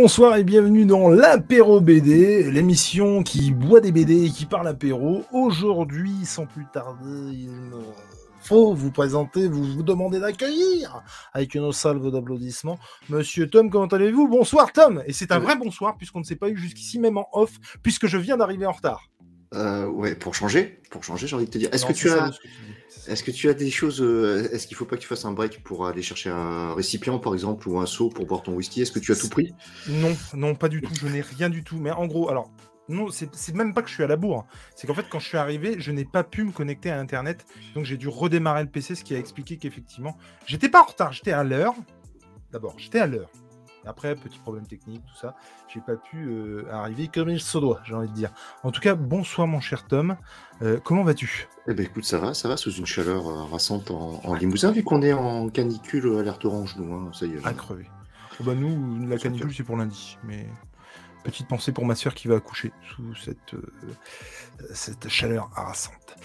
Bonsoir 0.00 0.36
et 0.36 0.44
bienvenue 0.44 0.86
dans 0.86 1.08
l'apéro 1.08 1.80
BD, 1.80 2.48
l'émission 2.52 3.24
qui 3.24 3.50
boit 3.50 3.80
des 3.80 3.90
BD 3.90 4.26
et 4.26 4.30
qui 4.30 4.46
parle 4.46 4.68
apéro. 4.68 5.24
Aujourd'hui, 5.32 6.24
sans 6.24 6.46
plus 6.46 6.66
tarder, 6.72 7.32
il 7.32 7.50
me 7.50 7.82
faut 8.40 8.74
vous 8.74 8.92
présenter, 8.92 9.48
vous 9.48 9.64
vous 9.64 9.82
demander 9.82 10.20
d'accueillir 10.20 11.02
avec 11.32 11.56
une 11.56 11.72
salve 11.72 12.12
d'applaudissements. 12.12 12.78
Monsieur 13.08 13.50
Tom, 13.50 13.70
comment 13.70 13.88
allez-vous? 13.88 14.28
Bonsoir 14.28 14.70
Tom 14.70 15.02
Et 15.04 15.12
c'est 15.12 15.32
un 15.32 15.40
vrai 15.40 15.56
bonsoir 15.56 15.96
puisqu'on 15.96 16.20
ne 16.20 16.24
s'est 16.24 16.36
pas 16.36 16.48
eu 16.48 16.56
jusqu'ici 16.56 17.00
même 17.00 17.18
en 17.18 17.26
off 17.32 17.58
puisque 17.82 18.06
je 18.06 18.18
viens 18.18 18.36
d'arriver 18.36 18.66
en 18.66 18.72
retard. 18.72 19.10
Euh, 19.54 19.86
ouais, 19.88 20.14
pour 20.14 20.36
changer, 20.36 20.80
pour 20.92 21.02
changer, 21.02 21.26
j'ai 21.26 21.34
envie 21.34 21.46
de 21.46 21.50
te 21.50 21.58
dire. 21.58 21.70
Est-ce 21.72 21.84
que 21.84 21.92
tu 21.92 22.08
as, 22.08 22.30
est-ce 23.08 23.22
que 23.22 23.30
tu 23.30 23.48
as 23.48 23.54
des 23.54 23.70
choses 23.70 24.00
euh, 24.00 24.48
Est-ce 24.52 24.66
qu'il 24.66 24.76
faut 24.76 24.84
pas 24.84 24.96
que 24.96 25.00
tu 25.00 25.08
fasses 25.08 25.24
un 25.24 25.32
break 25.32 25.62
pour 25.62 25.86
aller 25.86 26.02
chercher 26.02 26.30
un 26.30 26.74
récipient, 26.74 27.18
par 27.18 27.32
exemple, 27.34 27.68
ou 27.68 27.78
un 27.78 27.86
seau 27.86 28.08
pour 28.08 28.26
boire 28.26 28.42
ton 28.42 28.52
whisky? 28.54 28.82
Est-ce 28.82 28.92
que 28.92 28.98
tu 28.98 29.12
as 29.12 29.16
tout 29.16 29.28
pris? 29.28 29.54
Non, 29.88 30.16
non, 30.34 30.54
pas 30.54 30.68
du 30.68 30.80
tout. 30.80 30.92
Je 30.94 31.08
n'ai 31.08 31.22
rien 31.22 31.48
du 31.48 31.64
tout. 31.64 31.78
Mais 31.78 31.90
en 31.90 32.06
gros, 32.06 32.28
alors, 32.28 32.50
non, 32.88 33.08
c'est 33.10 33.54
même 33.54 33.74
pas 33.74 33.82
que 33.82 33.88
je 33.88 33.94
suis 33.94 34.02
à 34.02 34.06
la 34.06 34.16
bourre. 34.16 34.46
C'est 34.74 34.86
qu'en 34.86 34.94
fait, 34.94 35.06
quand 35.08 35.18
je 35.18 35.26
suis 35.26 35.38
arrivé, 35.38 35.76
je 35.78 35.90
n'ai 35.90 36.04
pas 36.04 36.24
pu 36.24 36.44
me 36.44 36.52
connecter 36.52 36.90
à 36.90 36.98
Internet. 36.98 37.46
Donc, 37.74 37.84
j'ai 37.84 37.96
dû 37.96 38.08
redémarrer 38.08 38.62
le 38.62 38.70
PC, 38.70 38.94
ce 38.94 39.04
qui 39.04 39.14
a 39.14 39.18
expliqué 39.18 39.56
qu'effectivement, 39.56 40.16
j'étais 40.46 40.68
pas 40.68 40.82
en 40.82 40.86
retard, 40.86 41.12
j'étais 41.12 41.32
à 41.32 41.44
l'heure. 41.44 41.74
D'abord, 42.52 42.74
j'étais 42.78 43.00
à 43.00 43.06
l'heure. 43.06 43.30
Après, 43.88 44.14
petit 44.14 44.38
problème 44.38 44.66
technique, 44.66 45.02
tout 45.06 45.18
ça, 45.18 45.34
j'ai 45.66 45.80
pas 45.80 45.96
pu 45.96 46.26
euh, 46.26 46.66
arriver 46.70 47.08
comme 47.08 47.30
il 47.30 47.40
se 47.40 47.56
doit, 47.56 47.80
j'ai 47.86 47.94
envie 47.94 48.10
de 48.10 48.14
dire. 48.14 48.30
En 48.62 48.70
tout 48.70 48.82
cas, 48.82 48.94
bonsoir 48.94 49.46
mon 49.46 49.60
cher 49.60 49.86
Tom. 49.86 50.18
Euh, 50.60 50.78
comment 50.84 51.04
vas-tu? 51.04 51.48
Eh 51.66 51.72
ben 51.72 51.86
écoute, 51.86 52.04
ça 52.04 52.18
va, 52.18 52.34
ça 52.34 52.48
va 52.48 52.58
sous 52.58 52.70
une 52.70 52.84
chaleur 52.84 53.26
euh, 53.26 53.44
rassante 53.44 53.90
en, 53.90 54.34
Limousin, 54.34 54.72
vu 54.72 54.84
qu'on 54.84 55.00
est 55.00 55.14
en 55.14 55.48
canicule 55.48 56.18
alerte 56.18 56.44
orange, 56.44 56.76
nous, 56.76 56.92
hein, 56.92 57.10
ça 57.14 57.24
y 57.24 57.32
est. 57.32 57.46
À 57.46 57.54
crever. 57.54 57.86
Oh, 58.38 58.44
bah 58.44 58.54
nous, 58.54 59.08
la 59.08 59.16
canicule, 59.16 59.54
c'est 59.54 59.62
pour 59.62 59.78
lundi, 59.78 60.18
mais 60.22 60.46
petite 61.24 61.48
pensée 61.48 61.72
pour 61.72 61.86
ma 61.86 61.94
soeur 61.94 62.14
qui 62.14 62.28
va 62.28 62.36
accoucher 62.36 62.72
sous 62.94 63.14
cette, 63.14 63.56
cette 64.74 65.08
chaleur 65.08 65.50
harassante. 65.56 66.16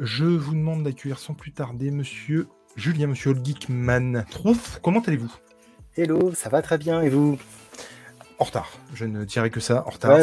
Je 0.00 0.24
vous 0.24 0.54
demande 0.54 0.82
d'accueillir 0.82 1.20
sans 1.20 1.34
plus 1.34 1.52
tarder 1.52 1.92
monsieur 1.92 2.48
Julien, 2.74 3.06
monsieur 3.06 3.34
Geekman. 3.34 4.24
Trouf, 4.30 4.80
comment 4.82 5.00
allez-vous? 5.00 5.32
Hello, 5.96 6.32
ça 6.34 6.48
va 6.48 6.60
très 6.60 6.76
bien 6.76 7.02
et 7.02 7.08
vous? 7.08 7.38
En 8.40 8.44
retard, 8.44 8.68
je 8.94 9.04
ne 9.04 9.24
dirais 9.24 9.50
que 9.50 9.60
ça, 9.60 9.84
en 9.86 9.90
retard. 9.90 10.18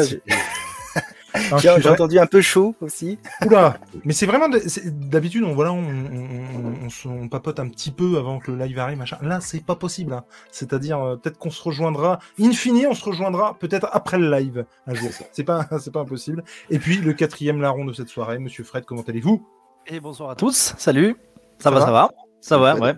J'ai 1.58 1.88
entendu 1.88 2.18
un 2.18 2.26
peu 2.26 2.42
chaud 2.42 2.74
aussi. 2.82 3.18
Oula, 3.46 3.78
mais 4.04 4.12
c'est 4.12 4.26
vraiment 4.26 4.50
d'habitude 4.50 5.44
on 5.44 5.54
voilà 5.54 5.72
on, 5.72 7.28
papote 7.28 7.58
un 7.58 7.68
petit 7.68 7.90
peu 7.90 8.18
avant 8.18 8.38
que 8.38 8.50
le 8.50 8.62
live 8.62 8.78
arrive 8.78 8.98
machin. 8.98 9.16
Là 9.22 9.40
c'est 9.40 9.64
pas 9.64 9.74
possible. 9.74 10.12
Hein. 10.12 10.24
C'est-à-dire 10.50 11.00
euh, 11.00 11.16
peut-être 11.16 11.38
qu'on 11.38 11.50
se 11.50 11.62
rejoindra. 11.62 12.18
In 12.38 12.52
fine, 12.52 12.86
on 12.86 12.94
se 12.94 13.04
rejoindra 13.06 13.58
peut-être 13.58 13.88
après 13.92 14.18
le 14.18 14.30
live 14.30 14.66
un 14.86 14.92
jour. 14.92 15.08
C'est 15.32 15.44
pas 15.44 15.66
c'est 15.80 15.90
pas 15.90 16.00
impossible. 16.00 16.44
Et 16.68 16.78
puis 16.78 16.98
le 16.98 17.14
quatrième 17.14 17.62
larron 17.62 17.86
de 17.86 17.94
cette 17.94 18.08
soirée, 18.08 18.38
Monsieur 18.38 18.62
Fred, 18.62 18.84
comment 18.84 19.04
allez-vous? 19.08 19.42
Et 19.86 20.00
bonsoir 20.00 20.28
à 20.28 20.36
tous. 20.36 20.74
Salut. 20.76 21.16
Ça, 21.58 21.70
va, 21.70 21.80
ça 21.80 21.90
va, 21.92 22.10
ça 22.42 22.58
va, 22.58 22.76
ouais. 22.76 22.94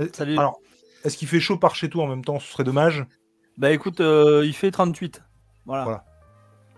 Euh, 0.00 0.08
Salut. 0.12 0.36
Alors 0.36 0.58
est-ce 1.06 1.16
qu'il 1.16 1.28
fait 1.28 1.40
chaud 1.40 1.56
par 1.56 1.76
chez 1.76 1.88
toi 1.88 2.04
en 2.04 2.08
même 2.08 2.24
temps 2.24 2.40
Ce 2.40 2.50
serait 2.50 2.64
dommage. 2.64 3.06
Bah 3.58 3.70
écoute, 3.70 4.00
euh, 4.00 4.44
il 4.44 4.54
fait 4.54 4.72
38. 4.72 5.22
Voilà. 5.64 6.04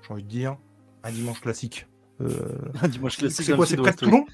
J'ai 0.03 0.13
envie 0.13 0.23
de 0.23 0.29
dire 0.29 0.57
un 1.03 1.11
dimanche 1.11 1.41
classique. 1.41 1.87
Euh, 2.21 2.29
un 2.83 2.89
dimanche 2.89 3.17
classique. 3.17 3.47
C'est 3.47 3.57
quoi 3.57 3.67
C'est 3.67 3.77
près 3.79 3.93
de 3.93 3.97
Toulon 3.97 4.27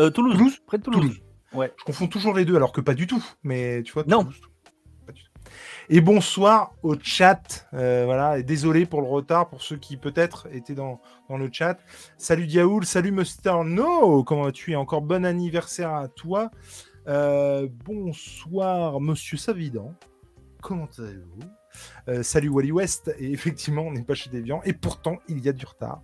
euh, 0.00 0.10
Toulouse. 0.10 0.36
Toulouse 0.36 0.58
Près 0.66 0.78
de 0.78 0.82
Toulouse. 0.82 1.20
Ouais. 1.52 1.72
Je 1.78 1.84
confonds 1.84 2.08
toujours 2.08 2.34
les 2.34 2.44
deux 2.46 2.56
alors 2.56 2.72
que 2.72 2.80
pas 2.80 2.94
du 2.94 3.06
tout. 3.06 3.22
Mais 3.42 3.82
tu 3.82 3.92
vois. 3.92 4.04
non. 4.06 4.28
Et 5.88 6.00
bonsoir 6.00 6.72
au 6.82 6.96
chat. 7.00 7.68
voilà, 7.70 8.38
et 8.38 8.42
désolé 8.42 8.86
pour 8.86 9.02
le 9.02 9.06
retard 9.06 9.48
pour 9.48 9.62
ceux 9.62 9.76
qui 9.76 9.96
peut-être 9.96 10.48
étaient 10.50 10.74
dans, 10.74 11.00
dans, 11.28 11.36
le 11.36 11.48
chat. 11.52 11.78
Salut 12.18 12.46
Diaoul, 12.46 12.84
salut 12.84 13.12
Muster 13.12 13.54
No, 13.64 14.24
comment 14.24 14.42
vas-tu 14.44 14.72
Et 14.72 14.76
encore 14.76 15.02
bon 15.02 15.24
anniversaire 15.24 15.94
à 15.94 16.08
toi. 16.08 16.50
Euh, 17.08 17.68
bonsoir, 17.84 19.00
monsieur 19.00 19.36
Savidan. 19.36 19.94
Comment 20.60 20.88
allez-vous? 20.98 21.48
Euh, 22.08 22.22
salut 22.22 22.48
Wally 22.48 22.72
West, 22.72 23.14
et 23.18 23.30
effectivement, 23.32 23.82
on 23.82 23.92
n'est 23.92 24.02
pas 24.02 24.14
chez 24.14 24.30
Deviant, 24.30 24.60
et 24.64 24.72
pourtant, 24.72 25.18
il 25.28 25.44
y 25.44 25.48
a 25.48 25.52
du 25.52 25.64
retard. 25.64 26.02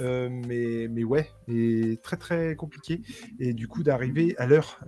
Euh, 0.00 0.28
mais, 0.28 0.88
mais 0.88 1.04
ouais, 1.04 1.30
et 1.46 1.98
très 2.02 2.16
très 2.16 2.56
compliqué. 2.56 3.00
Et 3.38 3.52
du 3.52 3.68
coup, 3.68 3.82
d'arriver 3.82 4.34
à 4.38 4.46
l'heure, 4.46 4.80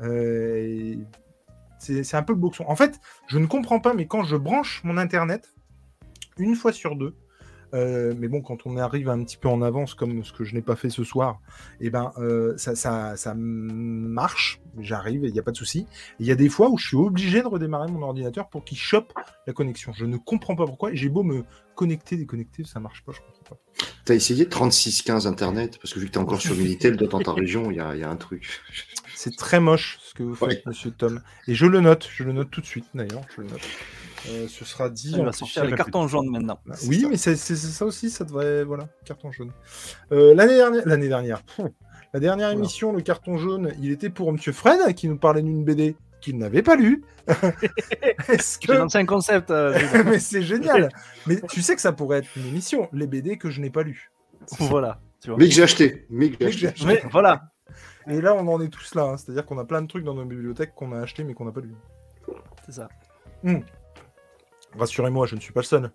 c'est 1.79 2.15
un 2.15 2.23
peu 2.23 2.33
le 2.33 2.39
boxon. 2.39 2.65
En 2.67 2.77
fait, 2.77 3.00
je 3.29 3.39
ne 3.39 3.47
comprends 3.47 3.81
pas, 3.81 3.94
mais 3.94 4.06
quand 4.06 4.25
je 4.25 4.37
branche 4.37 4.83
mon 4.84 4.97
Internet, 4.97 5.55
une 6.39 6.56
fois 6.56 6.73
sur 6.73 6.97
deux, 6.97 7.15
euh, 7.75 8.12
mais 8.19 8.28
bon, 8.28 8.43
quand 8.43 8.66
on 8.66 8.77
arrive 8.77 9.09
un 9.09 9.22
petit 9.25 9.37
peu 9.37 9.49
en 9.49 9.62
avance, 9.62 9.94
comme 9.94 10.25
ce 10.25 10.33
que 10.33 10.44
je 10.44 10.55
n'ai 10.55 10.62
pas 10.62 10.77
fait 10.77 10.91
ce 10.91 11.05
soir, 11.05 11.41
et 11.81 11.87
eh 11.87 11.91
ben, 11.91 12.12
euh, 12.19 12.55
ça, 12.56 12.75
ça, 12.75 13.16
ça, 13.16 13.34
marche. 13.34 14.60
J'arrive, 14.78 15.25
il 15.25 15.33
n'y 15.33 15.38
a 15.38 15.43
pas 15.43 15.50
de 15.50 15.56
souci. 15.56 15.87
Il 16.19 16.27
y 16.27 16.31
a 16.31 16.34
des 16.34 16.49
fois 16.49 16.71
où 16.71 16.78
je 16.78 16.88
suis 16.88 16.97
obligé 16.97 17.43
de 17.43 17.47
redémarrer 17.47 17.91
mon 17.91 18.03
ordinateur 18.03 18.49
pour 18.49 18.65
qu'il 18.65 18.78
chope 18.78 19.12
la 19.47 19.53
connexion. 19.53 19.93
Je 19.93 20.05
ne 20.05 20.16
comprends 20.16 20.56
pas 20.56 20.66
pourquoi. 20.66 20.94
J'ai 20.94 21.09
beau 21.09 21.22
me 21.22 21.44
connecter, 21.75 22.16
déconnecter, 22.16 22.65
ça 22.65 22.81
marche 22.81 23.03
pas, 23.05 23.12
je 23.12 23.21
comprends 23.21 23.56
pas. 23.56 23.61
T'as 24.05 24.15
essayé 24.15 24.49
3615 24.49 25.27
Internet? 25.27 25.78
Parce 25.78 25.94
que 25.94 26.00
vu 26.00 26.06
que 26.06 26.12
tu 26.12 26.19
es 26.19 26.22
encore 26.22 26.41
sur 26.41 26.55
Minitel, 26.55 26.97
dans 26.97 27.21
ta 27.21 27.32
région, 27.32 27.71
il 27.71 27.77
y 27.77 27.81
a, 27.81 27.94
y 27.97 28.03
a, 28.03 28.11
un 28.11 28.16
truc. 28.16 28.61
C'est 29.15 29.37
très 29.37 29.61
moche 29.61 29.99
ce 30.03 30.15
que 30.15 30.22
vous 30.22 30.34
faites, 30.34 30.66
monsieur 30.66 30.91
Tom. 30.91 31.21
Et 31.47 31.55
je 31.55 31.66
le 31.66 31.81
note, 31.81 32.09
je 32.12 32.25
le 32.25 32.32
note 32.32 32.50
tout 32.50 32.61
de 32.61 32.66
suite 32.66 32.87
d'ailleurs, 32.94 33.22
je 33.34 33.43
le 33.43 33.49
note. 33.49 33.61
Euh, 34.28 34.47
ce 34.49 34.65
sera 34.65 34.88
dit. 34.88 35.15
On 35.19 35.25
va 35.25 35.33
sortir 35.33 35.65
les 35.65 35.75
cartons 35.75 36.06
jaunes 36.06 36.31
maintenant. 36.31 36.59
Bah, 36.66 36.75
oui, 36.87 37.06
mais 37.09 37.16
c'est 37.16 37.37
ça 37.37 37.84
aussi, 37.84 38.10
ça 38.10 38.25
devrait. 38.25 38.65
Voilà, 38.65 38.88
carton 39.05 39.33
jaune. 39.33 39.53
Euh, 40.12 40.34
l'année 40.34 40.56
dernière, 40.56 40.87
l'année 40.87 41.09
dernière, 41.09 41.43
la 42.15 42.21
dernière 42.21 42.50
émission, 42.50 42.93
le 42.93 43.00
carton 43.00 43.37
jaune, 43.37 43.72
il 43.81 43.91
était 43.91 44.11
pour 44.11 44.32
Monsieur 44.32 44.53
Fred 44.53 44.94
qui 44.94 45.09
nous 45.09 45.19
parlait 45.19 45.43
d'une 45.43 45.65
BD 45.65 45.97
qu'il 46.21 46.38
n'avait 46.38 46.62
pas 46.62 46.77
lu. 46.77 47.03
Est-ce 48.28 48.59
que 48.59 48.88
c'est 48.88 48.99
un 48.99 49.06
concept 49.06 49.50
euh, 49.50 49.78
Mais 50.06 50.19
c'est 50.19 50.43
génial. 50.43 50.88
mais 51.27 51.41
tu 51.50 51.61
sais 51.61 51.75
que 51.75 51.81
ça 51.81 51.93
pourrait 51.93 52.19
être 52.19 52.28
une 52.37 52.47
émission, 52.47 52.88
les 52.93 53.06
BD 53.06 53.37
que 53.37 53.50
je 53.50 53.61
n'ai 53.61 53.71
pas 53.71 53.82
lu. 53.82 54.11
Voilà. 54.59 55.00
Tu 55.21 55.31
vois. 55.31 55.38
Mais 55.38 55.47
que 55.47 55.55
j'ai 55.55 55.62
acheté. 55.62 56.06
Mais 56.11 56.31
que 56.31 56.50
j'ai 56.50 56.69
acheté. 56.69 56.87
Mais, 56.87 57.03
voilà. 57.11 57.43
Et 58.09 58.21
là, 58.21 58.34
on 58.34 58.47
en 58.49 58.61
est 58.61 58.69
tous 58.69 58.94
là. 58.94 59.05
Hein. 59.05 59.16
C'est-à-dire 59.16 59.47
qu'on 59.47 59.59
a 59.59 59.65
plein 59.65 59.82
de 59.82 59.87
trucs 59.87 60.05
dans 60.05 60.15
nos 60.15 60.25
bibliothèques 60.25 60.75
qu'on 60.75 60.93
a 60.93 61.00
acheté 61.00 61.22
mais 61.22 61.34
qu'on 61.34 61.44
n'a 61.44 61.53
pas 61.53 61.61
lu. 61.61 61.75
C'est 62.66 62.72
ça. 62.72 62.88
Hmm. 63.44 63.61
Rassurez-moi, 64.77 65.27
je 65.27 65.34
ne 65.34 65.41
suis 65.41 65.53
pas 65.53 65.60
le 65.60 65.66
seul. 65.66 65.93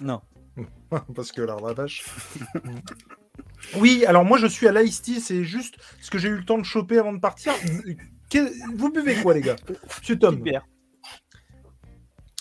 Non. 0.00 0.20
Parce 1.14 1.32
que 1.32 1.42
la 1.42 1.56
vache. 1.56 2.04
oui, 3.76 4.04
alors 4.06 4.24
moi 4.24 4.38
je 4.38 4.46
suis 4.46 4.66
à 4.66 4.72
l'Ice 4.72 5.02
c'est 5.20 5.44
juste 5.44 5.76
ce 6.00 6.10
que 6.10 6.18
j'ai 6.18 6.28
eu 6.28 6.36
le 6.36 6.44
temps 6.44 6.58
de 6.58 6.64
choper 6.64 6.98
avant 6.98 7.12
de 7.12 7.20
partir. 7.20 7.52
Vous 8.76 8.90
buvez 8.90 9.16
quoi, 9.22 9.34
les 9.34 9.40
gars? 9.40 9.56
Monsieur 10.00 10.18
Tom 10.18 10.36
bière. 10.36 10.66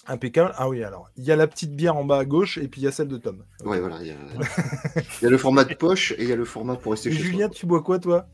Impeccable. 0.09 0.53
Ah 0.55 0.69
oui, 0.69 0.83
alors, 0.83 1.09
il 1.17 1.25
y 1.25 1.31
a 1.31 1.35
la 1.35 1.47
petite 1.47 1.75
bière 1.75 1.97
en 1.97 2.05
bas 2.05 2.19
à 2.19 2.25
gauche 2.25 2.57
et 2.57 2.67
puis 2.69 2.79
il 2.79 2.85
y 2.85 2.87
a 2.87 2.91
celle 2.91 3.09
de 3.09 3.17
Tom. 3.17 3.43
Ouais, 3.65 3.79
voilà. 3.79 3.97
Il 4.01 4.07
y, 4.07 4.11
a... 5.25 5.29
le 5.29 5.37
format 5.37 5.65
de 5.65 5.73
poche 5.73 6.13
et 6.13 6.23
il 6.23 6.29
y 6.29 6.31
a 6.31 6.35
le 6.37 6.45
format 6.45 6.77
pour 6.77 6.93
rester 6.93 7.11
chez 7.11 7.19
Julien, 7.19 7.49
tu 7.49 7.65
bois 7.65 7.83
quoi, 7.83 7.99
toi? 7.99 8.25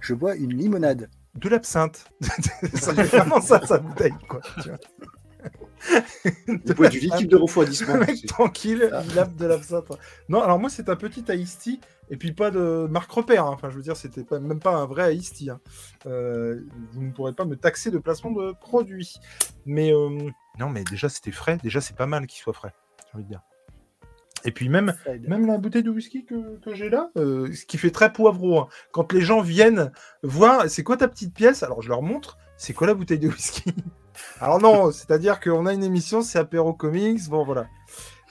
Je 0.00 0.12
bois 0.12 0.36
une 0.36 0.54
limonade. 0.54 1.08
De 1.36 1.48
l'absinthe. 1.48 2.04
ça 2.74 2.94
fait 2.94 3.04
vraiment 3.04 3.40
ça, 3.40 3.66
sa 3.66 3.78
bouteille, 3.78 4.12
quoi. 4.28 4.40
Pouvez 6.74 6.88
du 6.90 7.00
liquide 7.00 7.28
de 7.28 7.36
refroidissement. 7.36 7.96
mec, 7.96 8.26
tranquille, 8.26 8.90
il 9.10 9.18
a 9.18 9.24
de 9.24 9.46
l'absinthe. 9.46 9.92
Non, 10.28 10.42
alors 10.42 10.58
moi, 10.58 10.70
c'est 10.70 10.88
un 10.88 10.96
petit 10.96 11.24
iced 11.28 11.78
et 12.10 12.16
puis 12.16 12.32
pas 12.32 12.50
de 12.50 12.86
marque 12.90 13.10
repère. 13.10 13.46
Hein. 13.46 13.52
Enfin, 13.54 13.70
je 13.70 13.76
veux 13.76 13.82
dire, 13.82 13.96
c'était 13.96 14.24
pas, 14.24 14.38
même 14.38 14.60
pas 14.60 14.74
un 14.74 14.86
vrai 14.86 15.16
iced 15.16 15.48
hein. 15.48 15.60
euh, 16.06 16.60
vous 16.92 17.02
ne 17.02 17.12
pourrez 17.12 17.32
pas 17.32 17.44
me 17.44 17.56
taxer 17.56 17.90
de 17.90 17.98
placement 17.98 18.32
de 18.32 18.52
produit. 18.52 19.14
Mais 19.66 19.92
euh, 19.92 20.30
non, 20.58 20.68
mais 20.68 20.84
déjà, 20.84 21.08
c'était 21.08 21.32
frais. 21.32 21.58
Déjà, 21.62 21.80
c'est 21.80 21.96
pas 21.96 22.06
mal 22.06 22.26
qu'il 22.26 22.40
soit 22.40 22.52
frais, 22.52 22.72
j'ai 23.06 23.14
envie 23.14 23.24
de 23.24 23.28
dire. 23.28 23.42
Et 24.46 24.50
puis 24.50 24.68
même, 24.68 24.94
même 25.26 25.46
la 25.46 25.56
bouteille 25.56 25.82
de 25.82 25.90
whisky 25.90 26.26
que, 26.26 26.58
que 26.58 26.74
j'ai 26.74 26.90
là, 26.90 27.10
euh, 27.16 27.50
ce 27.54 27.64
qui 27.64 27.78
fait 27.78 27.90
très 27.90 28.12
poivreau. 28.12 28.60
Hein. 28.60 28.68
Quand 28.92 29.10
les 29.12 29.22
gens 29.22 29.40
viennent 29.40 29.90
voir, 30.22 30.68
c'est 30.68 30.82
quoi 30.82 30.98
ta 30.98 31.08
petite 31.08 31.32
pièce? 31.32 31.62
Alors 31.62 31.80
je 31.80 31.88
leur 31.88 32.02
montre, 32.02 32.36
c'est 32.58 32.74
quoi 32.74 32.86
la 32.86 32.92
bouteille 32.92 33.18
de 33.18 33.28
whisky? 33.28 33.72
Alors 34.40 34.60
non, 34.60 34.92
c'est-à-dire 34.92 35.40
qu'on 35.40 35.66
a 35.66 35.72
une 35.72 35.84
émission, 35.84 36.22
c'est 36.22 36.38
Apéro 36.38 36.72
Comics, 36.72 37.28
bon 37.28 37.44
voilà. 37.44 37.66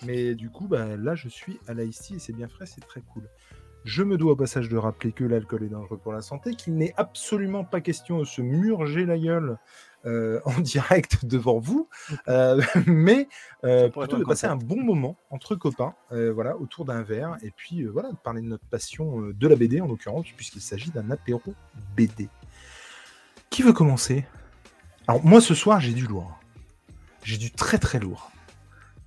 Mais 0.05 0.35
du 0.35 0.49
coup, 0.49 0.67
bah, 0.67 0.97
là, 0.97 1.15
je 1.15 1.29
suis 1.29 1.59
à 1.67 1.73
la 1.73 1.83
et 1.83 1.91
c'est 1.91 2.33
bien 2.33 2.47
frais, 2.47 2.65
c'est 2.65 2.85
très 2.85 3.01
cool. 3.01 3.29
Je 3.85 4.03
me 4.03 4.17
dois 4.17 4.33
au 4.33 4.35
passage 4.35 4.69
de 4.69 4.77
rappeler 4.77 5.11
que 5.11 5.25
l'alcool 5.25 5.63
est 5.63 5.69
dangereux 5.69 5.97
pour 5.97 6.13
la 6.13 6.21
santé, 6.21 6.55
qu'il 6.55 6.75
n'est 6.75 6.93
absolument 6.95 7.65
pas 7.65 7.81
question 7.81 8.19
de 8.19 8.23
se 8.23 8.41
murger 8.41 9.05
la 9.05 9.17
gueule 9.17 9.57
euh, 10.05 10.39
en 10.45 10.59
direct 10.61 11.25
devant 11.25 11.59
vous, 11.59 11.89
euh, 12.29 12.61
mais 12.87 13.27
euh, 13.65 13.89
plutôt 13.89 14.17
de 14.17 14.23
passer 14.23 14.47
un 14.47 14.55
bon 14.55 14.81
moment 14.81 15.17
entre 15.29 15.55
copains, 15.55 15.95
voilà, 16.11 16.57
autour 16.57 16.85
d'un 16.85 17.03
verre, 17.03 17.37
et 17.41 17.51
puis 17.51 17.83
voilà, 17.85 18.11
de 18.11 18.17
parler 18.17 18.41
de 18.41 18.47
notre 18.47 18.65
passion 18.65 19.19
de 19.33 19.47
la 19.47 19.55
BD 19.55 19.81
en 19.81 19.87
l'occurrence, 19.87 20.27
puisqu'il 20.35 20.61
s'agit 20.61 20.91
d'un 20.91 21.11
apéro 21.11 21.53
BD. 21.95 22.29
Qui 23.49 23.63
veut 23.63 23.73
commencer? 23.73 24.25
Alors, 25.07 25.23
moi, 25.25 25.41
ce 25.41 25.53
soir, 25.53 25.79
j'ai 25.79 25.93
du 25.93 26.05
lourd. 26.05 26.39
J'ai 27.23 27.37
du 27.37 27.51
très 27.51 27.77
très 27.77 27.99
lourd. 27.99 28.31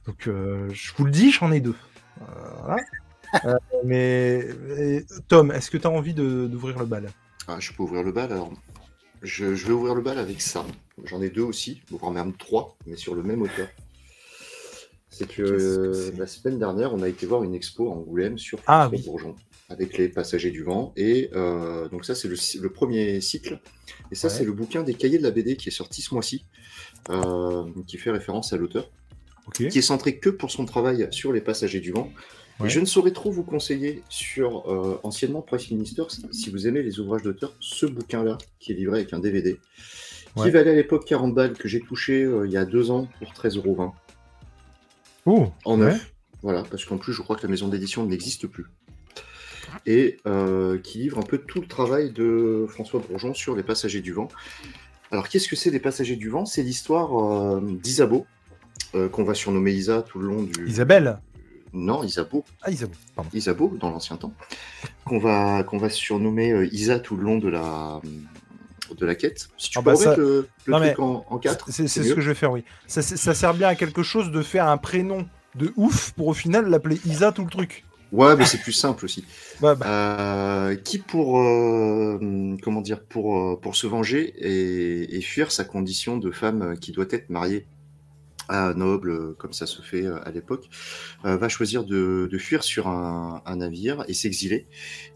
Donc, 0.07 0.25
je 0.27 0.93
vous 0.97 1.05
le 1.05 1.11
dis, 1.11 1.33
j'en 1.33 1.53
ai 1.53 1.61
deux. 1.61 1.75
mais 3.85 4.47
Tom, 5.29 5.51
est-ce 5.53 5.71
que 5.71 5.79
tu 5.79 5.87
as 5.87 5.91
envie 5.91 6.15
d'ouvrir 6.15 6.79
le 6.79 6.87
bal? 6.87 7.11
Ah, 7.49 7.59
Je 7.61 7.73
peux 7.73 7.83
ouvrir 7.83 8.03
le 8.03 8.13
bal 8.13 8.33
alors. 8.33 8.53
Je, 9.23 9.45
vais 9.47 9.73
ouvrir 9.73 9.95
le 9.95 10.03
bal 10.03 10.19
avec 10.19 10.41
ça. 10.41 10.65
J'en 11.05 11.21
ai 11.23 11.31
deux 11.31 11.43
aussi, 11.43 11.83
voire 11.91 12.13
même 12.13 12.33
trois, 12.35 12.77
mais 12.87 12.97
sur 12.97 13.15
le 13.15 13.23
même 13.23 13.43
auteur. 13.43 13.69
C'est 15.09 15.29
que, 15.29 16.13
la 16.17 16.27
semaine 16.27 16.59
dernière, 16.59 16.93
on 16.93 17.03
a 17.03 17.09
été 17.09 17.27
voir 17.27 17.43
une 17.43 17.55
expo 17.55 17.91
en 17.91 17.97
Angoulême 17.97 18.39
sur 18.39 18.61
ah, 18.67 18.91
Bourgeon 19.07 19.35
avec 19.69 19.99
les 19.99 20.09
passagers 20.09 20.51
du 20.51 20.63
vent. 20.63 20.93
Et 20.97 21.31
euh, 21.35 21.89
donc 21.89 22.05
ça, 22.05 22.15
c'est 22.15 22.29
le, 22.29 22.69
premier 22.69 23.21
cycle. 23.21 23.61
Et 24.11 24.15
ça, 24.15 24.29
c'est 24.29 24.45
le 24.45 24.53
bouquin 24.53 24.83
des 24.83 24.95
cahiers 24.95 25.19
de 25.19 25.23
la 25.23 25.31
BD 25.31 25.57
qui 25.57 25.69
est 25.69 25.73
sorti 25.73 26.03
ce 26.03 26.15
mois-ci, 26.15 26.45
euh, 27.11 27.65
qui 27.87 27.99
fait 27.99 28.11
référence 28.11 28.53
à 28.53 28.57
l'auteur, 28.57 28.91
qui 29.55 29.67
est 29.67 29.83
centré 29.83 30.19
que 30.19 30.31
pour 30.31 30.51
son 30.51 30.65
travail 30.65 31.09
sur 31.11 31.33
les 31.33 31.41
passagers 31.41 31.81
du 31.81 31.93
vent. 31.93 32.11
Et 32.65 32.71
je 32.71 32.81
ne 32.81 32.87
saurais 32.87 33.11
trop 33.11 33.31
vous 33.31 33.43
conseiller 33.43 34.03
sur 34.09 34.71
euh, 34.71 34.99
anciennement 35.03 35.43
Price 35.43 35.71
Ministers, 35.71 36.11
si 36.33 36.51
vous 36.51 36.67
aimez 36.67 36.83
les 36.83 37.01
ouvrages 37.01 37.23
d'auteur, 37.23 37.53
ce 37.61 37.85
bouquin-là, 37.85 38.39
qui 38.61 38.73
est 38.73 38.77
livré 38.77 39.01
avec 39.01 39.13
un 39.13 39.19
DVD, 39.19 39.61
qui 40.37 40.51
valait 40.51 40.71
à 40.71 40.75
l'époque 40.75 41.05
40 41.05 41.35
balles, 41.35 41.53
que 41.53 41.69
j'ai 41.69 41.81
touché 41.81 42.27
il 42.45 42.51
y 42.51 42.57
a 42.57 42.65
deux 42.65 42.91
ans 42.91 43.09
pour 43.19 43.33
13,20€. 43.33 43.93
Oh, 45.27 45.49
en 45.65 45.77
neuf. 45.77 46.15
Voilà, 46.43 46.63
parce 46.63 46.85
qu'en 46.85 46.97
plus, 46.97 47.13
je 47.13 47.21
crois 47.21 47.37
que 47.37 47.43
la 47.43 47.49
maison 47.49 47.69
d'édition 47.69 48.07
n'existe 48.07 48.47
plus 48.47 48.67
et 49.87 50.19
euh, 50.27 50.79
qui 50.79 50.99
livre 50.99 51.19
un 51.19 51.23
peu 51.23 51.39
tout 51.39 51.61
le 51.61 51.67
travail 51.67 52.11
de 52.11 52.67
François 52.69 53.01
Bourgeon 53.01 53.35
sur 53.35 53.57
les 53.57 53.63
passagers 53.63 54.01
du 54.01 54.13
vent. 54.13 54.29
Alors, 55.11 55.29
qu'est-ce 55.29 55.49
que 55.49 55.57
c'est 55.57 55.71
les 55.71 55.81
passagers 55.81 56.17
du 56.17 56.29
vent? 56.29 56.47
C'est 56.47 56.63
l'histoire 56.63 57.17
euh, 57.17 57.61
d'Isabeau, 57.61 58.27
euh, 58.95 59.09
qu'on 59.09 59.25
va 59.25 59.35
surnommer 59.35 59.73
Isa 59.73 60.03
tout 60.03 60.19
le 60.19 60.27
long 60.27 60.43
du. 60.43 60.69
Isabelle 60.69 61.21
Non, 61.73 62.03
Isabeau. 62.03 62.45
Ah, 62.63 62.71
Isabeau, 62.71 62.97
pardon. 63.15 63.31
Isabeau, 63.33 63.77
dans 63.79 63.91
l'ancien 63.91 64.17
temps. 64.17 64.35
Qu'on 65.05 65.19
va, 65.19 65.63
qu'on 65.63 65.79
va 65.79 65.91
surnommer 65.91 66.69
Isa 66.73 66.99
tout 66.99 67.17
le 67.17 67.23
long 67.23 67.39
de 67.39 67.49
la, 67.49 68.01
de 68.95 69.07
la 69.07 69.15
quête. 69.15 69.49
Si 69.57 69.71
tu 69.71 69.79
ah 69.79 69.83
peux 69.83 69.91
bah 69.91 69.97
ça... 69.97 70.17
le, 70.17 70.49
truc 70.65 70.99
en, 70.99 71.39
4. 71.39 71.71
C'est 71.71 71.87
ce 71.87 72.15
que 72.15 72.21
je 72.21 72.29
vais 72.29 72.35
faire, 72.35 72.53
oui. 72.53 72.65
Ça, 72.87 73.03
ça, 73.03 73.35
sert 73.35 73.55
bien 73.55 73.69
à 73.69 73.75
quelque 73.75 74.03
chose 74.03 74.31
de 74.31 74.43
faire 74.43 74.67
un 74.69 74.77
prénom 74.77 75.27
de 75.55 75.73
ouf 75.77 76.13
pour 76.13 76.29
au 76.29 76.35
final 76.35 76.69
l'appeler 76.69 77.01
Isa 77.07 77.33
tout 77.33 77.45
le 77.45 77.51
truc. 77.51 77.85
Ouais, 78.13 78.37
mais 78.37 78.45
c'est 78.45 78.61
plus 78.61 78.73
simple 78.73 79.05
aussi. 79.05 79.25
Bah. 79.61 79.75
Euh, 79.87 80.77
qui 80.77 80.99
pour 80.99 81.41
euh, 81.41 82.57
comment 82.63 82.83
dire 82.83 83.03
pour 83.03 83.39
euh, 83.39 83.57
pour 83.57 83.75
se 83.75 83.87
venger 83.87 84.35
et, 84.37 85.21
fuir 85.23 85.51
sa 85.51 85.65
condition 85.65 86.19
de 86.19 86.31
femme 86.31 86.79
qui 86.79 86.93
doit 86.93 87.07
être 87.09 87.31
mariée 87.31 87.67
à 88.49 88.69
un 88.69 88.75
noble, 88.75 89.35
comme 89.37 89.55
ça 89.55 89.65
se 89.65 89.81
fait 89.81 90.07
à 90.07 90.31
l'époque, 90.31 90.69
va 91.25 91.49
choisir 91.49 91.85
de, 91.85 92.29
fuir 92.39 92.63
sur 92.63 92.87
un, 92.87 93.43
navire 93.57 94.05
et 94.07 94.15
s'exiler. 94.15 94.69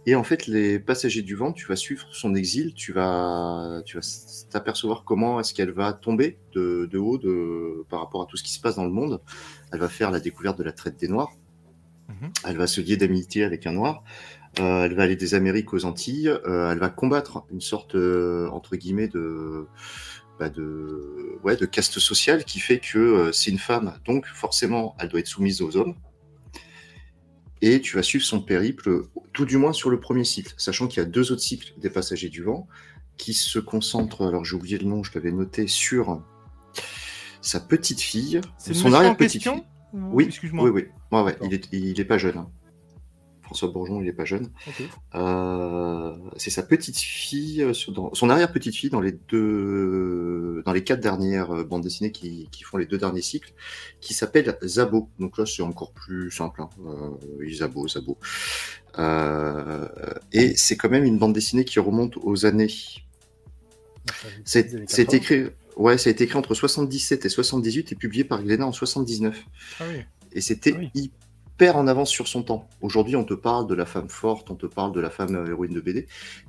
Et 0.06 0.16
en 0.16 0.24
fait, 0.24 0.46
les 0.46 0.80
passagers 0.80 1.22
du 1.22 1.36
vent, 1.36 1.52
tu 1.52 1.66
vas 1.66 1.76
suivre 1.76 2.08
son 2.10 2.34
exil, 2.34 2.74
tu 2.74 2.92
vas 2.92 3.82
tu 3.84 3.98
vas 3.98 4.02
t'apercevoir 4.50 5.04
comment 5.04 5.38
est-ce 5.38 5.54
qu'elle 5.54 5.70
va 5.70 5.92
tomber 5.92 6.38
de, 6.54 6.88
de 6.90 6.98
haut 6.98 7.18
de, 7.18 7.84
par 7.88 8.00
rapport 8.00 8.22
à 8.22 8.26
tout 8.26 8.36
ce 8.36 8.42
qui 8.42 8.52
se 8.52 8.60
passe 8.60 8.76
dans 8.76 8.84
le 8.84 8.90
monde. 8.90 9.20
Elle 9.72 9.80
va 9.80 9.88
faire 9.88 10.10
la 10.10 10.18
découverte 10.18 10.58
de 10.58 10.64
la 10.64 10.72
traite 10.72 10.98
des 10.98 11.06
Noirs 11.06 11.30
Mhm. 12.10 12.32
Elle 12.46 12.56
va 12.56 12.66
se 12.66 12.80
lier 12.80 12.96
d'amitié 12.96 13.44
avec 13.44 13.66
un 13.66 13.72
noir. 13.72 14.04
Euh, 14.58 14.84
elle 14.84 14.94
va 14.94 15.04
aller 15.04 15.16
des 15.16 15.34
Amériques 15.34 15.72
aux 15.72 15.84
Antilles. 15.84 16.28
Euh, 16.28 16.72
elle 16.72 16.78
va 16.78 16.88
combattre 16.88 17.44
une 17.52 17.60
sorte, 17.60 17.94
euh, 17.94 18.48
entre 18.48 18.76
guillemets, 18.76 19.08
de, 19.08 19.66
bah, 20.38 20.48
de, 20.48 21.38
ouais, 21.44 21.56
de 21.56 21.66
caste 21.66 21.98
sociale 22.00 22.44
qui 22.44 22.58
fait 22.58 22.80
que 22.80 23.30
c'est 23.32 23.50
une 23.50 23.58
femme, 23.58 23.94
donc 24.04 24.26
forcément, 24.26 24.96
elle 24.98 25.08
doit 25.08 25.20
être 25.20 25.26
soumise 25.26 25.62
aux 25.62 25.76
hommes. 25.76 25.94
Et 27.62 27.80
tu 27.80 27.94
vas 27.94 28.02
suivre 28.02 28.24
son 28.24 28.40
périple, 28.40 29.02
tout 29.34 29.44
du 29.44 29.58
moins 29.58 29.74
sur 29.74 29.90
le 29.90 30.00
premier 30.00 30.24
cycle, 30.24 30.54
sachant 30.56 30.88
qu'il 30.88 31.02
y 31.02 31.06
a 31.06 31.08
deux 31.08 31.30
autres 31.30 31.42
cycles 31.42 31.74
des 31.76 31.90
Passagers 31.90 32.30
du 32.30 32.42
Vent 32.42 32.66
qui 33.18 33.34
se 33.34 33.58
concentrent, 33.58 34.26
alors 34.26 34.46
j'ai 34.46 34.56
oublié 34.56 34.78
le 34.78 34.86
nom, 34.86 35.02
je 35.04 35.12
l'avais 35.14 35.30
noté, 35.30 35.66
sur 35.66 36.22
sa 37.42 37.60
petite 37.60 38.00
fille, 38.00 38.40
son 38.58 38.94
arrière-petite 38.94 39.42
fille. 39.42 39.62
Oui, 39.92 40.24
excuse-moi. 40.24 40.64
Oui, 40.64 40.70
oui. 40.70 40.86
Ouais, 41.12 41.22
ouais. 41.22 41.36
Il, 41.42 41.54
est, 41.54 41.68
il 41.72 42.00
est 42.00 42.04
pas 42.04 42.18
jeune. 42.18 42.38
Hein. 42.38 42.50
François 43.50 43.68
Bourgeon, 43.68 44.00
il 44.00 44.06
est 44.06 44.12
pas 44.12 44.24
jeune. 44.24 44.48
Euh, 45.16 46.16
c'est 46.36 46.50
sa 46.50 46.62
petite 46.62 46.98
fille, 46.98 47.62
euh, 47.62 47.72
son 47.74 48.30
arrière-petite 48.30 48.76
fille 48.76 48.90
dans 48.90 49.00
les 49.00 49.18
deux, 49.28 50.62
dans 50.64 50.72
les 50.72 50.84
quatre 50.84 51.00
dernières 51.00 51.50
euh, 51.50 51.64
bandes 51.64 51.82
dessinées 51.82 52.12
qui, 52.12 52.48
qui 52.52 52.62
font 52.62 52.76
les 52.76 52.86
deux 52.86 52.96
derniers 52.96 53.22
cycles, 53.22 53.52
qui 54.00 54.14
s'appelle 54.14 54.56
Zabo. 54.62 55.08
Donc 55.18 55.36
là, 55.36 55.46
c'est 55.46 55.62
encore 55.62 55.92
plus 55.92 56.30
simple. 56.30 56.62
Hein. 56.62 56.68
Zabo, 57.52 57.88
Zabo. 57.88 58.18
et 60.32 60.56
c'est 60.56 60.76
quand 60.76 60.88
même 60.88 61.04
une 61.04 61.18
bande 61.18 61.32
dessinée 61.32 61.64
qui 61.64 61.80
remonte 61.80 62.18
aux 62.22 62.46
années. 62.46 62.70
C'est 64.44 65.12
écrit. 65.12 65.46
Ouais, 65.80 65.96
ça 65.96 66.10
a 66.10 66.12
été 66.12 66.24
écrit 66.24 66.36
entre 66.36 66.52
77 66.52 67.24
et 67.24 67.28
78 67.30 67.92
et 67.92 67.94
publié 67.94 68.22
par 68.22 68.42
Glénat 68.42 68.66
en 68.66 68.72
79. 68.72 69.46
Ah 69.80 69.84
et 70.30 70.42
c'était 70.42 70.74
ah 70.76 70.84
hyper 70.94 71.78
en 71.78 71.86
avance 71.86 72.10
sur 72.10 72.28
son 72.28 72.42
temps. 72.42 72.68
Aujourd'hui, 72.82 73.16
on 73.16 73.24
te 73.24 73.32
parle 73.32 73.66
de 73.66 73.74
la 73.74 73.86
femme 73.86 74.10
forte, 74.10 74.50
on 74.50 74.56
te 74.56 74.66
parle 74.66 74.92
de 74.92 75.00
la 75.00 75.08
femme 75.08 75.34
euh, 75.34 75.46
héroïne 75.46 75.72
de 75.72 75.80
BD. 75.80 76.06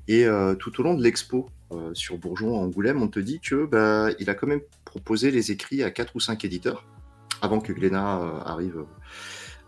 Et 0.09 0.25
euh, 0.25 0.53
tout 0.55 0.77
au 0.81 0.83
long 0.83 0.95
de 0.95 1.01
l'expo 1.01 1.47
euh, 1.71 1.93
sur 1.93 2.17
Bourgeon 2.17 2.59
à 2.59 2.59
Angoulême, 2.59 3.01
on 3.01 3.07
te 3.07 3.21
dit 3.21 3.39
que 3.39 3.65
bah, 3.65 4.09
il 4.19 4.29
a 4.29 4.33
quand 4.33 4.47
même 4.47 4.59
proposé 4.83 5.31
les 5.31 5.49
écrits 5.49 5.81
à 5.81 5.91
4 5.91 6.13
ou 6.17 6.19
5 6.19 6.43
éditeurs 6.43 6.85
avant 7.41 7.61
que 7.61 7.71
Glénat 7.71 8.43
arrive, 8.45 8.83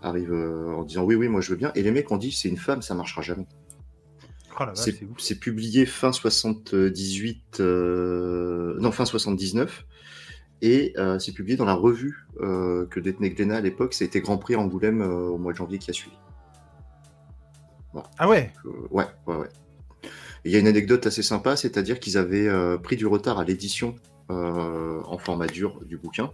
arrive 0.02 0.34
en 0.34 0.84
disant 0.84 1.04
oui, 1.04 1.16
oui, 1.16 1.30
moi 1.30 1.40
je 1.40 1.52
veux 1.52 1.56
bien. 1.56 1.72
Et 1.74 1.84
les 1.84 1.92
mecs 1.92 2.12
ont 2.12 2.18
dit 2.18 2.34
c'est 2.34 2.50
une 2.50 2.58
femme, 2.58 2.82
ça 2.82 2.96
marchera 2.96 3.22
jamais. 3.22 3.48
Oh 4.60 4.66
c'est 5.18 5.40
publié 5.40 5.86
fin 5.86 6.12
78, 6.12 7.60
euh, 7.60 8.76
non 8.80 8.92
fin 8.92 9.06
79, 9.06 9.86
et 10.62 10.94
euh, 10.98 11.18
c'est 11.20 11.32
publié 11.32 11.58
dans 11.58 11.66
la 11.66 11.74
revue 11.74 12.28
euh, 12.42 12.86
que 12.88 13.00
détenait 13.00 13.32
Glénat 13.32 13.58
à 13.58 13.62
l'époque. 13.62 13.94
C'était 13.94 14.22
Grand 14.22 14.38
Prix 14.38 14.56
Angoulême 14.56 15.02
au 15.02 15.38
mois 15.38 15.54
de 15.54 15.58
janvier 15.58 15.80
qui 15.80 15.90
a 15.90 15.94
suivi. 15.94 16.16
Ah 18.18 18.28
ouais 18.28 18.52
Ouais, 18.92 19.06
ouais, 19.28 19.36
ouais. 19.36 19.50
Il 20.46 20.52
y 20.52 20.56
a 20.56 20.60
une 20.60 20.68
anecdote 20.68 21.06
assez 21.08 21.24
sympa, 21.24 21.56
c'est-à-dire 21.56 22.00
qu'ils 22.00 22.18
avaient 22.18 22.50
pris 22.80 22.96
du 22.96 23.08
retard 23.08 23.40
à 23.40 23.44
l'édition 23.44 23.96
en 24.30 25.18
format 25.18 25.48
dur 25.48 25.80
du 25.86 25.98
bouquin. 25.98 26.32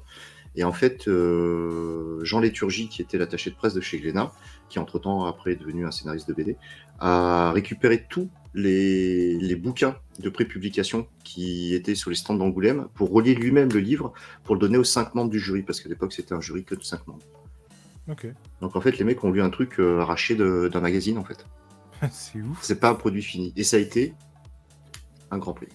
Et 0.56 0.64
en 0.64 0.74
fait, 0.74 1.08
Jean 2.24 2.40
Léturgie, 2.40 2.90
qui 2.90 3.02
était 3.02 3.18
l'attaché 3.18 3.52
de 3.52 3.56
presse 3.56 3.74
de 3.74 3.82
chez 3.82 4.00
Glénat, 4.00 4.32
qui 4.68 4.80
entre-temps 4.80 5.26
après 5.26 5.52
est 5.52 5.56
devenu 5.58 5.86
un 5.86 5.92
scénariste 5.92 6.28
de 6.28 6.34
BD, 6.34 6.58
a 7.00 7.52
récupéré 7.52 8.06
tous 8.10 8.30
les, 8.54 9.56
bouquins 9.56 9.96
de 10.20 10.30
prépublication 10.30 11.08
qui 11.24 11.74
étaient 11.74 11.96
sur 11.96 12.10
les 12.10 12.16
stands 12.16 12.36
d'Angoulême 12.36 12.88
pour 12.94 13.12
relier 13.12 13.36
lui-même 13.36 13.70
le 13.72 13.80
livre 13.80 14.14
pour 14.44 14.56
le 14.56 14.60
donner 14.60 14.78
aux 14.78 14.84
cinq 14.84 15.16
membres 15.16 15.30
du 15.30 15.40
jury, 15.40 15.64
parce 15.64 15.82
qu'à 15.82 15.90
l'époque 15.90 16.14
c'était 16.14 16.34
un 16.34 16.42
jury 16.42 16.64
que 16.64 16.76
de 16.76 16.84
cinq 16.84 17.06
membres. 17.08 17.24
Donc 18.62 18.76
en 18.76 18.82
fait, 18.82 18.98
les 18.98 19.06
mecs 19.06 19.24
ont 19.24 19.32
lu 19.32 19.42
un 19.42 19.50
truc 19.50 19.80
euh, 19.80 20.00
arraché 20.00 20.36
d'un 20.36 20.80
magazine 20.80 21.18
en 21.18 21.24
fait. 21.24 21.46
c'est 22.12 22.42
ouf. 22.42 22.60
C'est 22.62 22.80
pas 22.80 22.90
un 22.90 22.96
produit 22.96 23.22
fini. 23.22 23.54
Et 23.56 23.64
ça 23.64 23.78
a 23.78 23.80
été 23.80 24.14
un 25.32 25.38
grand 25.38 25.54
prix. 25.54 25.68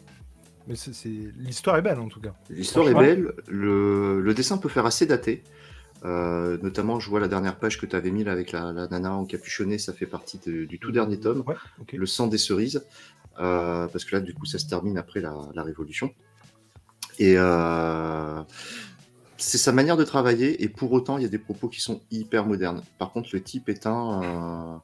Mais 0.66 0.74
l'histoire 1.36 1.76
est 1.76 1.82
belle 1.82 2.00
en 2.00 2.08
tout 2.08 2.20
cas. 2.20 2.34
L'histoire 2.50 2.88
est 2.88 2.94
belle. 2.94 3.32
Le... 3.48 4.20
le, 4.20 4.34
dessin 4.34 4.56
peut 4.56 4.68
faire 4.68 4.86
assez 4.86 5.06
daté. 5.06 5.44
Euh, 6.04 6.58
notamment, 6.62 7.00
je 7.00 7.08
vois 7.08 7.20
la 7.20 7.28
dernière 7.28 7.58
page 7.58 7.80
que 7.80 7.86
tu 7.86 7.96
avais 7.96 8.10
mis 8.10 8.24
là, 8.24 8.32
avec 8.32 8.52
la, 8.52 8.72
nana 8.72 9.14
encapuchonnée, 9.14 9.78
ça 9.78 9.92
fait 9.92 10.06
partie 10.06 10.38
du 10.38 10.78
tout 10.78 10.92
dernier 10.92 11.18
tome, 11.18 11.44
Le 11.92 12.06
sang 12.06 12.26
des 12.26 12.38
cerises, 12.38 12.84
euh, 13.40 13.86
parce 13.88 14.04
que 14.04 14.16
là, 14.16 14.20
du 14.20 14.34
coup, 14.34 14.44
ça 14.44 14.58
se 14.58 14.66
termine 14.66 14.98
après 14.98 15.20
la, 15.20 15.62
Révolution. 15.62 16.10
Et 17.18 17.34
euh, 17.38 18.42
c'est 19.38 19.58
sa 19.58 19.72
manière 19.72 19.96
de 19.96 20.04
travailler, 20.04 20.62
et 20.62 20.68
pour 20.68 20.92
autant, 20.92 21.16
il 21.16 21.22
y 21.22 21.26
a 21.26 21.30
des 21.30 21.38
propos 21.38 21.68
qui 21.68 21.80
sont 21.80 22.02
hyper 22.10 22.44
modernes. 22.44 22.82
Par 22.98 23.12
contre, 23.12 23.30
le 23.32 23.42
type 23.42 23.68
est 23.68 23.86
un. 23.86 24.82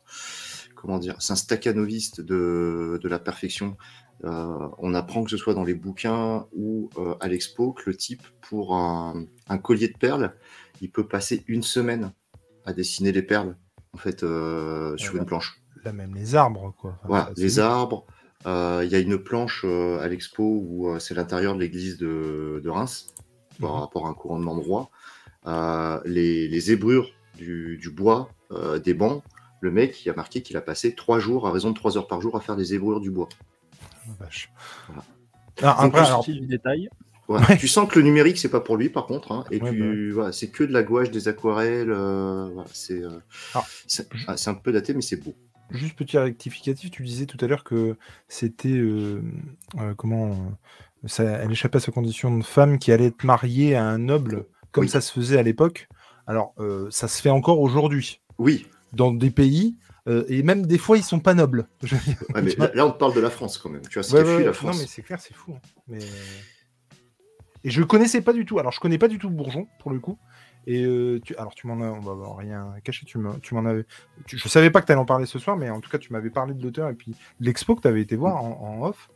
comment 0.74 0.98
dire 0.98 1.16
C'est 1.18 1.34
un 1.34 1.36
staccanoviste 1.36 2.22
de, 2.22 2.98
de 3.02 3.08
la 3.08 3.18
perfection. 3.18 3.76
on 4.22 4.94
apprend 4.94 5.24
que 5.24 5.30
ce 5.30 5.36
soit 5.36 5.54
dans 5.54 5.64
les 5.64 5.74
bouquins 5.74 6.46
ou 6.56 6.88
à 7.20 7.28
l'expo 7.28 7.72
que 7.72 7.90
le 7.90 7.96
type, 7.96 8.22
pour 8.40 8.74
un 8.76 9.58
collier 9.62 9.88
de 9.88 9.98
perles, 9.98 10.32
il 10.80 10.90
peut 10.90 11.06
passer 11.06 11.44
une 11.46 11.62
semaine 11.62 12.12
à 12.64 12.72
dessiner 12.72 13.12
les 13.12 13.22
perles 13.22 13.56
en 13.94 13.99
fait 13.99 14.22
euh, 14.22 14.96
sur 14.96 15.16
une 15.16 15.25
planche. 15.25 15.62
Là 15.84 15.92
même 15.92 16.14
les 16.14 16.34
arbres 16.34 16.75
quoi. 16.78 16.99
voilà, 17.04 17.30
les 17.37 17.58
arbres. 17.58 18.06
Euh, 18.46 18.82
il 18.84 18.90
y 18.90 18.94
a 18.94 18.99
une 18.99 19.18
planche 19.18 19.64
euh, 19.66 20.00
à 20.00 20.08
l'expo 20.08 20.42
où 20.42 20.99
c'est 20.99 21.14
l'intérieur 21.14 21.54
de 21.54 21.60
l'église 21.60 21.99
de, 21.99 22.62
Reims 22.66 23.14
par 23.60 23.75
mhm. 23.75 23.80
rapport 23.80 24.06
à 24.06 24.10
un 24.10 24.14
couronnement 24.14 24.56
de 24.56 24.62
roi. 24.62 24.90
Les, 26.06 26.49
les, 26.49 26.60
zébrures 26.60 27.10
du, 27.37 27.90
bois 27.94 28.30
des 28.82 28.94
bancs, 28.94 29.22
le 29.60 29.70
mec 29.70 30.04
il 30.04 30.10
a 30.10 30.14
marqué 30.14 30.42
qu'il 30.42 30.56
a 30.56 30.60
passé 30.60 30.94
trois 30.94 31.18
jours 31.18 31.46
à 31.46 31.52
raison 31.52 31.70
de 31.70 31.75
trois 31.75 31.99
heures 31.99 32.08
par 32.08 32.20
jour 32.20 32.37
à 32.37 32.40
faire 32.40 32.56
des 32.56 32.64
zébrures 32.64 33.00
du 33.00 33.10
bois. 33.10 33.28
vache. 34.18 34.50
Voilà. 34.88 35.04
Alors, 35.62 35.80
après, 35.80 36.06
alors, 36.06 36.25
du 36.25 36.46
détail. 36.46 36.88
Ouais, 37.30 37.56
Tu 37.58 37.68
sens 37.68 37.88
que 37.88 37.99
le 37.99 38.04
numérique, 38.04 38.38
c'est 38.38 38.49
pas 38.50 38.60
pour 38.60 38.76
lui, 38.76 38.88
par 38.90 39.06
contre. 39.06 39.32
hein, 39.32 39.44
et 39.50 39.60
Ouais, 39.60 39.70
tu, 39.70 40.08
bah 40.08 40.14
voilà, 40.14 40.32
c'est 40.32 40.49
que 40.49 40.64
de 40.64 40.72
la 40.72 40.82
gouache, 40.82 41.10
des 41.10 41.28
aquarelles. 41.28 41.90
euh, 41.90 42.49
voilà, 42.52 42.68
c'est 42.72 43.02
euh, 43.02 43.10
c'est 43.87 44.08
ah, 44.26 44.37
c'est 44.37 44.50
un 44.50 44.54
peu 44.54 44.72
daté, 44.72 44.94
mais 44.94 45.00
c'est 45.02 45.16
beau. 45.16 45.34
Juste 45.70 45.96
petit 45.96 46.18
rectificatif, 46.18 46.90
tu 46.90 47.04
disais 47.04 47.26
tout 47.26 47.38
à 47.44 47.46
l'heure 47.46 47.62
que 47.62 47.96
c'était 48.28 48.68
euh, 48.76 49.22
comment 49.96 50.58
ça, 51.06 51.22
elle 51.22 51.52
échappait 51.52 51.76
à 51.76 51.80
sa 51.80 51.92
condition 51.92 52.37
de 52.37 52.42
femme 52.44 52.78
qui 52.80 52.90
allait 52.90 53.06
être 53.06 53.22
mariée 53.22 53.76
à 53.76 53.84
un 53.87 53.99
noble, 53.99 54.46
comme 54.72 54.84
Oui. 54.84 54.90
ça 54.90 55.00
se 55.00 55.12
faisait 55.12 55.38
à 55.38 55.42
l'époque. 55.44 55.88
Alors, 56.26 56.54
ça 56.90 57.06
se 57.08 57.22
fait 57.22 57.30
encore 57.30 57.60
aujourd'hui 57.60 58.20
Oui, 58.38 58.66
dans 58.92 59.12
des 59.12 59.30
pays, 59.30 59.76
euh, 60.08 60.25
et 60.28 60.42
même 60.42 60.66
des 60.66 60.78
fois 60.78 60.96
ils 60.96 61.04
sont 61.04 61.20
pas 61.20 61.34
nobles. 61.34 61.68
Ouais, 62.34 62.42
mais 62.42 62.54
là, 62.56 62.70
là, 62.75 62.87
on 62.87 62.90
te 62.90 62.99
parle 62.99 63.14
de 63.14 63.20
la 63.20 63.30
France 63.30 63.56
quand 63.58 63.70
même. 63.70 63.82
Tu 63.88 63.94
vois, 63.94 64.02
ce 64.02 64.16
Ouais, 64.16 64.22
ouais, 64.25 64.44
la. 64.44 64.52
France. 64.52 64.75
Non, 64.75 64.82
mais 64.82 64.88
c'est 64.88 65.02
clair, 65.02 65.20
c'est 65.20 65.34
fou. 65.34 65.52
hein. 65.54 65.60
Mais... 65.87 65.99
Et 67.64 67.70
je 67.70 67.82
connaissais 67.82 68.20
pas 68.22 68.32
du 68.32 68.44
tout. 68.46 68.58
Alors, 68.58 68.72
je 68.72 68.80
connais 68.80 68.98
pas 68.98 69.08
du 69.08 69.18
tout 69.18 69.30
Bourgeon, 69.30 69.66
pour 69.80 69.90
le 69.90 69.98
coup. 70.00 70.18
Et 70.66 70.84
euh, 70.84 71.20
tu... 71.24 71.34
alors, 71.36 71.54
tu 71.54 71.66
m'en 71.66 71.80
as, 71.82 71.90
on 71.90 72.00
va 72.00 72.12
avoir 72.12 72.36
rien 72.36 72.74
caché. 72.84 73.06
Tu 73.06 73.18
m'en, 73.18 73.34
tu 73.38 73.56
avais. 73.56 73.84
tu- 74.26 74.38
Je 74.38 74.48
savais 74.48 74.70
pas 74.70 74.80
que 74.80 74.86
tu 74.86 74.92
allais 74.92 75.00
en 75.00 75.04
parler 75.06 75.26
ce 75.26 75.38
soir, 75.38 75.56
mais 75.56 75.68
en 75.70 75.80
tout 75.80 75.90
cas, 75.90 75.98
tu 75.98 76.12
m'avais 76.12 76.30
parlé 76.30 76.54
de 76.54 76.62
l'auteur 76.62 76.88
et 76.88 76.94
puis 76.94 77.12
de 77.40 77.44
l'expo 77.46 77.74
que 77.76 77.82
tu 77.82 77.88
avais 77.88 78.00
été 78.02 78.16
voir 78.16 78.42
en, 78.42 78.80
en 78.80 78.86
off. 78.86 79.10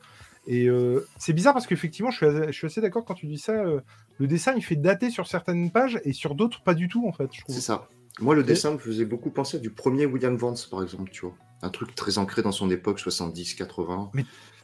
Et 0.46 0.66
euh, 0.68 1.06
c'est 1.16 1.32
bizarre 1.32 1.54
parce 1.54 1.66
qu'effectivement, 1.66 2.10
je 2.10 2.16
suis, 2.18 2.26
assez- 2.26 2.46
je 2.48 2.52
suis 2.52 2.66
assez 2.66 2.80
d'accord 2.82 3.04
quand 3.04 3.14
tu 3.14 3.26
dis 3.26 3.38
ça. 3.38 3.52
euh, 3.52 3.80
le 4.18 4.26
dessin, 4.26 4.52
il 4.56 4.62
fait 4.62 4.76
dater 4.76 5.10
sur 5.10 5.26
certaines 5.26 5.70
pages 5.70 6.00
et 6.04 6.12
sur 6.12 6.34
d'autres, 6.34 6.62
pas 6.62 6.74
du 6.74 6.86
tout, 6.88 7.06
en 7.08 7.12
fait. 7.12 7.30
C'est 7.48 7.60
ça. 7.62 7.88
Moi, 8.20 8.34
le 8.34 8.42
dessin 8.44 8.70
me 8.72 8.78
faisait 8.78 9.06
beaucoup 9.06 9.30
penser 9.30 9.58
du 9.58 9.70
premier 9.70 10.06
William 10.06 10.36
Vance, 10.36 10.66
par 10.66 10.82
exemple, 10.82 11.10
tu 11.10 11.22
vois. 11.22 11.34
Un 11.62 11.70
truc 11.70 11.94
très 11.94 12.18
ancré 12.18 12.42
dans 12.42 12.52
son 12.52 12.70
époque, 12.70 13.00
70, 13.00 13.54
80. 13.54 14.10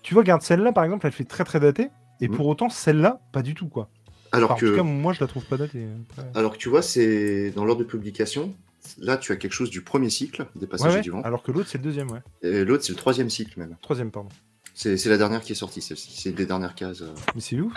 Tu 0.02 0.14
vois, 0.14 0.22
regarde 0.22 0.42
celle-là, 0.42 0.72
par 0.72 0.84
exemple, 0.84 1.06
elle 1.06 1.12
fait 1.12 1.24
très 1.24 1.44
très 1.44 1.58
datée. 1.60 1.88
Et 2.20 2.28
Mhm. 2.28 2.36
pour 2.36 2.46
autant, 2.46 2.68
celle-là, 2.68 3.20
pas 3.32 3.42
du 3.42 3.54
tout, 3.54 3.68
quoi. 3.68 3.88
Alors 4.32 4.52
Enfin, 4.52 4.54
En 4.54 4.60
que, 4.60 4.66
tout 4.66 4.76
cas, 4.76 4.82
moi, 4.82 5.12
je 5.12 5.20
la 5.20 5.26
trouve 5.26 5.44
pas 5.44 5.56
datée. 5.56 5.86
Après. 6.16 6.30
alors 6.38 6.52
que 6.52 6.58
tu 6.58 6.68
vois, 6.68 6.82
c'est 6.82 7.50
dans 7.50 7.64
l'ordre 7.64 7.82
de 7.82 7.88
publication. 7.88 8.54
Là, 8.98 9.16
tu 9.16 9.32
as 9.32 9.36
quelque 9.36 9.52
chose 9.52 9.70
du 9.70 9.82
premier 9.82 10.08
cycle, 10.10 10.46
des 10.56 10.66
Ouais, 10.66 10.82
ouais, 10.88 11.00
du 11.00 11.10
vent. 11.10 11.20
alors 11.22 11.42
que 11.42 11.52
l'autre, 11.52 11.68
c'est 11.68 11.78
le 11.78 11.84
deuxième, 11.84 12.10
ouais. 12.10 12.20
Et 12.42 12.64
l'autre, 12.64 12.84
c'est 12.84 12.92
le 12.92 12.98
troisième 12.98 13.28
cycle, 13.30 13.58
même. 13.58 13.76
Troisième, 13.82 14.10
pardon. 14.10 14.28
C'est 14.74 15.04
la 15.06 15.18
dernière 15.18 15.42
qui 15.42 15.52
est 15.52 15.56
sortie, 15.56 15.82
celle-ci. 15.82 16.12
C'est 16.18 16.30
une 16.30 16.36
des 16.36 16.46
dernières 16.46 16.74
cases. 16.74 17.02
euh. 17.02 17.12
Mais 17.34 17.40
c'est 17.42 17.60
ouf. 17.60 17.72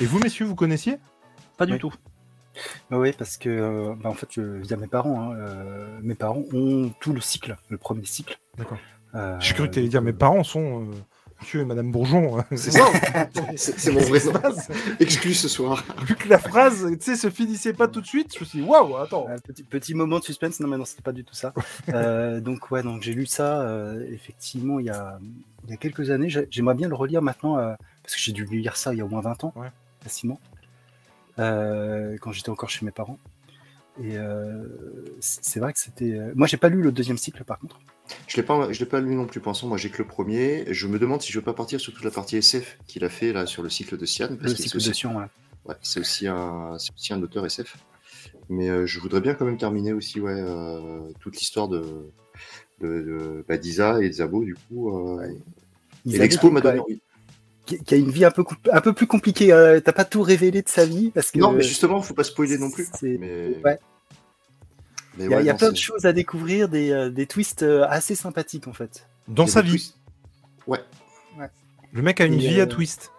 Et 0.00 0.06
vous, 0.06 0.18
messieurs, 0.18 0.44
vous 0.46 0.56
connaissiez? 0.56 0.96
Pas 1.56 1.66
du 1.66 1.78
tout. 1.78 1.92
Bah 2.90 2.98
oui, 2.98 3.12
parce 3.16 3.36
que 3.38 3.48
euh, 3.48 3.94
bah 4.02 4.10
en 4.10 4.14
fait, 4.14 4.26
je, 4.30 4.40
via 4.42 4.76
mes 4.76 4.86
parents, 4.88 5.30
hein, 5.30 5.34
euh, 5.36 5.98
mes 6.02 6.14
parents 6.14 6.42
ont 6.52 6.90
tout 7.00 7.12
le 7.12 7.20
cycle, 7.20 7.56
le 7.68 7.78
premier 7.78 8.04
cycle. 8.04 8.38
D'accord. 8.58 8.78
Euh, 9.14 9.36
J'ai 9.40 9.54
cru 9.54 9.68
que 9.68 9.72
tu 9.74 9.78
allais 9.78 9.88
dire 9.88 10.02
mes 10.02 10.12
parents 10.12 10.42
sont 10.44 10.82
euh, 10.82 10.94
monsieur 11.42 11.60
et 11.60 11.64
madame 11.64 11.90
Bourgeon. 11.92 12.38
hein. 12.38 12.44
C'est 12.56 12.70
ça 12.70 12.86
C'est 13.56 13.92
mon 13.92 14.00
vrai 14.00 14.20
nom. 14.24 14.32
Exclu 15.00 15.34
ce 15.34 15.48
soir. 15.48 15.84
Vu 16.06 16.14
que 16.16 16.28
la 16.28 16.38
phrase, 16.38 16.86
tu 16.92 17.04
sais, 17.04 17.16
se 17.16 17.28
finissait 17.30 17.72
pas 17.74 17.88
tout 17.88 18.00
de 18.00 18.06
suite, 18.06 18.32
je 18.34 18.40
me 18.40 18.44
suis 18.46 18.60
dit, 18.60 18.64
waouh, 18.64 18.96
attends. 18.96 19.26
Un 19.28 19.38
petit, 19.38 19.62
petit 19.64 19.94
moment 19.94 20.18
de 20.18 20.24
suspense, 20.24 20.58
non 20.60 20.68
mais 20.68 20.78
non, 20.78 20.84
c'était 20.84 21.02
pas 21.02 21.12
du 21.12 21.24
tout 21.24 21.34
ça. 21.34 21.52
Euh, 21.92 22.40
donc 22.40 22.70
ouais, 22.70 22.82
donc 22.82 23.02
j'ai 23.02 23.12
lu 23.12 23.26
ça 23.26 23.60
euh, 23.62 24.06
effectivement 24.12 24.78
il 24.80 24.86
y 24.86 24.90
a, 24.90 25.18
il 25.64 25.70
y 25.70 25.74
a 25.74 25.76
quelques 25.76 26.10
années. 26.10 26.28
J'ai- 26.30 26.46
J'aimerais 26.50 26.74
bien 26.74 26.88
le 26.88 26.94
relire 26.94 27.20
maintenant 27.22 27.58
euh, 27.58 27.74
parce 28.02 28.14
que 28.14 28.20
j'ai 28.20 28.32
dû 28.32 28.44
lire 28.46 28.76
ça 28.76 28.94
il 28.94 28.98
y 28.98 29.00
a 29.00 29.04
au 29.04 29.08
moins 29.08 29.20
20 29.20 29.44
ans, 29.44 29.52
Ouais. 29.56 29.68
facilement, 30.00 30.40
euh, 31.38 32.16
quand 32.20 32.32
j'étais 32.32 32.50
encore 32.50 32.70
chez 32.70 32.84
mes 32.86 32.92
parents. 32.92 33.18
Et 34.02 34.16
euh, 34.16 34.64
c'est 35.20 35.60
vrai 35.60 35.72
que 35.72 35.78
c'était. 35.78 36.12
euh, 36.12 36.32
Moi, 36.34 36.46
j'ai 36.46 36.56
pas 36.56 36.68
lu 36.70 36.80
le 36.82 36.92
deuxième 36.92 37.18
cycle 37.18 37.44
par 37.44 37.58
contre. 37.58 37.78
Je 38.26 38.36
l'ai 38.36 38.42
pas, 38.42 38.70
je 38.72 38.78
l'ai 38.80 38.86
pas 38.86 39.00
lu 39.00 39.14
non 39.14 39.26
plus, 39.26 39.40
pensant. 39.40 39.68
Moi, 39.68 39.78
j'ai 39.78 39.90
que 39.90 39.98
le 39.98 40.06
premier. 40.06 40.64
Je 40.72 40.86
me 40.86 40.98
demande 40.98 41.22
si 41.22 41.32
je 41.32 41.38
veux 41.38 41.44
pas 41.44 41.54
partir 41.54 41.80
sur 41.80 41.92
toute 41.94 42.04
la 42.04 42.10
partie 42.10 42.36
SF 42.36 42.78
qu'il 42.86 43.04
a 43.04 43.08
fait 43.08 43.32
là 43.32 43.46
sur 43.46 43.62
le 43.62 43.70
cycle 43.70 43.96
de 43.96 44.04
Sian. 44.06 44.28
Le 44.30 44.36
Parce 44.36 44.54
cycle 44.54 44.76
aussi, 44.76 44.88
de 44.88 44.94
Sion, 44.94 45.16
ouais. 45.16 45.24
ouais, 45.66 45.74
c'est 45.82 46.00
aussi 46.00 46.26
un, 46.26 46.76
c'est 46.78 46.92
aussi 46.94 47.12
un 47.12 47.22
auteur 47.22 47.46
SF. 47.46 47.76
Mais 48.48 48.68
euh, 48.68 48.86
je 48.86 49.00
voudrais 49.00 49.20
bien 49.20 49.34
quand 49.34 49.44
même 49.46 49.56
terminer 49.56 49.92
aussi, 49.92 50.20
ouais, 50.20 50.34
euh, 50.36 51.00
toute 51.20 51.36
l'histoire 51.38 51.68
de, 51.68 51.82
de, 52.80 52.88
de 53.00 53.44
bah, 53.48 53.56
d'Isa 53.56 54.02
et 54.02 54.08
de 54.08 54.12
Zabo 54.14 54.44
du 54.44 54.54
coup. 54.56 54.96
euh, 54.98 55.26
et 56.04 56.18
l'expo 56.18 56.50
m'a 56.50 56.60
donné 56.60 56.80
envie. 56.80 57.00
qui, 57.66 57.94
a 57.94 57.96
une 57.96 58.10
vie 58.10 58.24
un 58.24 58.30
peu, 58.32 58.44
un 58.72 58.80
peu 58.80 58.92
plus 58.92 59.06
compliquée. 59.06 59.52
euh, 59.52 59.80
T'as 59.80 59.92
pas 59.92 60.04
tout 60.04 60.22
révélé 60.22 60.62
de 60.62 60.68
sa 60.68 60.84
vie 60.84 61.10
parce 61.12 61.30
que. 61.30 61.38
Non, 61.38 61.52
mais 61.52 61.62
justement, 61.62 62.02
faut 62.02 62.14
pas 62.14 62.24
spoiler 62.24 62.58
non 62.58 62.70
plus. 62.70 62.88
c'est- 62.98 63.16
Mais, 63.18 63.56
Ouais. 63.64 63.78
Mais 65.16 65.24
Il 65.24 65.30
y 65.30 65.34
a, 65.34 65.36
ouais, 65.36 65.42
il 65.42 65.46
y 65.46 65.50
a 65.50 65.52
non, 65.52 65.58
plein 65.58 65.70
de 65.72 65.76
choses 65.76 66.04
à 66.06 66.12
découvrir, 66.12 66.68
des, 66.68 66.90
euh, 66.90 67.10
des 67.10 67.26
twists 67.26 67.62
euh, 67.62 67.86
assez 67.88 68.14
sympathiques 68.14 68.66
en 68.68 68.72
fait. 68.72 69.06
Dans 69.28 69.46
sa 69.46 69.62
vie, 69.62 69.70
twists. 69.70 69.96
Ouais. 70.66 70.80
le 71.92 72.02
mec 72.02 72.20
a 72.20 72.24
une 72.26 72.34
Et, 72.34 72.48
vie 72.48 72.60
à 72.60 72.64
euh, 72.64 72.66
twist. 72.66 73.10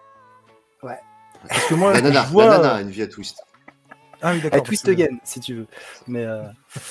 ouais. 0.81 0.97
Parce 1.47 1.65
que 1.67 1.73
moi, 1.75 1.93
La 1.93 2.01
nana, 2.01 2.23
je 2.25 2.29
vois. 2.31 2.45
la 2.47 2.57
nana 2.57 2.73
a 2.75 2.81
une 2.81 2.89
vie 2.89 3.01
à 3.03 3.07
twist. 3.07 3.37
Ah 4.21 4.31
oui, 4.33 4.39
À 4.39 4.43
d'accord. 4.43 4.63
twist 4.63 4.85
parce 4.85 4.95
que- 4.97 5.01
again, 5.03 5.17
si 5.23 5.39
tu 5.41 5.53
veux. 5.55 5.67
Mais. 6.07 6.23
Euh, 6.25 6.43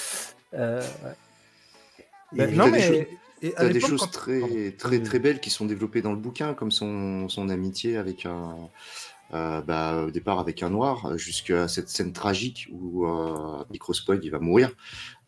euh, 0.54 0.80
ouais. 1.04 1.16
Bah, 2.32 2.46
non, 2.48 2.68
mais. 2.68 3.08
à 3.44 3.50
T'as 3.56 3.68
des 3.70 3.80
choses 3.80 4.00
quand- 4.02 4.10
très, 4.10 4.70
très, 4.78 5.00
très 5.02 5.18
belles 5.18 5.40
qui 5.40 5.50
sont 5.50 5.64
développées 5.66 6.00
dans 6.02 6.12
le 6.12 6.18
bouquin, 6.18 6.54
comme 6.54 6.70
son, 6.70 7.28
son 7.28 7.48
amitié 7.48 7.96
avec 7.96 8.24
un, 8.26 8.56
euh, 9.34 9.62
bah, 9.62 10.04
au 10.06 10.10
départ 10.10 10.38
avec 10.38 10.62
un 10.62 10.70
noir, 10.70 11.16
jusqu'à 11.16 11.68
cette 11.68 11.88
scène 11.88 12.12
tragique 12.12 12.68
où 12.70 13.06
euh, 13.06 13.64
il 14.22 14.30
va 14.30 14.38
mourir. 14.38 14.70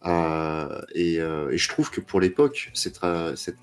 Euh, 0.05 0.81
et, 0.95 1.21
euh, 1.21 1.51
et 1.51 1.59
je 1.59 1.69
trouve 1.69 1.91
que 1.91 2.01
pour 2.01 2.21
l'époque, 2.21 2.71
cette, 2.75 3.01
cette 3.37 3.59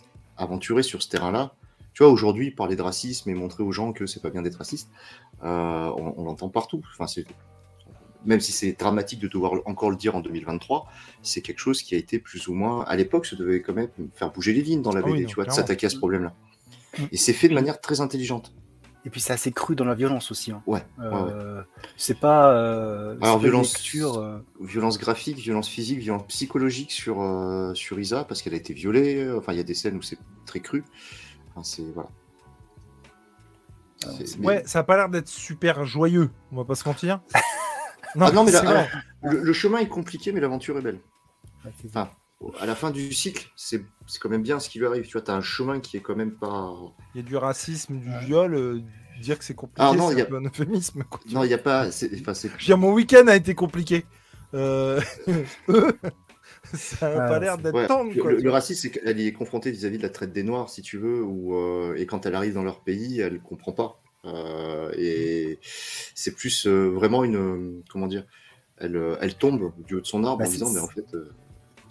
sur 0.81 1.03
ce 1.03 1.10
terrain-là, 1.10 1.53
tu 1.93 2.03
vois, 2.03 2.12
aujourd'hui, 2.12 2.51
parler 2.51 2.75
de 2.75 2.81
racisme 2.81 3.29
et 3.29 3.33
montrer 3.36 3.63
aux 3.63 3.71
gens 3.71 3.93
que 3.93 4.05
c'est 4.05 4.21
pas 4.21 4.29
bien 4.29 4.41
d'être 4.41 4.55
raciste, 4.55 4.89
on, 5.41 6.13
on 6.17 6.24
l'entend 6.24 6.50
partout. 6.50 6.81
Enfin, 6.93 7.05
c'est 7.05 7.25
même 8.25 8.39
si 8.39 8.51
c'est 8.51 8.74
dramatique 8.74 9.19
de 9.19 9.27
devoir 9.27 9.53
encore 9.65 9.89
le 9.89 9.95
dire 9.95 10.15
en 10.15 10.21
2023, 10.21 10.88
c'est 11.21 11.41
quelque 11.41 11.60
chose 11.60 11.81
qui 11.81 11.95
a 11.95 11.98
été 11.98 12.19
plus 12.19 12.48
ou 12.48 12.53
moins, 12.53 12.83
à 12.83 12.95
l'époque, 12.95 13.25
ça 13.25 13.36
devait 13.36 13.62
quand 13.62 13.74
même 13.74 13.89
faire 14.13 14.31
bouger 14.31 14.53
les 14.53 14.62
lignes 14.62 14.81
dans 14.81 14.93
la 14.93 15.01
Ah 15.03 15.07
oui, 15.07 15.13
BD, 15.13 15.25
tu 15.25 15.36
vois, 15.36 15.45
de 15.45 15.51
s'attaquer 15.51 15.88
à 15.88 15.89
ce 15.89 15.98
problème-là. 15.98 16.33
Mm. 16.98 17.03
Et 17.12 17.17
c'est 17.17 17.33
fait 17.33 17.50
de 17.50 17.53
manière 17.53 17.81
très 17.81 18.01
intelligente. 18.01 18.53
Et 19.03 19.10
puis 19.10 19.20
c'est 19.20 19.34
assez 19.34 19.51
cru 19.51 19.75
dans 19.75 19.84
la 19.86 19.96
violence 19.96 20.29
aussi. 20.29 20.51
hein. 20.51 20.62
Ouais, 20.67 20.84
ouais, 21.00 21.05
ouais. 21.08 21.12
Euh, 21.34 21.63
C'est 21.98 22.20
pas. 22.20 22.53
Euh, 22.53 23.15
Alors, 23.22 23.38
pas 23.38 23.41
violence- 23.43 23.74
lecture, 23.74 24.17
euh, 24.20 24.38
Violence 24.60 25.00
graphique, 25.00 25.38
violence 25.38 25.67
physique, 25.67 25.98
violence 26.00 26.27
psychologique 26.27 26.91
sur, 26.91 27.22
euh, 27.22 27.74
sur 27.74 28.00
Isa, 28.00 28.24
parce 28.25 28.41
qu'elle 28.43 28.53
a 28.53 28.58
été 28.58 28.74
violée. 28.74 29.24
euh, 29.24 29.39
Enfin, 29.39 29.53
il 29.53 29.58
y 29.58 29.60
a 29.60 29.63
des 29.63 29.74
scènes 29.74 29.98
où 29.98 30.01
c'est 30.03 30.20
très 30.46 30.60
cru. 30.60 30.84
Enfin, 31.51 31.63
c'est. 31.63 31.84
Voilà. 31.93 32.10
Ouais, 34.41 34.63
ça 34.65 34.79
a 34.79 34.84
pas 34.84 34.98
l'air 34.98 35.10
d'être 35.10 35.27
super 35.27 35.86
joyeux, 35.86 36.29
on 36.51 36.58
va 36.58 36.65
pas 36.65 36.75
se 36.75 36.88
mentir. 36.88 37.22
Ah 38.20 38.29
non, 38.29 38.43
mais 38.43 38.51
là. 38.51 38.88
Le, 39.24 39.39
le 39.41 39.53
chemin 39.53 39.77
est 39.77 39.88
compliqué, 39.88 40.34
mais 40.34 40.41
l'aventure 40.41 40.77
est 40.77 40.81
belle. 40.81 41.00
Enfin, 41.86 42.10
à 42.60 42.65
la 42.65 42.75
fin 42.75 42.91
du 42.91 43.12
cycle, 43.13 43.50
c'est 43.55 43.83
c'est 44.07 44.19
quand 44.19 44.29
même 44.29 44.41
bien 44.43 44.60
ce 44.60 44.69
qui 44.69 44.79
lui 44.79 44.86
arrive. 44.88 45.05
Tu 45.05 45.13
vois, 45.13 45.21
t'as 45.21 45.36
un 45.36 45.41
chemin 45.41 45.79
qui 45.79 45.98
est 45.98 46.01
quand 46.01 46.15
même 46.15 46.31
pas. 46.33 46.74
Il 47.15 47.21
y 47.21 47.24
a 47.24 47.27
du 47.27 47.36
racisme, 47.38 48.00
du 48.00 48.10
viol, 48.25 48.53
euh, 48.55 48.79
dire 49.21 49.38
que 49.38 49.43
c'est 49.45 49.53
compliqué, 49.55 49.88
Ah 49.91 49.95
non, 49.95 50.07
c'est 50.10 50.15
il 50.15 50.19
y 50.19 50.21
un 50.21 50.25
a- 50.33 50.38
un 50.38 50.45
euphémisme. 50.45 51.03
quoi. 51.10 51.19
Non, 51.31 51.43
il 51.43 51.48
n'y 51.48 51.53
a 51.53 51.57
pas. 51.60 51.91
c'est- 51.91 52.10
Enfin, 52.27 52.33
dire, 52.65 52.77
mon 52.77 52.93
week-end 52.93 53.27
a 53.27 53.36
été 53.36 53.53
compliqué. 53.55 54.05
Euh, 54.53 55.00
ça 56.74 57.07
a 57.07 57.25
Ah, 57.25 57.27
pas 57.29 57.39
l'air 57.39 57.55
c'est- 57.55 57.62
d'être 57.63 57.75
Ouais, 57.75 57.88
tendre. 57.88 58.12
le, 58.13 58.21
quoi, 58.21 58.31
le- 58.31 58.38
tu 58.38 58.43
le 58.43 58.50
vois. 58.50 58.60
racisme, 58.60 58.81
c'est 58.81 58.91
qu'elle 58.91 59.19
y 59.19 59.27
est 59.27 59.33
confrontée 59.33 59.71
vis-à-vis 59.71 59.98
de 59.98 60.03
la 60.03 60.10
traite 60.10 60.33
des 60.33 60.43
Noirs, 60.43 60.69
si 60.69 60.81
tu 60.81 60.98
veux, 60.98 61.24
ou, 61.24 61.55
euh, 61.55 61.95
et 61.95 62.05
quand 62.05 62.25
elle 62.25 62.36
arrive 62.36 62.53
dans 62.53 62.63
leur 62.63 62.81
pays, 62.81 63.19
elle 63.19 63.39
comprend 63.41 63.71
pas. 63.71 64.01
Euh, 64.25 64.91
et 64.98 65.60
c'est 66.15 66.36
plus 66.36 66.67
euh, 66.67 66.89
vraiment 66.89 67.24
une. 67.24 67.81
Comment 67.89 68.07
dire 68.07 68.25
elle, 68.77 69.00
elle 69.21 69.36
tombe 69.36 69.71
du 69.86 69.95
haut 69.95 70.01
de 70.01 70.05
son 70.07 70.24
arbre 70.24 70.39
Bah, 70.39 70.45
en 70.48 70.50
disant, 70.50 70.69
mais 70.71 70.79
en 70.79 70.88
fait, 70.88 71.05
euh, 71.13 71.31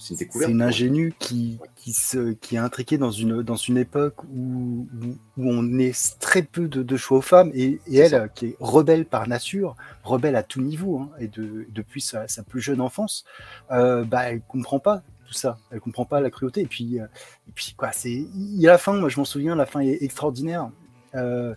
c'est 0.00 0.14
une 0.14 0.18
C'est 0.18 0.24
découverte. 0.24 0.50
une 0.52 0.62
ingénue 0.62 1.14
qui, 1.18 1.58
qui, 1.76 1.92
se, 1.92 2.32
qui 2.32 2.56
est 2.56 2.58
intriquée 2.58 2.98
dans 2.98 3.10
une, 3.12 3.42
dans 3.42 3.56
une 3.56 3.78
époque 3.78 4.24
où, 4.24 4.88
où, 5.02 5.06
où 5.36 5.50
on 5.50 5.62
laisse 5.62 6.16
très 6.20 6.42
peu 6.42 6.68
de, 6.68 6.82
de 6.82 6.96
choix 6.96 7.18
aux 7.18 7.22
femmes 7.22 7.50
et, 7.54 7.80
et 7.86 7.98
elle, 7.98 8.10
ça. 8.10 8.16
euh, 8.16 8.28
qui 8.28 8.46
est 8.46 8.56
rebelle 8.60 9.06
par 9.06 9.28
nature, 9.28 9.76
rebelle 10.04 10.36
à 10.36 10.42
tout 10.42 10.62
niveau, 10.62 10.98
hein, 11.00 11.10
et 11.20 11.28
de, 11.28 11.66
depuis 11.70 12.00
sa, 12.00 12.28
sa 12.28 12.42
plus 12.42 12.60
jeune 12.60 12.80
enfance, 12.80 13.24
euh, 13.72 14.04
bah, 14.04 14.30
elle 14.30 14.42
comprend 14.42 14.80
pas 14.80 15.02
tout 15.26 15.34
ça, 15.34 15.58
elle 15.70 15.80
comprend 15.80 16.04
pas 16.06 16.20
la 16.20 16.30
cruauté. 16.30 16.62
Et 16.62 16.66
puis, 16.66 16.98
euh, 17.00 17.04
et 17.48 17.52
puis 17.54 17.74
quoi, 17.76 17.92
c'est, 17.92 18.10
il 18.12 18.60
y 18.60 18.66
a 18.68 18.72
la 18.72 18.78
fin, 18.78 18.94
moi 18.98 19.08
je 19.08 19.18
m'en 19.18 19.24
souviens, 19.24 19.54
la 19.56 19.66
fin 19.66 19.80
est 19.80 20.02
extraordinaire 20.02 20.70
euh, 21.16 21.54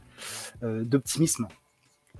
d'optimisme 0.84 1.48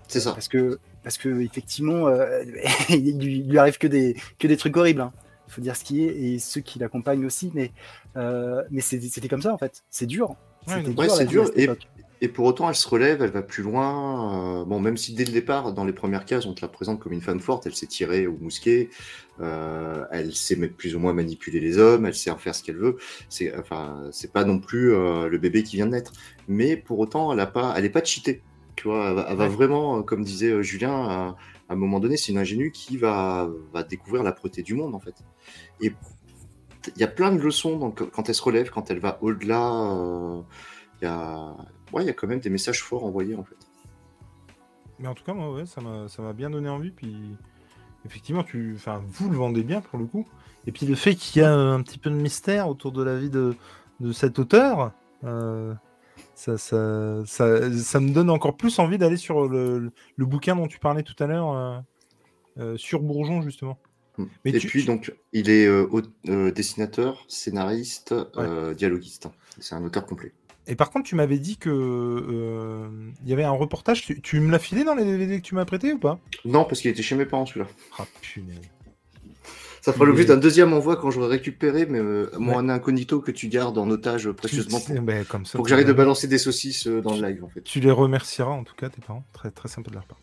C'est 0.08 0.20
ça. 0.22 0.34
parce 0.34 0.48
que 0.48 0.80
parce 1.04 1.18
que 1.18 1.42
effectivement 1.42 2.08
euh, 2.08 2.44
il, 2.90 3.20
lui, 3.20 3.44
lui 3.44 3.58
arrive 3.58 3.78
que 3.78 3.88
des 3.88 4.16
que 4.40 4.48
des 4.48 4.58
trucs 4.58 4.76
horribles 4.78 5.02
hein. 5.02 5.14
Il 5.54 5.56
faut 5.56 5.62
dire 5.62 5.76
ce 5.76 5.84
qui 5.84 6.04
est 6.04 6.16
et 6.16 6.40
ceux 6.40 6.62
qui 6.62 6.80
l'accompagnent 6.80 7.26
aussi 7.26 7.52
mais 7.54 7.72
euh, 8.18 8.64
mais 8.72 8.82
c'est- 8.82 9.00
c'était 9.02 9.28
comme 9.30 9.42
ça 9.42 9.54
en 9.54 9.58
fait 9.58 9.84
c'est 9.90 10.08
dur 10.08 10.36
Ouais, 10.66 10.82
ouais, 10.98 11.10
c'est 11.10 11.26
dur, 11.26 11.46
et- 12.22 12.28
pour 12.30 12.46
autant, 12.46 12.70
elle 12.70 12.76
se 12.76 12.88
relève, 12.88 13.22
elle 13.22 13.32
va 13.32 13.42
plus 13.42 13.64
loin. 13.64 14.62
euh, 14.62 14.66
bon, 14.66 14.80
même 14.80 14.96
si 14.96 15.14
dès 15.14 15.26
le 15.26 15.34
départ, 15.34 15.74
dans 15.74 15.84
les 15.84 15.92
premières 15.92 16.24
cases, 16.24 16.46
on 16.46 16.54
te 16.54 16.62
la 16.62 16.70
présente 16.70 17.02
comme 17.02 17.12
une 17.12 17.20
femme 17.22 17.42
forte, 17.42 17.66
elle 17.68 17.76
s'est 17.76 17.86
tirée 17.86 18.28
au 18.28 18.38
mousquet, 18.38 18.90
euh, 19.42 20.06
elle 20.10 20.34
sait 20.34 20.56
mettre 20.56 20.76
plus 20.78 20.96
ou 20.96 21.00
moins 21.00 21.12
manipuler 21.14 21.60
les 21.60 21.78
hommes, 21.80 22.06
elle 22.06 22.16
sait 22.16 22.30
en 22.32 22.38
faire 22.38 22.56
ce 22.56 22.64
qu'elle 22.64 22.78
veut. 22.78 22.96
C'est 23.30 23.54
enfin, 23.58 24.04
c'est 24.14 24.32
pas 24.32 24.46
non 24.46 24.60
plus 24.60 24.94
euh, 24.94 25.28
le 25.28 25.38
bébé 25.38 25.64
qui 25.64 25.76
vient 25.76 25.86
de 25.86 25.92
naître. 25.92 26.14
Mais 26.48 26.78
pour 26.78 26.98
autant, 27.00 27.34
elle 27.34 27.42
a 27.42 27.48
pas, 27.48 27.74
elle 27.78 27.84
est 27.86 27.90
pas 27.90 28.04
cheatée. 28.04 28.42
Tu 28.78 28.88
vois, 28.88 29.10
elle 29.10 29.16
va, 29.16 29.28
elle 29.30 29.38
va 29.38 29.48
vraiment, 29.50 30.02
comme 30.02 30.24
disait 30.24 30.52
euh, 30.52 30.62
Julien, 30.62 31.36
à, 31.74 31.76
un 31.76 31.80
moment 31.80 32.00
donné, 32.00 32.18
c'est 32.18 32.32
une 32.32 32.38
ingénue 32.38 32.72
qui 32.72 32.98
va, 32.98 33.50
va 33.74 33.84
découvrir 33.84 34.24
l'âpreté 34.24 34.62
du 34.62 34.74
monde, 34.74 34.96
en 34.96 35.00
fait. 35.00 35.16
Et 35.82 35.94
il 36.96 37.00
y 37.00 37.04
a 37.04 37.08
plein 37.08 37.32
de 37.32 37.40
leçons 37.40 37.78
donc, 37.78 38.10
quand 38.12 38.30
elle 38.30 38.36
se 38.36 38.42
relève, 38.44 38.70
quand 38.70 38.92
elle 38.92 39.00
va 39.00 39.18
au-delà. 39.22 39.72
euh, 39.72 40.42
Il 41.02 41.06
y, 41.06 41.08
a... 41.08 41.56
ouais, 41.94 42.14
quand 42.14 42.28
même 42.28 42.40
des 42.40 42.50
messages 42.50 42.84
forts 42.84 43.06
envoyés, 43.06 43.36
en 43.36 43.44
fait. 43.44 43.56
Mais 45.00 45.08
en 45.08 45.14
tout 45.16 45.24
cas, 45.24 45.34
moi, 45.34 45.64
ça 45.66 45.82
m'a 46.22 46.34
bien 46.34 46.50
donné 46.50 46.70
envie. 46.70 46.92
Puis, 46.92 47.16
effectivement, 48.06 48.44
tu, 48.44 48.78
vous 49.08 49.30
le 49.30 49.38
vendez 49.38 49.64
bien 49.64 49.82
pour 49.82 50.00
le 50.00 50.06
coup. 50.06 50.28
Et 50.66 50.72
puis 50.72 50.86
le 50.86 50.96
fait 50.96 51.16
qu'il 51.16 51.42
y 51.42 51.46
a 51.46 51.54
un 51.54 51.82
petit 51.82 51.98
peu 51.98 52.10
de 52.10 52.16
mystère 52.16 52.70
autour 52.70 52.92
de 52.92 53.04
la 53.04 53.18
vie 53.18 53.30
de, 53.30 53.56
de 54.00 54.12
cet 54.14 54.40
auteur, 54.40 54.94
euh, 55.24 55.74
ça, 56.36 56.58
ça, 56.58 57.22
ça, 57.26 57.72
ça 57.78 58.00
me 58.00 58.12
donne 58.12 58.30
encore 58.30 58.58
plus 58.58 58.80
envie 58.80 58.98
d'aller 58.98 59.18
sur 59.18 59.48
le, 59.48 59.92
bouquin 60.18 60.56
dont 60.56 60.68
tu 60.68 60.80
parlais 60.80 61.04
tout 61.04 61.22
à 61.24 61.28
l'heure, 61.28 61.52
euh, 61.52 61.80
euh, 62.60 62.78
sur 62.78 63.02
Bourgeon, 63.02 63.42
justement. 63.42 63.78
Mais 64.18 64.52
Et 64.52 64.60
tu- 64.60 64.68
puis, 64.68 64.82
tu- 64.82 64.88
donc, 64.88 65.14
il 65.32 65.50
est 65.50 65.66
euh, 65.68 66.52
dessinateur, 66.52 67.26
scénariste, 67.28 68.14
euh, 68.38 68.74
dialoguiste. 68.74 69.28
C'est 69.60 69.76
un 69.76 69.84
auteur 69.84 70.06
complet. 70.06 70.34
Et 70.68 70.76
par 70.76 70.92
contre, 70.92 71.08
tu 71.10 71.16
m'avais 71.16 71.40
dit 71.40 71.58
que 71.58 72.88
il 73.24 73.30
y 73.30 73.34
avait 73.34 73.44
un 73.44 73.52
reportage. 73.52 74.06
Tu, 74.06 74.22
tu 74.22 74.40
me 74.40 74.50
l'as 74.52 74.60
filé 74.60 74.84
dans 74.84 74.96
les 74.96 75.04
DVD 75.04 75.42
que 75.42 75.46
tu 75.46 75.56
m'as 75.56 75.66
prêté 75.66 75.92
ou 75.94 76.00
pas? 76.00 76.20
Non, 76.46 76.64
parce 76.64 76.80
qu'il 76.80 76.90
était 76.92 77.04
chez 77.04 77.16
mes 77.16 77.26
parents, 77.26 77.46
celui-là. 77.46 77.68
Ah 78.00 78.06
punaise. 78.22 78.60
Ça 79.84 79.92
fera 79.92 80.06
l'objet 80.06 80.24
d'un 80.24 80.38
deuxième 80.38 80.72
envoi 80.72 80.96
quand 80.96 81.12
j'aurai 81.12 81.28
récupéré, 81.28 81.86
mais 81.86 82.00
euh, 82.00 82.32
mon 82.38 82.70
incognito 82.70 83.20
que 83.20 83.32
tu 83.32 83.50
gardes 83.50 83.78
en 83.78 83.90
otage 83.90 84.32
précieusement 84.32 84.80
pour, 84.80 85.02
ben, 85.02 85.26
comme 85.26 85.46
ça, 85.46 85.58
pour 85.58 85.66
que 85.66 85.70
j'arrête 85.70 85.88
de 85.88 85.92
balancer 85.92 86.26
des 86.26 86.38
saucisses 86.38 86.88
euh, 86.88 87.02
dans 87.02 87.14
le 87.18 87.28
live, 87.28 87.44
en 87.44 87.50
fait. 87.50 87.60
Tu 87.66 87.82
les 87.82 87.92
remercieras 87.92 88.52
en 88.52 88.64
tout 88.64 88.76
cas, 88.76 88.88
tes 88.88 89.02
parents. 89.02 89.26
Très, 89.34 89.52
très 89.52 89.68
sympa 89.68 89.90
de 89.90 89.96
leur 89.96 90.06
part. 90.06 90.20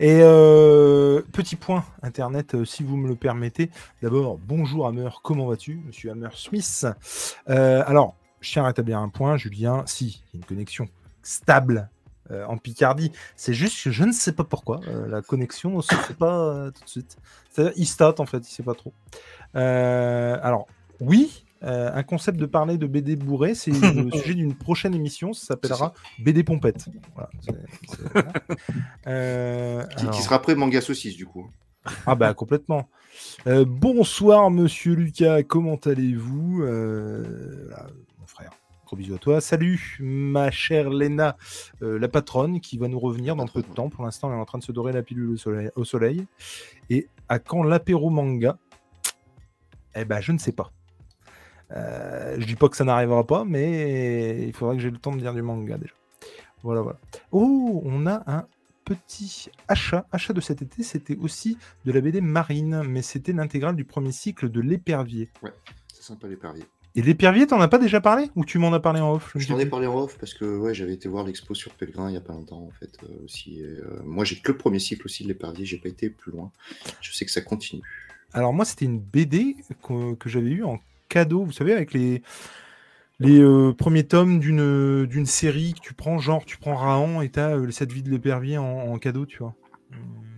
Et 0.00 0.20
euh, 0.22 1.20
petit 1.30 1.56
point 1.56 1.84
internet, 2.02 2.54
euh, 2.54 2.64
si 2.64 2.84
vous 2.84 2.96
me 2.96 3.06
le 3.06 3.14
permettez. 3.14 3.68
D'abord, 4.00 4.38
bonjour 4.38 4.86
Hammer, 4.86 5.10
comment 5.22 5.46
vas-tu, 5.46 5.78
monsieur 5.86 6.10
Hammer 6.12 6.30
Smith 6.34 6.86
Alors, 7.46 8.16
je 8.40 8.50
tiens 8.50 8.62
à 8.62 8.68
rétablir 8.68 8.98
un 8.98 9.10
point, 9.10 9.36
Julien. 9.36 9.82
Si, 9.84 10.22
il 10.32 10.38
y 10.38 10.38
a 10.38 10.38
une 10.38 10.46
connexion 10.46 10.88
stable 11.22 11.90
euh, 12.32 12.44
en 12.46 12.56
Picardie. 12.56 13.12
C'est 13.36 13.54
juste 13.54 13.82
que 13.84 13.90
je 13.90 14.04
ne 14.04 14.12
sais 14.12 14.32
pas 14.32 14.44
pourquoi. 14.44 14.80
euh, 14.88 15.06
la 15.08 15.22
connexion 15.22 15.76
ne 15.76 15.82
se 15.82 15.94
fait 15.94 16.14
pas 16.14 16.38
euh, 16.38 16.70
tout 16.70 16.82
de 16.84 16.88
suite. 16.88 17.16
C'est-à-dire, 17.50 17.72
il 17.76 17.86
state 17.86 18.20
en 18.20 18.26
fait, 18.26 18.38
il 18.38 18.52
sait 18.52 18.62
pas 18.62 18.74
trop. 18.74 18.92
Euh, 19.56 20.38
alors, 20.42 20.66
oui. 21.00 21.44
euh, 21.64 21.90
un 21.94 22.02
concept 22.02 22.38
de 22.38 22.46
parler 22.46 22.76
de 22.78 22.86
BD 22.88 23.14
bourré, 23.14 23.54
c'est 23.54 23.70
le 24.06 24.10
sujet 24.10 24.34
d'une 24.34 24.54
prochaine 24.54 24.94
émission, 24.94 25.32
ça 25.32 25.46
s'appellera 25.48 25.92
BD 26.18 26.42
Pompette. 26.42 26.86
Voilà, 27.14 27.30
c'est- 27.40 27.52
c'est- 27.88 28.12
voilà. 28.12 28.32
Euh, 29.06 29.84
Qui, 29.86 30.02
alors- 30.02 30.14
qui 30.14 30.22
sera 30.22 30.36
après 30.36 30.54
manga 30.54 30.80
saucisse, 30.80 31.16
du 31.16 31.26
coup. 31.26 31.50
Ah 32.06 32.14
bah 32.14 32.32
complètement. 32.34 32.88
Euh, 33.48 33.64
bonsoir 33.66 34.50
Monsieur 34.52 34.94
Lucas, 34.94 35.42
comment 35.42 35.74
allez-vous 35.84 36.62
Euh, 36.62 37.66
voilà, 37.68 37.86
Mon 38.20 38.26
frère, 38.26 38.50
bisous 38.96 39.14
à 39.14 39.18
toi. 39.18 39.40
Salut 39.40 39.98
ma 40.00 40.50
chère 40.50 40.90
Léna, 40.90 41.36
euh, 41.82 41.98
la 41.98 42.08
patronne 42.08 42.60
qui 42.60 42.78
va 42.78 42.88
nous 42.88 42.98
revenir 42.98 43.36
dans 43.36 43.46
peu 43.46 43.62
de 43.62 43.66
temps. 43.66 43.88
Pour 43.88 44.04
l'instant, 44.04 44.30
elle 44.30 44.38
est 44.38 44.40
en 44.40 44.44
train 44.44 44.58
de 44.58 44.64
se 44.64 44.72
dorer 44.72 44.92
la 44.92 45.02
pilule 45.02 45.36
au 45.76 45.84
soleil. 45.84 46.26
Et 46.90 47.08
à 47.28 47.38
quand 47.38 47.62
l'apéro 47.62 48.10
manga? 48.10 48.58
Eh 49.94 50.04
ben 50.04 50.20
je 50.20 50.32
ne 50.32 50.38
sais 50.38 50.52
pas. 50.52 50.72
Euh, 51.72 52.36
je 52.38 52.46
dis 52.46 52.56
pas 52.56 52.68
que 52.68 52.76
ça 52.76 52.84
n'arrivera 52.84 53.26
pas, 53.26 53.44
mais 53.44 54.46
il 54.46 54.52
faudra 54.52 54.74
que 54.74 54.80
j'ai 54.80 54.90
le 54.90 54.98
temps 54.98 55.14
de 55.14 55.20
lire 55.20 55.34
du 55.34 55.42
manga 55.42 55.78
déjà. 55.78 55.94
Voilà, 56.62 56.82
voilà. 56.82 56.98
Oh, 57.30 57.82
on 57.84 58.06
a 58.06 58.22
un 58.26 58.46
petit 58.84 59.50
achat. 59.68 60.06
Achat 60.12 60.32
de 60.32 60.40
cet 60.40 60.62
été, 60.62 60.82
c'était 60.82 61.16
aussi 61.16 61.58
de 61.84 61.92
la 61.92 62.00
BD 62.00 62.20
Marine, 62.20 62.82
mais 62.82 63.02
c'était 63.02 63.32
l'intégrale 63.32 63.76
du 63.76 63.84
premier 63.84 64.12
cycle 64.12 64.50
de 64.50 64.60
L'épervier. 64.60 65.30
C'est 65.92 66.02
sympa, 66.02 66.28
l'épervier. 66.28 66.64
Et 66.94 67.02
L'épervier, 67.02 67.46
t'en 67.46 67.60
as 67.60 67.68
pas 67.68 67.78
déjà 67.78 68.00
parlé? 68.00 68.30
Ou 68.36 68.44
tu 68.44 68.58
m'en 68.58 68.72
as 68.72 68.80
parlé 68.80 69.00
en 69.00 69.14
off 69.14 69.32
Je 69.34 69.48
t'en 69.48 69.58
ai 69.58 69.66
parlé 69.66 69.86
en 69.86 69.98
off 69.98 70.18
parce 70.18 70.34
que 70.34 70.58
ouais, 70.58 70.74
j'avais 70.74 70.92
été 70.92 71.08
voir 71.08 71.24
l'expo 71.24 71.54
sur 71.54 71.72
Pellegrin 71.72 72.10
il 72.10 72.14
y 72.14 72.18
a 72.18 72.20
pas 72.20 72.34
longtemps 72.34 72.68
en 72.68 72.70
fait 72.78 72.98
euh, 73.02 73.24
aussi. 73.24 73.60
et, 73.60 73.64
euh, 73.64 74.02
moi 74.04 74.24
j'ai 74.24 74.36
que 74.36 74.52
le 74.52 74.58
premier 74.58 74.78
cycle 74.78 75.06
aussi 75.06 75.22
de 75.22 75.28
l'épervier, 75.28 75.64
j'ai 75.64 75.78
pas 75.78 75.88
été 75.88 76.10
plus 76.10 76.32
loin. 76.32 76.50
Je 77.00 77.12
sais 77.12 77.24
que 77.24 77.30
ça 77.30 77.40
continue. 77.40 77.82
Alors 78.34 78.52
moi, 78.52 78.64
c'était 78.64 78.86
une 78.86 78.98
BD 78.98 79.56
que, 79.82 80.14
que 80.14 80.28
j'avais 80.28 80.50
eu 80.50 80.64
en 80.64 80.78
cadeau, 81.08 81.44
vous 81.44 81.52
savez, 81.52 81.72
avec 81.72 81.92
les, 81.92 82.22
les 83.20 83.40
euh, 83.40 83.72
premiers 83.72 84.04
tomes 84.04 84.38
d'une 84.38 85.06
d'une 85.06 85.26
série 85.26 85.74
que 85.74 85.80
tu 85.80 85.94
prends, 85.94 86.18
genre 86.18 86.44
tu 86.44 86.56
prends 86.56 86.74
Rahan 86.74 87.20
et 87.20 87.28
t'as 87.28 87.56
euh, 87.56 87.70
cette 87.70 87.92
vie 87.92 88.02
de 88.02 88.10
l'épervier 88.10 88.58
en, 88.58 88.64
en 88.64 88.98
cadeau, 88.98 89.26
tu 89.26 89.38
vois. 89.38 89.54
Euh, 89.92 89.96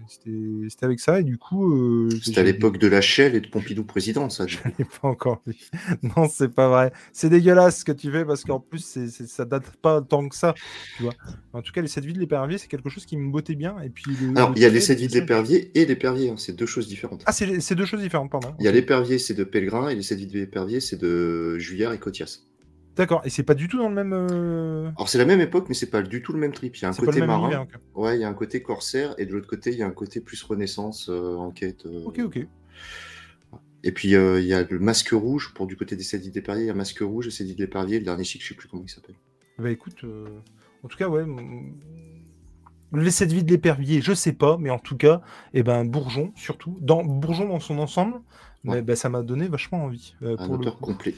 C'était 0.09 0.85
avec 0.85 1.01
ça, 1.01 1.21
et 1.21 1.23
du 1.25 1.39
coup... 1.39 1.73
euh, 1.75 2.09
C'était 2.23 2.41
à 2.41 2.43
l'époque 2.45 2.79
de 2.79 2.87
la 2.87 3.01
Shell 3.01 3.35
et 3.35 3.41
de 3.41 3.49
Pompidou 3.49 3.85
président, 3.85 4.29
ça. 4.31 4.47
Je 4.49 4.59
l'ai 4.79 4.85
pas 4.85 5.09
encore 5.09 5.43
vu. 5.47 5.55
Non, 6.03 6.29
c'est 6.29 6.49
pas 6.49 6.69
vrai. 6.69 6.93
C'est 7.13 7.29
dégueulasse 7.29 7.81
ce 7.81 7.85
que 7.85 7.93
tu 7.93 8.11
fais 8.11 8.25
parce 8.25 8.45
qu'en 8.45 8.61
plus, 8.61 8.85
c'est, 8.85 9.09
ça 9.09 9.45
date 9.45 9.65
pas 9.83 10.01
tant 10.03 10.29
que 10.29 10.37
ça. 10.37 10.55
Tu 10.97 11.03
vois. 11.05 11.15
En 11.53 11.63
tout 11.63 11.73
cas, 11.73 11.81
les 11.83 11.89
7 11.89 12.05
vies 12.05 12.13
de 12.13 12.19
l'épervier, 12.21 12.59
c'est 12.59 12.69
quelque 12.69 12.89
chose 12.91 13.07
qui 13.07 13.17
me 13.17 13.31
bottait 13.31 13.55
bien. 13.55 13.81
Et 13.81 13.89
puis, 13.91 14.05
le- 14.21 14.37
Alors 14.37 14.53
il 14.57 14.63
y 14.63 14.65
a 14.65 14.69
les 14.69 14.79
trait, 14.79 14.87
7 14.89 14.99
vies 14.99 15.09
de 15.09 15.15
l'épervier 15.15 15.71
et 15.75 15.87
l'épervier, 15.87 16.31
hein, 16.31 16.37
c'est 16.37 16.55
deux 16.55 16.67
choses 16.67 16.89
différentes. 16.89 17.23
Ah, 17.27 17.33
c'est, 17.33 17.61
c'est 17.61 17.75
deux 17.75 17.87
choses 17.87 18.01
différentes, 18.03 18.31
pardon. 18.31 18.55
Il 18.59 18.65
y 18.65 18.69
a 18.69 18.73
l'épervier, 18.73 19.19
c'est 19.19 19.35
de 19.35 19.45
Pellegrin, 19.45 19.89
et 19.89 19.95
les 19.95 20.03
7 20.03 20.19
vies 20.19 20.27
de 20.27 20.39
l'épervier, 20.39 20.81
c'est 20.81 21.01
de 21.01 21.59
Juillard 21.59 21.93
et 21.93 21.99
Cotias. 21.99 22.41
D'accord. 22.97 23.23
Et 23.25 23.31
c'est 23.31 23.43
pas 23.43 23.55
du 23.55 23.67
tout 23.69 23.79
dans 23.79 23.89
le 23.89 23.95
même. 23.95 24.13
euh, 24.13 24.89
Alors 24.97 25.09
c'est 25.09 25.19
la 25.19 25.25
même 25.25 25.41
époque, 25.41 25.67
mais 25.69 25.75
c'est 25.75 25.91
pas 25.91 26.03
du 26.03 26.23
tout 26.23 26.33
le 26.33 26.39
même 26.39 26.53
trip. 26.53 26.77
Il 26.77 26.83
y 26.83 26.85
a 26.85 26.89
un 26.89 26.93
côté 26.93 27.21
le 27.21 27.27
marin, 27.27 27.49
univers. 27.49 27.67
ouais, 27.95 28.17
il 28.17 28.21
y 28.21 28.25
a 28.25 28.29
un 28.29 28.35
côté 28.35 28.63
corsaire, 28.63 29.15
et 29.19 29.27
de 29.27 29.33
l'autre 29.33 29.49
côté, 29.49 29.71
il 29.73 29.79
y 29.79 29.83
a 29.83 29.87
un 29.87 29.91
côté 29.93 30.21
plus 30.21 30.43
renaissance, 30.45 31.09
euh, 31.09 31.35
enquête. 31.37 31.87
euh, 31.87 32.05
Ok, 32.05 32.21
ok. 32.25 32.47
Et 33.87 33.93
puis 33.93 34.09
il 34.09 34.45
y 34.47 34.55
a 34.55 34.63
le 34.63 34.79
masque 34.79 35.11
rouge 35.11 35.53
pour 35.55 35.67
du 35.67 35.77
côté 35.77 35.95
des 35.97 36.03
7 36.03 36.23
vies 36.23 36.31
de 36.31 36.35
l'épervier, 36.37 36.65
il 36.65 36.69
y 36.69 36.71
a 36.71 36.75
masque 36.75 37.01
rouge 37.01 37.27
et 37.27 37.31
7 37.31 37.47
vies 37.47 37.55
de 37.55 37.61
l'épervier, 37.61 37.99
le 37.99 38.05
dernier 38.05 38.25
cycle, 38.25 38.43
je 38.45 38.49
sais 38.51 38.55
plus 38.55 38.69
comment 38.69 38.83
il 38.87 38.89
s'appelle. 38.91 39.17
Bah 39.59 39.71
écoute, 39.71 40.05
en 40.83 40.89
tout 40.89 40.97
cas, 40.97 41.09
ouais. 41.09 41.23
m- 41.23 41.75
Les 42.95 43.11
7 43.11 43.31
vies 43.33 43.45
de 43.45 43.51
l'épervier, 43.51 44.01
je 44.01 44.15
sais 44.15 44.33
pas, 44.33 44.57
mais 44.59 44.71
en 44.71 44.79
tout 44.79 44.97
cas, 44.97 45.21
et 45.53 45.63
ben 45.63 45.85
Bourgeon, 45.85 46.33
surtout. 46.37 46.79
Dans 46.81 47.05
Bourgeon 47.05 47.49
dans 47.49 47.61
son 47.61 47.79
ensemble, 47.79 48.21
Ouais. 48.65 48.81
bah, 48.81 48.97
ça 48.97 49.11
m'a 49.11 49.21
donné 49.23 49.49
vachement 49.49 49.85
envie. 49.85 50.15
Un 50.23 50.37
pour 50.37 50.55
le 50.55 50.61
auteur 50.61 50.79
coup. 50.79 50.87
complet. 50.87 51.15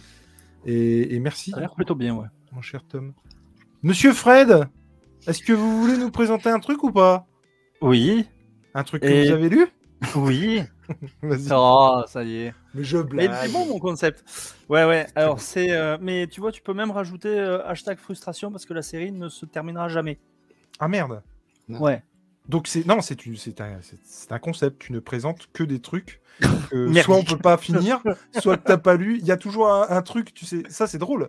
Et, 0.67 1.15
et 1.15 1.21
merci. 1.21 1.51
Ça 1.53 1.59
a 1.59 1.61
l'air 1.61 1.75
plutôt 1.75 1.95
bien, 1.95 2.15
ouais. 2.15 2.27
mon 2.53 2.61
cher 2.63 2.83
Tom. 2.89 3.13
Monsieur 3.83 4.13
Fred, 4.13 4.69
est-ce 5.27 5.43
que 5.43 5.53
vous 5.53 5.81
voulez 5.81 5.97
nous 5.97 6.11
présenter 6.11 6.49
un 6.51 6.59
truc 6.61 6.83
ou 6.83 6.91
pas? 6.93 7.27
Oui, 7.81 8.27
Un 8.75 8.83
truc 8.85 9.03
que 9.03 9.07
Et- 9.09 9.27
vous 9.27 9.33
avez 9.33 9.49
lu? 9.49 9.67
oui. 10.17 10.63
Vas-y. 11.23 11.49
Oh, 11.53 12.03
ça 12.07 12.23
y 12.23 12.37
est. 12.43 12.55
Mais 12.75 12.85
je 12.85 12.99
Mais 12.99 13.05
blague. 13.29 13.35
c'est 13.43 13.53
bon 13.53 13.67
mon 13.67 13.79
concept. 13.79 14.25
Ouais, 14.69 14.85
ouais. 14.85 15.07
Alors, 15.17 15.41
c'est. 15.41 15.73
euh, 15.73 15.97
mais 16.01 16.27
tu 16.27 16.41
vois, 16.41 16.53
tu 16.53 16.63
peux 16.63 16.75
même 16.75 16.91
rajouter 16.91 17.29
euh, 17.29 17.67
hashtag 17.67 17.99
frustration 17.99 18.51
parce 18.53 18.67
que 18.67 18.75
la 18.75 18.83
série 18.83 19.11
ne 19.13 19.29
se 19.29 19.47
terminera 19.47 19.89
jamais. 19.89 20.19
Ah 20.79 20.87
merde. 20.89 21.23
Ouais. 21.69 22.03
Donc 22.49 22.69
c'est 22.69 22.87
non, 22.87 23.01
c'est 23.01 23.27
une- 23.27 23.37
c'est 23.37 23.61
un, 23.61 23.79
c'est- 23.83 23.99
c'est 24.05 24.33
un 24.33 24.39
concept. 24.39 24.81
Tu 24.81 24.93
ne 24.93 24.99
présentes 25.01 25.49
que 25.53 25.63
des 25.65 25.81
trucs. 25.81 26.21
que 26.71 26.93
soit 27.03 27.17
on 27.17 27.25
peut 27.25 27.39
pas 27.39 27.57
finir, 27.57 28.03
soit 28.41 28.57
que 28.59 28.65
t'as 28.65 28.77
pas 28.77 28.97
lu. 28.97 29.19
Il 29.21 29.25
y 29.27 29.33
a 29.33 29.37
toujours 29.37 29.73
un, 29.73 29.87
un 29.89 30.03
truc. 30.03 30.35
Tu 30.35 30.45
sais, 30.45 30.63
ça 30.69 30.87
c'est 30.87 30.99
drôle. 30.99 31.29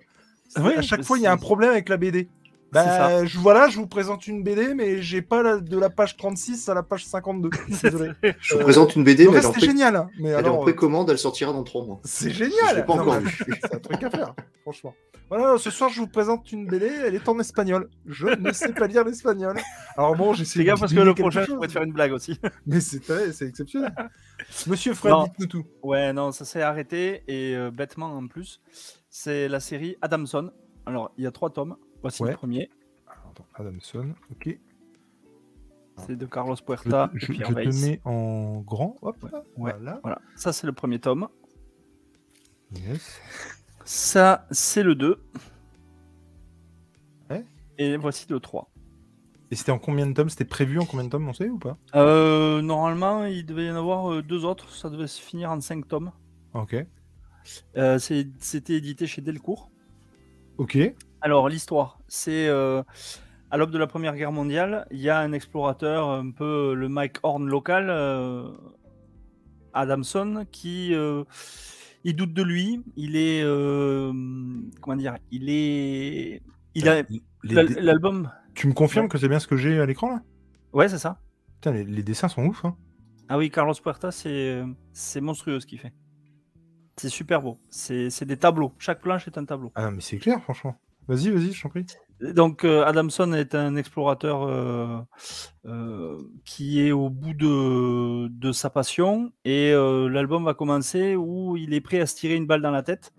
C'est- 0.50 0.62
Oui, 0.62 0.74
à 0.76 0.82
chaque 0.82 1.04
fois, 1.04 1.18
il 1.18 1.22
y 1.24 1.28
a 1.28 1.32
un 1.32 1.38
problème 1.38 1.72
avec 1.72 1.88
la 1.90 1.98
BD. 1.98 2.28
Bah, 2.72 3.26
je, 3.26 3.40
voilà, 3.40 3.70
je 3.70 3.78
vous 3.78 3.88
présente 3.88 4.28
une 4.28 4.44
BD, 4.44 4.74
mais 4.74 5.02
j'ai 5.02 5.22
pas 5.22 5.42
la- 5.42 5.58
de 5.58 5.78
la 5.80 5.90
page 5.90 6.18
36 6.18 6.68
à 6.70 6.74
la 6.74 6.84
page 6.84 7.06
52. 7.06 7.50
Désolé. 7.82 8.12
Je 8.42 8.54
vous 8.56 8.60
Euh, 8.60 8.64
présente 8.64 8.96
une 8.96 9.04
BD, 9.04 9.28
mais 9.28 9.38
elle 9.38 9.46
est 9.46 9.60
génial. 9.60 9.96
hein. 9.96 10.10
Mais 10.20 10.30
elle 10.30 10.34
est 10.34 10.36
en 10.36 10.40
alors, 10.40 10.60
euh, 10.60 10.64
précommande, 10.64 11.10
elle 11.10 11.18
sortira 11.18 11.54
dans 11.54 11.64
3 11.64 11.86
mois. 11.86 12.00
C'est 12.04 12.30
Je 12.30 12.44
l'ai 12.44 12.50
génial 12.52 12.86
pas 12.86 12.96
Non, 12.96 13.02
encore 13.02 13.20
vu. 13.22 13.46
C'est 13.62 13.74
un 13.76 13.80
truc 13.80 14.04
à 14.04 14.10
faire, 14.10 14.36
franchement. 14.64 14.94
Voilà, 15.30 15.58
ce 15.58 15.70
soir, 15.72 15.90
je 15.90 16.00
vous 16.00 16.08
présente 16.08 16.52
une 16.54 16.68
BD, 16.68 16.86
elle 17.06 17.16
est 17.16 17.28
en 17.28 17.38
espagnol. 17.40 17.90
Je 18.06 18.28
ne 18.28 18.52
sais 18.54 18.72
pas 18.74 18.88
lire 18.88 19.04
l'espagnol. 19.04 19.58
Alors 19.98 20.16
bon, 20.16 20.34
j'essaie 20.34 20.54
Fais 20.54 20.60
de 20.60 20.64
gaffe 20.66 20.80
parce 20.80 20.94
que 20.94 21.00
le 21.00 21.14
prochain, 21.14 21.44
je 21.48 21.52
pourrais 21.54 21.68
te 21.68 21.74
faire 21.74 21.84
une 21.84 21.92
blague 21.92 22.14
aussi. 22.14 22.40
Mais 22.66 22.80
c'est 22.80 23.02
exceptionnel. 23.42 23.94
Monsieur 24.68 24.94
Fred, 24.94 25.14
dites-nous 25.26 25.48
tout. 25.48 25.66
Ouais, 25.84 26.14
non, 26.14 26.32
ça 26.32 26.46
s'est 26.46 26.62
arrêté 26.62 27.24
et 27.28 27.56
euh, 27.56 27.72
bêtement 27.72 28.08
en 28.16 28.28
plus. 28.28 28.62
C'est 29.10 29.48
la 29.50 29.60
série 29.60 29.98
Adamson. 30.02 30.52
Alors, 30.86 31.12
il 31.18 31.24
y 31.26 31.28
a 31.28 31.32
trois 31.32 31.50
tomes. 31.50 31.76
Voici 32.02 32.24
Ouais. 32.24 32.32
le 32.32 32.38
premier. 32.38 32.70
Attends, 33.08 33.46
Adamson, 33.56 34.14
ok. 34.32 34.58
C'est 35.98 36.16
de 36.16 36.26
Carlos 36.28 36.56
Puerta 36.64 37.10
je- 37.16 37.26
et 37.26 37.36
Pierre 37.36 37.50
je 37.50 37.54
te 37.54 37.60
Weiss. 37.60 37.82
mets 37.86 38.02
en 38.06 38.62
grand. 38.62 38.96
Hop, 39.02 39.18
Ouais. 39.24 39.32
voilà. 39.58 40.00
Voilà, 40.04 40.22
ça 40.36 40.54
c'est 40.54 40.68
le 40.68 40.74
premier 40.74 41.00
tome. 41.00 41.28
Yes. 42.76 43.20
Ça, 43.84 44.46
c'est 44.52 44.84
le 44.84 44.94
2. 44.96 45.24
Ouais. 47.30 47.46
Et 47.78 47.98
voici 47.98 48.26
le 48.30 48.40
3. 48.40 48.70
Et 49.50 49.56
c'était 49.56 49.72
en 49.72 49.80
combien 49.80 50.06
de 50.06 50.14
tomes? 50.14 50.30
C'était 50.30 50.44
prévu 50.46 50.78
en 50.78 50.86
combien 50.86 51.06
de 51.06 51.10
tomes, 51.10 51.28
on 51.28 51.34
sait 51.34 51.48
ou 51.50 51.58
pas? 51.58 51.78
Euh, 51.96 52.62
normalement, 52.62 53.24
il 53.26 53.46
devait 53.46 53.66
y 53.68 53.72
en 53.72 53.78
avoir 53.78 54.12
euh, 54.12 54.22
deux 54.22 54.44
autres. 54.44 54.70
Ça 54.76 54.90
devait 54.90 55.08
se 55.08 55.22
finir 55.22 55.50
en 55.52 55.62
5 55.62 55.88
tomes. 55.88 56.12
Ok. 56.54 56.76
Euh, 57.78 57.98
C'était 57.98 58.74
édité 58.74 59.08
chez 59.08 59.22
Delcourt. 59.22 59.72
Ok. 60.58 60.78
Alors, 61.28 61.50
l'histoire, 61.50 62.00
c'est 62.08 62.48
euh, 62.48 62.84
à 63.52 63.58
l'aube 63.58 63.72
de 63.72 63.78
la 63.78 63.86
Première 63.86 64.16
Guerre 64.16 64.32
mondiale, 64.32 64.88
il 64.92 65.00
y 65.02 65.10
a 65.10 65.20
un 65.20 65.34
explorateur, 65.34 66.10
un 66.10 66.32
peu 66.32 66.74
le 66.74 66.88
Mike 66.88 67.18
Horn 67.22 67.46
local, 67.50 67.88
euh, 67.90 68.50
Adamson, 69.74 70.46
qui 70.54 70.96
euh, 70.96 71.26
il 72.06 72.16
doute 72.16 72.32
de 72.32 72.42
lui. 72.42 72.82
Il 72.96 73.18
est 73.18 73.44
comment 74.80 74.96
dire 74.96 75.18
Il 75.30 75.50
est 75.50 76.42
il 76.76 76.88
a 76.88 77.04
l'album. 77.44 78.32
Tu 78.54 78.68
me 78.68 78.74
confirmes 78.74 79.10
que 79.10 79.18
c'est 79.18 79.28
bien 79.28 79.40
ce 79.40 79.48
que 79.48 79.58
j'ai 79.58 79.82
à 79.82 79.86
l'écran 79.86 80.12
là? 80.12 80.22
Ouais, 80.72 80.88
c'est 80.88 80.98
ça. 80.98 81.20
Putain, 81.56 81.74
les, 81.74 81.84
les 81.84 82.04
dessins 82.04 82.30
sont 82.30 82.46
ouf. 82.46 82.64
Hein. 82.64 82.78
Ah 83.28 83.38
oui, 83.38 83.52
Carlos 83.52 83.74
Puerta, 83.74 84.12
c'est 84.12 84.64
c'est 84.94 85.20
monstrueux 85.20 85.60
ce 85.60 85.66
qu'il 85.66 85.80
fait. 85.80 85.92
C'est 86.96 87.10
super 87.10 87.42
beau. 87.42 87.58
C'est 87.70 88.10
c'est 88.12 88.24
des 88.26 88.38
tableaux. 88.38 88.72
Chaque 88.80 89.02
planche 89.02 89.28
est 89.28 89.38
un 89.38 89.44
tableau. 89.44 89.74
Ah 89.76 89.84
non, 89.84 89.92
mais 89.92 90.02
c'est 90.02 90.20
clair, 90.20 90.42
franchement. 90.42 90.80
Vas-y, 91.08 91.30
vas-y, 91.30 91.54
je 91.54 91.62
t'en 91.62 91.70
prie. 91.70 91.86
Donc 92.20 92.66
euh, 92.66 92.84
Adamson 92.84 93.32
est 93.34 93.54
un 93.54 93.76
explorateur 93.76 94.44
euh, 94.44 94.98
euh, 95.66 96.18
qui 96.46 96.82
est 96.82 96.92
au 96.92 97.10
bout 97.10 97.34
de, 97.34 98.52
sa 98.52 98.70
passion 98.70 99.32
et 99.46 99.72
l'album 99.74 100.46
va 100.46 100.54
commencer 100.54 101.16
où 101.16 101.58
il 101.58 101.74
est 101.74 101.82
prêt 101.82 102.00
à 102.00 102.06
se 102.06 102.16
tirer 102.16 102.36
une 102.36 102.48
balle 102.48 102.62
dans 102.62 102.72
la 102.72 102.82
tête 102.82 103.14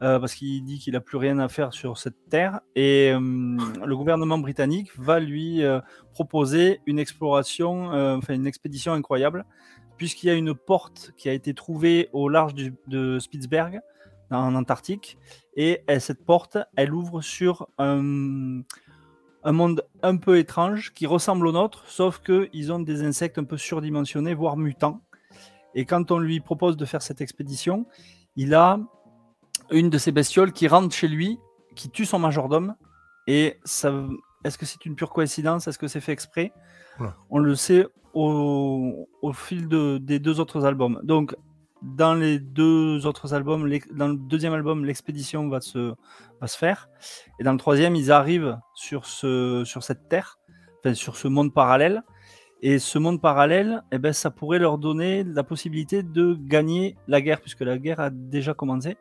parce 0.00 0.34
qu'il 0.34 0.64
dit 0.64 0.78
qu'il 0.80 0.96
a 0.96 1.00
plus 1.00 1.18
rien 1.18 1.38
à 1.38 1.48
faire 1.48 1.72
sur 1.72 1.98
cette 1.98 2.28
terre 2.28 2.60
et 2.74 3.12
le 3.12 3.94
gouvernement 3.94 4.38
britannique 4.38 4.90
va 4.98 5.20
lui 5.20 5.62
proposer 6.12 6.80
une 6.86 6.98
exploration, 6.98 7.92
enfin 8.16 8.34
une 8.34 8.46
expédition 8.46 8.94
incroyable 8.94 9.44
puisqu'il 9.96 10.26
y 10.28 10.30
a 10.30 10.34
une 10.34 10.54
porte 10.54 11.12
qui 11.16 11.28
a 11.28 11.32
été 11.32 11.54
trouvée 11.54 12.08
au 12.12 12.28
large 12.28 12.54
de 12.54 13.18
Spitzberg 13.20 13.80
en 14.38 14.54
Antarctique 14.54 15.18
et 15.56 15.82
elle- 15.86 16.00
cette 16.00 16.24
porte, 16.24 16.58
elle 16.76 16.92
ouvre 16.94 17.20
sur 17.22 17.68
un, 17.78 18.62
un 19.44 19.52
monde 19.52 19.84
un 20.02 20.16
peu 20.16 20.38
étrange 20.38 20.92
qui 20.92 21.06
ressemble 21.06 21.46
au 21.46 21.52
nôtre, 21.52 21.84
sauf 21.86 22.20
qu'ils 22.20 22.72
ont 22.72 22.80
des 22.80 23.02
insectes 23.02 23.38
un 23.38 23.44
peu 23.44 23.56
surdimensionnés, 23.56 24.34
voire 24.34 24.56
mutants. 24.56 25.00
Et 25.74 25.84
quand 25.84 26.10
on 26.10 26.18
lui 26.18 26.40
propose 26.40 26.76
de 26.76 26.84
faire 26.84 27.02
cette 27.02 27.20
expédition, 27.20 27.86
il 28.36 28.54
a 28.54 28.78
une 29.70 29.90
de 29.90 29.98
ces 29.98 30.12
bestioles 30.12 30.52
qui 30.52 30.68
rentre 30.68 30.94
chez 30.94 31.08
lui, 31.08 31.38
qui 31.74 31.90
tue 31.90 32.04
son 32.04 32.18
majordome. 32.18 32.74
Et 33.26 33.58
ça, 33.64 33.92
est-ce 34.44 34.58
que 34.58 34.66
c'est 34.66 34.84
une 34.84 34.96
pure 34.96 35.10
coïncidence? 35.10 35.68
Est-ce 35.68 35.78
que 35.78 35.88
c'est 35.88 36.00
fait 36.00 36.12
exprès? 36.12 36.52
On 37.30 37.38
le 37.38 37.54
sait 37.54 37.86
au, 38.12 39.08
au 39.22 39.32
fil 39.32 39.68
de- 39.68 39.96
des 39.98 40.18
deux 40.18 40.40
autres 40.40 40.66
albums. 40.66 41.00
Donc, 41.04 41.34
dans 41.82 42.14
les 42.14 42.38
deux 42.38 43.06
autres 43.06 43.34
albums, 43.34 43.68
dans 43.92 44.08
le 44.08 44.16
deuxième 44.16 44.52
album, 44.54 44.84
l'expédition 44.84 45.48
va 45.48 45.60
se, 45.60 45.94
va 46.40 46.46
se 46.46 46.56
faire. 46.56 46.88
Et 47.38 47.44
dans 47.44 47.52
le 47.52 47.58
troisième, 47.58 47.96
ils 47.96 48.12
arrivent 48.12 48.58
sur, 48.74 49.06
ce, 49.06 49.64
sur 49.64 49.82
cette 49.82 50.08
terre, 50.08 50.38
enfin, 50.78 50.94
sur 50.94 51.16
ce 51.16 51.28
monde 51.28 51.52
parallèle. 51.52 52.02
Et 52.64 52.78
ce 52.78 52.98
monde 52.98 53.20
parallèle, 53.20 53.82
eh 53.90 53.98
ben, 53.98 54.12
ça 54.12 54.30
pourrait 54.30 54.60
leur 54.60 54.78
donner 54.78 55.24
la 55.24 55.42
possibilité 55.42 56.04
de 56.04 56.34
gagner 56.34 56.96
la 57.08 57.20
guerre, 57.20 57.40
puisque 57.40 57.62
la 57.62 57.76
guerre 57.76 57.98
a 57.98 58.10
déjà 58.10 58.54
commencé. 58.54 58.96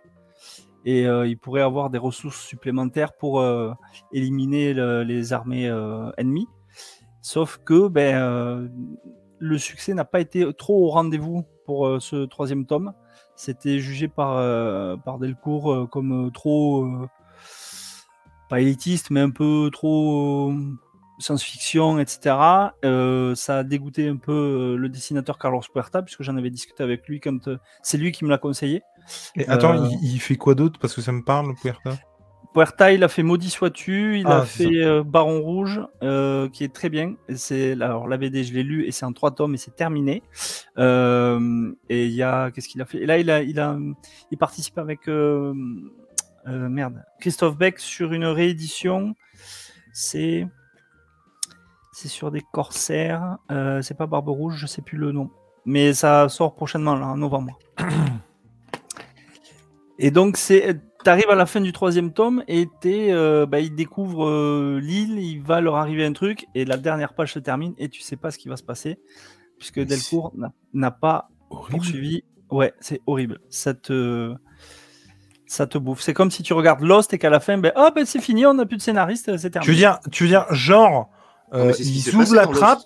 Et 0.84 1.06
euh, 1.06 1.28
ils 1.28 1.38
pourraient 1.38 1.62
avoir 1.62 1.92
des 1.92 2.00
ressources 2.00 2.42
supplémentaires 2.42 3.14
pour 3.14 3.40
euh, 3.40 3.72
éliminer 4.12 4.74
le- 4.74 5.04
les 5.04 5.32
armées 5.32 5.70
euh, 5.70 6.10
ennemies. 6.18 6.48
Sauf 7.22 7.60
que 7.64 7.88
ben, 7.88 8.68
le 9.42 9.58
succès 9.58 9.94
n'a 9.94 10.06
pas 10.06 10.22
été 10.22 10.46
trop 10.54 10.86
au 10.86 10.90
rendez-vous 10.90 11.44
pour 11.66 11.88
euh, 11.88 12.00
ce 12.00 12.26
troisième 12.26 12.66
tome. 12.66 12.94
C'était 13.36 13.80
jugé 13.80 14.08
par, 14.08 14.38
euh, 14.38 14.96
par 14.98 15.18
Delcourt 15.18 15.74
euh, 15.74 15.88
comme 15.88 16.32
trop, 16.32 16.88
pas 18.50 18.62
élitiste, 18.62 19.10
mais 19.10 19.20
un 19.20 19.32
peu 19.32 19.70
trop 19.74 20.54
science-fiction, 21.20 22.00
etc. 22.00 22.36
Euh, 22.84 23.36
ça 23.36 23.60
a 23.60 23.64
dégoûté 23.64 24.08
un 24.08 24.18
peu 24.18 24.76
le 24.78 24.90
dessinateur 24.90 25.38
Carlos 25.38 25.62
Puerta, 25.74 26.02
puisque 26.02 26.24
j'en 26.24 26.36
avais 26.38 26.50
discuté 26.50 26.84
avec 26.84 27.08
lui 27.08 27.20
quand 27.20 27.48
euh, 27.48 27.58
c'est 27.82 27.98
lui 27.98 28.12
qui 28.12 28.26
me 28.26 28.30
l'a 28.30 28.38
conseillé. 28.38 28.82
Et 29.36 29.48
attends, 29.48 29.74
Euh, 29.74 29.88
il, 30.02 30.14
il 30.16 30.20
fait 30.20 30.36
quoi 30.36 30.56
d'autre? 30.56 30.80
Parce 30.80 30.94
que 30.94 31.02
ça 31.02 31.12
me 31.12 31.24
parle, 31.24 31.54
Puerta. 31.56 31.98
Puerta, 32.54 32.92
il 32.92 33.04
a 33.04 33.08
fait 33.08 33.24
Maudit 33.24 33.50
sois-tu, 33.50 34.20
il 34.20 34.28
Ah, 34.28 34.40
a 34.40 34.46
c'est 34.46 34.66
fait 34.66 34.84
euh, 34.84 35.04
Baron 35.04 35.42
Rouge, 35.42 35.82
euh, 36.04 36.50
qui 36.50 36.66
est 36.66 36.74
très 36.74 36.90
bien. 36.90 37.16
C'est 37.34 37.72
alors 37.74 38.08
la 38.10 38.18
BD, 38.18 38.44
je 38.44 38.54
l'ai 38.54 38.64
lu 38.64 38.86
et 38.86 38.92
c'est 38.92 39.06
en 39.06 39.14
trois 39.14 39.32
tomes 39.32 39.54
et 39.54 39.58
c'est 39.58 39.76
terminé. 39.76 40.22
Euh, 40.78 41.72
et 41.90 42.06
il 42.06 42.12
y 42.12 42.24
a 42.24 42.52
qu'est-ce 42.52 42.68
qu'il 42.68 42.82
a 42.82 42.86
fait? 42.86 43.00
Et 43.00 43.06
là, 43.06 43.18
il 43.20 43.30
a, 43.30 43.42
il 43.42 43.60
a, 43.60 43.78
il 44.32 44.38
participe 44.38 44.78
avec 44.78 45.08
merde 46.46 47.04
Christophe 47.20 47.58
Beck 47.58 47.80
sur 47.80 48.12
une 48.12 48.26
réédition. 48.26 49.16
C'est 49.94 50.46
c'est 51.94 52.10
sur 52.10 52.32
des 52.32 52.42
corsaires. 52.52 53.38
C'est 53.82 53.96
pas 53.98 54.08
Barbe 54.08 54.30
Rouge, 54.30 54.56
je 54.58 54.68
sais 54.68 54.82
plus 54.82 54.98
le 54.98 55.14
nom, 55.14 55.30
mais 55.66 55.94
ça 55.94 56.28
sort 56.28 56.54
prochainement 56.56 56.96
là 56.96 57.08
en 57.08 57.18
novembre. 57.18 57.58
Et 60.04 60.10
donc, 60.10 60.36
c'est, 60.36 60.82
t'arrives 61.04 61.30
à 61.30 61.36
la 61.36 61.46
fin 61.46 61.62
du 61.62 61.72
troisième 61.72 62.12
tome 62.14 62.44
et 62.48 62.68
t'es, 62.82 63.12
euh, 63.12 63.46
bah, 63.46 63.60
il 63.60 63.76
découvre 63.76 64.28
euh, 64.28 64.80
l'île, 64.82 65.20
il 65.20 65.42
va 65.42 65.62
leur 65.62 65.76
arriver 65.76 66.06
un 66.06 66.14
truc 66.14 66.46
et 66.56 66.66
la 66.66 66.78
dernière 66.78 67.14
page 67.14 67.34
se 67.34 67.40
termine 67.40 67.74
et 67.78 67.90
tu 67.90 68.02
sais 68.02 68.16
pas 68.18 68.32
ce 68.32 68.38
qui 68.38 68.50
va 68.50 68.58
se 68.58 68.64
passer 68.64 69.00
puisque 69.58 69.78
Mais 69.78 69.86
Delcourt 69.86 70.34
n'a, 70.74 70.92
pas 70.92 71.30
Horrible. 71.50 71.78
poursuivi. 71.78 72.24
Ouais, 72.50 72.74
c'est 72.80 73.02
horrible. 73.06 73.40
Ça 73.50 73.74
te, 73.74 74.34
ça 75.46 75.68
te 75.68 75.78
bouffe. 75.78 76.02
C'est 76.02 76.14
comme 76.14 76.32
si 76.32 76.44
tu 76.44 76.54
regardes 76.54 76.82
Lost 76.82 77.14
et 77.14 77.18
qu'à 77.18 77.30
la 77.30 77.40
fin, 77.40 77.58
ben, 77.58 77.72
oh, 77.76 77.90
ben, 77.94 78.06
c'est 78.06 78.22
fini, 78.22 78.46
on 78.46 78.54
n'a 78.54 78.66
plus 78.66 78.78
de 78.78 78.82
scénariste, 78.82 79.38
c'est 79.38 79.50
terminé. 79.52 79.66
Tu 79.66 79.72
veux 79.72 79.78
dire, 79.78 80.00
tu 80.12 80.24
veux 80.24 80.30
dire 80.30 80.46
genre, 80.54 81.10
euh, 81.54 81.74
ils 81.80 82.16
ouvrent 82.16 82.36
la 82.36 82.48
trappe 82.48 82.84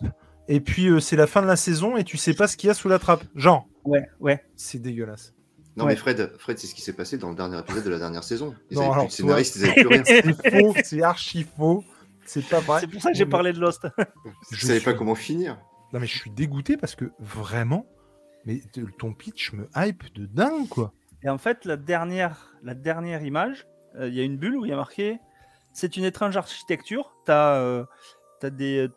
et 0.47 0.60
puis 0.60 0.88
euh, 0.88 0.99
c'est 0.99 1.15
la 1.15 1.28
fin 1.28 1.41
de 1.41 1.47
la 1.47 1.56
saison 1.56 1.95
et 1.97 2.04
tu 2.04 2.17
sais 2.17 2.34
pas 2.34 2.47
ce 2.47 2.58
qu'il 2.58 2.67
y 2.67 2.71
a 2.71 2.73
sous 2.73 2.89
la 2.89 2.99
trappe. 2.99 3.23
Genre, 3.36 3.67
Ouais, 3.86 4.08
ouais. 4.19 4.43
c'est 4.56 4.80
dégueulasse. 4.82 5.34
Non, 5.77 5.85
Ouais. 5.85 5.91
mais 5.91 5.95
Fred, 5.97 6.31
Fred 6.38 6.57
c'est 6.57 6.67
ce 6.67 6.75
qui 6.75 6.81
s'est 6.81 6.93
passé 6.93 7.17
dans 7.17 7.29
le 7.29 7.35
dernier 7.35 7.59
épisode 7.59 7.83
de 7.83 7.89
la 7.89 7.99
dernière 7.99 8.23
saison. 8.23 8.55
Ils 8.71 8.75
Non, 8.75 8.81
avaient 8.83 8.91
alors, 8.91 9.05
plus 9.07 9.11
de 9.11 9.15
scénariste, 9.15 9.55
ils 9.57 9.63
avaient 9.65 9.73
plus 9.73 9.88
rien. 9.88 10.03
C'est 10.05 10.61
faux, 10.61 10.73
c'est 10.83 11.01
archi 11.03 11.43
faux. 11.57 11.83
C'est 12.25 12.47
pas 12.47 12.59
vrai. 12.61 12.79
C'est 12.81 12.88
pour 12.88 13.01
ça 13.01 13.11
que 13.11 13.17
j'ai 13.17 13.25
parlé 13.25 13.51
de 13.53 13.59
Lost. 13.59 13.85
Je 14.51 14.65
savaient 14.65 14.79
suis- 14.79 14.85
pas 14.85 14.93
comment 14.93 15.15
finir. 15.15 15.59
Non 15.93 15.99
mais 15.99 16.07
je 16.07 16.17
suis 16.17 16.31
dégoûté 16.31 16.75
parce 16.77 16.95
que 16.95 17.11
vraiment, 17.19 17.85
mais 18.45 18.61
ton 18.97 19.13
pitch 19.13 19.53
me 19.53 19.69
hype 19.75 20.13
de 20.15 20.25
dingue 20.25 20.67
quoi. 20.67 20.91
Et 21.23 21.29
en 21.29 21.38
fait, 21.38 21.63
la 21.65 21.77
dernière, 21.77 22.53
la 22.63 22.73
dernière 22.73 23.23
image, 23.23 23.65
euh, 23.95 24.07
il 24.07 24.13
y 24.15 24.19
a 24.19 24.23
une 24.23 24.38
bulle 24.38 24.55
où 24.57 24.65
il 24.65 24.69
y 24.69 24.73
a 24.73 24.77
marqué 24.77 25.19
c'est 25.73 25.97
une 25.97 26.05
étrange 26.05 26.35
architecture. 26.38 27.13
Tu 27.25 27.31
as, 27.33 27.85
des, 28.49 28.88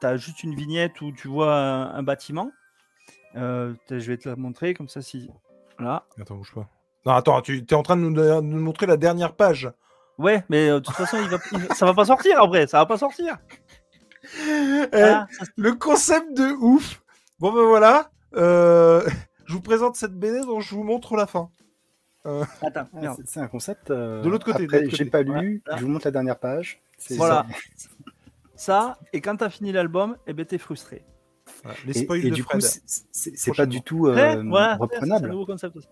t'as 0.00 0.16
juste 0.16 0.42
une 0.44 0.54
vignette 0.54 1.00
où 1.00 1.10
tu 1.12 1.26
vois 1.28 1.54
un, 1.56 1.94
un 1.94 2.02
bâtiment. 2.04 2.50
Euh, 3.36 3.74
je 3.90 3.96
vais 3.96 4.16
te 4.16 4.28
la 4.28 4.36
montrer 4.36 4.74
comme 4.74 4.88
ça. 4.88 5.02
Si 5.02 5.28
là, 5.80 6.04
Attends, 6.20 6.36
bouge 6.36 6.52
pas. 6.54 6.68
Non, 7.06 7.12
attends, 7.12 7.40
tu 7.42 7.64
es 7.68 7.74
en 7.74 7.82
train 7.82 7.96
de 7.96 8.02
nous, 8.02 8.12
de 8.14 8.40
nous 8.40 8.60
montrer 8.60 8.86
la 8.86 8.96
dernière 8.96 9.34
page. 9.34 9.70
ouais, 10.18 10.44
mais 10.50 10.68
euh, 10.68 10.74
de 10.80 10.84
toute 10.84 10.94
façon, 10.94 11.16
il 11.22 11.28
va, 11.28 11.38
il- 11.52 11.74
ça 11.74 11.86
va 11.86 11.94
pas 11.94 12.04
sortir 12.04 12.42
après. 12.42 12.66
Ça 12.66 12.78
va 12.78 12.86
pas 12.86 12.98
sortir. 12.98 13.38
Eh, 14.46 14.86
Ah, 14.92 15.26
ça 15.30 15.44
le 15.56 15.72
concept 15.74 16.36
de 16.36 16.52
ouf. 16.60 17.02
Bon 17.38 17.52
ben 17.52 17.64
voilà, 17.64 18.10
euh, 18.36 19.02
je 19.46 19.54
vous 19.54 19.62
présente 19.62 19.96
cette 19.96 20.12
BD 20.14 20.40
dont 20.42 20.60
je 20.60 20.74
vous 20.74 20.84
montre 20.84 21.16
la 21.16 21.26
fin. 21.26 21.48
Attends, 22.24 22.86
Ah, 23.02 23.14
c'est- 23.24 23.40
un 23.40 23.48
concept. 23.48 23.90
euh, 23.90 24.20
De 24.22 24.28
l'autre 24.28 24.44
côté, 24.44 24.68
j'ai 24.90 25.06
pas 25.06 25.22
lu. 25.22 25.62
Voilà. 25.64 25.80
Je 25.80 25.84
vous 25.86 25.90
montre 25.90 26.06
la 26.06 26.10
dernière 26.10 26.38
page. 26.38 26.82
C'est 26.98 27.16
Voilà. 27.16 27.46
ça. 27.76 27.88
Ça, 28.56 28.98
et 29.14 29.22
quand 29.22 29.38
tu 29.38 29.44
as 29.44 29.48
fini 29.50 29.72
l'album, 29.72 30.16
eh 30.26 30.34
ben, 30.34 30.44
tu 30.44 30.56
es 30.56 30.58
frustré. 30.58 31.02
Voilà, 31.62 31.78
les 31.86 31.98
Et, 31.98 32.02
spoils 32.04 32.24
et 32.24 32.30
de 32.30 32.34
du 32.34 32.42
Fred. 32.42 32.60
coup, 32.60 32.66
c'est- 32.66 32.82
c'est 33.12 33.36
c'est 33.36 33.52
pas 33.54 33.66
du 33.66 33.82
tout 33.82 34.06
euh, 34.06 34.14
Ouais, 34.14 34.42
voilà, 34.44 34.66
c'est 34.68 34.72
un 34.74 34.76
reprenable. 34.78 35.28
nouveau 35.30 35.46
concept 35.46 35.76
aussi. 35.76 35.88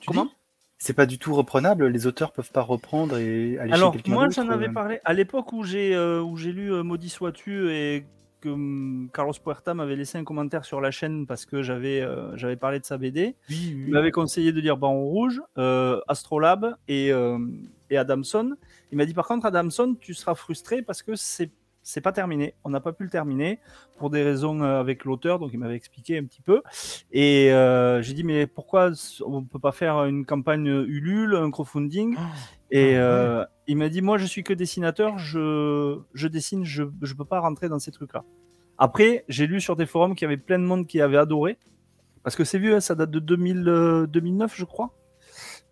Tu 0.00 0.08
Comment 0.08 0.28
C'est 0.78 0.94
pas 0.94 1.06
du 1.06 1.18
tout 1.18 1.32
reprenable. 1.34 1.86
Les 1.86 2.06
auteurs 2.08 2.32
peuvent 2.32 2.50
pas 2.50 2.62
reprendre 2.62 3.16
et 3.16 3.56
aller 3.58 3.72
Alors, 3.72 3.92
chez 3.92 3.98
quelqu'un 3.98 4.12
moi, 4.14 4.28
j'en 4.30 4.48
avais 4.48 4.68
euh. 4.68 4.72
parlé 4.72 4.98
à 5.04 5.12
l'époque 5.12 5.52
où 5.52 5.62
j'ai 5.62 5.94
euh, 5.94 6.20
où 6.20 6.36
j'ai 6.36 6.50
lu 6.52 6.72
euh, 6.72 6.82
Maudit 6.82 7.08
sois-tu 7.08 7.70
et 7.70 8.04
que 8.40 8.48
hum, 8.48 9.08
Carlos 9.14 9.32
Puerta 9.40 9.72
m'avait 9.74 9.94
laissé 9.94 10.18
un 10.18 10.24
commentaire 10.24 10.64
sur 10.64 10.80
la 10.80 10.90
chaîne 10.90 11.24
parce 11.28 11.46
que 11.46 11.62
j'avais 11.62 12.00
euh, 12.00 12.36
j'avais 12.36 12.56
parlé 12.56 12.80
de 12.80 12.84
sa 12.84 12.98
BD. 12.98 13.36
Oui, 13.48 13.68
Il 13.70 13.84
oui. 13.84 13.90
m'avait 13.92 14.10
conseillé 14.10 14.50
de 14.50 14.60
lire 14.60 14.76
Baron 14.76 15.04
Rouge, 15.04 15.40
euh, 15.58 16.00
Astrolabe 16.08 16.74
et, 16.88 17.12
euh, 17.12 17.38
et 17.90 17.96
Adamson. 17.96 18.56
Il 18.90 18.98
m'a 18.98 19.04
dit 19.06 19.14
par 19.14 19.28
contre, 19.28 19.46
Adamson, 19.46 19.94
tu 20.00 20.12
seras 20.14 20.34
frustré 20.34 20.82
parce 20.82 21.04
que 21.04 21.14
c'est 21.14 21.52
c'est 21.82 22.00
pas 22.00 22.12
terminé. 22.12 22.54
On 22.64 22.70
n'a 22.70 22.80
pas 22.80 22.92
pu 22.92 23.04
le 23.04 23.10
terminer 23.10 23.58
pour 23.98 24.10
des 24.10 24.22
raisons 24.22 24.62
euh, 24.62 24.80
avec 24.80 25.04
l'auteur, 25.04 25.38
donc 25.38 25.50
il 25.52 25.58
m'avait 25.58 25.76
expliqué 25.76 26.18
un 26.18 26.24
petit 26.24 26.42
peu. 26.42 26.62
Et 27.10 27.52
euh, 27.52 28.02
j'ai 28.02 28.14
dit 28.14 28.24
mais 28.24 28.46
pourquoi 28.46 28.90
on 29.24 29.44
peut 29.44 29.58
pas 29.58 29.72
faire 29.72 30.04
une 30.04 30.24
campagne 30.24 30.66
Ulule, 30.66 31.34
un 31.34 31.50
crowdfunding? 31.50 32.16
Et 32.70 32.96
Ah, 32.96 33.00
euh, 33.00 33.44
il 33.66 33.76
m'a 33.76 33.88
dit 33.88 34.02
moi 34.02 34.18
je 34.18 34.26
suis 34.26 34.42
que 34.44 34.52
dessinateur, 34.52 35.18
je, 35.18 35.98
je 36.14 36.28
dessine, 36.28 36.64
je 36.64 36.84
je 37.02 37.14
peux 37.14 37.24
pas 37.24 37.40
rentrer 37.40 37.68
dans 37.68 37.78
ces 37.78 37.90
trucs-là. 37.90 38.24
Après, 38.78 39.24
j'ai 39.28 39.46
lu 39.46 39.60
sur 39.60 39.76
des 39.76 39.86
forums 39.86 40.14
qu'il 40.14 40.26
y 40.26 40.30
avait 40.32 40.36
plein 40.36 40.58
de 40.58 40.64
monde 40.64 40.86
qui 40.86 41.00
avait 41.00 41.18
adoré. 41.18 41.58
Parce 42.22 42.36
que 42.36 42.44
c'est 42.44 42.58
vieux, 42.58 42.76
hein, 42.76 42.80
ça 42.80 42.94
date 42.94 43.10
de 43.10 43.18
2000, 43.18 43.68
euh, 43.68 44.06
2009, 44.06 44.54
je 44.56 44.64
crois, 44.64 44.94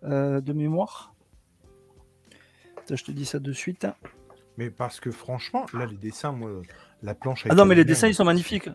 de 0.03 0.53
mémoire. 0.53 1.13
Je 2.89 3.01
te 3.03 3.11
dis 3.11 3.25
ça 3.25 3.39
de 3.39 3.53
suite. 3.53 3.87
Mais 4.57 4.69
parce 4.69 4.99
que 4.99 5.11
franchement, 5.11 5.65
là, 5.73 5.85
les 5.85 5.97
dessins, 5.97 6.31
moi, 6.31 6.61
la 7.01 7.15
planche. 7.15 7.45
Ah 7.49 7.55
non, 7.55 7.65
mais 7.65 7.75
les 7.75 7.85
dessins, 7.85 8.07
ils 8.07 8.15
sont 8.15 8.25
magnifiques. 8.25 8.69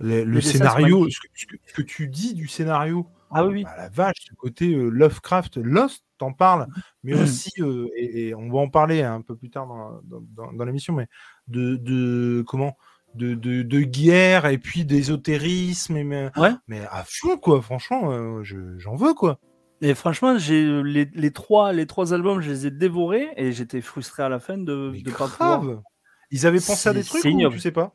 Le, 0.00 0.40
scénario, 0.40 1.08
ce 1.08 1.20
que, 1.20 1.56
ce 1.64 1.74
que, 1.74 1.82
tu 1.82 2.08
dis 2.08 2.34
du 2.34 2.48
scénario, 2.48 3.06
ah 3.30 3.46
oui. 3.46 3.64
Bah, 3.64 3.74
la 3.76 3.88
vache, 3.88 4.26
ce 4.28 4.34
côté 4.34 4.74
euh, 4.74 4.88
Lovecraft, 4.88 5.56
Lost, 5.58 6.04
t'en 6.18 6.32
parles, 6.32 6.66
mais 7.02 7.14
aussi, 7.22 7.50
euh, 7.60 7.88
et, 7.96 8.28
et, 8.28 8.34
on 8.34 8.50
va 8.50 8.58
en 8.58 8.68
parler 8.68 9.02
un 9.02 9.22
peu 9.22 9.36
plus 9.36 9.50
tard 9.50 9.66
dans, 9.66 10.00
dans, 10.04 10.52
dans 10.52 10.64
l'émission, 10.64 10.92
mais 10.94 11.06
de, 11.48 11.76
de 11.76 12.44
comment 12.46 12.76
de, 13.14 13.34
de, 13.34 13.62
de, 13.62 13.80
guerre 13.80 14.46
et 14.46 14.58
puis 14.58 14.84
d'ésotérisme, 14.84 16.02
mais, 16.02 16.30
ouais. 16.36 16.52
mais 16.66 16.80
à 16.90 17.04
fond, 17.06 17.36
quoi, 17.36 17.60
franchement, 17.60 18.10
euh, 18.10 18.42
j'en 18.78 18.96
veux, 18.96 19.14
quoi. 19.14 19.38
Et 19.82 19.94
franchement, 19.94 20.38
j'ai 20.38 20.64
les, 20.84 21.06
les, 21.12 21.32
trois, 21.32 21.72
les 21.72 21.86
trois 21.86 22.14
albums, 22.14 22.40
je 22.40 22.50
les 22.50 22.66
ai 22.68 22.70
dévorés 22.70 23.28
et 23.36 23.50
j'étais 23.50 23.80
frustré 23.80 24.22
à 24.22 24.28
la 24.28 24.38
fin 24.38 24.56
de 24.56 24.92
ne 24.94 25.10
pas 25.10 25.26
pouvoir. 25.26 25.82
Ils 26.30 26.46
avaient 26.46 26.60
pensé 26.60 26.88
à 26.88 26.92
des 26.94 27.02
trucs 27.02 27.24
ou 27.24 27.48
tu 27.50 27.58
sais 27.58 27.72
pas? 27.72 27.92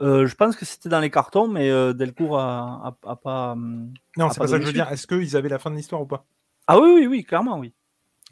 Euh, 0.00 0.26
je 0.26 0.34
pense 0.34 0.56
que 0.56 0.64
c'était 0.64 0.88
dans 0.88 1.00
les 1.00 1.10
cartons, 1.10 1.46
mais 1.48 1.70
euh, 1.70 1.92
Delcourt 1.92 2.38
a, 2.38 2.96
a, 3.04 3.10
a 3.10 3.16
pas. 3.16 3.54
Non, 3.54 3.92
c'est 4.16 4.38
pas, 4.38 4.44
pas 4.44 4.46
ça 4.46 4.56
que 4.56 4.62
je 4.62 4.68
veux 4.68 4.72
dire. 4.72 4.90
Est-ce 4.90 5.06
qu'ils 5.06 5.36
avaient 5.36 5.50
la 5.50 5.58
fin 5.58 5.70
de 5.70 5.76
l'histoire 5.76 6.00
ou 6.00 6.06
pas? 6.06 6.24
Ah 6.66 6.80
oui, 6.80 6.90
oui, 6.94 7.06
oui, 7.06 7.24
clairement, 7.24 7.58
oui. 7.58 7.74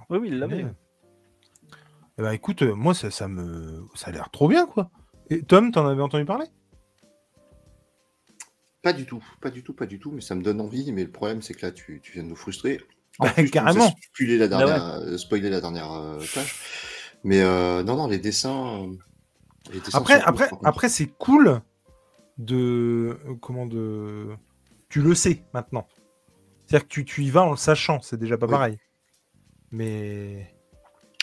Oui, 0.08 0.18
oui, 0.18 0.28
il 0.28 0.38
l'avait. 0.38 0.64
Eh 2.18 2.22
ben, 2.22 2.32
écoute, 2.32 2.62
moi, 2.62 2.94
ça, 2.94 3.10
ça 3.10 3.28
me, 3.28 3.86
ça 3.94 4.08
a 4.08 4.12
l'air 4.12 4.30
trop 4.30 4.48
bien, 4.48 4.64
quoi. 4.64 4.90
Et 5.28 5.42
Tom, 5.42 5.70
t'en 5.70 5.86
avais 5.86 6.00
entendu 6.00 6.24
parler? 6.24 6.46
Pas 8.82 8.92
du 8.92 9.06
tout, 9.06 9.24
pas 9.40 9.50
du 9.50 9.62
tout, 9.62 9.72
pas 9.74 9.86
du 9.86 9.98
tout, 9.98 10.12
mais 10.12 10.20
ça 10.20 10.34
me 10.34 10.42
donne 10.42 10.60
envie. 10.60 10.92
Mais 10.92 11.04
le 11.04 11.10
problème, 11.10 11.42
c'est 11.42 11.54
que 11.54 11.66
là, 11.66 11.72
tu, 11.72 12.00
tu, 12.02 12.12
viens 12.12 12.22
de 12.22 12.28
nous 12.28 12.36
frustrer. 12.36 12.80
Bah, 13.18 13.30
plus, 13.30 13.50
carrément. 13.50 13.92
Spoiler 14.12 14.38
la 14.38 14.48
dernière, 14.48 14.78
bah 14.78 15.00
ouais. 15.00 15.18
spoiler 15.18 15.50
la 15.50 15.60
dernière 15.60 15.92
euh, 15.92 16.20
page. 16.34 16.54
Mais 17.24 17.42
euh, 17.42 17.82
non, 17.82 17.96
non, 17.96 18.06
les 18.06 18.18
dessins. 18.18 18.88
Les 19.72 19.80
dessins 19.80 19.98
après, 19.98 20.20
après, 20.20 20.48
cool, 20.48 20.58
après, 20.62 20.88
c'est 20.88 21.06
cool 21.18 21.60
de 22.38 23.18
comment 23.40 23.66
de. 23.66 24.28
Tu 24.88 25.02
le 25.02 25.14
sais 25.14 25.42
maintenant. 25.52 25.86
C'est-à-dire 26.66 26.86
que 26.86 26.92
tu, 26.92 27.04
tu, 27.04 27.24
y 27.24 27.30
vas 27.30 27.42
en 27.42 27.50
le 27.50 27.56
sachant, 27.56 28.00
c'est 28.00 28.18
déjà 28.18 28.38
pas 28.38 28.46
oui. 28.46 28.52
pareil. 28.52 28.78
Mais. 29.72 30.54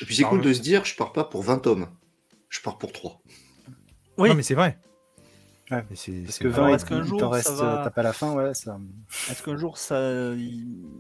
Et 0.01 0.05
puis 0.05 0.15
c'est 0.15 0.23
cool 0.23 0.41
de 0.41 0.51
se 0.51 0.59
dire, 0.59 0.83
je 0.83 0.95
pars 0.95 1.13
pas 1.13 1.23
pour 1.23 1.43
20 1.43 1.59
tomes, 1.59 1.87
je 2.49 2.59
pars 2.59 2.77
pour 2.77 2.91
3. 2.91 3.21
Oui, 4.17 4.29
non, 4.29 4.35
mais 4.35 4.43
c'est 4.43 4.55
vrai. 4.55 4.77
Ouais, 5.71 5.83
mais 5.89 5.95
c'est 5.95 6.21
parce 6.23 6.37
que 6.37 6.47
20, 6.47 6.67
est-ce 6.69 6.85
qu'un 6.85 7.01
jour 7.01 7.19
t'en 7.19 7.29
restes, 7.29 7.51
va... 7.51 7.81
t'as 7.83 7.89
pas 7.89 8.03
la 8.03 8.13
fin, 8.13 8.33
ouais. 8.33 8.53
Ça... 8.53 8.79
Est-ce 9.31 9.41
qu'un 9.41 9.57
jour 9.57 9.77
ça, 9.77 10.31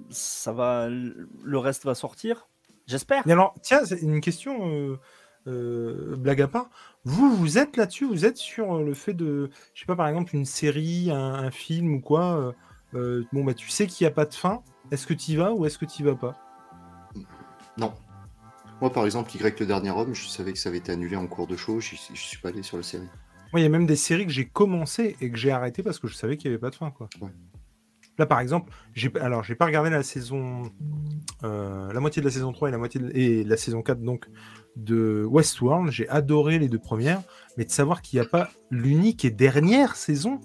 ça 0.09 0.53
va, 0.53 0.89
le 0.89 1.57
reste 1.57 1.85
va 1.85 1.93
sortir? 1.93 2.47
J'espère. 2.87 3.27
alors, 3.27 3.55
tiens, 3.61 3.85
c'est 3.85 4.01
une 4.01 4.21
question, 4.21 4.67
euh, 4.67 4.99
euh, 5.47 6.15
blague 6.15 6.41
à 6.41 6.47
part. 6.47 6.69
Vous, 7.03 7.35
vous 7.35 7.57
êtes 7.57 7.77
là-dessus 7.77 8.05
Vous 8.05 8.25
êtes 8.25 8.37
sur 8.37 8.79
le 8.79 8.93
fait 8.93 9.13
de, 9.13 9.49
je 9.73 9.81
sais 9.81 9.85
pas, 9.85 9.95
par 9.95 10.07
exemple, 10.07 10.35
une 10.35 10.45
série, 10.45 11.11
un, 11.11 11.33
un 11.33 11.51
film 11.51 11.95
ou 11.95 12.01
quoi 12.01 12.53
euh, 12.95 13.23
Bon, 13.33 13.43
bah, 13.43 13.53
tu 13.53 13.69
sais 13.69 13.85
qu'il 13.87 14.05
n'y 14.05 14.11
a 14.11 14.13
pas 14.13 14.25
de 14.25 14.33
fin. 14.33 14.63
Est-ce 14.91 15.05
que 15.05 15.13
tu 15.13 15.31
y 15.31 15.35
vas 15.35 15.51
ou 15.53 15.65
est-ce 15.65 15.77
que 15.77 15.85
tu 15.85 16.01
y 16.01 16.05
vas 16.05 16.15
pas? 16.15 16.35
Non. 17.77 17.93
Moi, 18.81 18.91
par 18.91 19.05
exemple, 19.05 19.35
Y 19.35 19.59
le 19.59 19.65
dernier 19.65 19.91
homme, 19.91 20.13
je 20.13 20.27
savais 20.27 20.53
que 20.53 20.59
ça 20.59 20.69
avait 20.69 20.79
été 20.79 20.91
annulé 20.91 21.15
en 21.15 21.27
cours 21.27 21.47
de 21.47 21.55
show. 21.55 21.79
Je, 21.79 21.95
je 21.95 22.19
suis 22.19 22.37
pas 22.37 22.49
allé 22.49 22.61
sur 22.61 22.77
la 22.77 22.83
série. 22.83 23.09
Moi, 23.51 23.61
il 23.61 23.63
y 23.63 23.65
a 23.65 23.69
même 23.69 23.85
des 23.85 23.95
séries 23.95 24.25
que 24.25 24.31
j'ai 24.31 24.45
commencé 24.45 25.15
et 25.21 25.31
que 25.31 25.37
j'ai 25.37 25.51
arrêté 25.51 25.83
parce 25.83 25.99
que 25.99 26.07
je 26.07 26.15
savais 26.15 26.37
qu'il 26.37 26.49
n'y 26.49 26.55
avait 26.55 26.61
pas 26.61 26.69
de 26.69 26.75
fin, 26.75 26.91
quoi. 26.91 27.09
Ouais. 27.21 27.29
Là, 28.17 28.25
par 28.25 28.39
exemple, 28.39 28.71
j'ai 28.93 29.11
alors 29.19 29.43
j'ai 29.43 29.55
pas 29.55 29.65
regardé 29.65 29.89
la 29.89 30.03
saison, 30.03 30.71
euh, 31.43 31.91
la 31.91 31.99
moitié 31.99 32.21
de 32.21 32.27
la 32.27 32.31
saison 32.31 32.53
3 32.53 32.69
et 32.69 32.71
la 32.71 32.77
moitié 32.77 33.01
de, 33.01 33.11
et 33.13 33.43
la 33.43 33.57
saison 33.57 33.81
4 33.81 34.01
donc 34.01 34.27
de 34.77 35.25
Westworld. 35.29 35.91
J'ai 35.91 36.07
adoré 36.07 36.57
les 36.57 36.69
deux 36.69 36.79
premières, 36.79 37.21
mais 37.57 37.65
de 37.65 37.71
savoir 37.71 38.01
qu'il 38.01 38.19
n'y 38.19 38.25
a 38.25 38.29
pas 38.29 38.49
l'unique 38.71 39.25
et 39.25 39.31
dernière 39.31 39.97
saison 39.97 40.39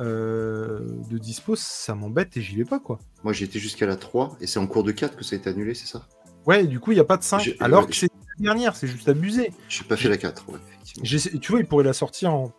euh, 0.00 0.80
de 1.08 1.18
dispo, 1.18 1.54
ça 1.54 1.94
m'embête 1.94 2.36
et 2.36 2.40
j'y 2.42 2.56
vais 2.56 2.64
pas 2.64 2.80
quoi. 2.80 2.98
Moi, 3.22 3.32
été 3.40 3.60
jusqu'à 3.60 3.86
la 3.86 3.96
3 3.96 4.36
et 4.40 4.48
c'est 4.48 4.58
en 4.58 4.66
cours 4.66 4.82
de 4.82 4.90
4 4.90 5.16
que 5.16 5.22
ça 5.22 5.36
a 5.36 5.38
été 5.38 5.48
annulé, 5.48 5.74
c'est 5.74 5.86
ça? 5.86 6.08
Ouais, 6.46 6.66
du 6.66 6.80
coup, 6.80 6.90
il 6.90 6.96
n'y 6.96 7.00
a 7.00 7.04
pas 7.04 7.16
de 7.16 7.22
5, 7.22 7.54
alors 7.60 7.86
que 7.86 7.94
c'est 7.94 8.10
dernière, 8.38 8.76
c'est 8.76 8.86
juste 8.86 9.08
abusé. 9.08 9.52
J'ai 9.68 9.84
pas 9.84 9.96
fait 9.96 10.08
la 10.08 10.16
4, 10.16 10.48
ouais, 10.48 10.58
effectivement. 10.82 11.40
Tu 11.40 11.52
vois, 11.52 11.60
il 11.60 11.66
pourrait 11.66 11.84
la 11.84 11.92
sortir 11.92 12.34
en, 12.34 12.52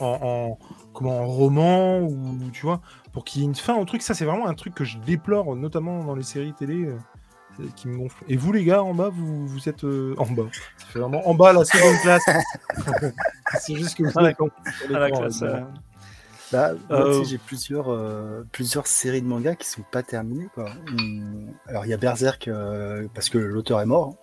en, 0.00 0.18
en, 0.22 0.58
comment, 0.92 1.20
en 1.20 1.26
roman 1.26 2.00
ou 2.00 2.38
tu 2.52 2.62
vois, 2.62 2.80
pour 3.12 3.24
qu'il 3.24 3.42
y 3.42 3.44
ait 3.44 3.48
une 3.48 3.54
fin 3.54 3.76
au 3.76 3.84
truc. 3.84 4.02
Ça, 4.02 4.14
c'est 4.14 4.24
vraiment 4.24 4.46
un 4.46 4.54
truc 4.54 4.74
que 4.74 4.84
je 4.84 4.98
déplore, 4.98 5.56
notamment 5.56 6.04
dans 6.04 6.14
les 6.14 6.22
séries 6.22 6.54
télé, 6.54 6.86
euh, 6.86 6.96
qui 7.76 7.88
me 7.88 7.96
gonfle. 7.96 8.24
Et 8.28 8.36
vous, 8.36 8.52
les 8.52 8.64
gars, 8.64 8.82
en 8.82 8.94
bas, 8.94 9.10
vous, 9.10 9.46
vous 9.46 9.68
êtes 9.68 9.84
euh, 9.84 10.14
en 10.18 10.26
bas. 10.26 10.48
Ça 10.78 10.86
fait 10.86 10.98
vraiment 10.98 11.26
en 11.28 11.34
bas, 11.34 11.52
la 11.52 11.64
seconde 11.64 12.00
classe. 12.02 12.24
c'est 13.60 13.76
juste 13.76 13.96
que 13.96 14.02
vous 14.02 14.10
êtes 14.10 14.16
à 14.94 14.98
la 14.98 15.10
classe. 15.10 15.42
Euh... 15.42 15.60
Bah, 16.52 16.72
euh... 16.90 17.24
j'ai 17.24 17.38
plusieurs, 17.38 17.90
euh, 17.90 18.42
plusieurs 18.52 18.86
séries 18.86 19.22
de 19.22 19.26
mangas 19.26 19.56
qui 19.56 19.68
sont 19.68 19.82
pas 19.90 20.02
terminées. 20.02 20.48
Quoi. 20.54 20.70
Alors, 21.66 21.84
il 21.86 21.88
y 21.88 21.94
a 21.94 21.96
Berserk, 21.96 22.48
euh, 22.48 23.08
parce 23.14 23.28
que 23.28 23.38
l'auteur 23.38 23.80
est 23.80 23.86
mort. 23.86 24.14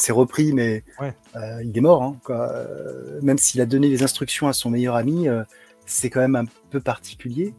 C'est 0.00 0.12
repris, 0.12 0.52
mais 0.52 0.82
ouais. 1.00 1.14
euh, 1.36 1.62
il 1.62 1.76
est 1.76 1.80
mort. 1.80 2.02
Hein, 2.02 2.16
quoi. 2.24 2.52
même 3.22 3.38
s'il 3.38 3.60
a 3.60 3.66
donné 3.66 3.88
les 3.88 4.02
instructions 4.02 4.48
à 4.48 4.52
son 4.52 4.70
meilleur 4.70 4.96
ami, 4.96 5.26
c'est 5.84 6.10
quand 6.10 6.20
même 6.20 6.36
un 6.36 6.44
peu 6.70 6.80
particulier. 6.80 7.54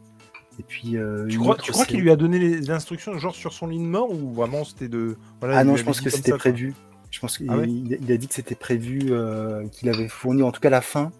Et 0.58 0.62
puis, 0.62 0.96
tu 1.28 1.38
crois, 1.38 1.56
qu'il 1.56 2.00
lui 2.00 2.10
a 2.10 2.16
donné 2.16 2.38
les 2.38 2.70
instructions 2.70 3.16
genre 3.18 3.34
sur 3.34 3.52
son 3.52 3.68
lit 3.68 3.78
de 3.78 3.84
mort 3.84 4.10
ou 4.10 4.32
vraiment 4.32 4.64
c'était 4.64 4.88
de. 4.88 5.16
Voilà, 5.40 5.58
ah 5.58 5.64
non, 5.64 5.76
je 5.76 5.84
pense 5.84 6.00
que 6.00 6.10
c'était 6.10 6.36
prévu. 6.36 6.74
Je 7.12 7.20
pense 7.20 7.36
qu'il 7.36 7.50
ah 7.50 7.58
ouais 7.58 7.68
il 7.68 8.10
a 8.10 8.16
dit 8.16 8.26
que 8.26 8.34
c'était 8.34 8.54
prévu, 8.54 9.08
euh, 9.10 9.68
qu'il 9.68 9.88
avait 9.90 10.08
fourni 10.08 10.42
en 10.42 10.50
tout 10.50 10.60
cas 10.60 10.70
la 10.70 10.80
fin 10.80 11.12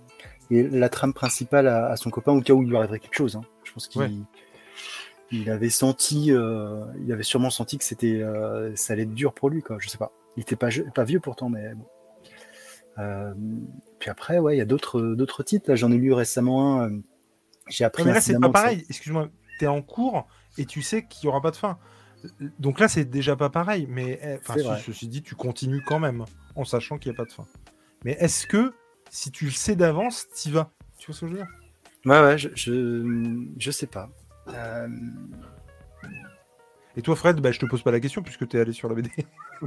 et 0.51 0.63
la 0.63 0.89
trame 0.89 1.13
principale 1.13 1.69
à, 1.69 1.87
à, 1.87 1.97
son 1.97 2.11
copain 2.11 2.33
au 2.33 2.41
cas 2.41 2.55
où 2.55 2.63
il 2.63 2.69
lui 2.69 2.77
arriverait 2.77 2.99
quelque 2.99 3.15
chose. 3.15 3.37
Hein. 3.37 3.43
Je 3.63 3.73
pense 3.73 3.89
qu'il 3.89 4.01
ouais. 4.01 4.11
il 5.31 5.51
avait 5.51 5.71
senti, 5.71 6.33
euh, 6.33 6.85
il 7.05 7.13
avait 7.13 7.23
sûrement 7.23 7.51
senti 7.51 7.77
que 7.77 7.85
c'était, 7.85 8.21
euh, 8.23 8.75
ça 8.75 8.95
allait 8.95 9.03
être 9.03 9.15
dur 9.15 9.35
pour 9.35 9.51
lui, 9.51 9.63
quoi. 9.63 9.77
Je 9.79 9.89
sais 9.89 9.99
pas. 9.99 10.13
Il 10.37 10.43
était 10.43 10.57
pas, 10.57 10.69
pas 10.95 11.05
vieux 11.05 11.21
pourtant, 11.21 11.49
mais 11.49 11.75
bon. 11.75 11.87
Euh, 12.99 13.35
puis 13.99 14.11
après, 14.11 14.39
ouais, 14.39 14.57
il 14.57 14.59
y 14.59 14.63
a 14.63 14.65
d'autres, 14.65 15.43
titres. 15.43 15.75
J'en 15.75 15.91
ai 15.93 15.97
lu 15.97 16.13
récemment 16.13 16.83
un. 16.83 17.01
J'ai 17.69 17.85
appris. 17.85 18.05
Mais 18.05 18.13
là, 18.13 18.21
c'est 18.21 18.39
pas 18.39 18.51
pareil. 18.51 18.85
Excuse-moi, 18.89 19.29
t'es 19.59 19.67
en 19.67 19.83
cours 19.83 20.27
et 20.59 20.67
tu 20.67 20.83
sais 20.83 21.07
qu'il 21.07 21.27
y 21.27 21.29
aura 21.29 21.41
pas 21.41 21.51
de 21.51 21.57
fin. 21.57 21.79
Donc 22.59 22.79
là, 22.81 22.89
c'est 22.89 23.05
déjà 23.05 23.37
pas 23.37 23.51
pareil. 23.51 23.87
Mais 23.89 24.39
enfin, 24.41 24.55
ce, 24.59 24.85
ceci 24.87 25.09
dit, 25.09 25.23
tu 25.23 25.35
continues 25.35 25.83
quand 25.87 25.99
même 25.99 26.25
en 26.55 26.65
sachant 26.65 26.99
qu'il 26.99 27.11
n'y 27.11 27.17
a 27.17 27.19
pas 27.19 27.25
de 27.25 27.33
fin. 27.33 27.47
Mais 28.05 28.13
est-ce 28.13 28.47
que 28.47 28.75
si 29.11 29.31
tu 29.31 29.47
le 29.47 29.51
sais 29.51 29.77
d'avance, 29.77 30.29
t'y 30.29 30.51
vas? 30.51 30.71
Tu 30.99 31.07
vois 31.07 31.15
ce 31.15 31.21
que 31.21 31.27
je 31.27 31.33
veux 31.33 31.39
dire? 31.39 31.49
Ouais, 32.05 32.21
ouais, 32.21 32.39
je, 32.39 32.49
je, 32.55 33.45
je 33.59 33.71
sais 33.71 33.87
pas. 33.87 34.09
Euh... 34.49 34.89
Et 36.97 37.03
toi, 37.03 37.17
Fred, 37.17 37.41
bah, 37.41 37.53
je 37.53 37.59
te 37.59 37.67
pose 37.67 37.83
pas 37.83 37.91
la 37.91 38.01
question 38.01 38.23
puisque 38.23 38.47
tu 38.49 38.57
es 38.57 38.61
allé 38.61 38.73
sur 38.73 38.89
la 38.89 38.95
BD. 38.95 39.11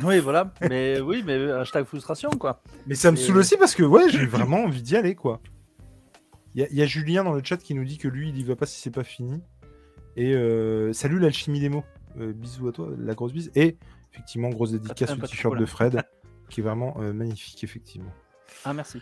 Oui, 0.04 0.20
voilà. 0.20 0.54
Mais 0.62 1.00
oui, 1.00 1.24
mais 1.26 1.52
hashtag 1.52 1.86
frustration, 1.86 2.30
quoi. 2.32 2.62
Mais 2.88 2.96
ça 2.96 3.12
me 3.12 3.16
saoule 3.16 3.38
aussi 3.38 3.58
parce 3.58 3.76
que, 3.76 3.84
ouais, 3.84 4.10
j'ai 4.10 4.26
vraiment 4.26 4.64
envie 4.64 4.82
d'y 4.82 4.96
aller, 4.96 5.16
quoi. 5.16 5.42
Il 6.54 6.68
y, 6.72 6.76
y, 6.76 6.82
a 6.82 6.86
Julien 6.86 7.24
dans 7.24 7.34
le 7.34 7.42
chat 7.44 7.58
qui 7.58 7.74
nous 7.74 7.84
dit 7.84 7.98
que 7.98 8.08
lui, 8.08 8.30
il 8.30 8.38
y 8.38 8.44
va 8.44 8.56
pas 8.56 8.66
si 8.66 8.80
c'est 8.80 8.92
pas 8.92 9.04
fini. 9.04 9.42
Et 10.16 10.34
euh, 10.34 10.94
salut 10.94 11.20
l'alchimie 11.20 11.60
des 11.60 11.70
mots. 11.70 11.84
Euh, 12.20 12.32
bisous 12.32 12.70
à 12.70 12.72
toi, 12.72 12.90
la 12.98 13.14
grosse 13.14 13.34
bise. 13.34 13.52
Et 13.56 13.78
effectivement, 14.14 14.50
grosse 14.50 14.72
dédicace 14.72 15.12
au 15.12 15.18
t-shirt 15.18 15.58
de 15.58 15.66
Fred, 15.66 16.04
qui 16.50 16.62
est 16.62 16.64
vraiment 16.64 16.96
euh, 17.00 17.12
magnifique, 17.12 17.64
effectivement. 17.64 18.12
Ah, 18.64 18.74
merci. 18.74 19.02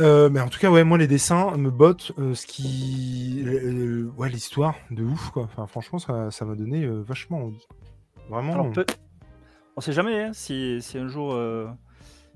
Euh, 0.00 0.30
mais 0.30 0.40
en 0.40 0.48
tout 0.48 0.58
cas, 0.58 0.70
ouais, 0.70 0.82
moi 0.82 0.96
les 0.96 1.06
dessins 1.06 1.56
me 1.56 1.70
bottent. 1.70 2.12
Euh, 2.18 2.34
ce 2.34 2.46
qui, 2.46 3.42
euh, 3.46 4.10
ouais, 4.16 4.30
l'histoire 4.30 4.74
de 4.90 5.04
ouf 5.04 5.30
quoi. 5.30 5.44
Enfin, 5.44 5.66
franchement, 5.66 5.98
ça, 5.98 6.30
ça 6.30 6.44
m'a 6.44 6.54
donné 6.54 6.84
euh, 6.84 7.02
vachement 7.02 7.44
envie. 7.44 7.66
Vraiment. 8.30 8.54
Alors, 8.54 8.72
peut... 8.72 8.86
On 9.80 9.82
sait 9.82 9.94
jamais 9.94 10.24
hein, 10.24 10.32
si, 10.34 10.78
un 10.94 11.08
jour 11.08 11.34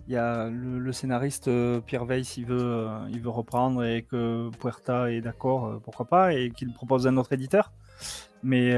il 0.09 0.15
y 0.15 0.17
a 0.17 0.49
le, 0.49 0.93
scénariste 0.93 1.51
Pierre 1.85 2.07
Weiss, 2.07 2.39
il 2.39 2.47
veut, 2.47 2.89
il 3.11 3.21
veut 3.21 3.29
reprendre 3.29 3.85
et 3.85 4.01
que 4.01 4.49
Puerta 4.61 5.13
est 5.13 5.21
d'accord, 5.21 5.79
pourquoi 5.83 6.07
pas, 6.07 6.33
et 6.33 6.51
qu'il 6.53 6.73
propose 6.73 7.07
un 7.07 7.19
autre 7.19 7.35
éditeur. 7.35 7.71
Mais 8.43 8.75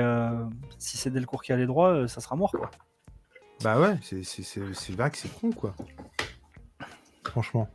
si 0.79 0.97
c'est 0.97 1.11
Delcourt 1.11 1.45
qui 1.45 1.53
a 1.53 1.57
les 1.57 1.67
droits, 1.67 2.09
ça 2.09 2.21
sera 2.21 2.35
mort. 2.35 2.57
Bah 3.63 3.79
ouais, 3.79 4.01
c'est 4.03 4.91
vrai 4.91 5.13
que 5.13 5.17
c'est 5.17 5.33
con 5.41 5.53
quoi. 5.53 5.73
Franchement. 7.25 7.69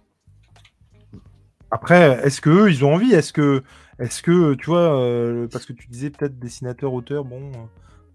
Après, 1.71 2.19
est-ce 2.25 2.41
que 2.41 2.49
eux, 2.49 2.69
ils 2.69 2.83
ont 2.83 2.93
envie? 2.93 3.13
Est-ce 3.13 3.31
que, 3.31 3.63
est-ce 3.97 4.21
que, 4.21 4.55
tu 4.55 4.65
vois, 4.65 4.99
euh, 4.99 5.47
parce 5.47 5.65
que 5.65 5.71
tu 5.71 5.87
disais 5.87 6.09
peut-être 6.09 6.37
dessinateur, 6.37 6.91
auteur, 6.91 7.23
bon, 7.23 7.49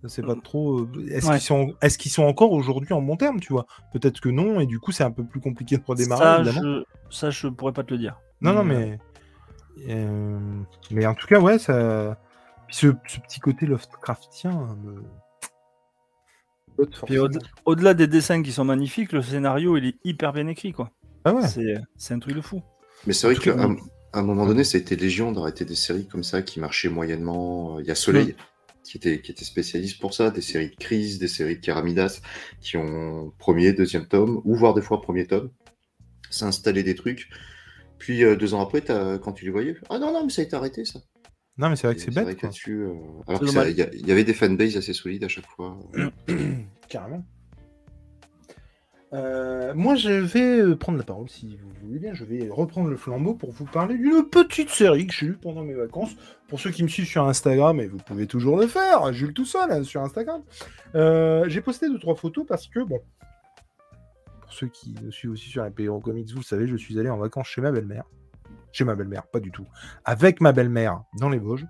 je 0.07 0.13
sais 0.13 0.23
pas 0.23 0.35
trop. 0.43 0.87
Est-ce 1.09 1.27
ouais. 1.27 1.35
qu'ils 1.35 1.43
sont, 1.43 1.75
est-ce 1.83 1.99
qu'ils 1.99 2.11
sont 2.11 2.25
encore 2.25 2.53
aujourd'hui 2.53 2.93
en 2.93 3.03
bon 3.03 3.17
terme, 3.17 3.41
tu 3.41 3.53
vois? 3.53 3.67
Peut-être 3.93 4.21
que 4.21 4.29
non, 4.29 4.61
et 4.61 4.67
du 4.67 4.79
coup, 4.81 4.93
c'est 4.93 5.05
un 5.05 5.11
peu 5.11 5.25
plus 5.25 5.41
compliqué 5.41 5.77
de 5.77 5.83
redémarrer. 5.85 6.23
Ça, 6.23 6.41
évidemment. 6.41 6.63
je, 6.63 7.17
ça, 7.17 7.31
je 7.31 7.49
pourrais 7.49 7.73
pas 7.73 7.83
te 7.85 7.93
le 7.93 7.99
dire. 7.99 8.21
Non, 8.41 8.53
non, 8.53 8.65
mais, 8.65 8.99
euh, 9.89 10.39
mais 10.91 11.07
en 11.07 11.15
tout 11.15 11.27
cas, 11.27 11.41
ouais, 11.41 11.59
ça, 11.59 12.19
ce, 12.69 12.89
ce 13.07 13.21
petit 13.21 13.41
côté 13.41 13.67
Lovecraftien 13.67 14.51
me, 14.85 15.03
Puis 17.07 17.19
au-delà 17.65 17.95
des 17.95 18.07
dessins 18.07 18.43
qui 18.43 18.53
sont 18.53 18.65
magnifiques, 18.65 19.13
le 19.13 19.23
scénario 19.23 19.77
il 19.77 19.87
est 19.87 19.97
hyper 20.05 20.33
bien 20.33 20.47
écrit 20.47 20.73
quoi. 20.73 20.91
Ah 21.25 21.33
ouais. 21.33 21.47
C'est 21.49 21.75
c'est 21.97 22.15
un 22.15 22.19
truc 22.19 22.35
de 22.35 22.41
fou. 22.41 22.63
Mais 23.07 23.13
c'est 23.13 23.27
vrai 23.27 23.37
qu'à 23.37 23.53
un- 23.59 23.77
à 24.13 24.21
un 24.21 24.23
moment 24.23 24.47
donné, 24.47 24.65
ça 24.65 24.79
a 24.79 24.81
été 24.81 24.97
légion 24.97 25.33
d'arrêter 25.33 25.65
des 25.65 25.75
séries 25.75 26.07
comme 26.07 26.25
ça 26.25 26.43
qui 26.43 26.61
marchaient 26.61 26.89
moyennement. 26.89 27.79
Il 27.81 27.87
y 27.87 27.91
a 27.91 27.95
Soleil 27.95 28.37
qui, 28.87 28.97
était, 28.99 29.21
qui 29.21 29.33
était 29.33 29.45
spécialiste 29.45 30.01
pour 30.01 30.15
ça, 30.15 30.31
des 30.31 30.41
séries 30.41 30.71
de 30.71 30.77
crise, 30.77 31.19
des 31.19 31.29
séries 31.29 31.57
de 31.57 31.61
Keramidas 31.61 32.21
qui 32.61 32.77
ont 32.77 33.33
premier, 33.39 33.73
deuxième 33.73 34.07
tome, 34.07 34.41
ou 34.45 34.55
voire 34.55 34.75
des 34.75 34.83
fois 34.83 35.01
premier 35.03 35.27
tome. 35.27 35.51
S'installer 36.31 36.83
des 36.83 36.95
trucs. 36.95 37.29
Puis 37.99 38.25
euh, 38.25 38.37
deux 38.37 38.53
ans 38.55 38.61
après, 38.61 38.83
quand 38.83 39.33
tu 39.33 39.45
les 39.45 39.51
voyais, 39.51 39.75
ah 39.91 39.99
non, 39.99 40.13
non, 40.13 40.25
mais 40.25 40.31
ça 40.31 40.43
a 40.43 40.45
été 40.45 40.55
arrêté 40.57 40.85
ça. 40.85 41.01
Non, 41.59 41.71
mais 41.71 41.77
c'est 41.77 41.87
vrai 41.87 41.95
que 41.97 42.03
c'est 42.03 42.11
bête. 42.27 42.43
là-dessus, 42.43 42.83
euh, 42.83 42.93
alors 43.29 43.41
il 43.71 43.77
y, 43.79 43.83
a- 43.83 43.95
il 43.95 44.07
y 44.07 44.13
avait 44.13 44.25
des 44.25 44.35
fanbases 44.35 44.77
assez 44.77 44.93
solides 44.93 45.25
à 45.25 45.29
chaque 45.29 45.47
fois. 45.47 45.79
Carrément. 46.89 47.25
Euh, 49.13 49.73
moi, 49.75 49.95
je 49.95 50.11
vais 50.11 50.61
euh, 50.61 50.77
prendre 50.77 50.99
la 50.99 51.05
parole, 51.05 51.29
si 51.29 51.57
vous 51.57 51.69
voulez 51.83 51.99
bien. 51.99 52.15
Je 52.15 52.25
vais 52.25 52.49
reprendre 52.51 52.89
le 52.89 52.97
flambeau 52.97 53.35
pour 53.35 53.53
vous 53.53 53.65
parler 53.65 53.97
d'une 53.97 54.29
petite 54.29 54.71
série 54.71 55.07
que 55.07 55.15
j'ai 55.15 55.27
lue 55.27 55.39
pendant 55.41 55.63
mes 55.63 55.75
vacances. 55.75 56.17
Pour 56.49 56.61
ceux 56.61 56.71
qui 56.71 56.83
me 56.83 56.89
suivent 56.89 57.07
sur 57.07 57.27
Instagram, 57.27 57.81
et 57.81 57.87
vous 57.87 57.99
pouvez 57.99 58.27
toujours 58.27 58.59
le 58.59 58.67
faire, 58.67 59.13
Jules 59.13 59.33
tout 59.33 59.45
seul 59.45 59.71
hein, 59.71 59.85
sur 59.85 60.03
Instagram. 60.03 60.43
Euh, 60.95 61.45
j'ai 61.49 61.61
posté 61.61 61.89
deux 61.89 61.99
trois 61.99 62.15
photos 62.15 62.47
parce 62.47 62.67
que 62.67 62.81
bon, 62.81 63.01
pour 64.41 64.53
ceux 64.53 64.69
qui 64.69 64.95
me 65.03 65.11
suivent 65.11 65.33
aussi 65.33 65.49
sur 65.49 65.63
Imperial 65.63 66.01
Comics, 66.01 66.31
vous 66.31 66.41
le 66.41 66.45
savez, 66.45 66.67
je 66.67 66.77
suis 66.77 66.99
allé 66.99 67.09
en 67.09 67.19
vacances 67.19 67.49
chez 67.49 67.61
ma 67.61 67.71
belle-mère. 67.71 68.05
Chez 68.73 68.85
ma 68.85 68.95
belle-mère, 68.95 69.27
pas 69.27 69.41
du 69.41 69.51
tout. 69.51 69.67
Avec 70.05 70.41
ma 70.41 70.53
belle-mère 70.53 71.03
dans 71.19 71.31
les 71.31 71.39
Vosges. 71.39 71.67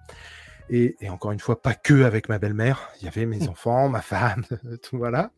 Et, 0.71 0.97
et 1.01 1.11
encore 1.11 1.33
une 1.33 1.39
fois, 1.41 1.63
pas 1.63 1.75
que 1.75 2.03
avec 2.05 2.29
ma 2.29 2.39
belle-mère. 2.39 2.91
Il 3.01 3.05
y 3.05 3.09
avait 3.09 3.27
mes 3.27 3.49
enfants, 3.49 3.89
ma 3.89 4.01
femme, 4.03 4.45
tout 4.83 4.99
voilà. 4.99 5.31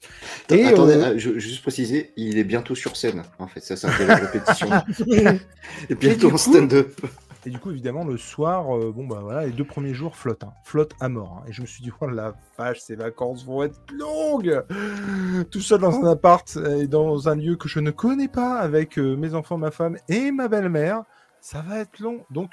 Et, 0.51 0.65
Attendez, 0.67 0.95
euh, 0.95 1.13
ah, 1.15 1.19
je, 1.19 1.35
je 1.35 1.39
juste 1.39 1.63
préciser, 1.63 2.13
il 2.17 2.39
est 2.39 2.45
bientôt 2.45 2.75
sur 2.75 2.97
scène. 2.97 3.23
En 3.39 3.47
fait, 3.47 3.61
ça, 3.61 3.77
c'est 3.77 3.87
un 3.87 3.93
peu 3.93 4.07
la 4.07 4.17
répétition. 4.17 4.69
Et 5.91 5.95
bientôt 5.95 6.33
en 6.33 6.37
stand-up. 6.37 7.01
Et 7.47 7.51
du 7.51 7.59
coup, 7.61 7.71
évidemment, 7.71 8.05
le 8.05 8.17
soir, 8.19 8.77
euh, 8.77 8.93
bon, 8.95 9.07
bah 9.07 9.21
voilà, 9.23 9.47
les 9.47 9.53
deux 9.53 9.65
premiers 9.65 9.95
jours 9.95 10.17
flottent, 10.17 10.45
hein, 10.45 10.53
flottent 10.65 10.95
à 11.01 11.09
mort. 11.09 11.39
hein. 11.41 11.47
Et 11.49 11.53
je 11.53 11.63
me 11.63 11.67
suis 11.67 11.83
dit, 11.83 11.91
oh 12.01 12.07
la 12.09 12.35
vache, 12.59 12.81
ces 12.81 12.97
vacances 12.97 13.45
vont 13.47 13.63
être 13.63 13.79
longues 13.97 14.63
Tout 15.51 15.61
seul 15.61 15.81
dans 15.81 15.95
un 16.05 16.11
appart 16.11 16.59
et 16.79 16.89
dans 16.89 17.29
un 17.29 17.37
lieu 17.37 17.57
que 17.57 17.69
je 17.69 17.79
ne 17.81 17.91
connais 17.91 18.29
pas, 18.29 18.59
avec 18.59 18.99
euh, 18.99 19.17
mes 19.17 19.35
enfants, 19.35 19.57
ma 19.57 19.71
femme 19.71 19.97
et 20.09 20.33
ma 20.33 20.49
belle-mère, 20.49 21.05
ça 21.41 21.63
va 21.63 21.79
être 21.79 22.01
long. 22.01 22.25
Donc, 22.31 22.51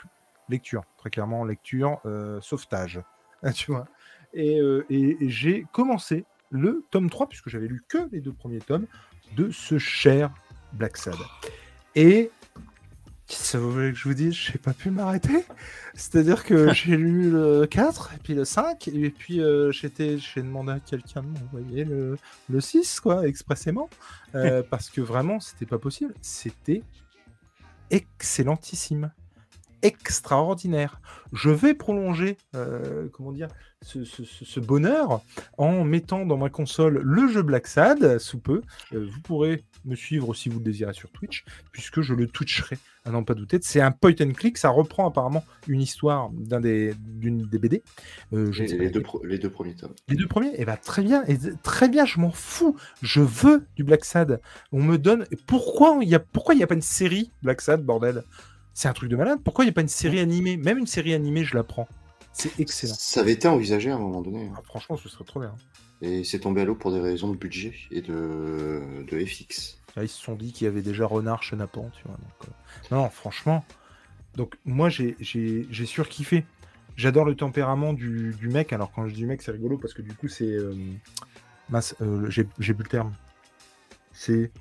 lecture, 0.50 0.84
très 0.98 1.10
clairement, 1.10 1.44
lecture, 1.44 2.00
euh, 2.06 2.40
sauvetage, 2.42 3.00
tu 3.54 3.72
vois. 3.72 3.88
Et, 4.34 4.60
euh, 4.60 4.86
et- 4.90 5.18
et 5.24 5.30
j'ai 5.30 5.66
commencé 5.72 6.26
le 6.52 6.86
tome 6.92 7.10
3, 7.10 7.28
puisque 7.28 7.50
j'avais 7.50 7.68
lu 7.68 7.84
que 7.88 8.08
les 8.12 8.22
deux 8.22 8.34
premiers 8.34 8.60
tomes, 8.60 8.86
de 9.36 9.50
ce 9.50 9.78
cher 9.78 10.32
Black 10.74 10.98
Sad. 10.98 11.16
Et 11.96 12.32
ça 13.28 13.58
vous 13.58 13.72
voulez 13.72 13.92
que 13.92 13.98
je 13.98 14.08
vous 14.08 14.14
dise, 14.14 14.34
j'ai 14.34 14.60
pas 14.60 14.74
pu 14.74 14.92
m'arrêter. 14.92 15.44
C'est-à-dire 15.96 16.44
que 16.44 16.72
j'ai 16.74 16.96
lu 16.96 17.32
le 17.32 17.66
4, 17.66 18.12
et 18.14 18.18
puis 18.20 18.36
le 18.36 18.46
5, 18.46 18.88
et 18.90 19.10
puis 19.10 19.42
euh, 19.42 19.72
j'étais, 19.72 20.18
j'ai 20.20 20.42
demandé 20.44 20.74
à 20.74 20.80
quelqu'un 20.80 21.24
de 21.24 21.28
m'envoyer 21.30 21.86
le, 21.86 22.18
le 22.50 22.62
6, 22.62 23.00
quoi, 23.00 23.28
expressément. 23.28 23.90
euh, 24.36 24.62
parce 24.70 24.90
que 24.90 25.02
vraiment, 25.02 25.40
c'était 25.40 25.66
pas 25.66 25.80
possible. 25.80 26.14
C'était 26.22 26.84
excellentissime. 27.90 29.12
Extraordinaire. 29.86 31.00
Je 31.34 31.50
vais 31.50 31.74
prolonger, 31.74 32.38
euh, 32.56 33.08
comment 33.12 33.32
dire, 33.32 33.48
ce, 33.82 34.04
ce- 34.04 34.24
ce- 34.24 34.45
ce 34.45 34.60
bonheur 34.60 35.21
en 35.58 35.84
mettant 35.84 36.26
dans 36.26 36.38
ma 36.38 36.50
console 36.50 37.00
le 37.04 37.28
jeu 37.28 37.41
Black 37.43 37.67
Sad 37.67 38.17
sous 38.19 38.39
peu. 38.39 38.62
Euh, 38.93 39.06
vous 39.12 39.21
pourrez 39.21 39.63
me 39.84 39.95
suivre 39.95 40.34
si 40.34 40.50
vous 40.50 40.60
le 40.60 40.65
désirez 40.65 40.93
sur 40.93 41.12
Twitch, 41.12 41.43
puisque 41.71 42.02
je 42.02 42.13
le 42.13 42.28
twitcherai 42.28 42.78
à 43.04 43.12
n'en 43.12 43.24
pas 43.24 43.36
douter. 43.36 43.60
C'est 43.62 43.82
un 43.82 43.91
point 43.91 44.15
and 44.21 44.32
click, 44.32 44.58
ça 44.58 44.69
reprend 44.69 45.08
apparemment 45.08 45.43
une 45.67 45.82
histoire 45.82 46.30
d'un 46.32 46.60
des, 46.60 46.93
d'une 47.00 47.43
des 47.43 47.60
BD. 47.60 47.84
Euh, 48.34 48.52
je 48.52 48.63
les, 48.63 48.69
deux 48.78 48.84
laquelle. 48.86 49.02
pro- 49.04 49.24
les 49.26 49.38
deux 49.38 49.50
premiers 49.52 49.76
tomes. 49.76 49.93
Les 50.08 50.15
deux 50.15 50.28
premiers, 50.28 50.54
eh 50.56 50.65
ben, 50.65 50.78
très 50.78 51.04
bien, 51.04 51.24
et 51.28 51.38
très 51.62 51.88
bien, 51.89 52.06
je 52.06 52.19
m'en 52.19 52.32
fous. 52.32 52.76
Je 53.04 53.21
veux 53.21 53.67
du 53.76 53.84
Black 53.84 54.06
Sad. 54.06 54.41
On 54.71 54.82
me 54.82 54.98
donne. 54.98 55.26
Pourquoi 55.45 55.98
il 56.02 56.08
n'y 56.08 56.15
a, 56.15 56.19
pourquoi 56.19 56.56
y 56.56 56.63
a 56.63 56.67
pas 56.67 56.76
une 56.76 56.82
série 56.82 57.32
Black 57.43 57.62
Sad, 57.62 57.84
bordel? 57.84 58.24
C'est 58.76 58.90
un 58.90 58.94
truc 58.94 59.10
de 59.10 59.16
malade. 59.16 59.40
Pourquoi 59.44 59.64
il 59.64 59.68
n'y 59.68 59.72
a 59.72 59.74
pas 59.74 59.82
une 59.82 59.88
série 59.88 60.20
animée? 60.20 60.58
Même 60.58 60.78
une 60.78 60.86
série 60.86 61.14
animée, 61.14 61.44
je 61.46 61.56
la 61.56 61.64
prends. 61.64 61.88
C'est 62.34 62.60
excellent. 62.60 62.94
Ça 62.98 63.22
avait 63.22 63.32
été 63.32 63.48
envisagé 63.48 63.90
à 63.90 63.96
un 63.96 64.00
moment 64.00 64.22
donné. 64.22 64.52
Ah, 64.56 64.62
franchement, 64.66 64.98
ce 64.98 65.08
serait 65.08 65.24
trop 65.24 65.40
bien. 65.40 65.56
Et 66.02 66.26
c'est 66.26 66.40
tombé 66.40 66.62
à 66.62 66.66
l'eau 66.66 66.76
pour 66.76 66.92
des 66.92 67.00
raisons 67.00 67.30
de 67.32 67.38
budget 67.38 67.74
et 67.90 68.02
de, 68.02 68.82
de 69.10 69.26
FX. 69.26 69.80
Là, 69.96 70.04
ils 70.04 70.10
se 70.10 70.22
sont 70.22 70.36
dit 70.36 70.52
qu'il 70.52 70.66
y 70.66 70.68
avait 70.68 70.82
déjà 70.82 71.06
Renard 71.06 71.42
Chenapan, 71.42 71.90
tu 71.96 72.04
vois. 72.06 72.18
donc, 72.18 72.50
euh, 72.50 72.96
Non, 72.96 73.10
franchement. 73.10 73.64
Donc, 74.36 74.56
moi, 74.66 74.90
j'ai- 74.90 75.16
j'ai 75.22 75.66
j'ai 75.72 75.86
surkiffé. 75.86 76.46
J'adore 76.98 77.24
le 77.24 77.36
tempérament 77.36 77.94
du, 77.94 78.36
du 78.38 78.50
mec. 78.50 78.74
Alors, 78.74 78.92
quand 78.92 79.08
je 79.08 79.14
dis 79.14 79.26
mec, 79.26 79.42
c'est 79.42 79.52
rigolo 79.52 79.78
parce 79.78 79.94
que 79.94 80.02
du 80.02 80.14
coup, 80.14 80.28
c'est. 80.28 80.52
euh, 80.52 80.76
mince, 81.70 81.96
euh, 82.02 82.30
j'ai 82.30 82.46
j'ai 82.60 82.74
bu 82.74 82.84
le 82.84 82.90
terme. 82.90 83.14
C'est 84.12 84.52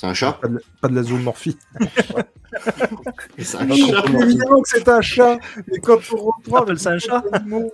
C'est 0.00 0.06
un 0.06 0.14
chat 0.14 0.34
pas 0.34 0.46
de, 0.46 0.62
pas 0.80 0.86
de 0.86 0.94
la 0.94 1.02
zoomorphie. 1.02 1.58
C'est 3.36 3.58
un 3.58 3.64
Non, 3.64 3.74
chat 3.74 4.04
mais 4.12 4.22
évidemment 4.22 4.62
que 4.62 4.68
c'est 4.68 4.88
un 4.88 5.00
chat. 5.00 5.38
Mais 5.66 5.78
quand 5.80 5.98
on 6.12 6.16
reprend. 6.18 6.76
Ça 6.76 6.92
un 6.92 6.98
chat 7.00 7.24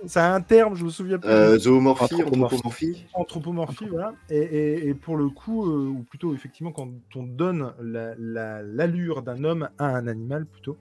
C'est 0.07 0.19
un 0.21 0.41
terme, 0.41 0.75
je 0.75 0.85
me 0.85 0.89
souviens 0.89 1.19
plus. 1.19 1.29
Euh, 1.29 1.59
zoomorphie, 1.59 2.15
Anthropomorphie. 2.15 2.55
anthropomorphie. 2.55 3.05
anthropomorphie, 3.13 3.85
voilà. 3.91 4.13
Et, 4.31 4.37
et- 4.39 4.87
et 4.87 4.93
pour 4.95 5.17
le 5.17 5.29
coup, 5.29 5.67
euh, 5.69 5.85
ou 5.89 6.03
plutôt 6.09 6.33
effectivement, 6.33 6.71
quand 6.71 6.89
on 7.15 7.21
donne 7.23 7.73
la- 7.79 8.15
la- 8.17 8.63
l'allure 8.63 9.21
d'un 9.21 9.43
homme 9.43 9.69
à 9.77 9.85
un 9.85 10.07
animal, 10.07 10.47
plutôt. 10.47 10.77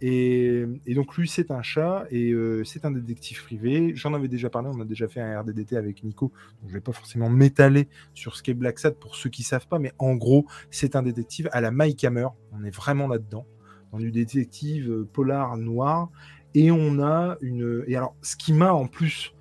Et, 0.00 0.64
donc 0.94 1.16
lui, 1.16 1.28
c'est 1.28 1.50
un 1.50 1.62
chat 1.62 2.06
et 2.10 2.30
euh, 2.30 2.62
c'est 2.64 2.84
un 2.84 2.90
détective 2.90 3.42
privé. 3.42 3.92
J'en 3.96 4.14
avais 4.14 4.28
déjà 4.28 4.48
parlé, 4.48 4.70
on 4.72 4.80
a 4.80 4.84
déjà 4.84 5.08
fait 5.08 5.20
un 5.20 5.40
RDDT 5.40 5.76
avec 5.76 6.04
Nico. 6.04 6.32
Donc 6.60 6.68
je 6.68 6.74
vais 6.74 6.80
pas 6.80 6.92
forcément 6.92 7.28
m'étaler 7.28 7.88
sur 8.14 8.36
ce 8.36 8.42
qu'est 8.42 8.54
Black 8.54 8.78
Sad 8.78 8.94
pour 8.94 9.16
ceux 9.16 9.30
qui 9.30 9.42
savent 9.42 9.66
pas, 9.66 9.78
mais 9.78 9.92
en 9.98 10.14
gros, 10.14 10.46
c'est 10.70 10.94
un 10.94 11.02
détective 11.02 11.48
à 11.52 11.60
la 11.60 11.70
Mike 11.70 12.04
Hammer. 12.04 12.28
On 12.52 12.64
est 12.64 12.74
vraiment 12.74 13.08
là-dedans, 13.08 13.46
dans 13.92 13.98
du 13.98 14.12
détective 14.12 14.90
euh, 14.90 15.08
polar 15.12 15.56
noir. 15.56 16.10
Et 16.54 16.70
on 16.70 17.00
a 17.00 17.36
une. 17.40 17.84
Et 17.88 17.96
alors, 17.96 18.14
ce 18.22 18.36
qui 18.36 18.52
m'a 18.52 18.72
en 18.72 18.86
plus 18.86 19.34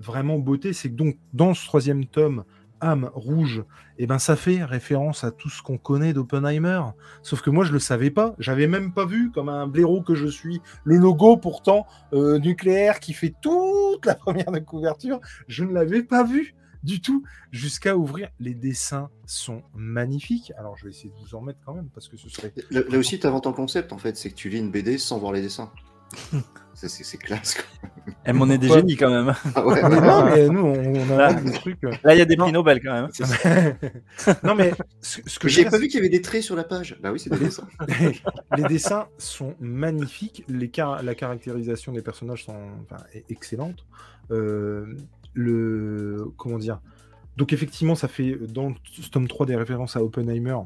vraiment 0.00 0.38
beauté, 0.38 0.72
c'est 0.72 0.90
que 0.90 0.94
donc 0.94 1.18
dans 1.32 1.54
ce 1.54 1.64
troisième 1.66 2.06
tome, 2.06 2.44
rouge, 3.14 3.64
et 3.98 4.06
ben 4.06 4.18
ça 4.18 4.36
fait 4.36 4.64
référence 4.64 5.24
à 5.24 5.30
tout 5.30 5.48
ce 5.48 5.62
qu'on 5.62 5.78
connaît 5.78 6.12
d'Oppenheimer. 6.12 6.80
Sauf 7.22 7.40
que 7.40 7.50
moi 7.50 7.64
je 7.64 7.72
le 7.72 7.78
savais 7.78 8.10
pas, 8.10 8.34
j'avais 8.38 8.66
même 8.66 8.92
pas 8.92 9.06
vu 9.06 9.30
comme 9.30 9.48
un 9.48 9.66
blaireau 9.66 10.02
que 10.02 10.14
je 10.14 10.26
suis 10.26 10.60
le 10.84 10.96
logo 10.96 11.36
pourtant 11.36 11.86
euh, 12.12 12.38
nucléaire 12.38 13.00
qui 13.00 13.12
fait 13.12 13.34
toute 13.40 14.04
la 14.04 14.14
première 14.14 14.50
de 14.52 14.58
couverture. 14.58 15.20
Je 15.48 15.64
ne 15.64 15.72
l'avais 15.72 16.02
pas 16.02 16.24
vu 16.24 16.54
du 16.82 17.00
tout 17.00 17.24
jusqu'à 17.50 17.96
ouvrir. 17.96 18.28
Les 18.38 18.54
dessins 18.54 19.08
sont 19.26 19.62
magnifiques. 19.74 20.52
Alors 20.58 20.76
je 20.76 20.84
vais 20.84 20.90
essayer 20.90 21.10
de 21.10 21.16
vous 21.16 21.34
en 21.34 21.40
mettre 21.40 21.60
quand 21.64 21.74
même 21.74 21.88
parce 21.92 22.08
que 22.08 22.16
ce 22.16 22.28
serait 22.28 22.52
Là, 22.70 22.82
là 22.88 22.98
aussi, 22.98 23.18
tu 23.18 23.26
inventes 23.26 23.46
un 23.46 23.52
concept 23.52 23.92
en 23.92 23.98
fait, 23.98 24.16
c'est 24.16 24.30
que 24.30 24.34
tu 24.34 24.48
lis 24.48 24.58
une 24.58 24.70
BD 24.70 24.98
sans 24.98 25.18
voir 25.18 25.32
les 25.32 25.40
dessins. 25.40 25.72
C'est 26.76 26.88
c'est 26.88 27.18
classe. 27.18 27.54
quoi. 27.54 27.64
Eh, 28.26 28.32
mais 28.32 28.40
on 28.42 28.50
est 28.50 28.58
des 28.58 28.68
génies 28.68 28.96
quand 28.96 29.08
même. 29.08 29.32
Ah 29.54 29.64
ouais. 29.64 29.80
mais 29.88 30.00
non, 30.00 30.24
mais 30.24 30.48
nous 30.48 30.60
on, 30.60 30.96
on 30.96 31.10
a 31.12 31.16
Là. 31.16 31.34
des 31.34 31.52
trucs. 31.52 31.82
euh, 31.84 31.92
Là, 32.02 32.14
il 32.14 32.18
y 32.18 32.20
a 32.20 32.24
des 32.24 32.36
prix 32.36 32.50
Nobel 32.50 32.80
quand 32.82 32.92
même. 32.92 33.08
non 34.42 34.54
mais 34.56 34.72
ce, 35.00 35.20
ce 35.24 35.38
que 35.38 35.48
veux 35.48 35.70
pas 35.70 35.78
vu 35.78 35.86
qu'il 35.86 35.94
y 35.96 35.98
avait 36.00 36.08
des 36.08 36.20
traits 36.20 36.42
sur 36.42 36.56
la 36.56 36.64
page. 36.64 36.98
Bah 37.00 37.12
oui, 37.12 37.20
c'est 37.20 37.30
des 37.30 37.38
dessins. 37.38 37.66
les 38.56 38.64
dessins 38.64 39.06
sont 39.18 39.54
magnifiques, 39.60 40.44
les 40.48 40.68
car- 40.68 41.02
la 41.02 41.14
caractérisation 41.14 41.92
des 41.92 42.02
personnages 42.02 42.44
sont 42.44 42.56
enfin, 42.82 43.02
est 43.14 43.24
excellente. 43.30 43.86
Euh, 44.32 44.96
le 45.32 46.26
comment 46.36 46.58
dire? 46.58 46.80
Donc 47.36 47.52
effectivement, 47.52 47.94
ça 47.94 48.08
fait 48.08 48.36
dans 48.48 48.74
ce 49.00 49.08
tome 49.10 49.28
3 49.28 49.46
des 49.46 49.56
références 49.56 49.96
à 49.96 50.02
Oppenheimer. 50.02 50.56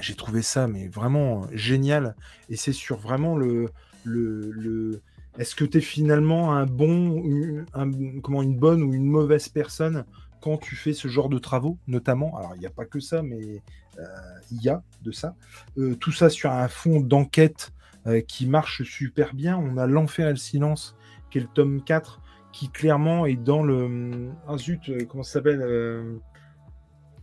J'ai 0.00 0.14
trouvé 0.14 0.42
ça 0.42 0.68
mais 0.68 0.86
vraiment 0.86 1.46
génial 1.52 2.14
et 2.48 2.56
c'est 2.56 2.72
sur 2.72 2.96
vraiment 2.98 3.36
le 3.36 3.66
le, 4.08 4.50
le- 4.50 5.02
est-ce 5.38 5.54
que 5.54 5.64
tu 5.64 5.78
es 5.78 5.80
finalement 5.80 6.52
un 6.54 6.66
bon 6.66 7.64
un- 7.74 8.20
comment 8.22 8.42
une 8.42 8.56
bonne 8.58 8.82
ou 8.82 8.92
une 8.94 9.06
mauvaise 9.06 9.48
personne 9.48 10.04
quand 10.40 10.56
tu 10.56 10.74
fais 10.76 10.92
ce 10.92 11.06
genre 11.08 11.28
de 11.28 11.38
travaux 11.38 11.78
notamment? 11.86 12.36
Alors 12.36 12.52
il 12.56 12.60
n'y 12.60 12.66
a 12.66 12.70
pas 12.70 12.84
que 12.86 12.98
ça 13.00 13.22
mais 13.22 13.62
euh, 13.98 14.04
il 14.50 14.62
y 14.62 14.68
a 14.68 14.82
de 15.02 15.12
ça 15.12 15.36
euh, 15.78 15.94
tout 15.96 16.12
ça 16.12 16.28
sur 16.30 16.50
un 16.50 16.68
fond 16.68 17.00
d'enquête 17.00 17.72
euh, 18.06 18.20
qui 18.20 18.46
marche 18.46 18.82
super 18.84 19.34
bien. 19.34 19.56
On 19.58 19.76
a 19.76 19.86
L'Enfer 19.86 20.28
et 20.28 20.30
le 20.30 20.36
Silence, 20.36 20.96
qui 21.30 21.38
est 21.38 21.42
le 21.42 21.48
tome 21.52 21.82
4, 21.84 22.20
qui 22.52 22.68
clairement 22.70 23.26
est 23.26 23.34
dans 23.36 23.62
le. 23.62 24.30
Ah 24.46 24.56
zut, 24.56 24.80
comment 25.08 25.24
ça 25.24 25.32
s'appelle 25.34 25.60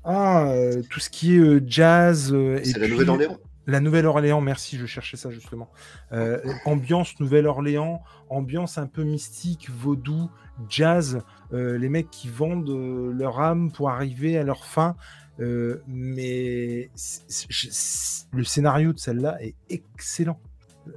Ah, 0.03 0.53
tout 0.89 0.99
ce 0.99 1.09
qui 1.09 1.37
est 1.37 1.63
jazz. 1.69 2.27
C'est 2.63 2.77
la 2.77 2.85
puis- 2.85 2.91
nouvelle 2.91 3.09
Orléans? 3.09 3.37
La 3.67 3.79
Nouvelle-Orléans, 3.79 4.41
merci, 4.41 4.77
je 4.77 4.85
cherchais 4.85 5.17
ça 5.17 5.31
justement. 5.31 5.71
Euh, 6.11 6.39
ambiance 6.65 7.19
Nouvelle-Orléans, 7.19 8.03
ambiance 8.29 8.77
un 8.77 8.85
peu 8.85 9.03
mystique, 9.03 9.71
vaudou, 9.71 10.29
jazz, 10.69 11.23
euh, 11.51 11.77
les 11.77 11.89
mecs 11.89 12.11
qui 12.11 12.29
vendent 12.29 12.69
euh, 12.69 13.11
leur 13.11 13.39
âme 13.39 13.71
pour 13.71 13.89
arriver 13.89 14.37
à 14.37 14.43
leur 14.43 14.65
fin. 14.65 14.95
Mais 15.87 16.89
le 18.31 18.43
scénario 18.43 18.93
de 18.93 18.99
celle-là 18.99 19.37
est 19.41 19.55
excellent. 19.69 20.39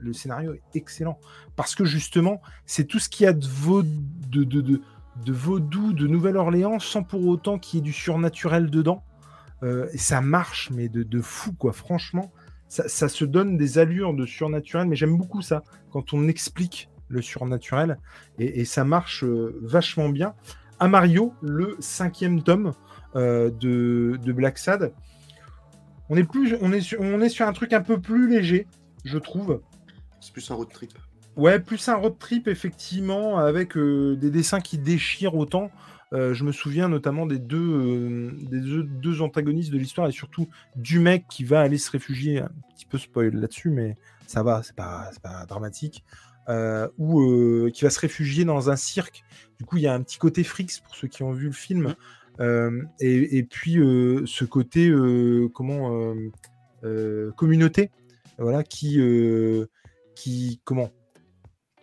Le 0.01 0.13
scénario 0.13 0.53
est 0.53 0.77
excellent. 0.77 1.19
Parce 1.57 1.75
que 1.75 1.85
justement, 1.85 2.41
c'est 2.67 2.85
tout 2.85 3.01
ce 3.01 3.09
qu'il 3.09 3.25
y 3.25 3.27
a 3.27 3.33
de, 3.33 4.45
de, 4.45 5.33
vaudou, 5.33 5.93
de 5.93 6.07
Nouvelle-Orléans, 6.07 6.79
sans 6.79 7.03
pour 7.03 7.27
autant 7.27 7.59
qu'il 7.59 7.79
y 7.79 7.81
ait 7.81 7.85
du 7.85 7.93
surnaturel 7.93 8.71
dedans. 8.71 9.03
Ça 9.97 10.21
marche, 10.21 10.71
mais 10.71 10.89
de, 10.89 11.03
de 11.03 11.21
fou, 11.21 11.53
quoi. 11.55 11.73
Franchement, 11.73 12.31
ça, 12.69 12.89
ça 12.89 13.09
se 13.09 13.25
donne 13.25 13.57
des 13.57 13.79
allures 13.79 14.15
de 14.15 14.27
surnaturel, 14.27 14.87
mais 14.89 14.97
j'aime 14.97 15.17
beaucoup 15.17 15.43
ça, 15.43 15.63
quand 15.91 16.13
on 16.13 16.29
explique 16.29 16.89
le 17.09 17.23
surnaturel, 17.23 17.99
et, 18.39 18.61
et 18.61 18.65
ça 18.65 18.85
marche 18.85 19.25
euh, 19.25 19.59
vachement 19.63 20.09
bien. 20.09 20.35
À 20.79 20.89
Mario, 20.89 21.33
le 21.41 21.77
cinquième 21.81 22.43
tome 22.43 22.73
euh, 23.17 23.51
de, 23.51 24.19
de 24.23 24.33
Black 24.33 24.59
Sad, 24.59 24.93
on 26.11 26.17
est, 26.17 26.25
plus, 26.25 26.57
on, 26.61 26.73
est 26.73 26.81
sur, 26.81 27.01
on 27.01 27.21
est 27.21 27.29
sur 27.29 27.47
un 27.47 27.53
truc 27.53 27.73
un 27.73 27.83
peu 27.83 28.01
plus 28.01 28.29
léger, 28.29 28.67
je 29.05 29.19
trouve. 29.19 29.61
C'est 30.21 30.33
plus 30.33 30.51
un 30.51 30.55
road 30.55 30.69
trip. 30.73 30.93
Ouais, 31.37 31.61
plus 31.61 31.89
un 31.89 31.95
road 31.97 32.19
trip, 32.19 32.49
effectivement, 32.49 33.39
avec 33.39 33.77
euh, 33.77 34.17
des 34.17 34.31
dessins 34.31 34.61
qui 34.61 34.79
déchirent 34.79 35.37
autant. 35.37 35.71
Euh, 36.15 36.33
je 36.33 36.45
me 36.45 36.53
souviens 36.53 36.89
notamment 36.89 37.27
des 37.27 37.39
deux, 37.39 37.59
euh, 37.59 38.31
des 38.51 38.61
deux, 38.61 38.83
deux 38.83 39.21
antagonistes 39.21 39.71
de 39.71 39.79
l'histoire 39.79 40.09
et 40.09 40.13
surtout 40.13 40.49
du 40.75 41.01
mec 41.01 41.27
qui 41.29 41.45
va 41.45 41.61
aller 41.61 41.77
se 41.77 41.91
réfugier, 41.91 42.41
un 42.41 42.51
petit 42.75 42.87
peu 42.87 42.97
spoil 42.97 43.35
là-dessus, 43.35 43.71
mais 43.71 43.97
ça 44.27 44.43
va, 44.43 44.63
c'est 44.63 44.75
pas, 44.75 45.11
pas 45.23 45.45
dramatique, 45.47 46.05
euh, 46.49 46.89
ou 46.97 47.71
qui 47.71 47.85
va 47.85 47.91
se 47.91 48.01
réfugier 48.01 48.45
dans 48.45 48.71
un 48.71 48.77
cirque. 48.77 49.23
Du 49.59 49.67
coup, 49.67 49.77
il 49.77 49.83
y 49.83 49.87
a 49.87 49.93
un 49.93 50.03
petit 50.03 50.19
côté 50.19 50.45
Frix 50.45 50.81
pour 50.83 50.95
ceux 50.95 51.09
qui 51.09 51.23
ont 51.23 51.33
vu 51.33 51.47
le 51.47 51.53
film. 51.53 51.95
Euh, 52.41 52.83
et, 53.01 53.37
et 53.39 53.43
puis 53.43 53.75
ce 53.75 54.45
côté, 54.45 54.91
comment, 55.53 56.15
communauté, 57.37 57.91
voilà, 58.39 58.63
qui, 58.63 58.99
qui, 60.15 60.61
comment, 60.65 60.91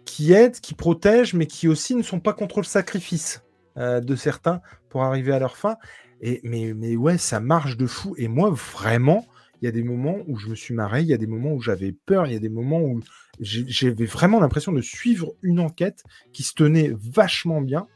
qui 0.06 0.34
aident, 0.34 0.60
qui 0.60 0.74
protègent, 0.74 1.36
mais 1.36 1.46
qui 1.46 1.68
aussi 1.68 1.94
ne 1.94 2.02
sont 2.02 2.20
pas 2.20 2.34
contre 2.34 2.60
le 2.60 2.66
sacrifice 2.66 3.45
euh, 3.78 4.02
de 4.02 4.16
certains 4.16 4.62
pour 4.90 5.04
arriver 5.04 5.34
à 5.34 5.40
leur 5.40 5.58
fin. 5.58 5.78
Et, 6.22 6.42
mais, 6.44 6.74
mais 6.74 6.96
ouais, 6.96 7.18
ça 7.18 7.40
marche 7.40 7.78
de 7.78 7.86
fou. 7.86 8.16
Et 8.18 8.28
moi, 8.28 8.50
vraiment, 8.50 9.26
il 9.62 9.66
y 9.66 9.68
a 9.68 9.72
des 9.72 9.84
moments 9.84 10.18
où 10.28 10.38
je 10.38 10.48
me 10.48 10.56
suis 10.56 10.74
marré, 10.74 11.02
il 11.02 11.08
y 11.08 11.14
a 11.14 11.18
des 11.18 11.28
moments 11.28 11.54
où 11.54 11.62
j'avais 11.62 11.92
peur, 11.92 12.28
il 12.28 12.34
y 12.34 12.36
a 12.36 12.40
des 12.40 12.50
moments 12.50 12.82
où 12.82 13.02
j'avais 13.40 14.06
vraiment 14.06 14.40
l'impression 14.40 14.72
de 14.72 14.82
suivre 14.82 15.34
une 15.42 15.60
enquête 15.60 16.04
qui 16.34 16.44
se 16.44 16.54
tenait 16.54 16.94
vachement 16.96 17.62
bien. 17.62 17.88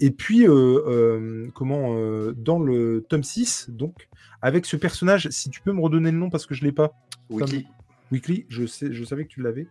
Et 0.00 0.10
puis, 0.10 0.46
euh, 0.46 0.52
euh, 0.52 1.48
comment, 1.54 1.96
euh, 1.96 2.32
dans 2.36 2.60
le 2.60 3.04
tome 3.08 3.24
6, 3.24 3.70
donc, 3.70 4.08
avec 4.42 4.64
ce 4.64 4.76
personnage, 4.76 5.28
si 5.30 5.50
tu 5.50 5.60
peux 5.60 5.72
me 5.72 5.80
redonner 5.80 6.12
le 6.12 6.18
nom 6.18 6.30
parce 6.30 6.46
que 6.46 6.54
je 6.54 6.62
ne 6.62 6.66
l'ai 6.66 6.72
pas, 6.72 6.92
Weekly. 7.30 7.66
Weekly, 8.12 8.46
je, 8.48 8.64
sais, 8.66 8.92
je 8.92 9.04
savais 9.04 9.24
que 9.24 9.30
tu 9.30 9.42
l'avais. 9.42 9.66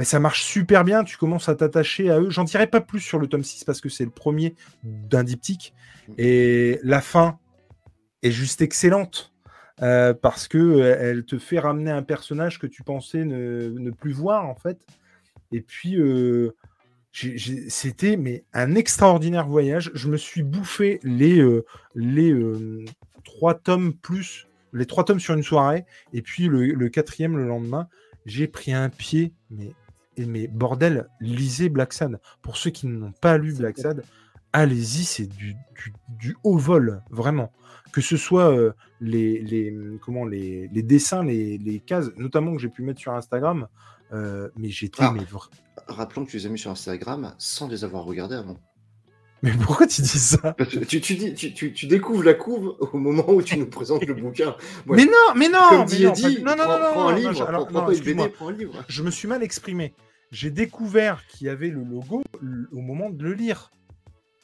Ben, 0.00 0.06
ça 0.06 0.18
marche 0.18 0.44
super 0.44 0.82
bien, 0.82 1.04
tu 1.04 1.18
commences 1.18 1.50
à 1.50 1.54
t'attacher 1.54 2.08
à 2.08 2.18
eux. 2.20 2.30
J'en 2.30 2.44
dirai 2.44 2.66
pas 2.66 2.80
plus 2.80 3.00
sur 3.00 3.18
le 3.18 3.26
tome 3.26 3.44
6 3.44 3.64
parce 3.64 3.82
que 3.82 3.90
c'est 3.90 4.06
le 4.06 4.10
premier 4.10 4.54
d'un 4.82 5.22
diptyque. 5.22 5.74
Et 6.16 6.80
la 6.82 7.02
fin 7.02 7.38
est 8.22 8.30
juste 8.30 8.62
excellente 8.62 9.34
euh, 9.82 10.14
parce 10.14 10.48
que 10.48 10.56
euh, 10.56 10.96
elle 10.98 11.26
te 11.26 11.38
fait 11.38 11.58
ramener 11.58 11.90
un 11.90 12.02
personnage 12.02 12.58
que 12.58 12.66
tu 12.66 12.82
pensais 12.82 13.26
ne, 13.26 13.74
ne 13.78 13.90
plus 13.90 14.12
voir 14.12 14.48
en 14.48 14.54
fait. 14.54 14.78
Et 15.52 15.60
puis 15.60 16.00
euh, 16.00 16.56
c'était 17.12 18.16
mais 18.16 18.46
un 18.54 18.76
extraordinaire 18.76 19.48
voyage. 19.48 19.90
Je 19.92 20.08
me 20.08 20.16
suis 20.16 20.42
bouffé 20.42 20.98
les 21.02 21.40
euh, 21.40 21.66
les 21.94 22.34
trois 23.22 23.52
tomes 23.52 23.92
plus 23.92 24.48
les 24.72 24.86
trois 24.86 25.04
tomes 25.04 25.20
sur 25.20 25.34
une 25.34 25.42
soirée 25.42 25.84
et 26.14 26.22
puis 26.22 26.46
le, 26.46 26.68
le 26.68 26.88
quatrième 26.88 27.36
le 27.36 27.46
lendemain. 27.46 27.86
J'ai 28.26 28.46
pris 28.46 28.72
un 28.72 28.90
pied, 28.90 29.32
mais 29.50 29.72
mais 30.26 30.46
bordel, 30.48 31.08
lisez 31.20 31.68
Black 31.68 31.92
Sad. 31.92 32.20
Pour 32.42 32.56
ceux 32.56 32.70
qui 32.70 32.86
n'ont 32.86 33.12
pas 33.12 33.38
lu 33.38 33.52
Black 33.54 33.78
Sad, 33.78 34.02
allez-y, 34.52 35.04
c'est 35.04 35.26
du, 35.26 35.54
du, 35.54 35.92
du 36.08 36.36
haut 36.44 36.58
vol, 36.58 37.02
vraiment. 37.10 37.52
Que 37.92 38.00
ce 38.00 38.16
soit 38.16 38.52
euh, 38.52 38.72
les, 39.00 39.40
les, 39.40 39.74
comment, 40.04 40.24
les, 40.24 40.68
les 40.72 40.82
dessins, 40.82 41.24
les, 41.24 41.58
les 41.58 41.80
cases, 41.80 42.10
notamment 42.16 42.52
que 42.54 42.58
j'ai 42.60 42.68
pu 42.68 42.82
mettre 42.82 43.00
sur 43.00 43.12
Instagram, 43.12 43.66
euh, 44.12 44.48
mais 44.56 44.68
j'étais. 44.68 45.02
Ah. 45.02 45.12
mais 45.14 45.22
Rappelons 45.88 46.24
que 46.24 46.30
tu 46.30 46.36
les 46.36 46.46
as 46.46 46.50
mis 46.50 46.58
sur 46.58 46.70
Instagram 46.70 47.34
sans 47.38 47.66
les 47.68 47.82
avoir 47.84 48.04
regardés 48.04 48.36
avant. 48.36 48.58
Mais 49.42 49.52
pourquoi 49.52 49.86
tu 49.86 50.02
dis 50.02 50.06
ça? 50.08 50.52
Parce 50.52 50.68
que 50.70 50.80
Tu, 50.84 51.00
tu, 51.00 51.14
dis, 51.16 51.34
tu, 51.34 51.54
tu, 51.54 51.72
tu 51.72 51.86
découvres 51.86 52.22
la 52.22 52.34
couve 52.34 52.76
au 52.78 52.98
moment 52.98 53.24
où 53.30 53.40
tu 53.42 53.56
nous 53.58 53.66
présentes 53.70 54.04
le 54.04 54.12
bouquin. 54.14 54.54
Ouais. 54.86 54.98
Mais 54.98 55.06
non, 55.06 55.34
mais 55.34 55.48
non 55.48 55.58
Comme 55.70 55.78
mais 55.80 55.86
dit 55.86 56.04
non, 56.04 56.12
pas- 56.12 56.28
non, 56.28 56.56
non, 56.56 56.56
prends, 56.56 56.56
non, 56.56 56.78
non, 56.78 56.92
prends 56.92 57.08
un 57.08 57.10
non, 57.12 57.16
livre, 57.16 57.32
non, 57.32 57.46
alors, 57.46 57.62
prends, 57.64 57.72
prends 57.72 57.80
non, 57.80 57.86
pas 57.86 57.92
une 57.92 57.96
excuse-moi. 57.98 58.26
BD, 58.26 58.34
prends 58.36 58.48
un 58.48 58.52
livre. 58.52 58.84
Je 58.88 59.02
me 59.02 59.10
suis 59.10 59.26
mal 59.26 59.42
exprimé. 59.42 59.94
J'ai 60.30 60.50
découvert 60.50 61.26
qu'il 61.26 61.46
y 61.46 61.50
avait 61.50 61.70
le 61.70 61.82
logo 61.82 62.22
au 62.72 62.80
moment 62.80 63.10
de 63.10 63.22
le 63.22 63.32
lire. 63.32 63.70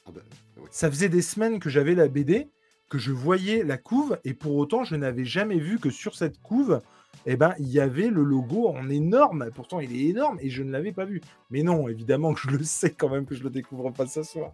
Ah 0.05 0.11
bah, 0.13 0.21
oui. 0.57 0.63
Ça 0.71 0.89
faisait 0.89 1.09
des 1.09 1.21
semaines 1.21 1.59
que 1.59 1.69
j'avais 1.69 1.95
la 1.95 2.07
BD, 2.07 2.49
que 2.89 2.97
je 2.97 3.11
voyais 3.11 3.63
la 3.63 3.77
couve, 3.77 4.19
et 4.23 4.33
pour 4.33 4.55
autant, 4.55 4.83
je 4.83 4.95
n'avais 4.95 5.25
jamais 5.25 5.59
vu 5.59 5.79
que 5.79 5.89
sur 5.89 6.15
cette 6.15 6.41
couve, 6.41 6.81
eh 7.25 7.35
ben, 7.35 7.53
il 7.59 7.67
y 7.67 7.79
avait 7.79 8.09
le 8.09 8.23
logo 8.23 8.67
en 8.67 8.89
énorme. 8.89 9.49
Pourtant, 9.53 9.79
il 9.79 9.93
est 9.93 10.05
énorme 10.09 10.37
et 10.41 10.49
je 10.49 10.63
ne 10.63 10.71
l'avais 10.71 10.91
pas 10.91 11.05
vu. 11.05 11.21
Mais 11.49 11.63
non, 11.63 11.87
évidemment 11.87 12.33
que 12.33 12.41
je 12.41 12.49
le 12.49 12.63
sais 12.63 12.91
quand 12.91 13.09
même 13.09 13.25
que 13.25 13.35
je 13.35 13.43
le 13.43 13.49
découvre 13.49 13.91
pas 13.91 14.07
ce 14.07 14.23
soir. 14.23 14.53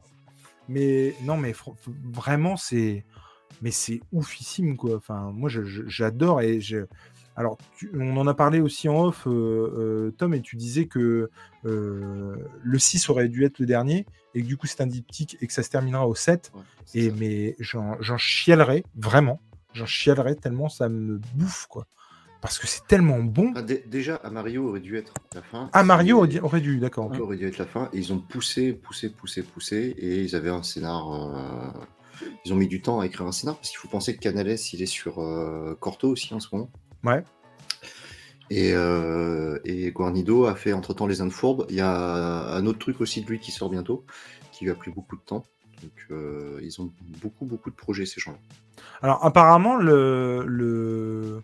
Mais 0.70 1.14
non, 1.24 1.38
mais 1.38 1.54
vraiment, 2.12 2.58
c'est, 2.58 3.06
mais 3.62 3.72
c'est 3.72 4.00
oufissime 4.12 4.78
quoi. 4.78 4.96
Enfin, 4.96 5.32
moi, 5.34 5.50
j'adore 5.50 6.42
et 6.42 6.62
je. 6.62 6.86
Alors, 7.36 7.58
tu- 7.78 7.90
on 7.96 8.16
en 8.18 8.28
a 8.28 8.34
parlé 8.34 8.60
aussi 8.60 8.88
en 8.90 9.06
off, 9.06 9.26
euh, 9.28 9.32
euh, 9.32 10.12
Tom, 10.18 10.34
et 10.34 10.42
tu 10.42 10.56
disais 10.56 10.86
que 10.86 11.30
euh, 11.66 12.36
le 12.64 12.80
6 12.80 13.10
aurait 13.10 13.28
dû 13.30 13.44
être 13.46 13.60
le 13.60 13.66
dernier, 13.66 14.06
et 14.36 14.42
que 14.42 14.48
du 14.48 14.58
coup 14.58 14.68
c'est 14.68 14.82
un 14.82 14.88
diptyque 14.88 15.38
et 15.42 15.48
que 15.48 15.54
ça 15.54 15.64
se 15.64 15.70
terminera 15.70 16.08
au 16.08 16.16
7. 16.16 16.52
Ouais, 16.54 16.62
c'est 16.86 17.00
Et 17.00 17.10
ça. 17.10 17.16
mais 17.20 17.56
j'en 17.60 18.18
chialerais, 18.18 18.84
vraiment. 18.96 19.42
J'en 19.74 19.86
chialerais 19.88 20.36
tellement 20.36 20.70
ça 20.70 20.90
me 20.90 21.20
bouffe, 21.36 21.66
quoi. 21.68 21.88
Parce 22.42 22.60
que 22.60 22.68
c'est 22.68 22.86
tellement 22.88 23.20
bon. 23.24 23.54
Ah, 23.56 23.62
dé- 23.62 23.84
déjà, 23.88 24.16
à 24.18 24.30
Mario 24.30 24.68
aurait 24.68 24.82
dû 24.82 24.98
être 24.98 25.14
la 25.34 25.42
fin. 25.42 25.70
Ah, 25.72 25.84
Mario 25.86 26.26
Et- 26.26 26.40
aurait 26.42 26.60
dû- 26.60 26.80
d'accord. 26.80 27.10
aurait 27.20 27.38
dû 27.38 27.48
être 27.48 27.58
la 27.58 27.66
fin. 27.66 27.90
Et 27.94 28.00
ils 28.00 28.12
ont 28.12 28.20
poussé, 28.20 28.74
poussé, 28.74 29.10
poussé, 29.10 29.44
poussé. 29.44 29.96
Et 29.98 30.22
ils 30.24 30.36
avaient 30.36 30.50
un 30.50 30.62
scénar. 30.62 31.12
euh, 31.14 31.70
Ils 32.46 32.54
ont 32.54 32.56
mis 32.56 32.68
du 32.68 32.80
temps 32.82 33.00
à 33.00 33.06
écrire 33.08 33.26
un 33.26 33.32
scénar 33.32 33.56
parce 33.56 33.70
qu'il 33.70 33.80
faut 33.80 33.88
penser 33.88 34.16
que 34.16 34.20
Canales, 34.22 34.56
il 34.74 34.82
est 34.82 34.86
sur 34.86 35.20
euh, 35.20 35.76
Corto 35.80 36.10
aussi 36.10 36.34
en 36.34 36.40
ce 36.40 36.48
moment. 36.54 36.70
Ouais. 37.04 37.24
Et, 38.50 38.74
euh, 38.74 39.60
et 39.66 39.92
Guarnido 39.92 40.46
a 40.46 40.56
fait 40.56 40.74
entre 40.74 40.94
temps 40.94 41.08
les 41.08 41.22
Indes 41.22 41.32
Fourbes. 41.32 41.66
Il 41.70 41.76
y 41.76 41.82
a 41.82 42.54
un 42.56 42.66
autre 42.66 42.80
truc 42.80 43.02
aussi 43.02 43.22
de 43.22 43.28
lui 43.30 43.40
qui 43.40 43.52
sort 43.52 43.70
bientôt, 43.70 44.06
qui 44.52 44.66
lui 44.66 44.72
a 44.72 44.76
pris 44.76 44.92
beaucoup 44.92 45.16
de 45.16 45.22
temps. 45.22 45.46
Donc 45.82 45.92
euh, 46.12 46.60
ils 46.62 46.82
ont 46.82 46.92
beaucoup, 47.22 47.46
beaucoup 47.46 47.70
de 47.72 47.76
projets, 47.76 48.06
ces 48.06 48.22
gens-là. 48.22 48.38
Alors 49.02 49.24
apparemment 49.26 49.76
le 49.76 50.44
le 50.48 51.42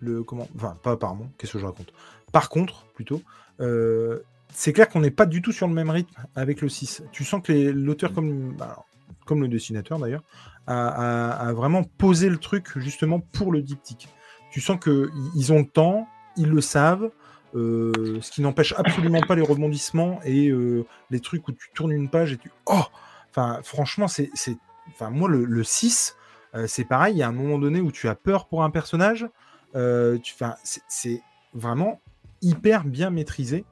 le 0.00 0.22
comment 0.22 0.48
enfin 0.56 0.76
pas 0.82 0.92
apparemment 0.92 1.30
qu'est-ce 1.38 1.52
que 1.54 1.58
je 1.58 1.64
raconte? 1.66 1.92
Par 2.32 2.48
contre 2.48 2.84
plutôt 2.94 3.22
euh, 3.60 4.20
c'est 4.52 4.72
clair 4.72 4.88
qu'on 4.88 5.00
n'est 5.00 5.10
pas 5.10 5.24
du 5.26 5.40
tout 5.40 5.52
sur 5.52 5.66
le 5.66 5.72
même 5.74 5.88
rythme 5.90 6.12
avec 6.34 6.60
le 6.60 6.68
6 6.68 7.02
tu 7.12 7.24
sens 7.24 7.42
que 7.42 7.52
les- 7.52 7.72
l'auteur 7.72 8.12
comme 8.12 8.54
alors, 8.60 8.86
comme 9.24 9.40
le 9.40 9.48
dessinateur 9.48 9.98
d'ailleurs 9.98 10.22
a, 10.66 10.88
a- 10.88 11.48
a 11.48 11.52
vraiment 11.54 11.84
posé 11.84 12.28
le 12.28 12.36
truc 12.38 12.66
justement 12.76 13.18
pour 13.20 13.50
le 13.50 13.62
diptyque 13.62 14.08
tu 14.54 14.60
sens 14.60 14.78
que 14.80 15.10
i- 15.12 15.30
ils 15.34 15.52
ont 15.52 15.58
le 15.58 15.66
temps 15.66 16.06
ils 16.36 16.48
le 16.48 16.60
savent 16.60 17.10
euh, 17.56 18.20
ce 18.20 18.30
qui 18.30 18.40
n'empêche 18.40 18.72
absolument 18.76 19.20
pas 19.22 19.34
les 19.34 19.42
rebondissements 19.42 20.20
et 20.24 20.48
euh, 20.48 20.84
les 21.10 21.18
trucs 21.20 21.46
où 21.48 21.52
tu 21.52 21.70
tournes 21.74 21.90
une 21.92 22.08
page 22.08 22.32
et 22.32 22.36
tu 22.36 22.50
oh 22.66 22.82
enfin 23.30 23.60
franchement 23.64 24.06
c'est 24.08 24.30
enfin 24.88 25.10
moi 25.10 25.28
le, 25.28 25.44
le 25.44 25.64
6 25.64 26.14
euh, 26.54 26.66
c'est 26.68 26.84
pareil, 26.84 27.14
il 27.16 27.18
y 27.18 27.22
a 27.24 27.28
un 27.28 27.32
moment 27.32 27.58
donné 27.58 27.80
où 27.80 27.90
tu 27.90 28.08
as 28.08 28.14
peur 28.14 28.46
pour 28.46 28.62
un 28.62 28.70
personnage. 28.70 29.28
tu, 30.22 30.34
'fin, 30.34 30.54
c'est- 30.62 30.82
c'est 30.86 31.20
vraiment 31.52 32.00
hyper 32.42 32.84
bien 32.84 33.10
maîtrisé. 33.10 33.64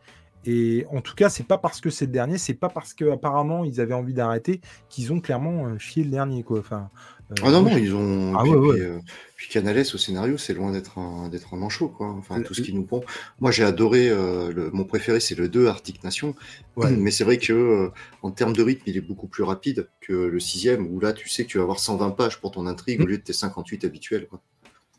Et 0.45 0.85
en 0.91 1.01
tout 1.01 1.15
cas, 1.15 1.29
c'est 1.29 1.47
pas 1.47 1.59
parce 1.59 1.81
que 1.81 1.89
c'est 1.91 2.07
le 2.07 2.13
dernier, 2.13 2.37
c'est 2.39 2.55
pas 2.55 2.69
parce 2.69 2.95
qu'apparemment 2.95 3.65
ils 3.65 3.81
avaient 3.81 3.95
envie 3.95 4.15
d'arrêter 4.15 4.61
qu'ils 4.89 5.13
ont 5.13 5.21
clairement 5.21 5.67
euh, 5.67 5.79
chié 5.79 6.03
le 6.05 6.11
dernier. 6.11 6.43
Quoi. 6.43 6.59
Enfin, 6.61 6.91
euh, 7.31 7.35
Ah 7.45 7.51
non, 7.51 7.63
non, 7.63 7.77
ils 7.77 7.95
ont. 7.95 8.35
Ah 8.37 8.43
puis, 8.43 8.51
ouais, 8.53 8.73
puis, 8.75 8.81
euh, 8.83 8.99
puis 9.37 9.49
Canales 9.49 9.79
au 9.95 9.99
scénario, 9.99 10.37
c'est 10.39 10.53
loin 10.55 10.73
d'être 10.73 10.99
un, 10.99 11.29
d'être 11.29 11.55
un 11.55 11.57
manchot, 11.57 11.89
quoi. 11.89 12.09
Enfin, 12.11 12.41
tout 12.43 12.55
ce 12.55 12.63
qui 12.63 12.73
nous 12.75 12.83
pond. 12.85 13.03
Moi, 13.41 13.51
j'ai 13.53 13.63
adoré. 13.65 14.09
euh, 14.11 14.53
le- 14.53 14.71
mon 14.73 14.85
préféré, 14.85 15.21
c'est 15.21 15.37
le 15.37 15.49
2, 15.49 15.67
Arctic 15.69 16.03
Nation. 16.05 16.35
Ouais. 16.77 16.91
Mais 16.91 17.11
c'est 17.11 17.25
vrai 17.25 17.37
que 17.39 17.91
en 18.23 18.31
termes 18.31 18.55
de 18.55 18.63
rythme, 18.63 18.83
il 18.87 18.97
est 18.97 19.03
beaucoup 19.03 19.27
plus 19.29 19.43
rapide 19.43 19.89
que 20.01 20.13
le 20.15 20.41
sixième, 20.41 20.87
où 20.87 21.01
là, 21.01 21.13
tu 21.13 21.29
sais 21.29 21.45
que 21.45 21.49
tu 21.51 21.59
vas 21.59 21.65
avoir 21.65 21.79
120 21.79 22.11
pages 22.13 22.41
pour 22.41 22.51
ton 22.51 22.67
intrigue 22.67 22.99
Mm. 23.01 23.03
au 23.03 23.07
lieu 23.07 23.19
de 23.19 23.23
tes 23.23 23.35
58 23.35 23.85
habituels. 23.85 24.27
Quoi. 24.27 24.41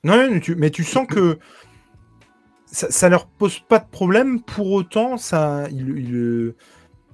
Non, 0.04 0.30
mais 0.32 0.40
tu, 0.40 0.56
mais 0.56 0.70
tu 0.70 0.84
sens 0.84 1.08
que 1.08 1.40
ça, 2.74 2.92
ça 2.92 3.10
leur 3.10 3.28
pose 3.28 3.60
pas 3.60 3.80
de 3.80 3.88
problème. 3.90 4.42
Pour 4.42 4.72
autant, 4.72 5.18
ça, 5.18 5.68
il, 5.72 5.98
il, 5.98 6.56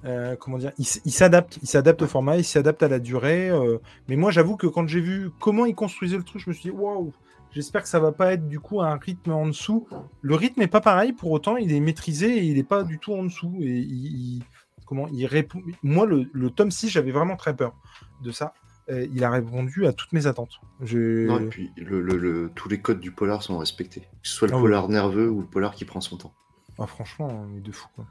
euh, 0.04 0.36
comment 0.36 0.58
dire, 0.58 0.72
il, 0.78 0.82
s- 0.86 1.00
il 1.04 1.12
s'adapte, 1.12 1.58
il 1.62 1.68
s'adapte 1.68 2.02
au 2.02 2.06
format, 2.06 2.36
il 2.38 2.44
s'adapte 2.44 2.82
à 2.82 2.88
la 2.88 2.98
durée. 2.98 3.50
euh, 3.50 3.78
mais 4.08 4.16
moi, 4.16 4.30
j'avoue 4.30 4.56
que 4.56 4.66
quand 4.66 4.88
j'ai 4.88 5.00
vu 5.00 5.30
comment 5.40 5.66
ils 5.66 5.74
construisaient 5.74 6.16
le 6.16 6.24
truc, 6.24 6.42
je 6.42 6.50
me 6.50 6.54
suis 6.54 6.70
dit 6.70 6.76
waouh. 6.76 7.12
J'espère 7.52 7.82
que 7.82 7.88
ça 7.88 7.98
va 8.00 8.12
pas 8.12 8.32
être 8.34 8.46
du 8.48 8.60
coup 8.60 8.80
à 8.80 8.88
un 8.88 8.96
rythme 8.96 9.32
en 9.32 9.46
dessous. 9.46 9.86
Le 10.22 10.34
rythme 10.36 10.62
est 10.62 10.68
pas 10.68 10.80
pareil, 10.80 11.12
pour 11.12 11.32
autant 11.32 11.56
il 11.56 11.72
est 11.72 11.80
maîtrisé 11.80 12.38
et 12.38 12.44
il 12.44 12.58
est 12.58 12.62
pas 12.62 12.84
du 12.84 12.98
tout 12.98 13.12
en 13.12 13.24
dessous. 13.24 13.56
Et 13.60 13.66
il, 13.78 14.36
il- 14.38 14.42
comment 14.86 15.08
il 15.12 15.26
répond. 15.26 15.60
Moi, 15.82 16.06
le, 16.06 16.28
le 16.32 16.50
tome 16.50 16.70
6, 16.70 16.88
j'avais 16.88 17.12
vraiment 17.12 17.36
très 17.36 17.54
peur 17.54 17.74
de 18.22 18.30
ça. 18.32 18.54
Euh, 18.90 19.06
il 19.14 19.22
a 19.24 19.30
répondu 19.30 19.86
à 19.86 19.92
toutes 19.92 20.12
mes 20.12 20.26
attentes. 20.26 20.60
Non, 20.80 21.38
et 21.40 21.46
puis 21.48 21.70
le, 21.76 22.00
le- 22.00 22.16
le- 22.16 22.50
tous 22.54 22.68
les 22.68 22.80
codes 22.80 22.98
du 23.00 23.12
polar 23.12 23.42
sont 23.42 23.56
respectés. 23.58 24.00
Que 24.00 24.28
ce 24.28 24.34
soit 24.34 24.48
le 24.48 24.54
Ah 24.56 24.60
polar 24.60 24.88
nerveux 24.88 25.30
ou 25.30 25.40
le 25.40 25.46
polar 25.46 25.74
qui 25.74 25.84
prend 25.84 26.00
son 26.00 26.16
temps. 26.16 26.32
Ah, 26.78 26.86
franchement, 26.86 27.28
on 27.28 27.56
est 27.56 27.60
de 27.60 27.70
fou. 27.72 27.86
Quoi. 27.94 28.06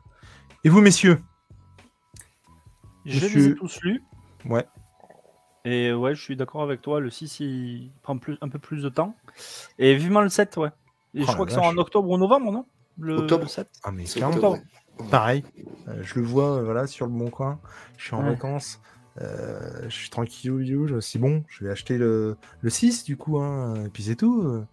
Et 0.63 0.69
vous, 0.69 0.79
messieurs? 0.81 1.19
Je 3.05 3.15
Monsieur- 3.15 3.39
les 3.39 3.47
ai 3.49 3.55
tous 3.55 3.81
lus. 3.81 4.03
Ouais. 4.45 4.65
Et 5.65 5.91
ouais, 5.93 6.15
je 6.15 6.21
suis 6.21 6.35
d'accord 6.35 6.61
avec 6.63 6.81
toi. 6.81 6.99
Le 6.99 7.09
6, 7.09 7.39
il 7.41 7.91
prend 8.01 8.17
plus, 8.17 8.37
un 8.41 8.49
peu 8.49 8.59
plus 8.59 8.81
de 8.83 8.89
temps. 8.89 9.15
Et 9.77 9.95
vivement 9.95 10.21
le 10.21 10.29
7, 10.29 10.55
ouais. 10.57 10.69
Et 11.15 11.21
Oh 11.21 11.25
je 11.27 11.31
crois 11.33 11.45
que 11.45 11.51
c'est 11.51 11.57
en 11.59 11.75
octobre 11.77 12.09
ou 12.09 12.17
novembre, 12.17 12.51
non? 12.51 12.65
Le, 12.99 13.17
Octobre. 13.17 13.43
le 13.43 13.49
7 13.49 13.67
Ah, 13.83 13.91
mais 13.91 14.05
C'est 14.05 14.23
octobre, 14.23 14.59
pareil. 15.09 15.43
Euh, 15.87 16.01
je 16.03 16.15
le 16.19 16.21
vois 16.25 16.57
euh, 16.57 16.63
voilà, 16.63 16.85
sur 16.87 17.05
le 17.07 17.11
bon 17.11 17.29
coin. 17.29 17.59
Je 17.97 18.05
suis 18.05 18.15
en 18.15 18.23
Ouais. 18.23 18.29
vacances. 18.31 18.79
Euh, 19.21 19.83
je 19.89 19.95
suis 19.95 20.09
tranquille. 20.09 20.51
Je 20.63 20.75
me 20.75 21.01
suis 21.01 21.19
dit, 21.19 21.21
bon, 21.21 21.43
je 21.47 21.63
vais 21.63 21.71
acheter 21.71 21.97
le, 21.97 22.37
le 22.61 22.69
6 22.69 23.03
du 23.03 23.17
coup. 23.17 23.39
Hein, 23.39 23.85
et 23.85 23.89
puis 23.89 24.03
c'est 24.03 24.15
tout. 24.15 24.63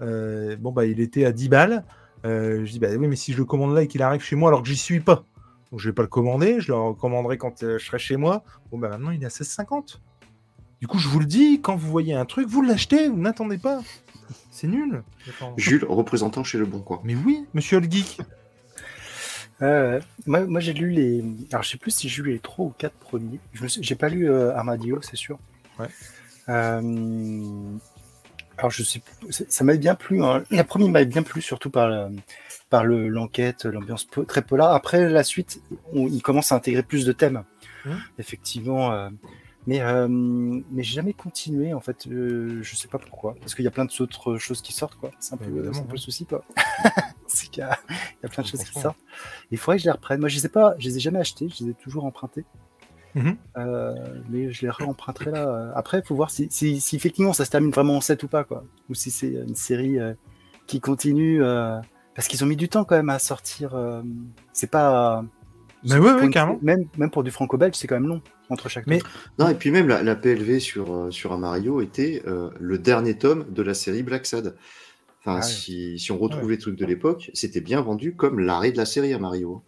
Euh, 0.00 0.56
bon, 0.56 0.72
bah, 0.72 0.86
il 0.86 1.00
était 1.00 1.24
à 1.24 1.32
10 1.32 1.48
balles. 1.48 1.84
Euh, 2.24 2.64
je 2.64 2.72
dis, 2.72 2.78
bah 2.78 2.88
oui, 2.96 3.06
mais 3.06 3.16
si 3.16 3.32
je 3.32 3.38
le 3.38 3.44
commande 3.44 3.74
là 3.74 3.82
et 3.82 3.86
qu'il 3.86 4.02
arrive 4.02 4.22
chez 4.22 4.36
moi 4.36 4.48
alors 4.48 4.62
que 4.62 4.68
j'y 4.68 4.76
suis 4.76 5.00
pas, 5.00 5.24
donc 5.70 5.80
je 5.80 5.88
vais 5.88 5.92
pas 5.92 6.02
le 6.02 6.08
commander. 6.08 6.60
Je 6.60 6.68
le 6.68 6.78
recommanderai 6.78 7.38
quand 7.38 7.60
je 7.60 7.78
serai 7.78 7.98
chez 7.98 8.16
moi. 8.16 8.44
Bon, 8.70 8.78
bah 8.78 8.88
maintenant, 8.88 9.10
il 9.10 9.22
est 9.22 9.26
à 9.26 9.30
16,50. 9.30 9.98
Du 10.80 10.86
coup, 10.86 10.98
je 10.98 11.08
vous 11.08 11.20
le 11.20 11.26
dis, 11.26 11.60
quand 11.60 11.76
vous 11.76 11.90
voyez 11.90 12.14
un 12.14 12.24
truc, 12.24 12.48
vous 12.48 12.62
l'achetez, 12.62 13.08
vous 13.08 13.18
n'attendez 13.18 13.58
pas. 13.58 13.80
C'est 14.50 14.68
nul. 14.68 15.02
Jules, 15.56 15.84
représentant 15.88 16.44
chez 16.44 16.58
Le 16.58 16.66
Bon 16.66 16.80
Coin. 16.80 17.00
Mais 17.04 17.14
oui, 17.14 17.46
monsieur 17.54 17.80
le 17.80 17.90
geek. 17.90 18.20
Euh, 19.62 20.00
moi, 20.26 20.40
moi, 20.46 20.60
j'ai 20.60 20.72
lu 20.72 20.90
les. 20.90 21.24
Alors, 21.52 21.62
je 21.62 21.70
sais 21.70 21.78
plus 21.78 21.90
si 21.92 22.08
j'ai 22.08 22.22
lu 22.22 22.32
les 22.32 22.38
trois 22.40 22.66
ou 22.66 22.74
quatre 22.76 22.94
premiers. 22.96 23.38
Je 23.52 23.62
me 23.62 23.68
suis- 23.68 23.82
J'ai 23.82 23.94
pas 23.94 24.08
lu 24.08 24.28
euh, 24.28 24.54
Armadillo, 24.54 25.00
c'est 25.02 25.16
sûr. 25.16 25.38
Ouais. 25.78 25.86
Euh, 26.48 26.80
Alors, 28.58 28.70
je 28.70 28.82
sais 28.84 29.00
plus. 29.00 29.44
Ça 29.48 29.64
m'avait 29.64 29.78
bien 29.78 29.94
plu. 29.96 30.22
hein. 30.22 30.44
La 30.50 30.62
première 30.64 30.88
m'avait 30.88 31.06
bien 31.06 31.22
plu, 31.22 31.42
surtout 31.42 31.70
par, 31.70 31.88
le- 31.88 32.16
par 32.70 32.84
le- 32.84 33.08
l'enquête, 33.08 33.64
l'ambiance 33.64 34.04
po- 34.04 34.24
très 34.24 34.42
polar. 34.42 34.72
Après, 34.74 35.08
la 35.08 35.24
suite, 35.24 35.60
on- 35.92 36.06
il 36.06 36.22
commence 36.22 36.52
à 36.52 36.56
intégrer 36.56 36.82
plus 36.84 37.04
de 37.04 37.12
thèmes. 37.12 37.42
Mhm. 37.84 37.98
Effectivement. 38.18 39.08
Mais, 39.66 39.80
euh, 39.80 40.06
mais 40.08 40.82
j'ai 40.82 40.94
jamais 40.94 41.14
continué, 41.14 41.72
en 41.72 41.80
fait. 41.80 42.06
euh, 42.06 42.58
je 42.62 42.76
sais 42.76 42.88
pas 42.88 42.98
pourquoi. 42.98 43.34
Parce 43.40 43.54
qu'il 43.54 43.64
y 43.64 43.68
a 43.68 43.70
plein 43.70 43.86
d'autres 43.86 44.36
choses 44.36 44.60
qui 44.60 44.72
sortent, 44.74 44.96
quoi. 44.96 45.10
C'est 45.18 45.32
un 45.34 45.38
peu, 45.38 45.44
c'est 45.72 45.78
un 45.78 45.82
peu 45.82 45.86
ouais. 45.86 45.92
le 45.92 45.96
souci, 45.98 46.26
quoi. 46.26 46.44
c'est 47.26 47.48
qu'il 47.48 47.60
y 47.62 47.64
a, 47.64 47.78
il 47.90 47.94
y 48.22 48.26
a 48.26 48.28
plein 48.28 48.42
de 48.42 48.48
choses 48.48 48.62
qui 48.62 48.78
sortent. 48.78 48.98
Il 49.50 49.56
faudrait 49.58 49.78
que 49.78 49.82
je 49.82 49.88
les 49.88 49.92
reprenne. 49.92 50.20
Moi, 50.20 50.28
je 50.28 50.36
les 50.36 50.44
ai 50.46 50.48
pas, 50.50 50.74
je 50.78 50.88
les 50.88 50.96
ai 50.98 51.00
jamais 51.00 51.18
achetés, 51.18 51.48
je 51.48 51.64
les 51.64 51.70
ai 51.70 51.74
toujours 51.74 52.04
empruntés. 52.04 52.44
Mhm. 53.14 53.36
Euh, 53.56 53.94
mais 54.28 54.52
je 54.52 54.62
les 54.62 54.70
réemprunterai 54.70 55.30
là. 55.30 55.48
euh. 55.48 55.72
Après, 55.76 56.00
il 56.00 56.04
faut 56.04 56.16
voir 56.16 56.30
si, 56.30 56.48
si, 56.50 56.80
si 56.80 56.96
effectivement 56.96 57.32
ça 57.32 57.44
se 57.44 57.50
termine 57.50 57.70
vraiment 57.70 57.96
en 57.96 58.00
7 58.00 58.22
ou 58.24 58.28
pas, 58.28 58.44
quoi. 58.44 58.64
Ou 58.90 58.94
si 58.94 59.10
c'est 59.10 59.28
une 59.28 59.54
série 59.54 59.98
euh, 59.98 60.14
qui 60.66 60.80
continue. 60.80 61.40
Parce 62.14 62.28
qu'ils 62.28 62.44
ont 62.44 62.46
mis 62.46 62.56
du 62.56 62.68
temps 62.68 62.84
quand 62.84 62.96
même 62.96 63.10
à 63.10 63.18
sortir. 63.18 63.74
C'est 64.52 64.70
pas. 64.70 65.24
Mais 65.84 65.96
ouais, 65.98 66.12
ouais, 66.12 66.24
une- 66.24 66.30
carrément. 66.30 66.58
Même, 66.62 66.84
même 66.98 67.10
pour 67.10 67.22
du 67.24 67.30
franco-belge, 67.30 67.74
c'est 67.76 67.86
quand 67.86 67.96
même 67.96 68.06
long 68.08 68.20
entre 68.50 68.68
chaque 68.68 68.86
Mais- 68.86 68.98
tome. 68.98 69.08
Non, 69.38 69.48
et 69.48 69.54
puis 69.54 69.70
même 69.70 69.88
la, 69.88 70.02
la 70.02 70.14
PLV 70.16 70.60
sur, 70.60 70.92
euh, 70.94 71.10
sur 71.10 71.32
un 71.32 71.38
Mario 71.38 71.80
était 71.80 72.22
euh, 72.26 72.50
le 72.60 72.78
dernier 72.78 73.16
tome 73.18 73.46
de 73.50 73.62
la 73.62 73.74
série 73.74 74.02
Black 74.02 74.26
Sad. 74.26 74.56
Enfin, 75.20 75.32
Ah 75.32 75.34
ouais. 75.36 75.42
si, 75.42 75.98
si 75.98 76.12
on 76.12 76.18
retrouve 76.18 76.50
les 76.50 76.58
trucs 76.58 76.76
de 76.76 76.84
l'époque, 76.84 77.30
c'était 77.32 77.60
bien 77.62 77.80
vendu 77.80 78.14
comme 78.14 78.38
l'arrêt 78.40 78.72
de 78.72 78.76
la 78.76 78.84
série 78.84 79.12
à 79.14 79.18
Mario. 79.18 79.62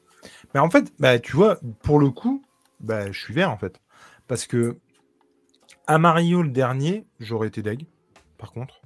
Mais 0.55 0.61
en 0.61 0.69
fait, 0.71 0.93
bah, 0.99 1.19
tu 1.19 1.35
vois, 1.37 1.59
pour 1.83 1.99
le 1.99 2.11
coup, 2.11 2.43
bah, 2.81 3.11
je 3.11 3.19
suis 3.19 3.33
vert 3.33 3.51
en 3.51 3.57
fait. 3.57 3.81
Parce 4.29 4.47
que 4.47 4.77
à 5.87 5.99
Mario, 5.99 6.43
le 6.43 6.51
dernier, 6.51 7.07
j'aurais 7.21 7.49
été 7.49 7.63
deg, 7.63 7.87
par 8.39 8.53
contre. 8.53 8.81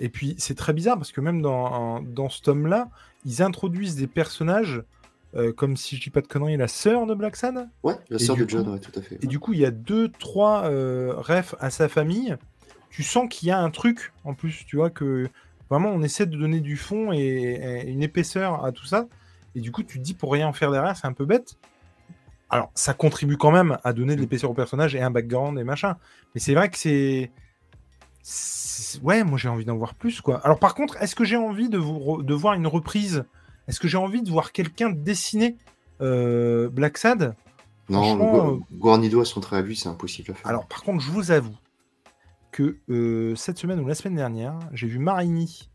Et 0.00 0.08
puis, 0.08 0.34
c'est 0.38 0.56
très 0.56 0.72
bizarre 0.72 0.96
parce 0.96 1.12
que 1.12 1.20
même 1.20 1.40
dans, 1.40 2.02
dans 2.02 2.28
ce 2.28 2.42
tome-là, 2.42 2.90
ils 3.24 3.40
introduisent 3.42 3.94
des 3.96 4.08
personnages, 4.08 4.82
euh, 5.36 5.52
comme 5.52 5.76
si 5.76 5.96
je 5.96 6.02
dis 6.02 6.10
pas 6.10 6.20
de 6.20 6.26
conneries, 6.28 6.56
la 6.56 6.68
sœur 6.68 7.06
de 7.06 7.14
Black 7.14 7.36
Sad. 7.36 7.68
Ouais, 7.82 7.94
la 8.10 8.18
sœur 8.18 8.36
de 8.36 8.48
John, 8.48 8.68
ouais, 8.68 8.78
tout 8.78 8.92
à 8.98 9.02
fait. 9.02 9.18
Et 9.22 9.26
du 9.26 9.38
coup, 9.38 9.52
il 9.52 9.58
y 9.60 9.64
a 9.66 9.70
deux, 9.70 10.08
trois 10.08 10.64
euh, 10.64 11.12
refs 11.16 11.54
à 11.60 11.70
sa 11.70 11.88
famille. 11.88 12.36
Tu 12.90 13.02
sens 13.02 13.26
qu'il 13.28 13.48
y 13.48 13.50
a 13.50 13.58
un 13.58 13.70
truc 13.70 14.12
en 14.24 14.34
plus, 14.34 14.64
tu 14.66 14.76
vois, 14.76 14.90
que 14.90 15.28
vraiment 15.70 15.90
on 15.90 16.02
essaie 16.02 16.26
de 16.26 16.36
donner 16.36 16.60
du 16.60 16.76
fond 16.76 17.12
et, 17.12 17.18
et 17.18 17.90
une 17.90 18.02
épaisseur 18.02 18.64
à 18.64 18.70
tout 18.72 18.86
ça. 18.86 19.06
Et 19.56 19.60
du 19.60 19.72
coup, 19.72 19.82
tu 19.82 19.98
te 19.98 20.02
dis 20.04 20.14
pour 20.14 20.32
rien 20.32 20.46
en 20.48 20.52
faire 20.52 20.70
derrière, 20.70 20.96
c'est 20.96 21.06
un 21.06 21.12
peu 21.12 21.24
bête. 21.24 21.56
Alors, 22.50 22.70
ça 22.74 22.94
contribue 22.94 23.36
quand 23.36 23.50
même 23.50 23.78
à 23.82 23.92
donner 23.92 24.14
de 24.14 24.20
l'épaisseur 24.20 24.50
au 24.50 24.54
personnage 24.54 24.94
et 24.94 25.00
un 25.02 25.10
background 25.10 25.58
et 25.58 25.64
machin. 25.64 25.96
Mais 26.34 26.40
c'est 26.40 26.54
vrai 26.54 26.68
que 26.70 26.78
c'est. 26.78 27.32
c'est- 28.22 29.00
Ouais, 29.02 29.24
moi 29.24 29.38
j'ai 29.38 29.48
envie 29.48 29.64
d'en 29.64 29.76
voir 29.76 29.94
plus, 29.94 30.20
quoi. 30.20 30.38
Alors, 30.44 30.58
par 30.60 30.74
contre, 30.74 30.96
est-ce 31.02 31.16
que 31.16 31.24
j'ai 31.24 31.36
envie 31.36 31.68
de, 31.68 31.78
vous 31.78 31.98
re- 31.98 32.24
de 32.24 32.34
voir 32.34 32.54
une 32.54 32.66
reprise 32.68 33.24
Est-ce 33.68 33.80
que 33.80 33.88
j'ai 33.88 33.96
envie 33.98 34.22
de 34.22 34.30
voir 34.30 34.52
quelqu'un 34.52 34.90
dessiner 34.90 35.56
euh, 36.00 36.68
Black 36.68 36.98
Sad? 36.98 37.34
Non, 37.88 38.16
Gu- 38.56 38.62
Guarnido 38.72 39.20
à 39.20 39.24
son 39.24 39.40
trait 39.40 39.56
à 39.58 39.62
lui, 39.62 39.76
c'est 39.76 39.88
impossible 39.88 40.30
à 40.30 40.34
faire. 40.34 40.46
Alors, 40.46 40.66
par 40.66 40.82
contre, 40.82 41.02
je 41.02 41.10
vous 41.10 41.30
avoue 41.30 41.56
que 42.52 42.78
euh, 42.88 43.34
cette 43.34 43.58
semaine 43.58 43.80
ou 43.80 43.86
la 43.86 43.94
semaine 43.94 44.14
dernière, 44.16 44.58
j'ai 44.72 44.86
vu 44.86 44.98
Marini 44.98 45.70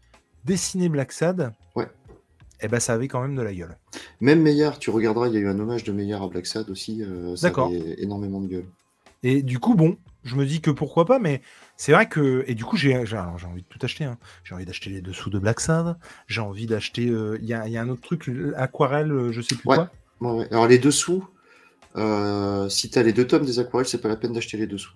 dessiner 0.45 0.89
Black 0.89 1.11
Sad. 1.11 1.53
Ouais. 1.75 1.87
Et 2.61 2.67
ben, 2.67 2.79
ça 2.79 2.93
avait 2.93 3.07
quand 3.07 3.21
même 3.21 3.35
de 3.35 3.41
la 3.41 3.53
gueule. 3.53 3.77
Même 4.21 4.41
Meillard, 4.41 4.79
tu 4.79 4.89
regarderas, 4.89 5.27
il 5.27 5.33
y 5.33 5.37
a 5.37 5.39
eu 5.41 5.47
un 5.47 5.59
hommage 5.59 5.83
de 5.83 5.91
Meillard 5.91 6.23
à 6.23 6.27
Black 6.27 6.45
Sad 6.45 6.69
aussi. 6.69 7.03
euh, 7.03 7.35
ça 7.35 7.47
D'accord. 7.49 7.67
avait 7.67 7.95
énormément 8.01 8.41
de 8.41 8.47
gueule. 8.47 8.65
Et 9.23 9.43
du 9.43 9.59
coup, 9.59 9.75
bon, 9.75 9.97
je 10.23 10.35
me 10.35 10.45
dis 10.45 10.61
que 10.61 10.71
pourquoi 10.71 11.05
pas, 11.05 11.19
mais 11.19 11.41
c'est 11.81 11.93
vrai 11.93 12.07
que. 12.09 12.43
Et 12.47 12.55
du 12.55 12.65
coup, 12.65 12.75
j'ai 12.75 12.93
envie 12.97 13.61
de 13.61 13.67
tout 13.69 13.79
acheter. 13.81 14.03
hein. 14.03 14.17
J'ai 14.43 14.53
envie 14.53 14.65
d'acheter 14.65 14.89
les 14.89 15.01
dessous 15.01 15.29
de 15.29 15.39
Black 15.39 15.61
Sad. 15.61 15.97
J'ai 16.27 16.41
envie 16.41 16.65
d'acheter. 16.65 17.07
euh, 17.07 17.37
Il 17.41 17.45
y, 17.45 17.51
y 17.51 17.77
a 17.77 17.81
un 17.81 17.87
autre 17.89 18.01
truc, 18.01 18.29
aquarelle, 18.57 19.11
euh, 19.13 19.31
je 19.31 19.39
sais 19.41 19.55
plus 19.55 19.67
Ouais. 19.69 19.77
quoi. 19.77 19.89
Ouais, 20.19 20.39
ouais. 20.39 20.47
Alors 20.51 20.67
les 20.67 20.77
dessous, 20.77 21.23
euh, 21.95 22.67
si 22.67 22.89
t'as 22.89 23.01
les 23.03 23.13
deux 23.13 23.25
tomes 23.25 23.45
des 23.45 23.59
aquarelles, 23.59 23.87
c'est 23.87 24.01
pas 24.01 24.09
la 24.09 24.17
peine 24.17 24.33
d'acheter 24.33 24.57
les 24.57 24.67
dessous. 24.67 24.91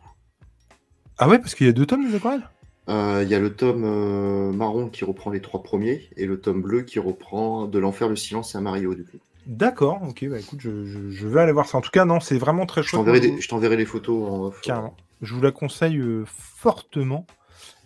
Ah 1.17 1.29
ouais, 1.29 1.39
parce 1.39 1.55
qu'il 1.55 1.65
y 1.67 1.69
a 1.69 1.73
deux 1.73 1.85
tomes 1.85 2.05
des 2.09 2.15
aquarelles? 2.15 2.47
Euh, 2.89 3.21
Il 3.23 3.29
y 3.29 3.35
a 3.35 3.39
le 3.39 3.53
tome 3.53 3.83
euh, 3.85 4.51
marron 4.51 4.89
qui 4.89 5.05
reprend 5.05 5.31
les 5.31 5.39
trois 5.39 5.63
premiers 5.63 6.09
et 6.17 6.25
le 6.25 6.37
tome 6.41 6.61
bleu 6.61 6.81
qui 6.81 6.99
reprend 6.99 7.65
de 7.65 7.79
l'enfer, 7.79 8.09
le 8.09 8.17
silence 8.17 8.55
et 8.55 8.57
un 8.57 8.61
Mario 8.61 8.93
du 8.93 9.05
coup. 9.05 9.17
D'accord, 9.45 10.01
ok, 10.07 10.25
bah 10.29 10.39
écoute, 10.39 10.59
je, 10.61 10.85
je- 10.85 11.09
je 11.11 11.27
vais 11.27 11.41
aller 11.41 11.51
voir 11.53 11.65
ça. 11.67 11.77
En 11.77 11.81
tout 11.81 11.91
cas, 11.91 12.03
non, 12.05 12.19
c'est 12.19 12.37
vraiment 12.37 12.65
très 12.65 12.81
chouette. 12.83 13.01
je- 13.39 13.47
t'enverrai 13.47 13.77
les 13.77 13.85
photos 13.85 14.29
en 14.29 14.43
off. 14.45 14.61
Carrément. 14.61 14.95
Je 15.23 15.33
vous 15.33 15.41
la 15.41 15.51
conseille 15.51 15.97
euh, 15.99 16.25
fortement. 16.27 17.25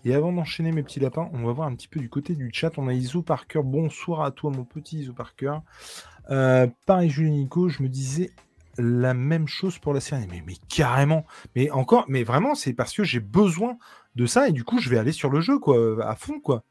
Et 0.03 0.15
avant 0.15 0.33
d'enchaîner 0.33 0.71
mes 0.71 0.81
petits 0.81 0.99
lapins, 0.99 1.29
on 1.33 1.45
va 1.45 1.51
voir 1.51 1.67
un 1.67 1.75
petit 1.75 1.88
peu 1.88 1.99
du 1.99 2.09
côté 2.09 2.33
du 2.33 2.49
chat. 2.51 2.71
On 2.77 2.88
a 2.88 2.93
Iso 2.93 3.21
Parker. 3.21 3.61
Bonsoir 3.63 4.23
à 4.23 4.31
toi, 4.31 4.49
mon 4.49 4.63
petit 4.63 5.01
Iso 5.01 5.13
Parker. 5.13 5.59
Euh, 6.31 6.65
pareil, 6.88 7.11
Julien 7.11 7.31
Nico, 7.31 7.69
je 7.69 7.83
me 7.83 7.89
disais 7.89 8.31
la 8.79 9.13
même 9.13 9.47
chose 9.47 9.77
pour 9.77 9.93
la 9.93 9.99
série. 9.99 10.25
Mais, 10.31 10.55
carrément. 10.67 11.27
Mais 11.55 11.69
encore, 11.69 12.05
mais 12.07 12.23
vraiment, 12.23 12.55
c'est 12.55 12.73
parce 12.73 12.91
que 12.95 13.03
j'ai 13.03 13.19
besoin 13.19 13.77
de 14.15 14.25
ça. 14.25 14.49
Et 14.49 14.51
du 14.51 14.63
coup, 14.63 14.79
je 14.79 14.89
vais 14.89 14.97
aller 14.97 15.11
sur 15.11 15.29
le 15.29 15.39
jeu, 15.39 15.59
quoi, 15.59 16.03
à 16.09 16.15
fond, 16.15 16.39
quoi. 16.39 16.63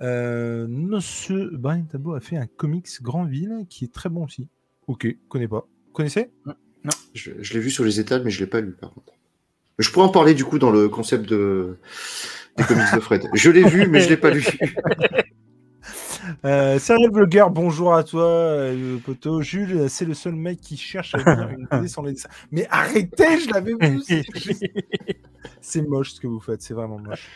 Euh, 0.00 0.66
Monsieur 0.68 1.50
Brian 1.52 1.84
Tabo 1.84 2.14
a 2.14 2.20
fait 2.20 2.38
un 2.38 2.46
comics 2.46 2.88
Grandville 3.02 3.66
qui 3.68 3.84
est 3.84 3.92
très 3.92 4.08
bon 4.08 4.24
aussi. 4.24 4.48
Ok, 4.86 5.06
connais 5.28 5.48
pas. 5.48 5.68
Connaissez? 5.92 6.30
Je, 7.12 7.32
je 7.40 7.54
l'ai 7.54 7.60
vu 7.60 7.70
sur 7.70 7.84
les 7.84 8.00
étals, 8.00 8.22
mais 8.24 8.30
je 8.30 8.40
l'ai 8.40 8.46
pas 8.46 8.62
lu 8.62 8.72
par 8.72 8.94
contre. 8.94 9.17
Je 9.78 9.90
pourrais 9.90 10.06
en 10.06 10.10
parler 10.10 10.34
du 10.34 10.44
coup 10.44 10.58
dans 10.58 10.70
le 10.70 10.88
concept 10.88 11.28
de... 11.28 11.78
des 12.56 12.64
comics 12.64 12.94
de 12.94 13.00
Fred. 13.00 13.28
Je 13.34 13.50
l'ai 13.50 13.62
vu, 13.62 13.86
mais 13.88 14.00
je 14.00 14.08
l'ai 14.08 14.16
pas 14.16 14.30
lu. 14.30 14.44
Euh, 16.44 16.78
Serial 16.78 17.10
bonjour 17.50 17.94
à 17.94 18.04
toi, 18.04 18.24
euh, 18.24 18.98
poteau. 18.98 19.40
Jules, 19.40 19.88
c'est 19.88 20.04
le 20.04 20.12
seul 20.12 20.34
mec 20.34 20.60
qui 20.60 20.76
cherche 20.76 21.14
à 21.14 21.18
lire 21.18 21.56
une 21.72 21.88
sans 21.88 22.02
les 22.02 22.12
dessins. 22.12 22.28
Mais 22.50 22.66
arrêtez, 22.70 23.40
je 23.40 23.50
l'avais 23.50 23.72
vu. 23.80 24.00
c'est- 25.62 25.82
moche 25.82 26.12
ce 26.12 26.20
que 26.20 26.26
vous 26.26 26.40
faites, 26.40 26.60
c'est 26.60 26.74
vraiment 26.74 26.98
moche. 26.98 27.28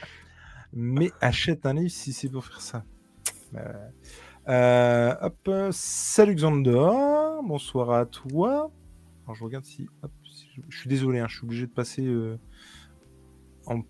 Mais 0.74 1.11
achète 1.20 1.64
un 1.64 1.74
livre 1.74 1.90
si 1.90 2.12
c'est 2.12 2.28
pour 2.28 2.45
faire 2.45 2.61
ça. 2.61 2.84
Euh, 3.57 3.88
euh, 4.49 5.14
hop, 5.22 5.51
salut 5.70 6.34
Xandor, 6.34 7.43
bonsoir 7.45 7.93
à 7.93 8.05
toi. 8.07 8.70
Je 9.34 9.43
regarde 9.43 9.64
si 9.64 9.88
je... 10.69 10.77
suis 10.79 10.89
désolé, 10.89 11.19
hein, 11.21 11.27
je 11.29 11.37
suis 11.37 11.45
obligé 11.45 11.67
de 11.67 11.73
passer 11.73 12.05
euh, 12.07 12.39
en 13.67 13.83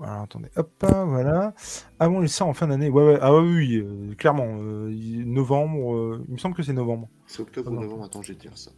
Alors, 0.00 0.22
attendez, 0.22 0.48
hop, 0.56 0.72
voilà. 0.80 1.54
Ah 1.98 2.08
bon, 2.08 2.26
sort 2.26 2.48
en 2.48 2.54
fin 2.54 2.68
d'année. 2.68 2.88
Ouais, 2.88 3.04
ouais, 3.04 3.18
ah 3.20 3.34
ouais, 3.34 3.40
oui, 3.40 3.76
euh, 3.76 4.14
clairement. 4.14 4.58
euh, 4.62 4.90
novembre, 4.90 6.20
il 6.28 6.32
me 6.34 6.38
semble 6.38 6.54
que 6.54 6.62
c'est 6.62 6.72
novembre. 6.72 7.08
C'est 7.26 7.42
octobre 7.42 7.70
ou 7.70 7.74
novembre 7.80 8.04
Attends, 8.04 8.22
je 8.22 8.32
vais 8.32 8.38
te 8.38 8.42
dire 8.42 8.56
ça. 8.56 8.70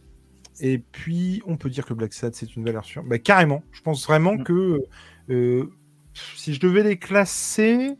Et 0.59 0.77
puis, 0.79 1.41
on 1.47 1.57
peut 1.57 1.69
dire 1.69 1.85
que 1.85 1.93
Black 1.93 2.13
Sad, 2.13 2.35
c'est 2.35 2.55
une 2.55 2.63
valeur 2.65 2.85
sûre. 2.85 3.03
Bah, 3.03 3.19
carrément. 3.19 3.63
Je 3.71 3.81
pense 3.81 4.05
vraiment 4.05 4.35
Mm. 4.35 4.43
que 4.43 4.81
si 6.13 6.53
je 6.53 6.59
devais 6.59 6.83
les 6.83 6.99
classer, 6.99 7.97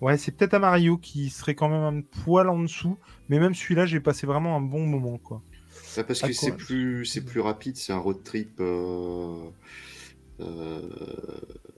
ouais, 0.00 0.18
c'est 0.18 0.32
peut-être 0.32 0.54
Amario 0.54 0.98
qui 0.98 1.30
serait 1.30 1.54
quand 1.54 1.68
même 1.68 1.82
un 1.82 2.00
poil 2.24 2.48
en 2.48 2.58
dessous. 2.60 2.98
Mais 3.28 3.38
même 3.38 3.54
celui-là, 3.54 3.86
j'ai 3.86 4.00
passé 4.00 4.26
vraiment 4.26 4.56
un 4.56 4.60
bon 4.60 4.86
moment, 4.86 5.18
quoi. 5.18 5.42
Bah, 5.96 6.04
parce 6.04 6.20
que 6.22 6.32
c'est 6.32 6.48
quoi. 6.50 6.56
plus, 6.58 7.04
c'est 7.06 7.24
plus 7.24 7.40
rapide, 7.40 7.76
c'est 7.76 7.92
un 7.92 7.98
road 7.98 8.22
trip. 8.24 8.60
euh, 8.60 9.48
euh, 10.40 10.80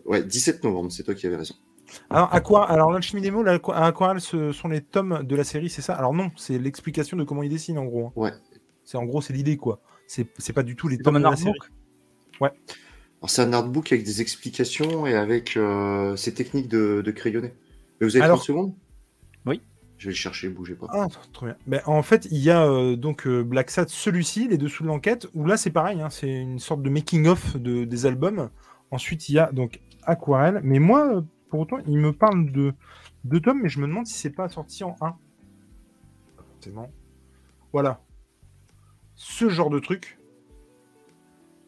Ouais, 0.05 0.23
17 0.25 0.65
novembre, 0.65 0.91
c'est 0.91 1.03
toi 1.03 1.15
qui 1.15 1.27
avais 1.27 1.37
raison. 1.37 1.55
Alors, 2.11 2.33
Aqua... 2.35 2.65
Alors 2.69 2.91
l'Alchimie 2.93 3.23
des 3.23 3.31
mots, 3.31 3.45
Aquarelle, 3.47 4.21
ce 4.21 4.53
sont 4.53 4.69
les 4.69 4.81
tomes 4.83 5.23
de 5.23 5.37
la 5.37 5.45
série, 5.45 5.71
c'est 5.71 5.83
ça? 5.83 5.95
Alors 5.95 6.13
non, 6.15 6.31
c'est 6.37 6.59
l'explication 6.59 7.17
de 7.17 7.25
comment 7.25 7.43
il 7.43 7.51
dessine, 7.51 7.79
en 7.79 7.85
gros. 7.85 8.07
hein. 8.09 8.13
Ouais. 8.17 8.33
C'est 8.85 8.97
en 8.99 9.05
gros, 9.05 9.21
c'est 9.21 9.33
l'idée, 9.33 9.57
quoi. 9.57 9.81
C'est 10.07 10.27
c'est 10.39 10.53
pas 10.55 10.63
du 10.63 10.75
tout 10.77 10.89
les 10.89 10.97
C'est 10.97 11.03
tomes 11.03 11.21
de 11.21 11.27
un 11.27 11.31
la 11.31 11.37
série. 11.37 11.51
artbook? 11.51 11.71
Alors, 13.21 13.31
c'est 13.31 13.43
un 13.43 13.53
artbook 13.53 13.93
avec 13.93 14.05
des 14.05 14.21
explications 14.21 15.07
et 15.07 15.15
avec 15.15 15.57
euh, 15.57 16.15
ses 16.17 16.33
techniques 16.35 16.69
de, 16.69 17.03
de 17.05 17.11
crayonner. 17.11 17.53
Mais 18.01 18.07
vous 18.07 18.17
avez 18.17 18.25
Alors- 18.25 18.37
30 18.39 18.47
secondes? 18.47 18.75
Oui. 19.45 19.61
Je 19.99 20.05
vais 20.05 20.13
le 20.13 20.17
chercher, 20.17 20.49
bougez 20.49 20.77
pas. 20.77 20.87
Ah, 20.91 21.09
trop 21.33 21.47
bien. 21.47 21.57
Ben, 21.67 21.83
en 21.87 22.03
fait, 22.03 22.29
il 22.31 22.39
y 22.39 22.51
a 22.51 22.65
euh, 22.65 22.95
donc 22.95 23.27
euh, 23.27 23.43
Black 23.43 23.69
Sad, 23.71 23.89
celui-ci, 23.89 24.47
les 24.47 24.57
dessous 24.57 24.85
de 24.85 24.89
l'enquête, 24.89 25.27
où 25.35 25.45
là 25.45 25.57
c'est 25.57 25.71
pareil, 25.71 26.01
hein, 26.01 26.09
c'est 26.09 26.31
une 26.31 26.61
sorte 26.61 26.83
de 26.83 26.89
making-of 26.89 27.57
de, 27.57 27.85
des 27.85 28.07
albums. 28.07 28.49
Ensuite, 28.93 29.29
il 29.29 29.35
y 29.35 29.39
a 29.41 29.51
donc 29.51 29.81
Aquarelle, 30.05 30.61
mais 30.63 30.79
moi, 30.79 31.17
euh, 31.17 31.23
pour 31.51 31.61
autant, 31.61 31.79
il 31.89 31.99
me 31.99 32.13
parle 32.13 32.53
de 32.53 32.75
deux 33.25 33.41
tomes, 33.41 33.61
mais 33.61 33.69
je 33.69 33.81
me 33.81 33.89
demande 33.89 34.07
si 34.07 34.15
c'est 34.15 34.31
pas 34.31 34.49
sorti 34.49 34.85
en 34.85 34.95
un. 35.01 35.17
Forcément. 36.37 36.91
Voilà. 37.73 38.01
Ce 39.17 39.49
genre 39.49 39.69
de 39.69 39.81
truc, 39.81 40.17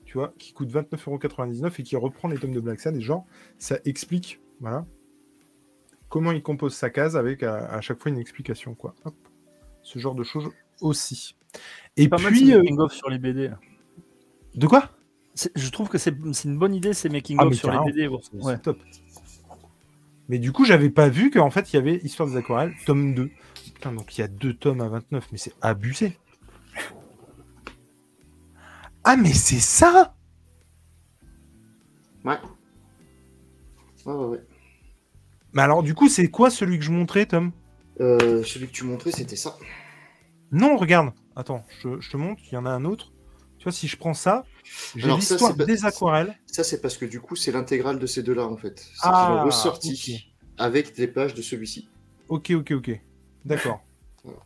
tu 0.04 0.18
vois, 0.18 0.32
qui 0.38 0.52
coûte 0.52 0.70
29,99€ 0.70 1.80
et 1.80 1.82
qui 1.82 1.96
reprend 1.96 2.28
les 2.28 2.38
tomes 2.38 2.52
de 2.52 2.60
Black 2.60 2.78
Sad, 2.78 2.94
et 2.94 3.00
genre, 3.00 3.26
ça 3.58 3.78
explique, 3.84 4.40
voilà, 4.60 4.86
comment 6.10 6.32
il 6.32 6.42
compose 6.42 6.74
sa 6.74 6.90
case 6.90 7.16
avec 7.16 7.42
à, 7.42 7.64
à 7.70 7.80
chaque 7.80 7.98
fois 8.02 8.10
une 8.10 8.18
explication, 8.18 8.74
quoi. 8.74 8.94
Hop. 9.06 9.14
Ce 9.82 9.98
genre 9.98 10.14
de 10.14 10.22
choses 10.24 10.50
aussi. 10.82 11.36
Et 11.96 12.08
Pas 12.08 12.18
mal 12.18 12.32
puis, 12.32 12.46
ces 12.48 12.52
euh, 12.54 12.58
making-of 12.58 12.92
sur 12.92 13.08
les 13.08 13.18
BD. 13.18 13.50
de 14.54 14.66
quoi? 14.66 14.90
Je 15.54 15.70
trouve 15.70 15.88
que 15.88 15.96
c'est 15.96 16.14
c'est 16.34 16.48
une 16.48 16.58
bonne 16.58 16.74
idée 16.74 16.92
ces 16.92 17.08
Ah, 17.08 17.12
making-of 17.12 17.48
mais 17.48 17.54
sur 17.54 17.70
les. 17.70 17.92
BD. 17.92 18.08
bon, 18.08 18.20
ouais. 18.34 18.58
top. 18.58 18.78
Mais 20.28 20.38
du 20.38 20.52
coup, 20.52 20.64
j'avais 20.64 20.90
pas 20.90 21.08
vu 21.08 21.30
qu'en 21.30 21.50
fait, 21.50 21.72
il 21.72 21.76
y 21.76 21.78
avait 21.78 21.96
Histoire 22.04 22.28
des 22.28 22.36
aquarelles, 22.36 22.74
tome 22.86 23.14
2. 23.14 23.30
Putain, 23.74 23.92
donc 23.92 24.16
il 24.16 24.20
y 24.20 24.24
a 24.24 24.28
deux 24.28 24.52
tomes 24.54 24.80
à 24.80 24.88
29, 24.88 25.28
mais 25.32 25.38
c'est 25.38 25.54
abusé. 25.62 26.18
Ah, 29.02 29.16
mais 29.16 29.32
c'est 29.32 29.60
ça 29.60 30.14
Ouais. 32.24 32.38
Ouais, 34.06 34.12
ouais, 34.12 34.26
ouais. 34.26 34.40
Mais 35.52 35.62
alors, 35.62 35.82
du 35.82 35.94
coup, 35.94 36.08
c'est 36.08 36.28
quoi 36.28 36.50
celui 36.50 36.78
que 36.78 36.84
je 36.84 36.90
montrais, 36.92 37.26
Tom? 37.26 37.52
Euh, 38.00 38.42
celui 38.44 38.66
que 38.68 38.72
tu 38.72 38.84
montrais, 38.84 39.10
c'était 39.12 39.36
ça. 39.36 39.56
Non, 40.52 40.76
regarde. 40.76 41.12
Attends, 41.36 41.64
je, 41.82 42.00
je 42.00 42.10
te 42.10 42.16
montre, 42.16 42.42
il 42.50 42.54
y 42.54 42.56
en 42.56 42.66
a 42.66 42.70
un 42.70 42.84
autre. 42.84 43.12
Tu 43.58 43.64
vois, 43.64 43.72
si 43.72 43.88
je 43.88 43.96
prends 43.96 44.14
ça, 44.14 44.44
j'ai 44.96 45.10
l'histoire 45.12 45.54
des 45.54 45.84
aquarelles. 45.84 46.38
Ça, 46.46 46.64
c'est 46.64 46.80
parce 46.80 46.96
que 46.96 47.04
du 47.04 47.20
coup, 47.20 47.36
c'est 47.36 47.52
l'intégrale 47.52 47.98
de 47.98 48.06
ces 48.06 48.22
deux-là, 48.22 48.46
en 48.46 48.56
fait. 48.56 48.78
C'est 48.80 49.00
Ah, 49.02 49.42
ressorti 49.44 50.32
avec 50.56 50.94
des 50.96 51.06
pages 51.06 51.34
de 51.34 51.42
celui-ci. 51.42 51.88
Ok, 52.28 52.50
ok, 52.52 52.72
ok. 52.72 53.00
D'accord. 53.44 53.80
Voilà. 54.24 54.38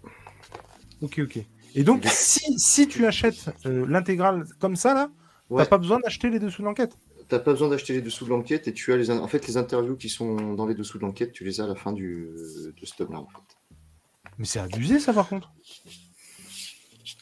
ok, 1.03 1.21
ok. 1.25 1.39
Et 1.75 1.83
donc, 1.83 2.05
si, 2.07 2.57
si 2.61 2.87
tu 2.87 3.05
achètes 3.07 3.51
euh, 3.67 3.85
l'intégrale 3.89 4.45
comme 4.61 4.77
ça, 4.77 4.95
là, 4.95 5.11
Ouais. 5.51 5.63
t'as 5.65 5.69
pas 5.69 5.79
besoin 5.79 5.99
d'acheter 6.01 6.31
les 6.31 6.39
dessous 6.39 6.63
de 6.63 6.67
pas 7.39 7.53
besoin 7.53 7.69
d'acheter 7.69 7.93
les 7.93 8.03
dessous 8.03 8.25
de 8.25 8.31
l'enquête 8.31 8.69
et 8.69 8.73
tu 8.73 8.93
as 8.93 8.97
les. 8.97 9.11
En 9.11 9.29
fait, 9.29 9.47
les 9.47 9.57
interviews 9.57 9.97
qui 9.97 10.09
sont 10.09 10.55
dans 10.55 10.67
les 10.67 10.75
dessous 10.75 10.99
de 10.99 11.03
l'enquête, 11.03 11.33
tu 11.33 11.45
les 11.45 11.61
as 11.61 11.65
à 11.65 11.69
la 11.69 11.75
fin 11.75 11.93
du... 11.93 12.29
de 12.81 12.87
ce 12.87 12.95
tome-là, 12.97 13.21
en 13.21 13.27
fait. 13.27 13.57
Mais 14.39 14.45
c'est 14.45 14.61
abusé, 14.61 14.99
ça, 14.99 15.13
par 15.13 15.29
contre. 15.29 15.53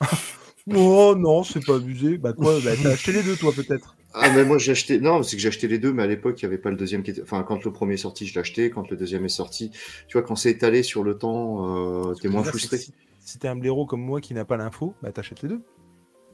oh 0.75 1.15
non, 1.17 1.45
c'est 1.45 1.65
pas 1.65 1.77
abusé. 1.77 2.19
Bah 2.19 2.33
quoi 2.33 2.59
bah, 2.61 2.73
T'as 2.83 2.91
acheté 2.93 3.13
les 3.13 3.23
deux, 3.23 3.37
toi, 3.37 3.53
peut-être. 3.53 3.97
Ah, 4.15 4.31
mais 4.31 4.45
moi, 4.45 4.59
j'ai 4.59 4.73
acheté. 4.73 5.01
Non, 5.01 5.23
c'est 5.23 5.37
que 5.37 5.43
j'ai 5.43 5.49
acheté 5.49 5.69
les 5.69 5.79
deux, 5.79 5.93
mais 5.93 6.03
à 6.03 6.07
l'époque, 6.07 6.41
il 6.41 6.45
n'y 6.45 6.53
avait 6.53 6.63
pas 6.63 6.71
le 6.71 6.77
deuxième 6.77 7.03
qui 7.03 7.11
était. 7.11 7.23
Enfin, 7.23 7.43
quand 7.43 7.65
le 7.65 7.73
premier 7.73 7.95
est 7.95 7.99
sorti, 7.99 8.27
je 8.27 8.35
l'ai 8.35 8.41
acheté. 8.41 8.71
Quand 8.71 8.91
le 8.91 8.97
deuxième 8.97 9.25
est 9.25 9.31
sorti, 9.31 9.71
tu 10.09 10.19
vois, 10.19 10.23
quand 10.23 10.37
c'est 10.37 10.51
étalé 10.51 10.83
sur 10.83 11.03
le 11.03 11.17
temps, 11.17 12.09
euh, 12.09 12.15
t'es 12.15 12.29
moins 12.29 12.43
Là, 12.43 12.49
frustré. 12.49 12.79
si 12.79 13.39
t'es 13.39 13.49
un 13.49 13.57
blaireau 13.57 13.87
comme 13.87 14.03
moi 14.03 14.21
qui 14.21 14.35
n'a 14.35 14.45
pas 14.45 14.57
l'info, 14.57 14.95
bah 15.03 15.13
t'achètes 15.13 15.43
les 15.43 15.49
deux. 15.49 15.63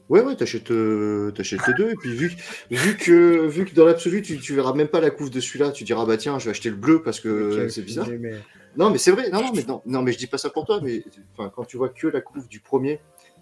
Ouais, 0.09 0.21
ouais, 0.21 0.35
t'achètes, 0.35 0.71
euh, 0.71 1.31
t'achètes 1.31 1.59
les 1.67 1.73
deux. 1.75 1.91
Et 1.91 1.95
puis, 1.95 2.09
vu, 2.15 2.29
que- 2.29 2.75
vu, 2.75 2.97
que, 2.97 3.47
vu 3.47 3.65
que 3.65 3.75
dans 3.75 3.85
l'absolu, 3.85 4.21
tu, 4.23 4.39
tu 4.39 4.55
verras 4.55 4.73
même 4.73 4.87
pas 4.87 4.99
la 5.01 5.11
couve 5.11 5.29
de 5.29 5.39
celui-là, 5.39 5.71
tu 5.71 5.83
diras, 5.83 6.05
bah 6.05 6.17
tiens, 6.17 6.39
je 6.39 6.45
vais 6.45 6.51
acheter 6.51 6.69
le 6.71 6.75
bleu 6.75 7.01
parce 7.03 7.19
que 7.19 7.51
c'est 7.69 7.81
bizarre. 7.83 8.07
mais- 8.17 8.17
Non, 8.75 8.89
mais 8.89 8.97
c'est 8.97 9.11
vrai. 9.11 9.29
Non, 9.29 9.41
non, 9.41 9.51
mais 9.55 9.63
non, 9.67 9.81
non, 9.85 10.01
mais 10.01 10.11
je 10.11 10.17
dis 10.17 10.27
pas 10.27 10.37
ça 10.39 10.49
pour 10.49 10.65
toi. 10.65 10.79
Mais 10.81 11.03
quand 11.55 11.63
tu 11.65 11.77
vois 11.77 11.89
que 11.89 12.07
la 12.07 12.21
couve 12.21 12.47
du 12.47 12.59
premier 12.59 12.99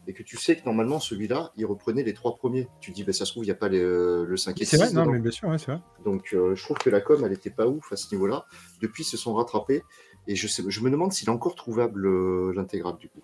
et 0.08 0.14
que 0.14 0.24
tu 0.24 0.38
sais 0.38 0.56
que 0.56 0.64
normalement 0.66 1.00
celui-là, 1.02 1.52
il 1.58 1.66
reprenait 1.66 2.04
les 2.04 2.14
trois 2.14 2.36
premiers, 2.36 2.68
tu 2.82 2.92
dis, 2.92 3.04
bah 3.04 3.12
ça 3.14 3.26
se 3.26 3.32
trouve, 3.32 3.44
il 3.44 3.48
n'y 3.48 3.52
a 3.52 3.56
pas 3.56 3.68
les, 3.70 3.82
euh, 3.82 4.26
le 4.26 4.36
5 4.38 4.60
et 4.62 4.66
6. 4.66 4.72
C'est 4.72 4.78
vrai, 4.78 4.86
non, 4.94 5.12
mais 5.14 5.20
bien 5.20 5.32
sûr, 5.32 5.48
ouais, 5.50 5.58
c'est 5.58 5.72
vrai. 5.72 5.80
Donc, 6.06 6.34
euh, 6.34 6.56
je 6.56 6.64
trouve 6.64 6.78
que 6.78 6.90
la 6.90 7.00
com, 7.02 7.22
elle 7.26 7.34
était 7.34 7.50
pas 7.50 7.68
ouf 7.68 7.92
à 7.92 7.96
ce 7.98 8.14
niveau-là. 8.14 8.46
Depuis, 8.82 9.04
ils 9.04 9.08
se 9.08 9.18
sont 9.18 9.34
rattrapés. 9.34 9.84
Et 10.30 10.36
je, 10.36 10.48
sais, 10.48 10.64
je 10.68 10.82
me 10.82 10.90
demande 10.90 11.12
s'il 11.14 11.28
est 11.30 11.32
encore 11.32 11.56
trouvable 11.56 12.06
euh, 12.08 12.52
l'intégrale 12.56 12.98
du 12.98 13.08
coup. 13.10 13.22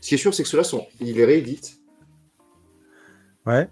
Ce 0.00 0.08
qui 0.08 0.14
est 0.14 0.18
sûr, 0.18 0.34
c'est 0.34 0.42
que 0.42 0.48
ceux-là 0.48 0.64
sont. 0.64 0.86
Il 1.00 1.14
les 1.16 1.24
réédite. 1.24 1.78
Ouais. 3.46 3.68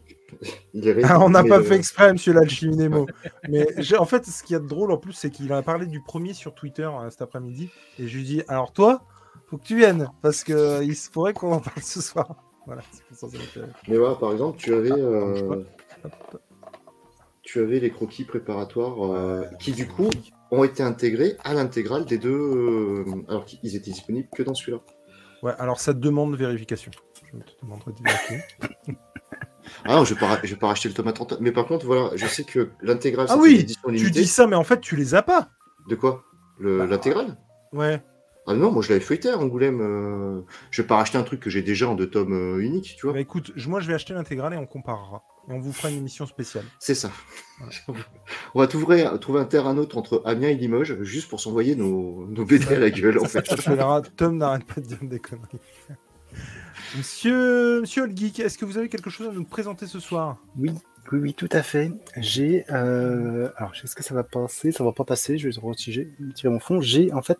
Il 0.74 1.00
Ah, 1.04 1.20
on 1.20 1.30
n'a 1.30 1.44
pas 1.44 1.58
euh, 1.58 1.62
fait 1.62 1.76
exprès, 1.76 2.12
monsieur 2.12 2.32
l'Alchiminemo. 2.32 3.06
mais 3.48 3.66
en 3.98 4.04
fait, 4.04 4.26
ce 4.26 4.42
qu'il 4.42 4.54
y 4.54 4.56
a 4.56 4.60
de 4.60 4.66
drôle 4.66 4.90
en 4.92 4.96
plus, 4.96 5.12
c'est 5.12 5.30
qu'il 5.30 5.52
a 5.52 5.62
parlé 5.62 5.86
du 5.86 6.00
premier 6.00 6.34
sur 6.34 6.54
Twitter 6.54 6.88
euh, 6.92 7.10
cet 7.10 7.22
après-midi. 7.22 7.70
Et 7.98 8.06
je 8.08 8.16
lui 8.16 8.24
dis 8.24 8.42
Alors, 8.48 8.72
toi, 8.72 9.02
faut 9.48 9.58
que 9.58 9.64
tu 9.64 9.76
viennes. 9.76 10.08
Parce 10.22 10.44
que 10.44 10.52
euh, 10.52 10.84
il 10.84 10.96
se 10.96 11.10
pourrait 11.10 11.32
qu'on 11.34 11.52
en 11.52 11.60
parle 11.60 11.82
ce 11.82 12.00
soir. 12.00 12.34
Voilà, 12.66 12.82
ça 13.12 13.26
ça. 13.26 13.60
Mais 13.88 13.96
voilà, 13.96 14.14
par 14.14 14.30
exemple, 14.32 14.58
tu 14.58 14.72
avais. 14.72 14.92
euh. 14.92 15.64
Hop. 16.04 16.40
tu 17.42 17.58
avais 17.58 17.80
les 17.80 17.90
croquis 17.90 18.24
préparatoires 18.24 19.02
euh, 19.12 19.44
qui, 19.58 19.72
du 19.72 19.88
coup, 19.88 20.08
ont 20.52 20.62
été 20.62 20.82
intégrés 20.82 21.36
à 21.42 21.54
l'intégrale 21.54 22.04
des 22.04 22.18
deux. 22.18 22.30
euh, 22.30 23.04
alors 23.28 23.44
qu'ils 23.46 23.74
étaient 23.74 23.90
disponibles 23.90 24.28
que 24.36 24.42
dans 24.44 24.54
celui-là. 24.54 24.78
Ouais, 25.42 25.52
alors 25.58 25.80
ça 25.80 25.94
demande 25.94 26.36
vérification. 26.36 26.92
Je 27.32 27.38
te 27.38 27.64
demanderai 27.64 27.92
de 27.92 28.02
vérifier. 28.04 28.38
Ah 29.84 29.96
non, 29.96 30.04
je 30.04 30.14
vais 30.14 30.20
pas, 30.20 30.26
ra- 30.26 30.38
je 30.42 30.48
vais 30.50 30.56
pas 30.58 30.68
racheter 30.68 30.88
le 30.88 30.94
tomate 30.94 31.14
30. 31.14 31.40
Mais 31.40 31.52
par 31.52 31.66
contre, 31.66 31.86
voilà, 31.86 32.10
je 32.16 32.26
sais 32.26 32.44
que 32.44 32.70
l'intégrale, 32.82 33.26
Ah 33.30 33.36
oui, 33.38 33.64
tu 33.96 34.10
dis 34.10 34.26
ça, 34.26 34.46
mais 34.46 34.56
en 34.56 34.64
fait, 34.64 34.80
tu 34.80 34.96
les 34.96 35.14
as 35.14 35.22
pas. 35.22 35.48
De 35.88 35.94
quoi? 35.94 36.24
Bah, 36.60 36.86
L'intégrale? 36.86 37.36
Ouais. 37.72 38.02
Ah 38.46 38.54
non, 38.54 38.72
moi 38.72 38.82
je 38.82 38.88
l'avais 38.88 39.00
feuilleté 39.00 39.28
à 39.30 39.38
Angoulême. 39.38 39.80
euh, 39.80 40.40
Je 40.70 40.82
vais 40.82 40.88
pas 40.88 40.96
racheter 40.96 41.18
un 41.18 41.22
truc 41.22 41.40
que 41.40 41.50
j'ai 41.50 41.62
déjà 41.62 41.88
en 41.88 41.94
deux 41.94 42.08
tomes 42.10 42.32
euh, 42.32 42.58
uniques, 42.62 42.96
tu 42.98 43.06
vois. 43.06 43.12
Bah 43.12 43.20
écoute, 43.20 43.52
moi 43.66 43.80
je 43.80 43.86
vais 43.86 43.94
acheter 43.94 44.12
l'intégrale 44.14 44.54
et 44.54 44.56
on 44.56 44.66
comparera. 44.66 45.22
Et 45.48 45.52
on 45.52 45.58
vous 45.60 45.72
fera 45.72 45.90
une 45.90 45.98
émission 45.98 46.26
spéciale. 46.26 46.64
C'est 46.78 46.94
ça. 46.94 47.10
On 48.54 48.60
va 48.60 48.66
trouver, 48.66 49.08
trouver 49.20 49.40
un 49.40 49.44
terrain 49.44 49.74
neutre 49.74 49.96
entre 49.98 50.22
Amiens 50.24 50.48
et 50.48 50.54
Limoges, 50.54 51.02
juste 51.02 51.28
pour 51.28 51.40
s'envoyer 51.40 51.76
nos, 51.76 52.26
nos 52.26 52.44
BD 52.44 52.74
à 52.74 52.78
la 52.78 52.90
gueule, 52.90 53.18
en 53.18 53.24
fait. 53.24 53.42
Tom 54.16 54.36
n'arrête 54.38 54.64
pas 54.64 54.80
de 54.80 54.86
dire 54.86 54.98
des 55.02 55.18
conneries. 55.18 55.58
Monsieur, 56.96 57.80
Monsieur 57.82 58.06
Geek, 58.14 58.40
est-ce 58.40 58.58
que 58.58 58.64
vous 58.64 58.76
avez 58.78 58.88
quelque 58.88 59.10
chose 59.10 59.28
à 59.28 59.32
nous 59.32 59.44
présenter 59.44 59.86
ce 59.86 60.00
soir? 60.00 60.38
Oui, 60.58 60.70
oui, 61.12 61.18
oui, 61.20 61.34
tout 61.34 61.48
à 61.52 61.62
fait. 61.62 61.92
J'ai. 62.16 62.64
euh, 62.72 63.50
Alors, 63.56 63.72
est-ce 63.82 63.94
que 63.94 64.02
ça 64.02 64.14
va 64.14 64.24
passer? 64.24 64.72
Ça 64.72 64.82
va 64.82 64.92
pas 64.92 65.04
passer. 65.04 65.38
Je 65.38 65.48
vais 65.48 65.60
retirer, 65.60 66.08
retirer 66.26 66.52
mon 66.52 66.58
fond. 66.60 66.80
J'ai, 66.80 67.12
en 67.12 67.22
fait, 67.22 67.38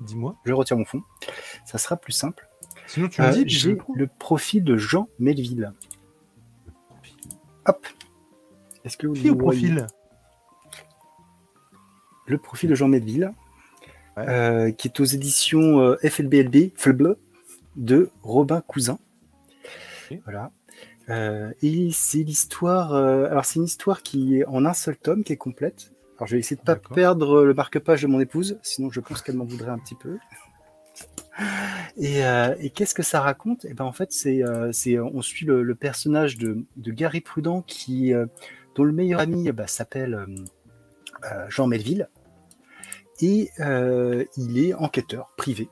Dis-moi. 0.00 0.36
je 0.44 0.52
retire 0.52 0.76
mon 0.76 0.84
fond. 0.84 1.02
Ça 1.64 1.78
sera 1.78 1.96
plus 1.96 2.12
simple. 2.12 2.48
Sinon 2.86 3.08
tu 3.08 3.20
me 3.22 3.26
Euh, 3.26 3.30
dis. 3.30 3.44
J'ai 3.48 3.72
le 3.74 3.78
le 3.94 4.06
profil 4.08 4.64
de 4.64 4.76
Jean 4.76 5.08
Melville. 5.20 5.72
Hop. 7.66 7.86
Est-ce 8.84 8.96
que 8.96 9.06
vous 9.06 9.14
le 9.14 9.36
profil? 9.36 9.86
Le 12.26 12.38
profil 12.38 12.70
de 12.70 12.74
Jean 12.74 12.88
Melville, 12.88 13.32
Ouais. 14.16 14.28
euh, 14.28 14.70
qui 14.72 14.88
est 14.88 14.98
aux 15.00 15.04
éditions 15.04 15.96
FLBLB, 16.02 16.72
FLB, 16.76 17.14
de 17.76 18.10
Robin 18.22 18.60
Cousin. 18.60 18.98
Voilà. 20.24 20.50
Euh, 21.08 21.52
et 21.62 21.90
c'est 21.92 22.22
l'histoire. 22.22 22.94
euh, 22.94 23.26
alors, 23.30 23.44
c'est 23.44 23.58
une 23.58 23.64
histoire 23.64 24.02
qui 24.02 24.38
est 24.38 24.44
en 24.46 24.64
un 24.64 24.74
seul 24.74 24.96
tome, 24.96 25.24
qui 25.24 25.32
est 25.32 25.36
complète. 25.36 25.92
Alors, 26.16 26.26
je 26.26 26.36
vais 26.36 26.40
essayer 26.40 26.56
de 26.56 26.62
pas 26.62 26.76
perdre 26.76 27.42
le 27.44 27.54
marque-page 27.54 28.02
de 28.02 28.06
mon 28.06 28.20
épouse, 28.20 28.58
sinon 28.62 28.90
je 28.90 29.00
pense 29.00 29.22
qu'elle 29.22 29.36
m'en 29.36 29.44
voudrait 29.46 29.70
un 29.70 29.78
petit 29.78 29.94
peu. 29.94 30.18
Et, 31.96 32.24
euh, 32.26 32.54
et 32.58 32.68
qu'est-ce 32.70 32.94
que 32.94 33.02
ça 33.02 33.20
raconte? 33.20 33.64
Et 33.64 33.72
ben 33.72 33.84
en 33.84 33.92
fait, 33.92 34.12
c'est, 34.12 34.42
c'est, 34.72 34.98
on 34.98 35.22
suit 35.22 35.46
le, 35.46 35.62
le 35.62 35.74
personnage 35.74 36.36
de, 36.36 36.66
de 36.76 36.90
Gary 36.92 37.22
Prudent 37.22 37.62
qui, 37.62 38.12
dont 38.74 38.84
le 38.84 38.92
meilleur 38.92 39.20
ami 39.20 39.50
bah, 39.52 39.66
s'appelle 39.66 40.26
euh, 41.24 41.46
Jean 41.48 41.66
Melville, 41.66 42.10
et 43.22 43.48
il 44.36 44.58
est 44.58 44.74
enquêteur 44.74 45.32
privé 45.38 45.70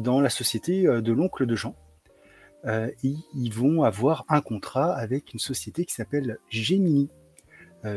dans 0.00 0.20
la 0.20 0.30
société 0.30 0.82
de 0.84 1.12
l'oncle 1.12 1.46
de 1.46 1.54
Jean. 1.56 1.74
et 2.66 3.14
ils 3.34 3.52
vont 3.52 3.82
avoir 3.82 4.24
un 4.28 4.40
contrat 4.40 4.94
avec 4.94 5.32
une 5.32 5.38
société 5.38 5.84
qui 5.84 5.94
s'appelle 5.94 6.38
Gemini. 6.48 7.08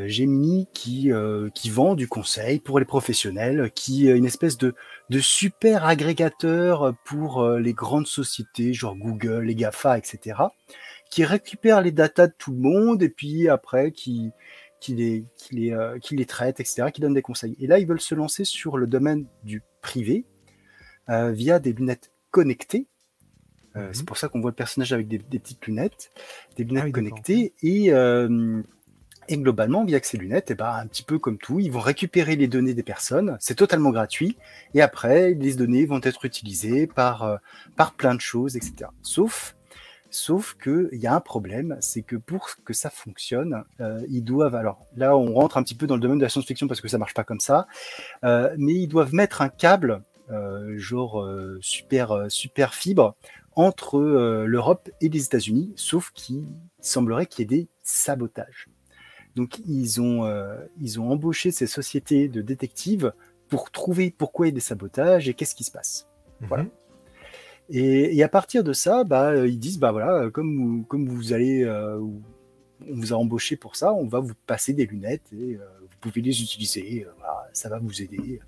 Gemini 0.06 0.68
qui, 0.72 1.12
qui 1.56 1.70
vend 1.72 1.96
du 1.96 2.08
conseil 2.08 2.60
pour 2.60 2.78
les 2.78 2.86
professionnels, 2.86 3.72
qui 3.74 4.08
est 4.08 4.16
une 4.16 4.26
espèce 4.26 4.58
de, 4.58 4.76
de 5.10 5.20
super 5.20 5.86
agrégateur 5.86 6.94
pour 7.06 7.48
les 7.54 7.74
grandes 7.74 8.06
sociétés, 8.06 8.74
genre 8.74 8.96
Google, 8.96 9.46
les 9.46 9.56
GAFA, 9.56 9.98
etc., 9.98 10.36
qui 11.10 11.26
récupère 11.26 11.82
les 11.82 11.92
datas 11.92 12.28
de 12.28 12.34
tout 12.38 12.52
le 12.52 12.60
monde 12.60 13.02
et 13.02 13.10
puis 13.10 13.50
après 13.50 13.92
qui, 13.92 14.32
qui 14.80 14.96
les, 14.96 15.26
qui 15.38 15.56
les, 15.56 15.72
euh, 15.72 16.00
qui 16.00 16.16
les 16.16 16.26
traite, 16.26 16.60
etc., 16.60 16.88
qui 16.94 17.02
donne 17.02 17.14
des 17.14 17.22
conseils. 17.22 17.56
Et 17.60 17.68
là, 17.68 17.80
ils 17.80 17.88
veulent 17.88 18.00
se 18.00 18.16
lancer 18.16 18.46
sur 18.46 18.78
le 18.78 18.88
domaine 18.88 19.26
du 19.44 19.64
privé 19.82 20.26
euh, 21.10 21.32
via 21.32 21.60
des 21.60 21.74
lunettes 21.74 22.12
connectées. 22.32 22.88
Euh, 23.76 23.88
mhm. 23.88 23.94
C'est 23.94 24.06
pour 24.06 24.18
ça 24.18 24.28
qu'on 24.28 24.42
voit 24.42 24.52
le 24.52 24.56
personnage 24.56 24.94
avec 24.94 25.08
des, 25.08 25.20
petites 25.20 25.66
lunettes, 25.66 26.12
des 26.56 26.64
lunettes 26.64 26.86
ah 26.88 26.92
connectées, 26.92 27.54
et, 27.62 27.92
et 29.32 29.38
globalement, 29.38 29.86
via 29.86 30.00
ces 30.02 30.18
lunettes, 30.18 30.50
et 30.50 30.54
eh 30.54 30.56
ben, 30.56 30.72
un 30.72 30.88
petit 30.88 31.04
peu 31.04 31.20
comme 31.20 31.38
tout, 31.38 31.60
ils 31.60 31.72
vont 31.72 31.80
récupérer 31.80 32.36
les 32.36 32.48
données 32.48 32.74
des 32.74 32.84
personnes, 32.84 33.38
c'est 33.40 33.56
totalement 33.56 33.92
gratuit, 33.92 34.38
et 34.74 34.82
après, 34.82 35.36
les 35.36 35.54
données 35.54 35.86
vont 35.86 36.02
être 36.02 36.26
utilisées 36.26 36.88
par, 36.88 37.40
par 37.76 37.94
plein 37.94 38.16
de 38.16 38.22
choses, 38.22 38.56
etc. 38.56 38.90
Sauf 39.04 39.56
Sauf 40.12 40.58
qu'il 40.62 40.90
y 40.94 41.06
a 41.06 41.14
un 41.14 41.20
problème, 41.20 41.78
c'est 41.82 42.02
que 42.02 42.16
pour 42.16 42.50
que 42.66 42.74
ça 42.74 42.90
fonctionne, 42.90 43.64
euh, 43.80 44.02
ils 44.10 44.24
doivent. 44.24 44.56
Alors 44.56 44.86
là, 44.96 45.16
on 45.16 45.34
rentre 45.34 45.58
un 45.58 45.64
petit 45.64 45.76
peu 45.76 45.86
dans 45.86 45.96
le 45.96 46.02
domaine 46.02 46.18
de 46.18 46.24
la 46.24 46.30
science-fiction 46.30 46.68
parce 46.68 46.82
que 46.82 46.88
ça 46.88 46.98
marche 46.98 47.14
pas 47.14 47.24
comme 47.24 47.40
ça, 47.40 47.68
euh, 48.24 48.54
mais 48.58 48.74
ils 48.74 48.88
doivent 48.88 49.14
mettre 49.14 49.42
un 49.42 49.50
câble, 49.50 49.92
euh, 49.92 50.00
genre 50.76 51.28
super 51.62 52.26
super 52.30 52.74
fibre, 52.74 53.16
entre 53.56 54.00
l'Europe 54.46 54.90
et 55.02 55.10
les 55.10 55.26
États-Unis, 55.26 55.74
sauf 55.76 56.12
qu'il 56.12 56.46
semblerait 56.80 57.26
qu'il 57.26 57.42
y 57.42 57.44
ait 57.44 57.58
des 57.62 57.68
sabotages. 57.84 58.68
Donc 59.36 59.60
ils 59.68 60.02
ont 60.02 60.30
ils 60.80 61.00
ont 61.00 61.12
embauché 61.12 61.52
ces 61.52 61.68
sociétés 61.68 62.28
de 62.28 62.42
détectives 62.42 63.14
pour 63.50 63.72
trouver 63.72 64.14
pourquoi 64.16 64.48
il 64.48 64.50
y 64.50 64.54
a 64.54 64.56
des 64.56 64.62
sabotages 64.62 65.28
et 65.28 65.34
qu'est-ce 65.34 65.56
qui 65.56 65.64
se 65.64 65.72
passe. 65.72 66.08
Voilà. 66.42 66.64
Mhm. 66.64 66.70
Et, 67.72 68.24
à 68.24 68.30
partir 68.30 68.64
de 68.64 68.74
ça, 68.74 69.04
bah, 69.04 69.30
euh, 69.30 69.48
ils 69.48 69.60
disent, 69.60 69.78
bah 69.78 69.92
voilà, 69.92 70.30
comme 70.32 70.58
vous, 70.58 70.84
comme 70.84 71.08
vous 71.08 71.34
allez, 71.34 71.64
euh, 71.64 72.00
on 72.00 72.96
vous 72.96 73.14
a 73.14 73.16
embauché 73.16 73.58
pour 73.58 73.76
ça, 73.76 73.94
on 73.94 74.08
va 74.08 74.20
vous 74.20 74.34
passer 74.48 74.74
des 74.74 74.86
lunettes 74.86 75.32
et 75.34 75.56
euh, 75.56 75.66
vous 75.82 75.98
pouvez 76.02 76.22
les 76.22 76.42
utiliser, 76.42 77.06
ça 77.54 77.70
va 77.70 77.78
vous 77.78 78.02
aider. 78.02 78.40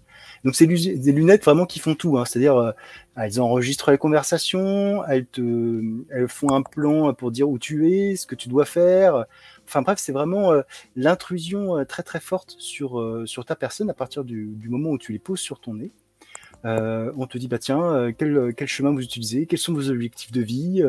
Donc 0.44 0.56
c'est 0.56 0.66
des 0.66 1.12
lunettes 1.12 1.44
vraiment 1.46 1.66
qui 1.66 1.80
font 1.80 1.94
tout, 1.94 2.18
hein. 2.18 2.26
c'est-à-dire 2.26 2.74
elles 3.16 3.39
enregistrent 3.39 3.92
les 3.92 3.98
conversations, 3.98 5.06
elles 5.06 5.28
te, 5.28 5.82
elles 6.10 6.28
font 6.28 6.52
un 6.52 6.64
plan 6.64 7.14
pour 7.14 7.30
dire 7.30 7.48
où 7.48 7.60
tu 7.60 7.92
es, 7.92 8.16
ce 8.16 8.26
que 8.26 8.36
tu 8.36 8.50
dois 8.50 8.66
faire. 8.66 9.26
Enfin 9.68 9.84
bref, 9.84 10.00
c'est 10.00 10.12
vraiment 10.12 10.52
l'intrusion 10.96 11.86
très 11.86 12.02
très 12.02 12.20
forte 12.20 12.56
sur, 12.58 13.24
sur 13.26 13.46
ta 13.46 13.56
personne 13.56 13.89
à 13.92 13.94
partir 13.94 14.24
du, 14.24 14.48
du 14.56 14.70
moment 14.70 14.89
où 14.89 14.98
tu 14.98 15.12
les 15.12 15.20
poses 15.20 15.42
sur 15.42 15.60
ton 15.60 15.76
nez. 15.76 15.92
Euh, 16.66 17.12
on 17.18 17.28
te 17.28 17.38
dit, 17.38 17.48
bah 17.48 17.58
tiens, 17.58 17.82
euh, 17.84 18.12
quel, 18.16 18.68
chemin 18.68 18.92
vous 18.92 19.02
utilisez, 19.02 19.46
quels 19.46 19.60
sont 19.60 19.74
vos 19.74 19.89
objectifs 19.89 20.32
de 20.32 20.42
vie. 20.42 20.84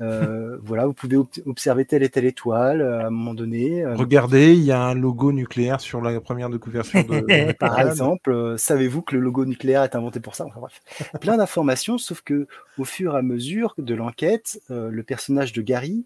Euh, 0.00 0.58
voilà, 0.62 0.86
vous 0.86 0.92
pouvez 0.92 1.16
observer 1.46 1.84
telle 1.84 2.02
et 2.02 2.08
telle 2.08 2.24
étoile 2.24 2.82
à 2.82 3.06
un 3.06 3.10
moment 3.10 3.34
donné. 3.34 3.86
Regardez, 3.86 4.54
il 4.54 4.62
y 4.62 4.72
a 4.72 4.82
un 4.82 4.94
logo 4.94 5.32
nucléaire 5.32 5.80
sur 5.80 6.00
la 6.00 6.20
première 6.20 6.50
de 6.50 6.56
couverture 6.56 7.04
de. 7.04 7.52
Par 7.58 7.80
exemple, 7.80 8.54
savez-vous 8.58 9.02
que 9.02 9.14
le 9.14 9.20
logo 9.20 9.44
nucléaire 9.44 9.82
est 9.82 9.94
inventé 9.94 10.20
pour 10.20 10.34
ça? 10.34 10.46
Enfin 10.46 10.60
bref, 10.60 10.80
plein 11.20 11.36
d'informations, 11.36 11.98
sauf 11.98 12.22
que 12.22 12.46
au 12.78 12.84
fur 12.84 13.14
et 13.14 13.18
à 13.18 13.22
mesure 13.22 13.74
de 13.78 13.94
l'enquête, 13.94 14.60
le 14.68 15.02
personnage 15.02 15.52
de 15.52 15.62
Gary, 15.62 16.04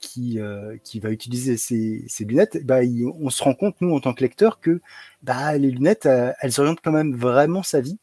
qui, 0.00 0.38
qui 0.82 1.00
va 1.00 1.10
utiliser 1.10 1.56
ces, 1.56 2.24
lunettes, 2.24 2.64
bah, 2.64 2.80
on 3.20 3.30
se 3.30 3.42
rend 3.42 3.54
compte, 3.54 3.76
nous, 3.80 3.94
en 3.94 4.00
tant 4.00 4.14
que 4.14 4.22
lecteur, 4.22 4.60
que 4.60 4.80
bah, 5.22 5.56
les 5.58 5.70
lunettes, 5.70 6.06
elles 6.06 6.60
orientent 6.60 6.80
quand 6.82 6.92
même 6.92 7.14
vraiment 7.14 7.62
sa 7.62 7.80
vie. 7.80 7.98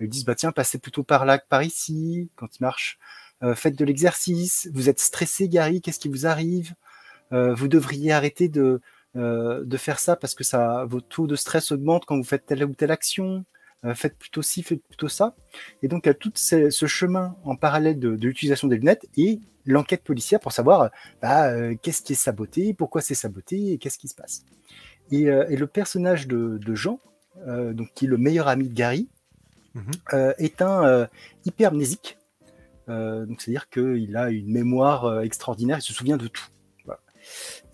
Ils 0.00 0.08
disent, 0.08 0.24
bah 0.24 0.34
tiens, 0.34 0.52
passez 0.52 0.78
plutôt 0.78 1.02
par 1.02 1.24
là 1.24 1.38
que 1.38 1.46
par 1.48 1.62
ici, 1.62 2.28
quand 2.36 2.48
il 2.58 2.62
marche. 2.62 2.98
Euh, 3.42 3.54
faites 3.54 3.76
de 3.76 3.84
l'exercice. 3.84 4.68
Vous 4.72 4.88
êtes 4.88 5.00
stressé, 5.00 5.48
Gary, 5.48 5.80
qu'est-ce 5.80 5.98
qui 5.98 6.08
vous 6.08 6.26
arrive? 6.26 6.74
Euh, 7.32 7.54
Vous 7.54 7.68
devriez 7.68 8.12
arrêter 8.12 8.48
de, 8.48 8.80
euh, 9.16 9.64
de 9.64 9.76
faire 9.76 9.98
ça 9.98 10.16
parce 10.16 10.34
que 10.34 10.44
ça, 10.44 10.84
vos 10.86 11.00
taux 11.00 11.26
de 11.26 11.36
stress 11.36 11.72
augmentent 11.72 12.04
quand 12.06 12.16
vous 12.16 12.24
faites 12.24 12.46
telle 12.46 12.64
ou 12.64 12.74
telle 12.74 12.90
action. 12.90 13.44
faites 13.94 14.18
plutôt 14.18 14.42
ci, 14.42 14.64
faites 14.64 14.82
plutôt 14.82 15.06
ça. 15.06 15.36
Et 15.82 15.88
donc, 15.88 16.06
il 16.06 16.08
y 16.08 16.10
a 16.10 16.14
tout 16.14 16.32
ce, 16.34 16.86
chemin 16.86 17.36
en 17.44 17.54
parallèle 17.54 18.00
de, 18.00 18.08
l'utilisation 18.08 18.66
des 18.66 18.78
lunettes 18.78 19.06
et 19.16 19.38
l'enquête 19.64 20.02
policière 20.02 20.40
pour 20.40 20.50
savoir 20.50 20.90
bah, 21.22 21.52
qu'est-ce 21.76 22.02
qui 22.02 22.14
est 22.14 22.16
saboté, 22.16 22.74
pourquoi 22.74 23.00
c'est 23.00 23.14
saboté 23.14 23.72
et 23.72 23.78
qu'est-ce 23.78 23.98
qui 23.98 24.08
se 24.08 24.14
passe. 24.16 24.44
Et, 25.12 25.26
le 25.26 25.66
personnage 25.66 26.26
de, 26.26 26.58
de 26.58 26.74
Jean, 26.74 26.98
donc, 27.46 27.92
qui 27.94 28.06
est 28.06 28.08
le 28.08 28.18
meilleur 28.18 28.48
ami 28.48 28.68
de 28.68 28.74
Gary, 28.74 29.08
Mhm. 29.76 29.90
Euh, 30.14 30.32
est 30.38 30.62
un 30.62 30.84
euh, 30.84 31.06
hypermnésique. 31.44 32.16
Euh, 32.88 33.26
donc 33.26 33.40
c'est-à-dire 33.40 33.68
qu'il 33.68 34.16
a 34.16 34.30
une 34.30 34.50
mémoire 34.50 35.22
extraordinaire, 35.22 35.78
il 35.78 35.82
se 35.82 35.92
souvient 35.92 36.16
de 36.16 36.28
tout. 36.28 36.46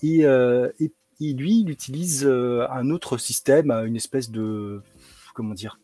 Et, 0.02 0.24
lui, 1.34 1.60
il 1.60 1.70
utilise 1.70 2.26
un 2.26 2.90
autre 2.90 3.16
système, 3.16 3.70
une 3.70 3.96
espèce 3.96 4.30
de 4.30 4.82
comment 5.34 5.54
dire 5.54 5.78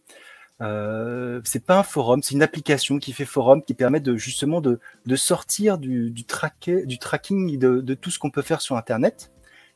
c'est 1.44 1.64
pas 1.64 1.78
un 1.78 1.82
forum, 1.84 2.22
c'est 2.22 2.34
une 2.34 2.42
application 2.42 2.98
qui 2.98 3.12
fait 3.12 3.24
forum, 3.24 3.62
qui 3.62 3.74
permet 3.74 4.00
de 4.00 4.16
justement 4.16 4.60
de, 4.60 4.80
sortir 5.14 5.78
du, 5.78 6.12
tracking 6.26 7.58
de, 7.58 7.94
tout 7.94 8.10
ce 8.10 8.18
qu'on 8.18 8.30
peut 8.30 8.42
faire 8.42 8.60
sur 8.60 8.76
Internet, 8.76 9.30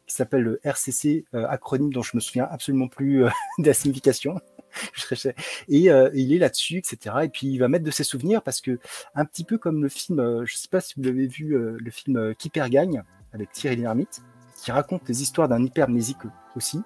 qui 0.07 0.15
s'appelle 0.17 0.43
le 0.43 0.61
RCC, 0.65 1.27
acronyme 1.33 1.93
dont 1.93 2.03
je 2.03 2.17
me 2.17 2.21
souviens 2.21 2.49
absolument 2.51 2.89
plus 2.89 3.25
de 3.59 3.67
la 3.67 3.75
signification. 3.75 4.41
et 5.69 5.91
euh, 5.91 6.11
il 6.15 6.33
est 6.33 6.39
là-dessus, 6.39 6.77
etc. 6.77 7.17
Et 7.25 7.29
puis 7.29 7.47
il 7.49 7.59
va 7.59 7.69
mettre 7.69 7.85
de 7.85 7.91
ses 7.91 8.05
souvenirs 8.05 8.43
parce 8.43 8.61
que, 8.61 8.79
un 9.15 9.25
petit 9.25 9.45
peu 9.45 9.59
comme 9.59 9.83
le 9.83 9.89
film, 9.89 10.21
euh, 10.21 10.45
je 10.45 10.55
ne 10.55 10.59
sais 10.59 10.69
pas 10.69 10.81
si 10.81 10.95
vous 10.97 11.03
l'avez 11.03 11.27
vu, 11.27 11.55
euh, 11.55 11.77
le 11.79 11.91
film 11.91 12.35
Qui 12.37 12.51
perd 12.51 12.71
gagne 12.71 13.03
avec 13.33 13.53
Thierry 13.53 13.77
Lhermitte, 13.77 14.23
qui 14.63 14.73
raconte 14.73 15.09
les 15.09 15.23
histoires 15.23 15.49
d'un 15.49 15.63
hypermnésique 15.63 16.19
aussi. 16.57 16.81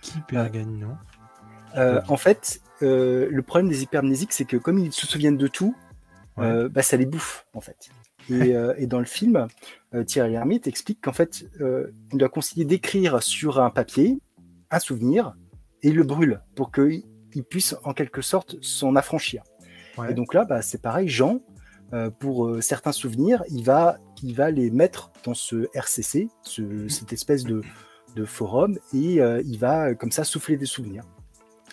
Qui 0.00 0.18
perd 0.26 0.52
gagne, 0.52 0.78
non 0.78 0.96
En 2.08 2.16
fait, 2.16 2.60
le 2.80 3.40
problème 3.40 3.68
des 3.68 3.82
hypermnésiques, 3.82 4.32
c'est 4.32 4.44
que 4.44 4.56
comme 4.56 4.78
ils 4.78 4.92
se 4.92 5.06
souviennent 5.06 5.36
de 5.36 5.48
tout, 5.48 5.76
bah, 6.36 6.82
ça 6.82 6.96
les 6.96 7.06
bouffe, 7.06 7.46
en 7.54 7.60
fait. 7.60 7.90
Et, 8.30 8.86
dans 8.86 8.98
le 8.98 9.04
film, 9.04 9.46
Thierry 10.06 10.32
Lhermitte 10.32 10.66
explique 10.66 11.00
qu'en 11.02 11.12
fait, 11.12 11.44
il 11.60 12.18
doit 12.18 12.30
conseiller 12.30 12.64
d'écrire 12.64 13.22
sur 13.22 13.60
un 13.60 13.70
papier 13.70 14.18
un 14.72 14.78
souvenir 14.78 15.34
et 15.82 15.88
il 15.88 15.94
le 15.94 16.02
brûle 16.02 16.40
pour 16.54 16.70
que 16.70 16.90
il 17.34 17.44
puisse 17.44 17.76
en 17.84 17.92
quelque 17.92 18.22
sorte 18.22 18.56
s'en 18.62 18.96
affranchir. 18.96 19.42
Et 20.08 20.14
donc 20.14 20.34
là, 20.34 20.44
bah, 20.44 20.62
c'est 20.62 20.80
pareil, 20.80 21.08
Jean, 21.08 21.40
euh, 21.92 22.10
pour 22.10 22.46
euh, 22.46 22.60
certains 22.60 22.92
souvenirs, 22.92 23.42
il 23.50 23.64
va, 23.64 23.98
il 24.22 24.34
va 24.34 24.50
les 24.50 24.70
mettre 24.70 25.10
dans 25.24 25.34
ce 25.34 25.68
RCC, 25.74 26.28
cette 26.88 27.12
espèce 27.12 27.44
de, 27.44 27.62
forum, 28.24 28.78
et 28.94 29.20
euh, 29.20 29.42
il 29.44 29.58
va 29.58 29.94
comme 29.94 30.12
ça 30.12 30.24
souffler 30.24 30.56
des 30.56 30.66
souvenirs. 30.66 31.02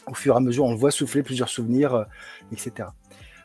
Au 0.07 0.13
fur 0.13 0.33
et 0.33 0.37
à 0.37 0.39
mesure, 0.39 0.65
on 0.65 0.71
le 0.71 0.77
voit 0.77 0.91
souffler 0.91 1.23
plusieurs 1.23 1.49
souvenirs, 1.49 2.05
etc. 2.51 2.89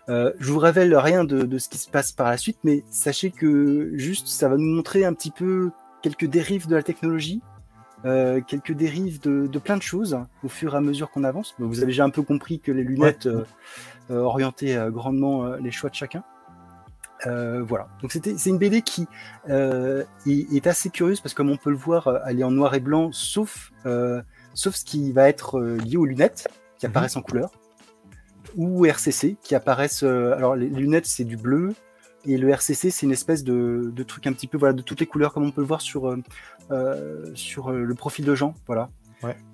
je 0.09 0.53
vous 0.53 0.59
révèle 0.59 0.97
rien 0.97 1.25
de, 1.25 1.43
de, 1.43 1.59
ce 1.59 1.69
qui 1.69 1.79
se 1.79 1.91
passe 1.91 2.13
par 2.13 2.31
la 2.31 2.39
suite, 2.39 2.59
mais 2.65 2.83
sachez 2.91 3.31
que 3.31 3.93
juste 3.95 4.29
ça 4.29 4.49
va 4.49 4.57
nous 4.57 4.75
montrer 4.77 5.05
un 5.05 5.13
petit 5.13 5.31
peu 5.31 5.71
quelques 6.03 6.27
dérives 6.27 6.67
de 6.67 6.75
la 6.75 6.83
technologie, 6.83 7.43
euh, 8.05 8.41
quelques 8.47 8.73
dérives 8.73 9.21
de, 9.21 9.59
plein 9.59 9.77
de 9.77 9.83
choses 9.83 10.19
au 10.43 10.49
fur 10.49 10.75
et 10.75 10.77
à 10.77 10.81
mesure 10.81 11.11
qu'on 11.11 11.25
avance. 11.25 11.55
Vous 11.59 11.79
avez 11.79 11.87
déjà 11.87 12.05
un 12.05 12.11
peu 12.11 12.23
compris 12.23 12.61
que 12.61 12.71
les 12.71 12.83
lunettes 12.83 13.27
euh, 13.27 13.45
euh, 14.11 14.19
orientaient 14.19 14.79
grandement 14.91 15.55
les 15.57 15.71
choix 15.71 15.89
de 15.89 15.95
chacun. 15.95 16.23
voilà. 17.25 17.89
Donc 18.03 18.13
c'est 18.13 18.47
une 18.47 18.59
BD 18.59 18.83
qui 18.83 19.07
est, 19.49 20.67
assez 20.67 20.91
curieuse 20.91 21.21
parce 21.21 21.33
que 21.33 21.39
comme 21.39 21.51
on 21.51 21.57
peut 21.57 21.71
le 21.71 21.77
voir, 21.77 22.21
elle 22.27 22.41
est 22.41 22.45
en 22.45 22.51
noir 22.51 22.75
et 22.75 22.81
blanc, 22.81 23.11
sauf, 23.13 23.73
sauf 24.53 24.75
ce 24.75 24.85
qui 24.85 25.13
va 25.13 25.29
être 25.29 25.61
lié 25.61 25.97
aux 25.97 26.07
lunettes 26.07 26.49
qui 26.79 26.87
mhm. 26.87 26.91
apparaissent 26.91 27.17
en 27.17 27.23
couleur 27.23 27.51
ou 28.57 28.85
RCC 28.85 29.37
qui 29.43 29.55
apparaissent. 29.55 30.03
alors 30.03 30.57
les 30.57 30.69
lunettes 30.69 31.07
c'est 31.07 31.25
du 31.25 31.37
bleu, 31.37 31.75
et 32.27 32.39
le 32.39 32.49
RCC, 32.49 32.91
c'est 32.91 33.05
une 33.07 33.13
espèce 33.13 33.45
de, 33.45 33.93
truc 34.07 34.27
un 34.27 34.33
petit 34.33 34.47
peu 34.47 34.57
voilà, 34.57 34.73
de 34.73 34.83
toutes 34.83 35.01
les 35.01 35.07
couleurs, 35.07 35.33
comme 35.33 35.45
on 35.45 35.51
peut 35.51 35.61
le 35.61 35.67
voir 35.67 35.81
sur, 35.81 36.09
euh, 36.09 36.23
sur 37.35 37.69
euh, 37.69 37.83
le 37.83 37.95
profil 37.95 38.25
de 38.25 38.35
Jean, 38.35 38.55
voilà, 38.67 38.89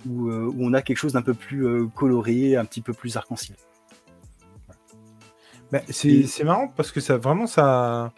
où, 0.09 0.31
on 0.31 0.73
a 0.75 0.83
quelque 0.83 0.99
chose 0.99 1.13
d'un 1.13 1.23
peu 1.23 1.35
plus 1.35 1.89
coloré, 1.95 2.57
un 2.57 2.65
petit 2.65 2.81
peu 2.81 2.93
plus 2.93 3.17
arc-en-ciel. 3.17 3.57
Bah, 5.73 5.81
c'est 5.89 6.45
marrant 6.45 6.69
parce 6.69 6.91
que 6.93 7.01
ça 7.01 7.17
vraiment 7.17 7.47
ça. 7.47 8.13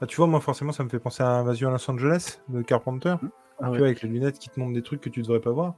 Bah, 0.00 0.06
tu 0.06 0.16
vois, 0.16 0.26
moi 0.26 0.40
forcément, 0.40 0.72
ça 0.72 0.84
me 0.84 0.88
fait 0.88 0.98
penser 0.98 1.22
à 1.22 1.28
Invasion 1.28 1.68
à 1.68 1.72
Los 1.72 1.90
Angeles 1.90 2.40
de 2.48 2.62
Carpenter. 2.62 3.16
Mmh. 3.20 3.30
Ah 3.60 3.70
tu 3.72 3.78
vois, 3.78 3.86
avec 3.88 4.02
les 4.02 4.08
lunettes 4.08 4.38
qui 4.38 4.48
te 4.48 4.60
montrent 4.60 4.74
des 4.74 4.82
trucs 4.82 5.00
que 5.00 5.08
tu 5.08 5.22
devrais 5.22 5.40
pas 5.40 5.50
voir. 5.50 5.74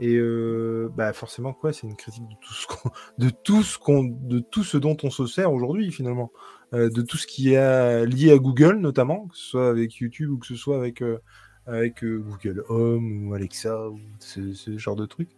Et 0.00 0.16
euh, 0.16 0.90
bah 0.96 1.12
forcément, 1.12 1.52
quoi, 1.52 1.72
c'est 1.72 1.86
une 1.86 1.94
critique 1.94 2.26
de 2.26 2.34
tout 2.40 2.54
ce 2.54 2.66
qu'on, 2.66 2.90
de 3.18 3.30
tout 3.30 3.62
ce 3.62 3.78
qu'on, 3.78 4.02
de 4.04 4.40
tout 4.40 4.64
ce 4.64 4.78
dont 4.78 4.96
on 5.04 5.10
se 5.10 5.26
sert 5.26 5.52
aujourd'hui 5.52 5.92
finalement, 5.92 6.32
Euh, 6.74 6.88
de 6.88 7.02
tout 7.02 7.18
ce 7.18 7.26
qui 7.26 7.52
est 7.52 8.06
lié 8.06 8.32
à 8.32 8.38
Google 8.38 8.76
notamment, 8.76 9.26
que 9.28 9.36
ce 9.36 9.44
soit 9.44 9.68
avec 9.68 9.96
YouTube 9.96 10.30
ou 10.30 10.38
que 10.38 10.46
ce 10.46 10.56
soit 10.56 10.78
avec 10.78 11.02
euh, 11.02 11.18
avec 11.66 12.02
euh, 12.04 12.18
Google 12.18 12.64
Home 12.68 13.28
ou 13.28 13.34
Alexa 13.34 13.88
ou 13.88 14.00
ce, 14.18 14.52
ce 14.54 14.78
genre 14.78 14.96
de 14.96 15.06
trucs. 15.06 15.30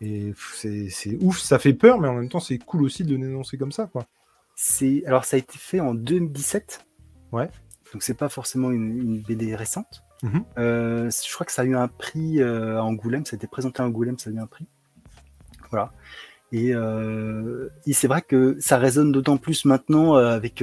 Et 0.00 0.34
c'est 0.36 1.16
ouf, 1.20 1.38
ça 1.38 1.58
fait 1.58 1.72
peur, 1.72 1.98
mais 1.98 2.08
en 2.08 2.14
même 2.14 2.28
temps 2.28 2.40
c'est 2.40 2.58
cool 2.58 2.82
aussi 2.82 3.04
de 3.04 3.12
le 3.16 3.18
dénoncer 3.18 3.56
comme 3.56 3.72
ça, 3.72 3.86
quoi. 3.86 4.06
Alors 5.06 5.24
ça 5.24 5.36
a 5.36 5.38
été 5.38 5.58
fait 5.58 5.80
en 5.80 5.94
2017. 5.94 6.86
Ouais. 7.32 7.48
Donc 7.92 8.02
c'est 8.02 8.14
pas 8.14 8.28
forcément 8.28 8.70
une, 8.70 8.98
une 8.98 9.22
BD 9.22 9.54
récente. 9.54 10.02
Mhm. 10.22 10.44
Euh, 10.58 11.10
je 11.10 11.34
crois 11.34 11.46
que 11.46 11.52
ça 11.52 11.62
a 11.62 11.64
eu 11.64 11.76
un 11.76 11.88
prix 11.88 12.40
euh, 12.40 12.78
à 12.78 12.82
Angoulême, 12.82 13.24
ça 13.26 13.34
a 13.34 13.36
été 13.36 13.46
présenté 13.46 13.82
à 13.82 13.86
Angoulême, 13.86 14.18
ça 14.18 14.30
a 14.30 14.32
eu 14.32 14.38
un 14.38 14.46
prix. 14.46 14.66
Voilà. 15.70 15.92
Et, 16.52 16.74
euh, 16.74 17.68
et 17.86 17.92
c'est 17.92 18.06
vrai 18.06 18.22
que 18.22 18.56
ça 18.60 18.78
résonne 18.78 19.12
d'autant 19.12 19.36
plus 19.36 19.64
maintenant 19.64 20.14
avec 20.14 20.62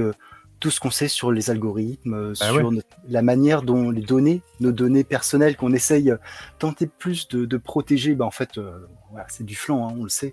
tout 0.64 0.72
ce 0.72 0.80
qu'on 0.80 0.92
sait 0.92 1.10
sur 1.10 1.30
les 1.34 1.50
algorithmes, 1.50 2.14
euh, 2.14 2.34
Ah 2.40 2.46
sur 2.46 2.56
ouais. 2.56 2.64
notre- 2.64 2.88
la 3.10 3.22
manière 3.22 3.64
dont 3.64 3.92
les 3.92 4.02
données, 4.02 4.42
nos 4.62 4.72
données 4.72 5.04
personnelles 5.04 5.58
qu'on 5.58 5.74
essaye 5.74 6.10
euh, 6.10 6.16
tenter 6.58 6.88
plus 6.88 7.28
de, 7.28 7.44
de 7.44 7.58
protéger, 7.58 8.16
bah 8.16 8.24
en 8.26 8.32
fait, 8.32 8.58
euh, 8.58 8.88
voilà, 9.12 9.26
c'est 9.28 9.44
du 9.44 9.56
flanc, 9.58 9.90
hein, 9.90 9.94
on 10.00 10.04
le 10.04 10.10
sait. 10.10 10.32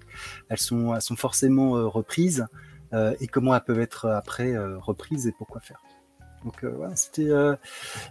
Elles 0.49 0.59
sont, 0.61 0.95
elles 0.95 1.03
sont 1.03 1.17
forcément 1.17 1.77
euh, 1.77 1.87
reprises. 1.89 2.47
et 3.21 3.27
comment 3.27 3.55
elles 3.57 3.65
peuvent 3.65 3.81
être 3.81 4.07
après 4.09 4.57
reprises 4.79 5.27
et 5.27 5.33
pourquoi 5.37 5.61
faire. 5.61 5.81
Donc 6.45 6.63
euh, 6.65 6.73
voilà, 6.77 6.95
c'était, 6.97 7.29
euh, 7.31 7.55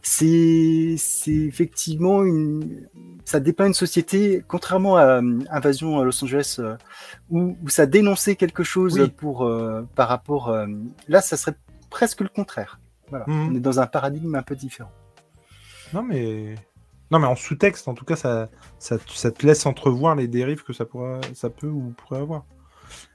c'est, 0.03 0.95
c'est 0.97 1.32
effectivement 1.32 2.24
une, 2.24 2.88
ça 3.26 3.39
dépeint 3.39 3.67
une 3.67 3.74
société, 3.74 4.43
contrairement 4.47 4.97
à 4.97 5.05
euh, 5.22 5.39
Invasion 5.51 5.99
à 5.99 6.03
Los 6.03 6.22
Angeles, 6.24 6.59
où, 7.30 7.55
où 7.63 7.70
ça 7.70 7.86
dénonçait 7.86 8.36
quelque 8.36 8.63
chose 8.63 8.99
Oui. 8.99 9.09
pour, 9.09 9.49
par 9.95 10.07
rapport, 10.09 10.53
là, 11.07 11.22
ça 11.22 11.38
serait 11.38 11.55
presque 11.89 12.21
le 12.21 12.29
contraire. 12.29 12.79
Voilà, 13.09 13.25
Mhm. 13.27 13.49
on 13.51 13.55
est 13.55 13.59
dans 13.59 13.79
un 13.79 13.87
paradigme 13.87 14.35
un 14.35 14.43
peu 14.43 14.55
différent. 14.55 14.91
Non 15.93 16.03
mais 16.03 16.55
non 17.11 17.17
mais 17.19 17.25
en 17.27 17.35
sous-texte, 17.35 17.87
en 17.87 17.93
tout 17.95 18.05
cas, 18.05 18.15
ça, 18.15 18.49
ça, 18.77 18.97
ça 19.07 19.31
te 19.31 19.45
laisse 19.45 19.65
entrevoir 19.65 20.15
les 20.15 20.27
dérives 20.27 20.63
que 20.63 20.73
ça 20.73 20.85
pourrait, 20.85 21.21
ça 21.33 21.49
peut 21.49 21.67
ou 21.67 21.93
pourrait 21.97 22.19
avoir. 22.21 22.45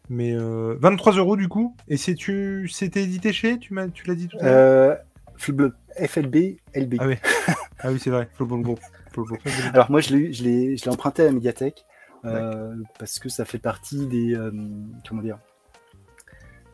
Mais 0.09 0.33
euh, 0.35 0.77
23 0.81 1.13
euros 1.15 1.37
du 1.37 1.49
coup. 1.49 1.77
Et 1.89 1.97
c'est 1.97 2.15
tu, 2.15 2.69
c'était 2.69 3.03
édité 3.05 3.33
chez, 3.33 3.59
tu 3.59 3.73
m'as, 3.75 3.89
tu 3.89 4.07
l'as 4.09 4.15
dit 4.17 4.29
tout 4.29 4.37
à 4.41 4.45
l'heure? 4.45 4.53
Euh, 4.53 4.97
FLB, 5.39 5.73
FLB, 5.97 6.37
LB. 6.75 6.95
Ah 6.99 7.07
oui. 7.07 7.17
Ah 7.81 7.91
oui, 7.93 7.99
c'est 8.01 8.11
vrai. 8.11 8.29
Alors 9.73 9.91
moi, 9.91 10.01
je 10.01 10.15
l'ai, 10.15 10.33
je 10.33 10.43
l'ai, 10.43 10.77
je 10.77 10.85
l'ai 10.85 10.91
emprunté 10.91 11.23
à 11.23 11.27
la 11.27 11.33
médiathèque 11.33 11.85
euh, 12.25 12.75
parce 12.99 13.19
que 13.19 13.29
ça 13.29 13.45
fait 13.45 13.59
partie 13.59 14.07
des, 14.07 14.35
euh, 14.35 14.51
comment 15.09 15.23
dire, 15.23 15.39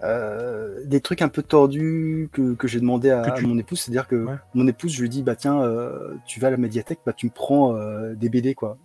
euh, 0.03 0.85
des 0.87 1.01
trucs 1.01 1.23
un 1.23 1.29
peu 1.29 1.43
tordus 1.43 2.29
que, 2.33 2.55
que 2.55 2.67
j'ai 2.69 2.81
demandé 2.81 3.11
à, 3.11 3.23
Que 3.31 3.39
tu- 3.39 3.45
à 3.45 3.49
mon 3.49 3.59
épouse. 3.59 3.81
C'est-à-dire 3.81 4.07
que 4.09 4.25
Ouais. 4.25 4.37
mon 4.55 4.67
épouse, 4.67 4.93
je 4.93 5.03
lui 5.03 5.09
dis, 5.09 5.23
bah 5.23 5.37
tiens, 5.37 5.61
euh, 5.63 6.15
tu 6.27 6.41
vas 6.41 6.49
à 6.49 6.51
la 6.51 6.57
médiathèque, 6.57 7.01
bah 7.05 7.13
tu 7.13 7.27
me 7.27 7.31
prends 7.31 7.77
euh, 7.77 8.15
des 8.15 8.29
BD 8.29 8.55
quoi. 8.55 8.79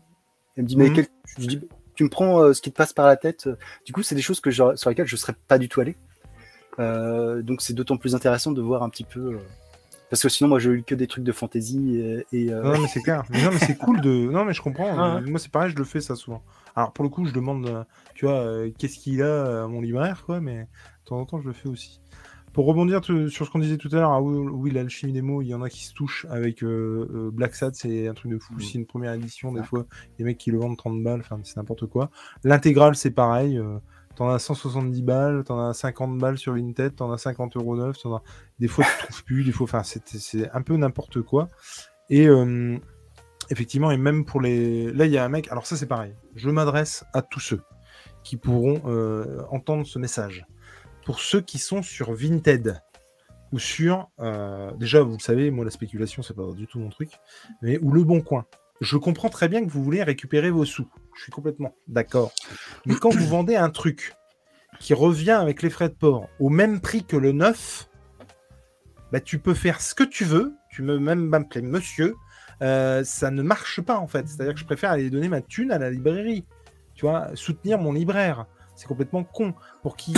Elle 0.57 0.63
me 0.63 0.67
dit, 0.67 0.77
mais 0.77 0.89
Mhm. 0.89 0.93
quel... 0.95 1.07
je 1.37 1.39
lui 1.41 1.47
dis, 1.47 1.67
tu 1.95 2.03
me 2.03 2.09
prends 2.09 2.53
ce 2.53 2.61
qui 2.61 2.71
te 2.71 2.77
passe 2.77 2.91
par 2.93 3.07
la 3.07 3.15
tête. 3.15 3.49
Du 3.85 3.93
coup, 3.93 4.03
c'est 4.03 4.15
des 4.15 4.21
choses 4.21 4.39
que 4.41 4.51
je- 4.51 4.75
sur 4.75 4.89
lesquelles 4.89 5.07
je 5.07 5.15
serais 5.15 5.35
pas 5.47 5.57
du 5.57 5.69
tout 5.69 5.81
allé. 5.81 5.95
Donc 6.77 7.61
c'est 7.61 7.73
d'autant 7.73 7.97
plus 7.97 8.15
intéressant 8.15 8.51
de 8.51 8.61
voir 8.61 8.83
un 8.83 8.89
petit 8.89 9.05
peu. 9.05 9.37
Parce 10.09 10.21
que 10.21 10.29
sinon, 10.29 10.49
moi, 10.49 10.59
je 10.59 10.69
lis 10.69 10.83
que 10.83 10.93
des 10.93 11.07
trucs 11.07 11.23
de 11.23 11.31
fantasy 11.31 11.97
et, 11.97 12.25
et, 12.31 12.45
Non, 12.51 12.79
mais 12.79 12.87
c'est 12.87 13.01
clair. 13.01 13.23
Mais 13.31 13.41
non, 13.43 13.49
mais 13.51 13.57
c'est 13.57 13.75
cool 13.77 14.01
de. 14.01 14.09
Non, 14.29 14.45
mais 14.45 14.53
je 14.53 14.61
comprends. 14.61 14.95
Ah 14.97 15.19
Moi, 15.25 15.39
c'est 15.39 15.49
pareil, 15.51 15.71
je 15.71 15.75
le 15.77 15.83
fais 15.83 15.99
ça 15.99 16.15
souvent. 16.15 16.43
Alors, 16.75 16.91
pour 16.91 17.03
le 17.03 17.09
coup, 17.09 17.25
je 17.25 17.33
demande, 17.33 17.85
tu 18.13 18.25
vois, 18.25 18.45
qu'est-ce 18.77 18.99
qu'il 18.99 19.23
a 19.23 19.63
à 19.63 19.67
mon 19.67 19.81
libraire, 19.81 20.23
quoi, 20.25 20.41
mais 20.41 20.67
de 21.05 21.09
temps 21.09 21.19
en 21.19 21.25
temps, 21.25 21.39
je 21.39 21.47
le 21.47 21.53
fais 21.53 21.69
aussi. 21.69 22.01
Pour 22.53 22.65
rebondir 22.65 23.03
sur 23.03 23.45
ce 23.45 23.51
qu'on 23.51 23.59
disait 23.59 23.77
tout 23.77 23.89
à 23.91 23.95
l'heure, 23.95 24.11
ah 24.11 24.21
oui, 24.21 24.71
l'alchimie 24.71 25.11
des 25.11 25.21
mots, 25.21 25.41
il 25.41 25.47
y 25.47 25.53
en 25.53 25.61
a 25.61 25.69
qui 25.69 25.83
se 25.85 25.93
touchent 25.93 26.25
avec 26.29 26.63
euh, 26.63 27.07
euh, 27.13 27.29
Black 27.31 27.53
Sad, 27.53 27.75
c'est 27.75 28.07
un 28.07 28.13
truc 28.13 28.31
de 28.31 28.39
fou. 28.39 28.53
Mm. 28.53 28.59
C'est 28.61 28.73
une 28.75 28.85
première 28.85 29.13
édition, 29.13 29.51
des 29.51 29.61
fois, 29.61 29.85
les 30.17 30.25
mecs 30.25 30.37
qui 30.37 30.51
le 30.51 30.57
vendent 30.57 30.77
30 30.77 31.03
balles, 31.03 31.19
enfin, 31.19 31.37
c'est 31.43 31.57
n'importe 31.57 31.85
quoi. 31.85 32.09
L'intégrale, 32.43 32.95
c'est 32.95 33.11
pareil. 33.11 33.57
euh, 33.57 33.77
T'en 34.15 34.29
as 34.29 34.39
170 34.39 35.01
balles, 35.01 35.43
t'en 35.43 35.59
as 35.59 35.73
50 35.73 36.17
balles 36.17 36.37
sur 36.37 36.53
Vinted, 36.53 36.95
t'en 36.95 37.11
as 37.11 37.17
50 37.17 37.57
euros 37.57 37.75
neuf, 37.75 37.97
t'en 38.01 38.15
as... 38.15 38.23
des 38.59 38.69
fois 38.69 38.85
tu 38.85 39.05
trouves 39.07 39.23
plus, 39.25 39.43
des 39.43 39.51
fois, 39.51 39.65
enfin 39.65 39.83
c'est 39.83 40.07
c'est 40.07 40.49
un 40.51 40.61
peu 40.61 40.77
n'importe 40.77 41.21
quoi. 41.21 41.49
Et 42.09 42.25
euh, 42.27 42.77
effectivement, 43.49 43.91
et 43.91 43.97
même 43.97 44.25
pour 44.25 44.41
les. 44.41 44.91
Là, 44.93 45.05
il 45.05 45.11
y 45.11 45.17
a 45.17 45.25
un 45.25 45.29
mec. 45.29 45.51
Alors, 45.51 45.65
ça, 45.65 45.75
c'est 45.75 45.87
pareil. 45.87 46.15
Je 46.35 46.49
m'adresse 46.49 47.03
à 47.13 47.21
tous 47.21 47.39
ceux 47.39 47.61
qui 48.23 48.37
pourront 48.37 48.81
euh, 48.85 49.43
entendre 49.51 49.85
ce 49.85 49.99
message. 49.99 50.45
Pour 51.05 51.19
ceux 51.19 51.39
qui 51.39 51.59
sont 51.59 51.81
sur 51.81 52.13
Vinted 52.13 52.81
ou 53.51 53.59
sur. 53.59 54.09
euh, 54.19 54.71
Déjà, 54.73 55.01
vous 55.01 55.13
le 55.13 55.19
savez, 55.19 55.51
moi, 55.51 55.63
la 55.63 55.71
spéculation, 55.71 56.21
c'est 56.23 56.35
pas 56.35 56.51
du 56.51 56.67
tout 56.67 56.79
mon 56.79 56.89
truc. 56.89 57.11
Mais 57.61 57.77
ou 57.77 57.91
le 57.91 58.03
bon 58.03 58.21
coin. 58.21 58.45
Je 58.81 58.97
comprends 58.97 59.29
très 59.29 59.47
bien 59.47 59.63
que 59.65 59.71
vous 59.71 59.83
voulez 59.83 60.03
récupérer 60.03 60.49
vos 60.49 60.65
sous. 60.65 60.89
Je 61.15 61.21
suis 61.23 61.31
complètement 61.31 61.73
d'accord. 61.87 62.33
Mais 62.85 62.95
quand 62.95 63.11
vous 63.11 63.25
vendez 63.25 63.55
un 63.55 63.69
truc 63.69 64.15
qui 64.79 64.93
revient 64.93 65.31
avec 65.31 65.61
les 65.61 65.69
frais 65.69 65.87
de 65.87 65.93
port 65.93 66.27
au 66.39 66.49
même 66.49 66.81
prix 66.81 67.05
que 67.05 67.15
le 67.15 67.31
neuf, 67.31 67.87
bah, 69.13 69.21
tu 69.21 69.39
peux 69.39 69.53
faire 69.53 69.79
ce 69.79 69.95
que 69.95 70.03
tu 70.03 70.25
veux. 70.25 70.53
Tu 70.71 70.83
peux 70.83 70.99
même 70.99 71.23
m'appeler 71.25 71.61
monsieur. 71.61 72.15
Euh, 72.61 73.03
ça 73.05 73.31
ne 73.31 73.41
marche 73.43 73.79
pas 73.79 73.97
en 73.97 74.07
fait. 74.07 74.27
C'est-à-dire 74.27 74.53
que 74.53 74.59
je 74.59 74.65
préfère 74.65 74.91
aller 74.91 75.09
donner 75.09 75.29
ma 75.29 75.41
thune 75.41 75.71
à 75.71 75.77
la 75.77 75.89
librairie. 75.89 76.45
Tu 76.95 77.05
vois, 77.05 77.29
soutenir 77.35 77.77
mon 77.77 77.93
libraire. 77.93 78.45
C'est 78.75 78.87
complètement 78.87 79.23
con. 79.23 79.53
Pour 79.81 79.95
qui 79.95 80.13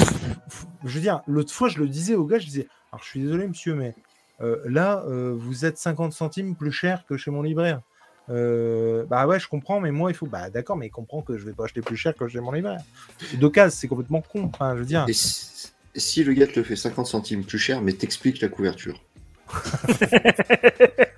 Je 0.83 0.89
veux 0.89 1.01
dire, 1.01 1.21
l'autre 1.27 1.53
fois, 1.53 1.69
je 1.69 1.79
le 1.79 1.87
disais 1.87 2.15
au 2.15 2.25
gars, 2.25 2.39
je 2.39 2.45
disais 2.45 2.67
Alors, 2.91 3.03
je 3.03 3.09
suis 3.09 3.21
désolé, 3.21 3.47
monsieur, 3.47 3.75
mais 3.75 3.93
euh, 4.41 4.57
là, 4.65 5.03
euh, 5.07 5.35
vous 5.37 5.65
êtes 5.65 5.77
50 5.77 6.13
centimes 6.13 6.55
plus 6.55 6.71
cher 6.71 7.05
que 7.07 7.17
chez 7.17 7.31
mon 7.31 7.41
libraire. 7.41 7.81
Euh, 8.29 9.05
bah 9.05 9.25
ouais, 9.25 9.39
je 9.39 9.47
comprends, 9.47 9.79
mais 9.79 9.91
moi, 9.91 10.11
il 10.11 10.13
faut. 10.13 10.25
Bah 10.25 10.49
d'accord, 10.49 10.75
mais 10.75 10.87
il 10.87 10.91
comprend 10.91 11.21
que 11.21 11.37
je 11.37 11.45
vais 11.45 11.53
pas 11.53 11.65
acheter 11.65 11.81
plus 11.81 11.95
cher 11.95 12.13
que 12.13 12.27
chez 12.27 12.39
mon 12.39 12.51
libraire. 12.51 12.81
D'occasion, 13.35 13.75
c'est 13.79 13.87
complètement 13.87 14.21
con. 14.21 14.51
Je 14.59 14.79
veux 14.79 14.85
dire. 14.85 15.05
Et 15.07 15.13
si, 15.99 16.23
le 16.23 16.33
gars 16.33 16.47
te 16.47 16.59
le 16.59 16.63
fait 16.63 16.75
50 16.75 17.07
centimes 17.07 17.43
plus 17.43 17.57
cher, 17.57 17.81
mais 17.81 17.93
t'expliques 17.93 18.41
la 18.41 18.49
couverture. 18.49 19.01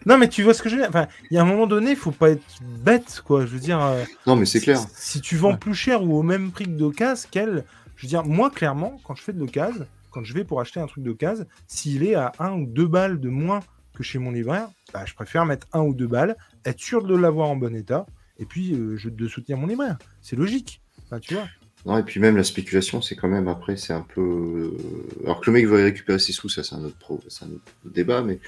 Non, 0.05 0.17
mais 0.17 0.29
tu 0.29 0.43
vois 0.43 0.53
ce 0.53 0.61
que 0.63 0.69
je 0.69 0.75
veux 0.75 0.81
dire. 0.81 0.89
Enfin, 0.89 1.07
il 1.29 1.35
y 1.35 1.37
a 1.37 1.41
un 1.41 1.45
moment 1.45 1.67
donné, 1.67 1.91
il 1.91 1.97
faut 1.97 2.11
pas 2.11 2.29
être 2.31 2.43
bête, 2.61 3.21
quoi. 3.25 3.41
Je 3.45 3.51
veux 3.51 3.59
dire. 3.59 3.81
euh, 3.83 4.03
Non, 4.25 4.35
mais 4.35 4.45
c'est 4.45 4.59
clair. 4.59 4.79
Si, 4.79 5.13
si 5.13 5.21
tu 5.21 5.35
vends 5.35 5.51
Ouais. 5.51 5.57
plus 5.57 5.73
cher 5.75 6.03
ou 6.03 6.17
au 6.17 6.23
même 6.23 6.51
prix 6.51 6.65
que 6.65 6.69
d'occasion, 6.71 7.27
quel. 7.31 7.65
Je 7.95 8.03
veux 8.05 8.09
dire, 8.09 8.25
moi, 8.25 8.49
clairement, 8.49 8.99
quand 9.03 9.15
je 9.15 9.21
fais 9.23 9.33
de 9.33 9.39
l'occasion, 9.39 9.85
quand 10.11 10.23
je 10.23 10.33
vais 10.33 10.43
pour 10.45 10.61
acheter 10.61 10.79
un 10.79 10.87
truc 10.87 11.03
d'occasion, 11.03 11.45
s'il 11.67 12.03
est 12.03 12.15
à 12.15 12.31
1 12.39 12.53
ou 12.53 12.65
2 12.65 12.87
balles 12.87 13.19
de 13.19 13.29
moins 13.29 13.59
que 13.93 14.03
chez 14.03 14.19
mon 14.19 14.31
libraire, 14.31 14.69
bah, 14.93 15.03
je 15.05 15.13
préfère 15.13 15.45
mettre 15.45 15.67
1 15.73 15.81
ou 15.81 15.93
2 15.93 16.07
balles, 16.07 16.37
être 16.65 16.79
sûr 16.79 17.03
de 17.03 17.15
l'avoir 17.15 17.49
en 17.49 17.57
bon 17.57 17.75
état, 17.75 18.05
et 18.39 18.45
puis 18.45 18.73
euh, 18.73 18.95
je, 18.97 19.09
de 19.09 19.27
soutenir 19.27 19.57
mon 19.57 19.67
libraire. 19.67 19.97
C'est 20.21 20.37
logique. 20.37 20.81
Tu 21.21 21.33
vois. 21.33 21.47
Non, 21.85 21.97
et 21.97 22.03
puis 22.03 22.19
même 22.19 22.35
la 22.35 22.43
spéculation, 22.43 23.01
c'est 23.01 23.15
quand 23.15 23.29
même 23.29 23.47
après, 23.47 23.77
c'est 23.77 23.93
un 23.93 24.01
peu. 24.01 24.21
euh, 24.21 24.77
Alors 25.23 25.39
que 25.39 25.45
le 25.49 25.53
mec 25.53 25.65
va 25.65 25.77
récupérer 25.77 26.19
ses 26.19 26.33
sous, 26.33 26.49
ça 26.49 26.63
c'est 26.63 26.75
un 26.75 26.83
autre 26.83 26.97
pro, 26.97 27.21
c'est 27.29 27.45
un 27.45 27.49
autre 27.49 27.71
débat, 27.85 28.21
mais 28.21 28.39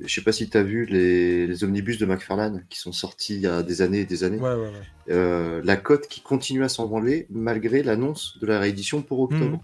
je 0.00 0.12
sais 0.14 0.22
pas 0.22 0.32
si 0.32 0.48
tu 0.48 0.56
as 0.56 0.62
vu 0.62 0.86
les... 0.86 1.46
les 1.46 1.64
omnibus 1.64 1.98
de 1.98 2.06
McFarlane 2.06 2.64
qui 2.70 2.78
sont 2.78 2.92
sortis 2.92 3.34
il 3.34 3.40
y 3.42 3.46
a 3.46 3.62
des 3.62 3.82
années 3.82 4.00
et 4.00 4.04
des 4.06 4.24
années. 4.24 4.38
Ouais, 4.38 4.54
ouais, 4.54 4.68
ouais. 4.68 4.82
Euh, 5.10 5.60
la 5.64 5.76
cote 5.76 6.08
qui 6.08 6.20
continue 6.22 6.64
à 6.64 6.68
s'envoler 6.68 7.26
malgré 7.30 7.82
l'annonce 7.82 8.38
de 8.40 8.46
la 8.46 8.58
réédition 8.58 9.02
pour 9.02 9.20
octobre. 9.20 9.62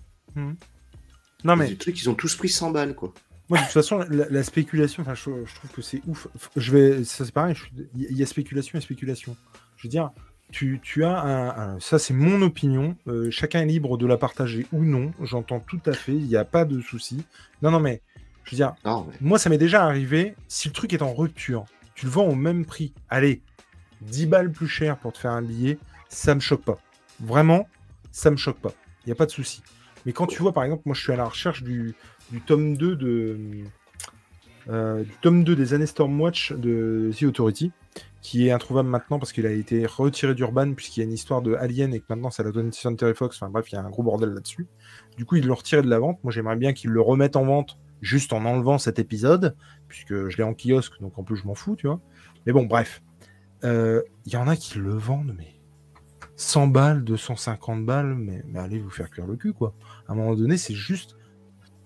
Non, 1.44 1.54
Et 1.54 1.56
mais 1.56 1.66
Du 1.68 1.76
truc, 1.76 2.00
ils 2.00 2.10
ont 2.10 2.14
tous 2.14 2.34
pris 2.36 2.48
100 2.48 2.70
balles, 2.72 2.94
quoi. 2.94 3.12
Moi, 3.50 3.58
de 3.58 3.64
toute 3.64 3.72
façon, 3.72 3.98
la, 4.10 4.26
la 4.30 4.42
spéculation, 4.42 5.04
je, 5.06 5.14
je 5.14 5.54
trouve 5.54 5.70
que 5.70 5.82
c'est 5.82 6.00
ouf. 6.06 6.28
Je 6.56 6.72
vais, 6.72 7.04
ça 7.04 7.24
c'est 7.26 7.32
pareil. 7.32 7.54
je 7.54 7.64
Il 7.94 8.16
y 8.16 8.22
a 8.22 8.26
spéculation 8.26 8.78
et 8.78 8.80
spéculation. 8.80 9.36
Je 9.76 9.86
veux 9.86 9.90
dire, 9.90 10.10
tu, 10.54 10.78
tu 10.82 11.04
as 11.04 11.18
un, 11.20 11.48
un- 11.74 11.80
ça 11.80 11.98
c'est 11.98 12.14
mon 12.14 12.40
opinion. 12.42 12.96
euh, 13.08 13.28
chacun 13.30 13.60
est 13.62 13.66
libre 13.66 13.98
de 13.98 14.06
la 14.06 14.16
partager 14.16 14.66
ou 14.72 14.84
non. 14.84 15.12
J'entends 15.20 15.58
tout 15.60 15.80
à 15.86 15.92
fait. 15.92 16.12
Il 16.14 16.26
n'y 16.26 16.36
a 16.36 16.44
pas 16.44 16.64
de 16.64 16.80
souci. 16.80 17.24
Non, 17.62 17.70
non, 17.72 17.80
mais 17.80 18.00
je 18.44 18.52
veux 18.52 18.56
dire, 18.56 18.74
Non, 18.84 19.06
mais 19.10 19.16
moi, 19.20 19.38
ça 19.38 19.50
m'est 19.50 19.58
déjà 19.58 19.84
arrivé. 19.84 20.34
Si 20.48 20.68
le 20.68 20.74
truc 20.74 20.92
est 20.92 21.02
en 21.02 21.12
rupture, 21.12 21.64
tu 21.94 22.06
le 22.06 22.12
vends 22.12 22.26
au 22.28 22.34
même 22.34 22.64
prix. 22.64 22.92
Allez, 23.10 23.40
10 24.02 24.26
balles 24.26 24.52
plus 24.52 24.68
cher 24.68 24.96
pour 24.96 25.12
te 25.12 25.18
faire 25.18 25.32
un 25.32 25.42
billet, 25.42 25.78
ça 26.08 26.34
me 26.34 26.40
choque 26.40 26.62
pas. 26.62 26.78
Vraiment, 27.20 27.66
ça 28.12 28.30
me 28.30 28.36
choque 28.36 28.58
pas. 28.60 28.72
Il 29.04 29.08
n'y 29.08 29.12
a 29.12 29.16
pas 29.16 29.26
de 29.26 29.30
souci. 29.32 29.62
Mais 30.06 30.12
quand 30.12 30.26
tu 30.26 30.40
vois, 30.40 30.52
par 30.52 30.62
exemple, 30.64 30.82
moi, 30.86 30.94
je 30.94 31.00
suis 31.02 31.12
à 31.12 31.16
la 31.16 31.24
recherche 31.24 31.62
du, 31.62 31.94
du 32.30 32.40
tome 32.40 32.76
2 32.76 32.94
de. 32.96 33.38
euh, 34.68 35.02
du 35.02 35.10
tome 35.20 35.44
2 35.44 35.56
des 35.56 35.74
années 35.74 35.86
Stormwatch 35.86 36.52
de 36.52 37.10
The 37.18 37.24
Authority, 37.24 37.72
qui 38.24 38.48
est 38.48 38.52
introuvable 38.52 38.88
maintenant 38.88 39.18
parce 39.18 39.34
qu'il 39.34 39.44
a 39.44 39.52
été 39.52 39.84
retiré 39.84 40.34
d'Urban, 40.34 40.72
puisqu'il 40.72 41.00
y 41.00 41.02
a 41.02 41.06
une 41.06 41.12
histoire 41.12 41.42
de 41.42 41.56
Alien 41.56 41.92
et 41.92 42.00
que 42.00 42.06
maintenant 42.08 42.30
c'est 42.30 42.42
la 42.42 42.52
donation 42.52 42.96
Terry 42.96 43.14
Fox. 43.14 43.36
Enfin 43.36 43.50
bref, 43.50 43.70
il 43.70 43.74
y 43.74 43.78
a 43.78 43.82
un 43.82 43.90
gros 43.90 44.02
bordel 44.02 44.30
là-dessus. 44.30 44.66
Du 45.18 45.26
coup, 45.26 45.36
ils 45.36 45.46
l'ont 45.46 45.54
retiré 45.54 45.82
de 45.82 45.90
la 45.90 45.98
vente. 45.98 46.18
Moi, 46.24 46.32
j'aimerais 46.32 46.56
bien 46.56 46.72
qu'ils 46.72 46.88
le 46.88 47.02
remettent 47.02 47.36
en 47.36 47.44
vente 47.44 47.78
juste 48.00 48.32
en 48.32 48.46
enlevant 48.46 48.78
cet 48.78 48.98
épisode, 48.98 49.54
puisque 49.88 50.30
je 50.30 50.36
l'ai 50.38 50.42
en 50.42 50.54
kiosque, 50.54 50.98
donc 51.02 51.18
en 51.18 51.22
plus, 51.22 51.36
je 51.36 51.46
m'en 51.46 51.54
fous, 51.54 51.76
tu 51.76 51.86
vois. 51.86 52.00
Mais 52.46 52.54
bon, 52.54 52.64
bref. 52.64 53.02
Euh, 53.62 54.00
Il 54.24 54.32
y 54.32 54.36
en 54.36 54.48
a 54.48 54.56
qui 54.56 54.78
le 54.78 54.94
vendent, 54.94 55.34
mais 55.36 55.60
100 56.36 56.68
balles, 56.68 57.04
250 57.04 57.84
balles, 57.84 58.14
mais, 58.14 58.42
mais 58.46 58.58
allez 58.58 58.78
vous 58.78 58.88
faire 58.88 59.10
cuire 59.10 59.26
le 59.26 59.36
cul, 59.36 59.52
quoi. 59.52 59.74
À 60.08 60.12
un 60.12 60.14
moment 60.14 60.34
donné, 60.34 60.56
c'est 60.56 60.74
juste 60.74 61.18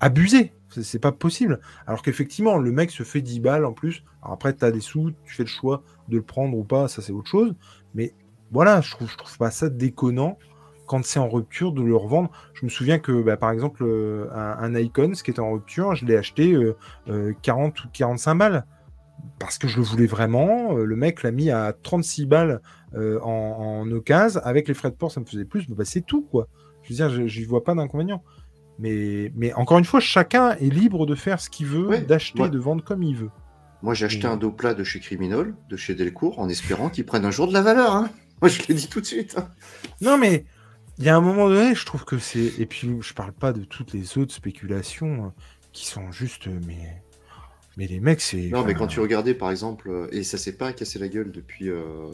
abusé. 0.00 0.52
C'est- 0.70 0.98
pas 0.98 1.12
possible. 1.12 1.60
Alors 1.86 2.02
qu'effectivement, 2.02 2.58
le 2.58 2.70
mec 2.70 2.90
se 2.90 3.02
fait 3.02 3.22
10 3.22 3.40
balles 3.40 3.64
en 3.64 3.72
plus. 3.72 4.04
Après, 4.22 4.54
tu 4.54 4.64
as 4.64 4.70
des 4.70 4.80
sous, 4.80 5.12
tu 5.24 5.34
fais 5.34 5.44
le 5.44 5.48
choix 5.48 5.82
de 6.08 6.16
le 6.16 6.22
prendre 6.22 6.56
ou 6.56 6.64
pas, 6.64 6.88
ça 6.88 7.00
c'est 7.02 7.12
autre 7.12 7.28
chose. 7.28 7.54
Mais 7.94 8.14
voilà, 8.52 8.80
je 8.82 8.90
trouve, 8.90 9.14
trouve 9.16 9.38
pas 9.38 9.50
ça 9.50 9.68
déconnant 9.70 10.38
quand 10.86 11.04
c'est 11.04 11.18
en 11.18 11.28
rupture 11.28 11.72
de 11.72 11.82
le 11.82 11.96
revendre. 11.96 12.30
Je 12.54 12.64
me 12.64 12.70
souviens 12.70 12.98
que, 12.98 13.22
bah, 13.22 13.36
par 13.36 13.50
exemple, 13.50 13.82
euh, 13.84 14.28
un, 14.34 14.74
un 14.74 14.74
Icon, 14.74 15.14
ce 15.14 15.22
qui 15.22 15.30
était 15.30 15.40
en 15.40 15.52
rupture, 15.52 15.94
je 15.94 16.04
l'ai 16.06 16.16
acheté 16.16 16.52
euh, 16.54 16.76
euh, 17.08 17.32
40 17.42 17.84
ou 17.84 17.88
45 17.92 18.34
balles. 18.36 18.64
Parce 19.38 19.58
que 19.58 19.68
je 19.68 19.76
le 19.78 19.82
voulais 19.82 20.06
vraiment. 20.06 20.76
Euh, 20.76 20.84
le 20.84 20.96
mec 20.96 21.22
l'a 21.22 21.30
mis 21.30 21.50
à 21.50 21.72
36 21.82 22.26
balles 22.26 22.60
euh, 22.94 23.18
en, 23.22 23.82
en 23.86 23.90
occasion. 23.92 24.40
Avec 24.44 24.68
les 24.68 24.74
frais 24.74 24.90
de 24.90 24.96
port, 24.96 25.10
ça 25.12 25.20
me 25.20 25.26
faisait 25.26 25.44
plus. 25.44 25.68
Bah, 25.68 25.84
c'est 25.84 26.02
tout, 26.04 26.22
quoi. 26.30 26.48
Je 26.82 26.90
veux 26.90 26.94
dire, 26.96 27.26
j'y 27.28 27.44
vois 27.44 27.64
pas 27.64 27.74
d'inconvénient. 27.74 28.22
Mais, 28.78 29.32
mais 29.34 29.52
encore 29.54 29.78
une 29.78 29.84
fois, 29.84 30.00
chacun 30.00 30.50
est 30.52 30.72
libre 30.72 31.04
de 31.06 31.14
faire 31.14 31.40
ce 31.40 31.50
qu'il 31.50 31.66
veut, 31.66 31.88
Ouais, 31.88 32.00
d'acheter, 32.00 32.42
ouais. 32.42 32.50
de 32.50 32.58
vendre 32.58 32.84
comme 32.84 33.02
il 33.02 33.16
veut. 33.16 33.30
Moi, 33.82 33.94
j'ai 33.94 34.06
acheté 34.06 34.26
Mm. 34.26 34.30
un 34.32 34.36
dos 34.36 34.50
plat 34.52 34.74
de 34.74 34.84
chez 34.84 35.00
Criminol, 35.00 35.54
de 35.68 35.76
chez 35.76 35.94
Delcourt, 35.94 36.38
en 36.38 36.48
espérant 36.48 36.88
qu'ils 36.88 37.04
prennent 37.06 37.24
un 37.24 37.30
jour 37.30 37.48
de 37.48 37.52
la 37.52 37.62
valeur. 37.62 37.92
hein. 37.94 38.10
Moi, 38.42 38.48
je 38.48 38.62
l'ai 38.68 38.74
dit 38.74 38.88
tout 38.88 39.00
de 39.00 39.06
suite. 39.06 39.36
hein. 39.38 39.48
Non, 40.00 40.16
mais 40.18 40.44
il 40.98 41.04
y 41.04 41.08
a 41.08 41.16
un 41.16 41.20
moment 41.20 41.48
donné, 41.48 41.74
je 41.74 41.84
trouve 41.86 42.04
que 42.04 42.18
c'est. 42.18 42.52
Et 42.58 42.66
puis, 42.66 42.90
je 43.00 43.14
parle 43.14 43.32
pas 43.32 43.52
de 43.52 43.64
toutes 43.64 43.92
les 43.92 44.16
autres 44.18 44.34
spéculations 44.34 45.26
euh, 45.26 45.28
qui 45.72 45.86
sont 45.86 46.10
juste. 46.12 46.46
euh, 46.46 46.58
Mais, 46.66 47.02
mais 47.76 47.86
les 47.88 47.98
mecs, 48.00 48.20
c'est. 48.20 48.48
Non, 48.50 48.64
mais 48.64 48.74
quand 48.74 48.86
tu 48.86 49.00
regardais, 49.00 49.34
par 49.34 49.50
exemple, 49.50 49.90
euh, 49.90 50.08
et 50.12 50.22
ça 50.22 50.38
s'est 50.38 50.56
pas 50.56 50.72
cassé 50.72 50.98
la 51.00 51.08
gueule 51.08 51.30
depuis 51.32 51.68
euh, 51.68 52.10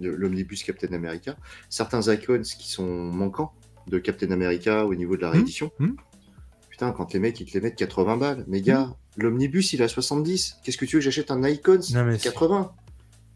l'omnibus 0.00 0.62
Captain 0.62 0.92
America, 0.92 1.36
certains 1.68 2.00
icons 2.12 2.42
qui 2.42 2.68
sont 2.70 2.86
manquants 2.86 3.52
de 3.88 3.98
Captain 3.98 4.30
America 4.30 4.84
au 4.86 4.94
niveau 4.94 5.16
de 5.16 5.22
la 5.22 5.28
Hmm, 5.28 5.32
réédition. 5.32 5.70
hmm. 5.78 5.92
Putain, 6.70 6.92
quand 6.92 7.12
les 7.12 7.18
mecs 7.18 7.40
ils 7.40 7.46
te 7.46 7.54
les 7.54 7.60
mettent 7.60 7.76
80 7.76 8.16
balles, 8.16 8.44
mais 8.46 8.60
gars, 8.60 8.94
l'omnibus 9.16 9.72
il 9.72 9.82
a 9.82 9.88
70. 9.88 10.58
Qu'est-ce 10.62 10.76
que 10.78 10.84
tu 10.84 10.96
veux 10.96 11.00
que 11.00 11.04
j'achète 11.04 11.30
un 11.30 11.42
icon 11.48 11.80
Non, 11.92 12.04
mais 12.04 12.18
80 12.18 12.70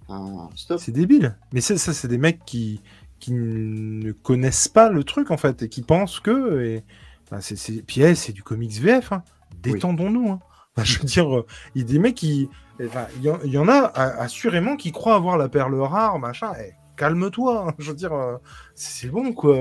Enfin, 0.09 0.49
Stop. 0.57 0.81
C'est 0.81 0.93
débile. 0.93 1.37
Mais 1.53 1.61
ça, 1.61 1.77
ça 1.79 1.93
c'est 1.93 2.09
des 2.09 2.19
mecs 2.19 2.45
qui, 2.45 2.81
qui 3.19 3.33
ne 3.33 4.13
connaissent 4.13 4.69
pas 4.69 4.91
le 4.91 5.05
truc, 5.05 5.31
en 5.31 5.37
fait, 5.37 5.63
et 5.63 5.69
qui 5.69 5.83
pensent 5.83 6.21
que. 6.21 6.63
Et... 6.63 6.85
enfin, 7.25 7.41
c'est. 7.41 7.83
Puis, 7.83 8.03
eh, 8.03 8.15
c'est 8.15 8.33
du 8.33 8.43
comics 8.43 8.73
VF. 8.81 9.13
hein. 9.13 9.23
Détendons-nous. 9.63 10.31
hein. 10.33 10.41
Enfin, 10.77 10.85
je 10.85 10.99
veux 10.99 11.05
dire, 11.05 11.35
euh, 11.37 11.47
il 11.75 11.83
y 11.83 11.85
a 11.85 11.89
des 11.89 11.99
mecs 11.99 12.15
qui. 12.17 12.49
enfin, 12.85 13.07
il 13.17 13.23
y, 13.25 13.59
en- 13.59 13.69
a- 13.69 13.87
assurément 14.21 14.77
qui 14.77 14.91
croient 14.93 15.15
avoir 15.15 15.37
la 15.39 15.49
perle 15.49 15.75
rare, 15.81 16.19
machin. 16.19 16.53
Eh, 16.61 16.73
calme-toi. 16.97 17.69
hein. 17.69 17.75
Je 17.79 17.91
veux 17.91 17.97
dire, 17.97 18.13
euh, 18.13 18.37
c'est 18.75 19.09
bon, 19.09 19.33
quoi. 19.33 19.57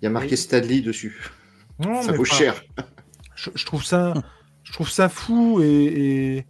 Il 0.00 0.04
y 0.04 0.06
a 0.06 0.10
marqué 0.10 0.36
Stanley 0.36 0.80
dessus. 0.80 1.20
Non, 1.78 2.02
ça 2.02 2.12
mais 2.12 2.18
vaut 2.18 2.24
cher. 2.24 2.62
Je, 3.34 3.50
je 3.54 3.64
trouve 3.66 3.84
ça, 3.84 4.14
je 4.64 4.72
trouve 4.72 4.88
ça 4.90 5.08
fou 5.08 5.60
et, 5.62 6.44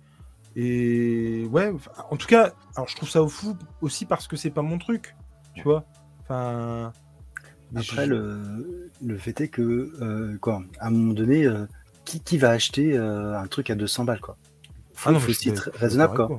et, 0.57 1.43
et- 1.43 1.45
ouais. 1.47 1.73
En 2.11 2.17
tout 2.17 2.27
cas, 2.27 2.53
alors 2.77 2.89
je 2.89 2.97
trouve 2.97 3.09
ça 3.09 3.27
fou 3.27 3.57
aussi 3.81 4.07
parce 4.07 4.27
que 4.27 4.37
c'est 4.37 4.51
pas 4.51 4.63
mon 4.63 4.79
truc, 4.79 5.15
tu 5.55 5.63
vois. 5.63 5.85
Enfin. 6.23 6.93
mais 7.73 7.81
Après, 7.81 8.07
je- 8.07 8.11
le, 8.11 8.91
le 9.05 9.19
fait 9.19 9.41
est 9.41 9.49
que, 9.49 9.93
euh, 10.01 10.37
quoi, 10.39 10.63
à 10.81 10.89
un 10.89 10.91
moment 10.91 11.15
donné, 11.15 11.45
euh, 11.47 11.67
qui, 12.05 12.21
qui 12.21 12.39
va 12.39 12.51
acheter 12.51 12.97
euh, 12.97 13.39
un 13.39 13.47
truc 13.47 13.71
à 13.71 13.75
200 13.75 14.05
balles, 14.05 14.21
quoi? 14.21 14.37
Faut, 14.95 15.11
Ah 15.11 15.13
non, 15.13 15.21
faut 15.21 15.31
aussi 15.31 15.49
être 15.49 15.71
raisonnable, 15.75 16.15
quoi. 16.17 16.39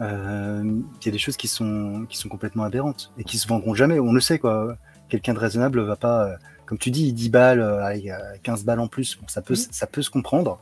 Euh, 0.00 0.62
Il 1.00 1.04
y 1.06 1.08
a 1.08 1.12
des 1.12 1.18
choses 1.18 1.36
qui 1.36 1.48
sont, 1.48 2.06
qui 2.08 2.16
sont 2.16 2.28
complètement 2.28 2.62
aberrantes 2.64 3.12
et 3.18 3.24
qui 3.24 3.36
se 3.38 3.46
vendront 3.46 3.74
jamais. 3.74 3.98
On 4.00 4.12
le 4.12 4.20
sait, 4.20 4.38
quoi. 4.38 4.76
Quelqu'un 5.10 5.34
de 5.34 5.38
raisonnable 5.38 5.80
va 5.80 5.96
pas, 5.96 6.26
euh, 6.28 6.36
comme 6.66 6.78
tu 6.78 6.90
dis, 6.90 7.12
10 7.12 7.28
balles, 7.30 7.60
euh, 7.60 7.84
allez, 7.84 8.10
euh, 8.10 8.16
15 8.42 8.64
balles 8.64 8.80
en 8.80 8.88
plus. 8.88 9.16
Bon, 9.20 9.26
ça 9.28 9.42
peut, 9.42 9.54
Mhm. 9.54 9.66
ça 9.72 9.86
peut 9.86 10.02
se 10.02 10.10
comprendre. 10.10 10.58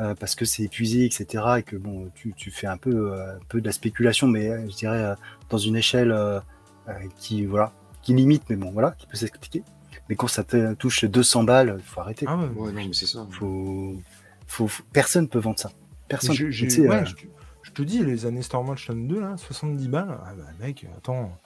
euh, 0.00 0.14
parce 0.18 0.34
que 0.34 0.46
c'est 0.46 0.62
épuisé, 0.62 1.04
etc. 1.04 1.44
Et 1.58 1.62
que 1.62 1.76
bon, 1.76 2.10
tu, 2.14 2.32
tu 2.32 2.50
fais 2.50 2.66
un 2.66 2.78
peu, 2.78 3.12
euh, 3.12 3.36
un 3.36 3.38
peu 3.48 3.60
de 3.60 3.66
la 3.66 3.72
spéculation, 3.72 4.26
mais 4.26 4.48
euh, 4.48 4.66
je 4.68 4.74
dirais 4.74 4.98
euh, 5.04 5.14
dans 5.50 5.58
une 5.58 5.76
échelle 5.76 6.10
euh, 6.12 6.40
euh, 6.88 6.92
qui, 7.18 7.44
voilà, 7.44 7.72
qui 8.00 8.14
limite, 8.14 8.42
mais 8.48 8.56
bon, 8.56 8.70
voilà, 8.72 8.92
qui 8.92 9.06
peut 9.06 9.16
s'expliquer. 9.18 9.62
Mais 10.08 10.16
quand 10.16 10.28
ça 10.28 10.44
te 10.44 10.72
touche 10.74 11.04
200 11.04 11.44
balles, 11.44 11.74
il 11.78 11.84
faut 11.84 12.00
arrêter. 12.00 12.24
Ah 12.26 12.36
ouais. 12.36 12.46
Ouais, 12.56 12.72
non, 12.72 12.86
mais 12.86 12.94
c'est 12.94 13.06
ça. 13.06 13.26
Faut, 13.30 13.94
faut, 14.46 14.66
faut- 14.66 14.82
personne 14.94 15.28
peut 15.28 15.38
vendre 15.38 15.58
ça. 15.60 15.70
Personne. 16.08 16.34
Je, 16.34 16.46
ouais, 16.82 16.96
euh, 16.96 17.04
je, 17.04 17.14
te- 17.14 17.26
je 17.62 17.70
te 17.70 17.82
dis, 17.82 18.02
les 18.02 18.24
années 18.26 18.42
Storm 18.42 18.70
Ocean 18.70 18.94
2, 18.96 19.20
là, 19.20 19.36
70 19.36 19.88
balles. 19.88 20.18
Ah 20.24 20.32
bah, 20.36 20.44
mec, 20.58 20.86
attends. 20.96 21.38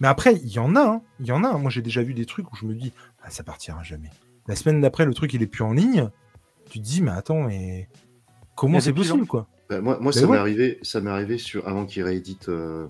Mais 0.00 0.08
après, 0.08 0.34
il 0.36 0.48
y 0.48 0.58
en 0.58 0.74
a. 0.76 0.80
hein, 0.80 1.02
Il 1.20 1.26
y 1.26 1.32
en 1.32 1.44
a. 1.44 1.48
hein. 1.48 1.58
Moi, 1.58 1.70
j'ai 1.70 1.82
déjà 1.82 2.02
vu 2.02 2.14
des 2.14 2.26
trucs 2.26 2.52
où 2.52 2.56
je 2.56 2.64
me 2.66 2.74
dis, 2.74 2.92
ah, 3.22 3.30
ça 3.30 3.42
partira 3.42 3.82
jamais. 3.82 4.10
La 4.48 4.56
semaine 4.56 4.80
d'après, 4.80 5.04
le 5.04 5.14
truc, 5.14 5.32
il 5.34 5.42
est 5.42 5.46
plus 5.46 5.64
en 5.64 5.72
ligne. 5.72 6.10
Tu 6.70 6.78
te 6.80 6.84
dis, 6.84 7.02
mais 7.02 7.10
attends, 7.12 7.42
mais 7.42 7.88
comment 8.56 8.80
c'est 8.80 8.92
possible, 8.92 9.26
quoi? 9.26 9.48
Bah, 9.68 9.80
moi, 9.80 9.98
moi 10.00 10.12
Ben 10.12 10.20
ça 10.20 10.26
m'est 10.26 10.36
arrivé, 10.36 10.78
ça 10.82 11.00
m'est 11.00 11.10
arrivé 11.10 11.38
sur, 11.38 11.66
avant 11.66 11.86
qu'il 11.86 12.02
réédite 12.04 12.48
euh, 12.48 12.86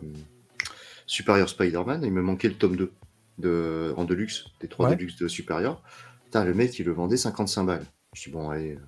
Superior 1.07 1.49
Spider-Man, 1.49 2.03
il 2.05 2.13
me 2.13 2.21
manquait 2.23 2.49
le 2.49 2.55
tome 2.55 2.77
2 2.77 2.93
de, 3.39 3.95
en 3.97 4.05
deluxe, 4.05 4.47
des 4.61 4.69
trois 4.69 4.89
Ouais. 4.91 4.97
deluxe 4.97 5.17
de 5.17 5.29
Superior. 5.29 5.83
Putain, 6.25 6.45
le 6.45 6.53
mec, 6.55 6.79
il 6.79 6.85
le 6.87 6.93
vendait 6.93 7.17
55 7.17 7.65
balles. 7.65 7.85
Je 8.15 8.25
dis, 8.25 8.31
bon, 8.31 8.51
allez, 8.51 8.79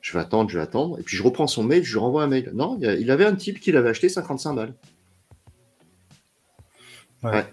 je 0.00 0.12
vais 0.12 0.18
attendre, 0.18 0.50
je 0.50 0.56
vais 0.58 0.62
attendre. 0.62 0.98
Et 0.98 1.02
puis 1.02 1.16
je 1.16 1.22
reprends 1.22 1.46
son 1.46 1.62
mail, 1.64 1.82
je 1.84 1.92
lui 1.92 1.98
renvoie 2.00 2.22
un 2.24 2.26
mail. 2.26 2.50
Non, 2.54 2.76
il, 2.78 2.84
y 2.84 2.88
a- 2.88 2.94
il 2.94 3.10
avait 3.10 3.24
un 3.26 3.34
type 3.34 3.60
qui 3.60 3.72
l'avait 3.72 3.90
acheté 3.90 4.08
55 4.08 4.54
balles. 4.54 4.74
Ouais. 7.22 7.46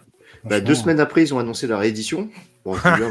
Bah, 0.44 0.60
deux 0.62 0.76
semaines 0.76 1.00
après, 1.00 1.24
ils 1.24 1.34
ont 1.34 1.40
annoncé 1.40 1.68
la 1.68 1.78
réédition. 1.78 2.30
Bon, 2.64 2.76
je 2.76 2.88
l'ai 2.96 3.02
eu 3.02 3.06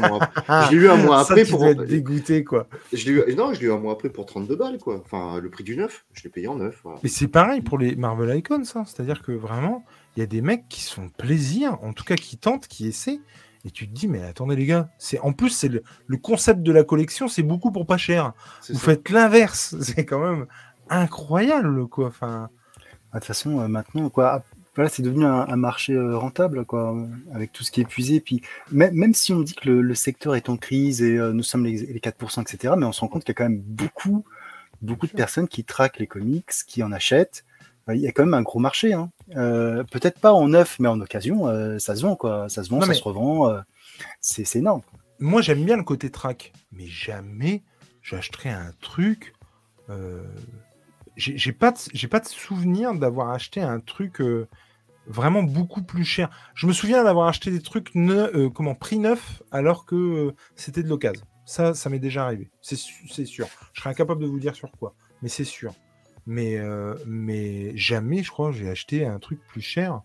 un 0.89 0.97
mois 0.97 1.19
après. 1.19 1.45
Pour. 1.45 1.65
être 1.65 1.83
dégoûté, 1.83 2.43
quoi. 2.43 2.67
Je 2.93 3.05
l'ai 3.05 3.11
eu... 3.11 3.35
Non, 3.35 3.53
je 3.53 3.59
l'ai 3.59 3.67
eu 3.67 3.71
un 3.71 3.79
mois 3.79 3.93
après 3.93 4.09
pour 4.09 4.25
32 4.25 4.55
balles, 4.55 4.77
quoi. 4.77 5.01
Enfin, 5.03 5.39
le 5.39 5.49
prix 5.49 5.63
du 5.63 5.75
neuf. 5.75 6.05
Je 6.13 6.23
l'ai 6.23 6.29
payé 6.29 6.47
en 6.47 6.55
neuf. 6.55 6.79
Voilà. 6.83 6.99
Mais 7.03 7.09
c'est 7.09 7.27
pareil 7.27 7.61
pour 7.61 7.77
les 7.77 7.95
Marvel 7.95 8.37
Icons, 8.37 8.63
hein. 8.75 8.83
c'est-à-dire 8.85 9.21
que 9.21 9.31
vraiment, 9.31 9.83
il 10.15 10.19
y 10.19 10.23
a 10.23 10.27
des 10.27 10.41
mecs 10.41 10.67
qui 10.69 10.81
se 10.81 10.93
font 10.93 11.09
plaisir, 11.09 11.77
en 11.83 11.93
tout 11.93 12.03
cas 12.03 12.15
qui 12.15 12.37
tentent, 12.37 12.67
qui 12.67 12.87
essaient, 12.87 13.19
et 13.65 13.71
tu 13.71 13.87
te 13.87 13.93
dis, 13.93 14.07
mais 14.07 14.23
attendez 14.23 14.55
les 14.55 14.65
gars, 14.65 14.89
c'est 14.97 15.19
en 15.19 15.33
plus 15.33 15.49
c'est 15.49 15.67
le, 15.67 15.83
le 16.05 16.17
concept 16.17 16.61
de 16.61 16.71
la 16.71 16.83
collection, 16.83 17.27
c'est 17.27 17.43
beaucoup 17.43 17.71
pour 17.71 17.85
pas 17.85 17.97
cher. 17.97 18.33
Vous 18.69 18.75
ça. 18.75 18.79
faites 18.79 19.09
l'inverse, 19.09 19.75
c'est 19.81 20.05
quand 20.05 20.19
même 20.19 20.45
incroyable, 20.89 21.87
quoi. 21.87 22.07
Enfin, 22.07 22.49
De 23.13 23.19
toute 23.19 23.25
façon, 23.25 23.59
euh, 23.59 23.67
maintenant, 23.67 24.09
quoi, 24.09 24.43
voilà, 24.77 24.89
c'est 24.89 25.01
devenu 25.03 25.25
un, 25.25 25.45
un 25.49 25.55
marché 25.57 25.91
euh, 25.93 26.17
rentable, 26.17 26.63
quoi, 26.63 26.95
avec 27.33 27.51
tout 27.51 27.63
ce 27.65 27.71
qui 27.71 27.81
est 27.81 27.83
épuisé. 27.83 28.21
Puis, 28.21 28.41
même, 28.71 28.93
même 28.95 29.13
si 29.13 29.33
on 29.33 29.41
dit 29.41 29.53
que 29.55 29.67
le, 29.69 29.81
le 29.81 29.95
secteur 29.95 30.35
est 30.35 30.47
en 30.47 30.55
crise 30.55 31.01
et 31.01 31.17
euh, 31.17 31.33
nous 31.33 31.43
sommes 31.43 31.65
les, 31.65 31.77
les 31.85 31.99
4%, 31.99 32.41
etc., 32.41 32.75
mais 32.77 32.85
on 32.85 32.93
se 32.93 33.01
rend 33.01 33.09
compte 33.09 33.23
qu'il 33.25 33.31
y 33.33 33.35
a 33.35 33.39
quand 33.39 33.49
même 33.49 33.59
beaucoup, 33.59 34.23
beaucoup 34.81 35.07
de 35.07 35.11
personnes 35.11 35.49
qui 35.49 35.65
traquent 35.65 35.99
les 35.99 36.07
comics, 36.07 36.49
qui 36.67 36.81
en 36.83 36.91
achètent. 36.93 37.43
Il 37.89 37.97
y 38.01 38.07
a 38.07 38.11
quand 38.11 38.23
même 38.23 38.33
un 38.33 38.41
gros 38.43 38.59
marché. 38.59 38.93
Hein. 38.93 39.11
Euh, 39.35 39.83
Peut-être 39.91 40.19
pas 40.19 40.31
en 40.33 40.47
neuf, 40.49 40.77
mais 40.79 40.87
en 40.89 40.99
occasion, 41.01 41.47
euh, 41.47 41.79
ça 41.79 41.95
se 41.95 42.01
vend, 42.01 42.15
quoi. 42.15 42.47
Ça 42.49 42.63
se 42.63 42.69
vend, 42.69 42.79
Non, 42.79 42.85
ça 42.85 42.93
se 42.93 43.03
revend. 43.03 43.61
c'est 44.21 44.55
énorme. 44.57 44.81
moi 45.19 45.41
j'aime 45.41 45.63
bien 45.65 45.77
le 45.77 45.83
côté 45.83 46.09
track, 46.11 46.53
mais 46.71 46.85
jamais 46.87 47.63
j'achèterais 48.03 48.49
un 48.49 48.71
truc. 48.81 49.33
J'ai 51.15 51.35
j'ai 51.37 51.51
pas, 51.51 51.71
de- 51.71 51.77
j'ai 51.93 52.07
pas 52.07 52.19
de 52.19 52.27
souvenir 52.27 52.93
d'avoir 52.93 53.31
acheté 53.31 53.61
un 53.61 53.79
truc 53.79 54.21
euh, 54.21 54.47
vraiment 55.07 55.43
beaucoup 55.43 55.81
plus 55.83 56.05
cher. 56.05 56.29
Je 56.55 56.67
me 56.67 56.73
souviens 56.73 57.03
d'avoir 57.03 57.27
acheté 57.27 57.49
des 57.51 57.61
trucs 57.61 57.93
ne- 57.95 58.13
euh, 58.35 58.49
comment 58.49 58.75
prix 58.75 58.99
neuf 58.99 59.41
alors 59.51 59.85
que 59.85 59.95
euh, 59.95 60.31
c'était 60.55 60.83
de 60.83 60.89
l'occasion. 60.89 61.25
Ça, 61.45 61.73
ça 61.73 61.89
m'est 61.89 61.99
déjà 61.99 62.25
arrivé. 62.25 62.49
C'est 62.61 62.75
sûr. 62.77 63.47
Je 63.73 63.79
serais 63.81 63.89
incapable 63.89 64.21
de 64.21 64.27
vous 64.27 64.39
dire 64.39 64.55
sur 64.55 64.69
quoi, 64.71 64.95
mais 65.21 65.29
c'est 65.29 65.43
sûr. 65.45 65.73
Mais, 66.25 66.57
euh, 66.57 66.93
mais 67.05 67.71
jamais, 67.77 68.21
je 68.21 68.31
crois, 68.31 68.51
j'ai 68.51 68.69
acheté 68.69 69.05
un 69.05 69.17
truc 69.19 69.39
plus 69.47 69.61
cher 69.61 70.01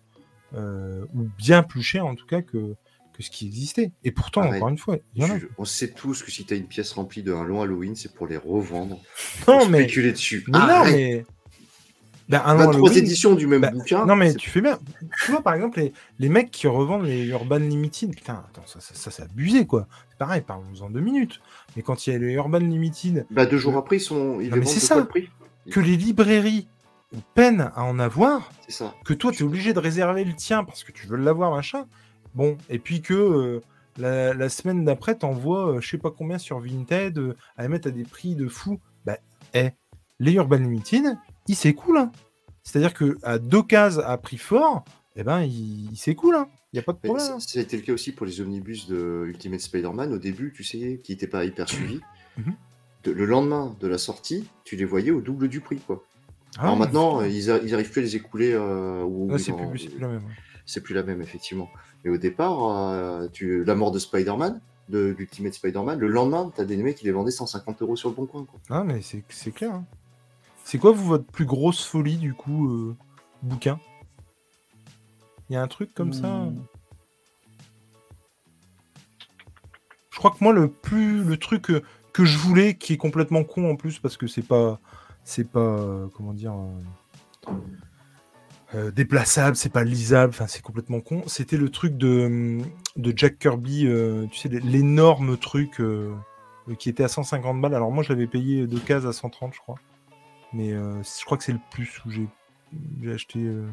ou 0.54 1.28
bien 1.38 1.62
plus 1.62 1.82
cher 1.82 2.04
en 2.06 2.14
tout 2.14 2.26
cas 2.26 2.42
que, 2.42 2.74
que 3.14 3.22
ce 3.22 3.30
qui 3.30 3.46
existait. 3.46 3.90
Et 4.04 4.12
pourtant, 4.12 4.42
Pareil. 4.42 4.56
encore 4.58 4.68
une 4.68 4.78
fois, 4.78 4.98
il 5.14 5.22
y 5.22 5.26
en 5.26 5.30
a. 5.34 5.38
Je- 5.38 5.46
on 5.58 5.64
sait 5.64 5.88
tous 5.92 6.22
que 6.22 6.30
si 6.30 6.44
tu 6.44 6.54
as 6.54 6.56
une 6.56 6.66
pièce 6.66 6.92
remplie 6.92 7.22
d'un 7.22 7.42
long 7.42 7.62
Halloween, 7.62 7.96
c'est 7.96 8.14
pour 8.14 8.26
les 8.26 8.36
revendre. 8.36 9.00
Non, 9.48 9.58
pour 9.60 9.68
mais, 9.70 9.78
spéculer 9.82 10.12
dessus. 10.12 10.44
mais 10.48 10.58
non, 10.58 10.84
mais. 10.84 11.24
Ben, 12.32 12.42
un 12.44 12.54
23 12.54 12.74
Halloween- 12.74 12.98
éditions 12.98 13.34
du 13.34 13.46
même 13.46 13.60
bah, 13.60 13.70
bouquin. 13.70 14.04
Non, 14.06 14.16
mais 14.16 14.34
tu 14.34 14.50
fais 14.50 14.60
bien. 14.60 14.78
Tu 15.24 15.30
vois, 15.30 15.42
par 15.42 15.54
exemple, 15.54 15.78
les, 15.78 15.92
les 16.18 16.28
mecs 16.28 16.50
qui 16.50 16.66
revendent 16.66 17.04
les 17.04 17.26
Urban 17.28 17.58
Limited, 17.58 18.14
putain, 18.14 18.42
attends, 18.48 18.66
ça, 18.66 18.80
ça, 18.80 18.94
ça, 18.94 19.10
c'est 19.10 19.22
abusé, 19.22 19.66
quoi. 19.66 19.86
C'est 20.10 20.18
pareil, 20.18 20.40
parlons-en 20.40 20.90
deux 20.90 21.00
minutes. 21.00 21.40
Mais 21.76 21.82
quand 21.82 22.06
il 22.06 22.12
y 22.12 22.16
a 22.16 22.18
les 22.18 22.32
Urban 22.32 22.58
Limited, 22.58 23.26
Bah, 23.30 23.46
deux 23.46 23.58
jours 23.58 23.76
après, 23.76 23.96
ils, 23.98 24.00
sont... 24.00 24.40
ils 24.40 24.48
Non, 24.48 24.54
les 24.56 24.60
mais 24.60 24.66
c'est 24.66 24.80
ça. 24.80 24.96
le 24.96 25.04
prix 25.06 25.28
que 25.70 25.78
les 25.78 25.96
librairies 25.96 26.66
peinent 27.34 27.70
à 27.76 27.84
en 27.84 27.98
avoir, 27.98 28.50
C'est 28.66 28.72
ça. 28.72 28.94
que 29.04 29.12
toi, 29.14 29.30
tu 29.30 29.42
es 29.42 29.46
obligé 29.46 29.72
de 29.74 29.78
réserver 29.78 30.24
le 30.24 30.34
tien 30.34 30.64
parce 30.64 30.82
que 30.82 30.92
tu 30.92 31.06
veux 31.06 31.16
l'avoir, 31.18 31.54
machin. 31.54 31.84
Bon, 32.34 32.56
et 32.70 32.78
puis 32.78 33.02
que 33.02 33.12
euh, 33.14 33.60
la, 33.98 34.32
la 34.32 34.48
semaine 34.48 34.84
d'après, 34.86 35.14
t'envoies 35.16 35.74
euh, 35.76 35.80
je 35.82 35.88
sais 35.90 35.98
pas 35.98 36.10
combien 36.10 36.38
sur 36.38 36.58
Vinted 36.60 37.18
euh, 37.18 37.36
à 37.58 37.62
les 37.62 37.68
mettre 37.68 37.88
à 37.88 37.90
des 37.90 38.04
prix 38.04 38.34
de 38.34 38.48
fou. 38.48 38.80
Bah, 39.04 39.18
eh, 39.52 39.68
les 40.18 40.32
Urban 40.32 40.56
Limited, 40.56 41.04
ils 41.48 41.56
s'écoulent. 41.56 41.98
Hein. 41.98 42.12
C'est-à-dire 42.62 42.94
que 42.94 43.18
à 43.22 43.38
deux 43.38 43.62
cases 43.62 43.98
à 43.98 44.16
prix 44.18 44.38
fort, 44.38 44.84
eh 45.16 45.24
ben, 45.24 45.40
il, 45.42 45.90
il 45.90 45.96
s'écoule. 45.96 46.34
Hein. 46.36 46.48
Il 46.72 46.76
n'y 46.76 46.80
a 46.80 46.82
pas 46.84 46.92
de 46.92 46.98
problème. 46.98 47.26
ça, 47.26 47.34
hein. 47.34 47.60
été 47.62 47.76
le 47.76 47.82
cas 47.82 47.92
aussi 47.92 48.12
pour 48.12 48.24
les 48.24 48.40
omnibus 48.40 48.86
de 48.88 49.24
Ultimate 49.26 49.60
Spider-Man. 49.60 50.12
Au 50.12 50.18
début, 50.18 50.52
tu 50.56 50.64
sais, 50.64 51.00
qui 51.02 51.12
n'étaient 51.12 51.26
pas 51.26 51.44
hyper 51.44 51.68
suivis. 51.68 52.00
Mhm. 52.38 52.54
De- 53.04 53.12
le 53.12 53.24
lendemain 53.26 53.76
de 53.80 53.88
la 53.88 53.98
sortie, 53.98 54.48
tu 54.64 54.76
les 54.76 54.84
voyais 54.84 55.10
au 55.10 55.20
double 55.20 55.48
du 55.48 55.60
prix. 55.60 55.78
Quoi. 55.86 56.02
Ah 56.56 56.62
Alors 56.62 56.76
maintenant, 56.76 57.22
ils, 57.22 57.50
a- 57.50 57.58
ils 57.58 57.74
arrivent 57.74 57.90
plus 57.90 58.00
à 58.00 58.04
les 58.04 58.16
écouler. 58.16 58.52
euh, 58.54 59.04
c'est 59.38 59.52
plus, 59.52 59.90
la 59.98 60.08
même. 60.08 60.24
ouais. 60.24 60.32
c'est 60.64 60.82
plus 60.82 60.94
la 60.94 61.02
même, 61.02 61.20
effectivement. 61.20 61.68
Mais 62.04 62.10
au 62.10 62.16
départ, 62.16 62.68
euh, 62.92 63.28
tu... 63.32 63.64
la 63.64 63.74
mort 63.74 63.90
de 63.90 63.98
Spider-Man, 63.98 64.60
de 64.88 65.14
l'Ultimate 65.18 65.54
Spider-Man, 65.54 65.98
le 65.98 66.08
lendemain, 66.08 66.50
tu 66.54 66.60
as 66.60 66.64
des 66.64 66.76
mecs 66.76 66.96
qui 66.96 67.04
les 67.04 67.12
vendaient 67.12 67.30
150 67.30 67.82
euros 67.82 67.96
sur 67.96 68.08
le 68.08 68.14
bon 68.14 68.26
coin. 68.26 68.44
Quoi. 68.44 68.60
Ah, 68.70 68.82
mais 68.84 69.02
c'est 69.02 69.22
c'est 69.28 69.50
clair. 69.52 69.72
hein. 69.74 69.84
C'est 70.72 70.78
quoi, 70.78 70.92
vous, 70.92 71.04
votre 71.04 71.26
plus 71.26 71.44
grosse 71.44 71.84
folie, 71.84 72.16
du 72.16 72.32
coup, 72.32 72.66
euh, 72.66 72.96
bouquin? 73.42 73.78
Il 75.50 75.52
y 75.52 75.56
a 75.56 75.60
un 75.60 75.68
truc 75.68 75.92
comme 75.92 76.14
ça 76.14 76.28
Hmm. 76.28 76.62
Je 80.08 80.16
crois 80.16 80.30
que 80.30 80.42
moi, 80.42 80.54
le 80.54 80.68
plus 80.70 81.24
le 81.24 81.36
truc 81.36 81.60
que, 81.60 81.82
que 82.14 82.24
je 82.24 82.38
voulais, 82.38 82.72
qui 82.78 82.94
est 82.94 82.96
complètement 82.96 83.44
con 83.44 83.70
en 83.70 83.76
plus, 83.76 83.98
parce 83.98 84.16
que 84.16 84.26
c'est 84.26 84.40
pas. 84.48 84.80
C'est 85.24 85.44
pas. 85.44 85.60
euh, 85.60 86.06
comment 86.16 86.32
dire. 86.32 86.54
euh, 86.54 87.52
euh, 88.74 88.90
déplaçable, 88.90 89.56
c'est 89.56 89.68
pas 89.74 89.84
lisable, 89.84 90.30
enfin 90.30 90.46
c'est 90.46 90.62
complètement 90.62 91.00
con. 91.02 91.22
C'était 91.26 91.58
le 91.58 91.68
truc 91.68 91.98
de, 91.98 92.60
de 92.96 93.12
Jack 93.14 93.38
Kirby, 93.38 93.86
euh, 93.86 94.24
tu 94.30 94.38
sais, 94.38 94.48
l'énorme 94.48 95.36
truc 95.36 95.82
euh, 95.82 96.14
euh, 96.70 96.74
qui 96.76 96.88
était 96.88 97.04
à 97.04 97.08
150 97.08 97.60
balles. 97.60 97.74
Alors 97.74 97.92
moi, 97.92 98.02
je 98.02 98.08
l'avais 98.08 98.26
payé 98.26 98.66
de 98.66 98.78
cases 98.78 99.04
à 99.04 99.12
130, 99.12 99.52
je 99.52 99.58
crois. 99.60 99.74
Mais 100.52 100.72
euh, 100.72 101.02
je 101.02 101.24
crois 101.24 101.38
que 101.38 101.44
c'est 101.44 101.52
le 101.52 101.60
plus 101.70 102.00
où 102.04 102.10
j'ai 102.10 102.28
acheté. 103.12 103.38
euh, 103.40 103.68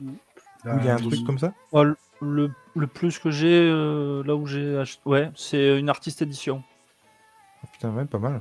il 0.00 0.84
y 0.84 0.88
a 0.88 0.94
un 0.94 0.98
truc 0.98 1.24
comme 1.24 1.38
ça 1.38 1.52
Ouais, 1.72 1.84
le, 1.84 1.96
le, 2.20 2.50
le 2.76 2.86
plus 2.86 3.18
que 3.18 3.30
j'ai, 3.30 3.68
euh, 3.70 4.22
là 4.24 4.36
où 4.36 4.46
j'ai 4.46 4.78
acheté, 4.78 5.00
ouais, 5.06 5.30
c'est 5.34 5.78
une 5.78 5.88
artiste 5.88 6.22
édition, 6.22 6.62
Ah, 7.62 7.66
Putain, 7.72 7.90
ouais, 7.90 8.04
pas 8.04 8.18
mal. 8.18 8.40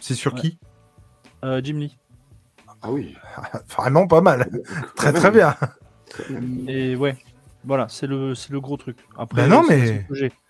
C'est 0.00 0.14
sur 0.14 0.34
Ouais. 0.34 0.40
qui? 0.40 0.58
Euh, 1.44 1.60
Jim 1.62 1.74
Lee. 1.78 1.98
Ah 2.82 2.90
oui. 2.90 3.14
Vraiment 3.76 4.06
pas 4.06 4.20
mal. 4.20 4.48
très 4.96 5.12
très 5.12 5.30
bien. 5.30 5.54
Et 6.66 6.96
ouais, 6.96 7.18
voilà, 7.64 7.88
c'est 7.88 8.06
le, 8.06 8.34
c'est 8.34 8.52
le 8.52 8.60
gros 8.60 8.76
truc. 8.76 8.96
Après, 9.18 9.42
Bah 9.42 9.48
non, 9.48 9.62
mais-. 9.68 10.06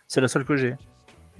C'est 0.06 0.20
la 0.20 0.28
seule 0.28 0.44
que 0.44 0.56
j'ai. 0.56 0.76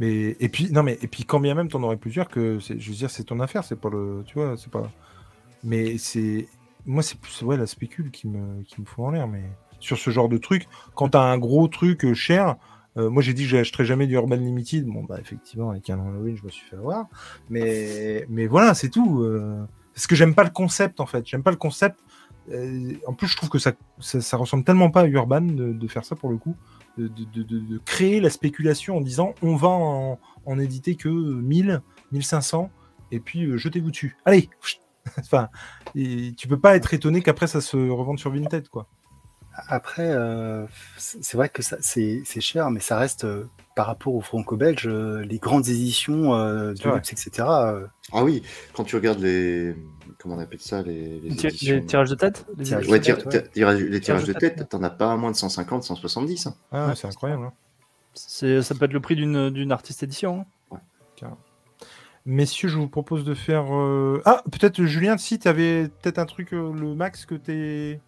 Mais 0.01 0.37
et 0.41 0.49
puis 0.49 0.73
non 0.73 0.83
mais 0.83 0.99
et 1.03 1.07
puis 1.07 1.25
quand 1.25 1.39
bien 1.39 1.55
même 1.55 1.69
t'en 1.69 1.83
aurais 1.83 1.99
plusieurs 1.99 2.29
que 2.29 2.59
je 2.59 2.73
veux 2.73 2.97
dire 2.97 3.11
c'est 3.11 3.25
ton 3.25 3.39
affaire 3.39 3.65
c'est 3.65 3.79
pas 3.79 3.91
le 3.91 4.23
tu 4.27 4.35
vois 4.35 4.57
c'est 4.57 4.71
pas 4.71 4.91
mais 5.63 5.99
c'est 5.99 6.49
moi 6.87 7.03
c'est 7.03 7.21
plus 7.21 7.43
ouais 7.43 7.59
la 7.59 7.67
spécule 7.67 8.11
qui 8.11 8.27
me 8.27 8.63
qui 8.63 8.81
me 8.81 8.87
fout 8.87 9.05
en 9.05 9.11
l'air 9.11 9.29
mais 9.29 9.45
sur 9.79 9.99
ce 9.99 10.11
genre 10.11 10.31
de 10.31 10.39
truc 10.39 10.67
quand 10.95 11.11
t'as 11.11 11.21
un 11.21 11.37
gros 11.37 11.69
truc 11.69 12.07
euh, 12.07 12.15
cher 12.15 12.57
euh, 12.97 13.09
moi 13.09 13.23
j'ai 13.23 13.35
dit 13.35 13.45
que 13.45 13.51
j'achèterais 13.51 13.85
jamais 13.85 14.07
du 14.07 14.15
Urban 14.15 14.37
Limited. 14.37 14.85
Bon 14.87 15.05
bah 15.05 15.19
effectivement 15.21 15.71
avec 15.71 15.89
un 15.91 16.01
Halloween 16.01 16.37
je 16.37 16.45
me 16.45 16.51
suis 16.51 16.67
fait 16.67 16.77
avoir. 16.77 17.07
Mais 17.49 18.27
mais 18.29 18.47
voilà 18.47 18.75
c'est 18.75 18.89
tout 18.89 19.23
euh, 19.23 19.65
parce 19.95 20.07
que 20.07 20.17
j'aime 20.17 20.35
pas 20.35 20.45
le 20.45 20.51
concept 20.51 21.01
en 21.01 21.07
fait. 21.07 21.27
J'aime 21.27 21.43
pas 21.43 21.51
le 21.51 21.57
concept 21.57 22.01
en 23.07 23.13
plus 23.15 23.27
je 23.29 23.37
trouve 23.37 23.49
que 23.49 23.59
ça, 23.59 23.73
ça 24.01 24.21
ça 24.21 24.37
ressemble 24.37 24.65
tellement 24.65 24.91
pas 24.91 25.03
à 25.03 25.07
Urban 25.07 25.41
de, 25.43 25.73
de 25.73 25.89
faire 25.89 26.05
ça 26.05 26.17
pour 26.17 26.31
le 26.31 26.37
coup 26.37 26.57
de, 26.99 27.07
de- 27.09 27.25
de- 27.25 27.43
de- 27.43 27.61
de 27.61 27.79
créer 27.85 28.21
la 28.21 28.31
spéculation 28.31 28.97
en 28.97 29.01
disant 29.01 29.35
on 29.43 29.55
va 29.57 29.69
en, 29.69 30.19
en 30.47 30.59
éditer 30.59 30.97
que 30.97 31.09
1000, 31.09 31.81
1500 32.13 32.71
et 33.13 33.21
puis 33.21 33.45
euh, 33.45 33.57
jetez-vous 33.57 33.91
dessus. 33.91 34.17
Allez 34.25 34.49
Enfin, 35.19 35.49
et 35.95 36.33
tu 36.37 36.47
peux 36.49 36.59
pas 36.59 36.77
être 36.77 36.93
étonné 36.95 37.23
qu'après 37.23 37.47
ça 37.47 37.61
se 37.61 37.77
revende 37.77 38.19
sur 38.19 38.33
Vinted 38.33 38.69
quoi. 38.69 38.89
Après, 39.69 40.07
euh, 40.09 40.65
c'est 40.97 41.37
vrai 41.37 41.49
que 41.49 41.61
c'est 41.63 42.41
cher, 42.41 42.71
mais 42.71 42.81
ça 42.81 42.97
reste, 42.97 43.25
euh, 43.25 43.47
par 43.77 43.87
rapport 43.87 44.15
aux 44.15 44.21
franco-belges, 44.21 44.87
euh, 44.87 45.23
les 45.25 45.39
grandes 45.39 45.69
éditions 45.69 46.35
euh, 46.35 46.73
luxe, 46.95 47.13
etc. 47.13 47.49
euh, 47.49 47.87
Ah 48.13 48.23
oui, 48.25 48.43
quand 48.73 48.85
tu 48.85 48.95
regardes 48.97 49.19
les. 49.21 49.75
Comment 50.21 50.35
on 50.37 50.39
appelle 50.39 50.61
ça 50.61 50.83
Les, 50.83 51.19
les 51.21 51.31
Les, 51.31 51.37
tir- 51.37 51.49
éditions. 51.49 51.75
les 51.77 51.85
tirages 51.87 52.11
de 52.11 52.15
tête 52.15 52.47
les 52.59 52.65
Tirages 52.65 52.89
Ouais, 52.89 52.99
de 52.99 53.05
tira- 53.05 53.17
tête, 53.17 53.27
ouais. 53.27 53.33
tira- 53.33 53.49
tirages- 53.53 53.83
les 53.83 54.01
tirages 54.01 54.25
de 54.25 54.33
de 54.35 54.39
tête, 54.39 54.57
tête, 54.57 54.69
t'en 54.69 54.83
as 54.83 54.91
pas 54.91 55.17
moins 55.17 55.31
de 55.31 55.37
150, 55.37 55.83
170. 55.83 56.47
hein. 56.47 56.55
Ah, 56.73 56.89
Ouais. 56.89 56.95
c'est 56.95 57.07
incroyable. 57.07 57.45
hein. 57.45 57.53
C'est- 58.15 58.61
Ça 58.63 58.75
peut 58.75 58.85
être 58.85 58.93
le 58.93 59.01
prix 59.01 59.17
d'une 59.17 59.51
d'une 59.51 59.73
artiste 59.73 60.03
édition. 60.03 60.45
hein. 60.73 60.77
Messieurs, 62.27 62.69
je 62.69 62.77
vous 62.77 62.89
propose 62.89 63.25
de 63.25 63.33
faire. 63.35 63.75
euh, 63.75 64.21
Ah, 64.27 64.43
peut-être 64.53 64.85
Julien, 64.85 65.17
si 65.17 65.39
tu 65.39 65.49
avais 65.49 65.89
peut-être 66.03 66.19
un 66.19 66.27
truc, 66.27 66.53
euh, 66.53 66.71
le 66.73 66.95
max 66.95 67.25
que 67.25 67.35
t'es. 67.35 68.01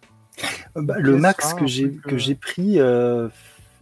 Euh, 0.77 0.81
bah, 0.81 0.95
le 0.99 1.17
max 1.17 1.53
que 1.55 1.65
j'ai 1.65 1.91
que 1.91 2.15
euh, 2.15 2.17
j'ai 2.17 2.35
pris, 2.35 2.79
euh, 2.79 3.27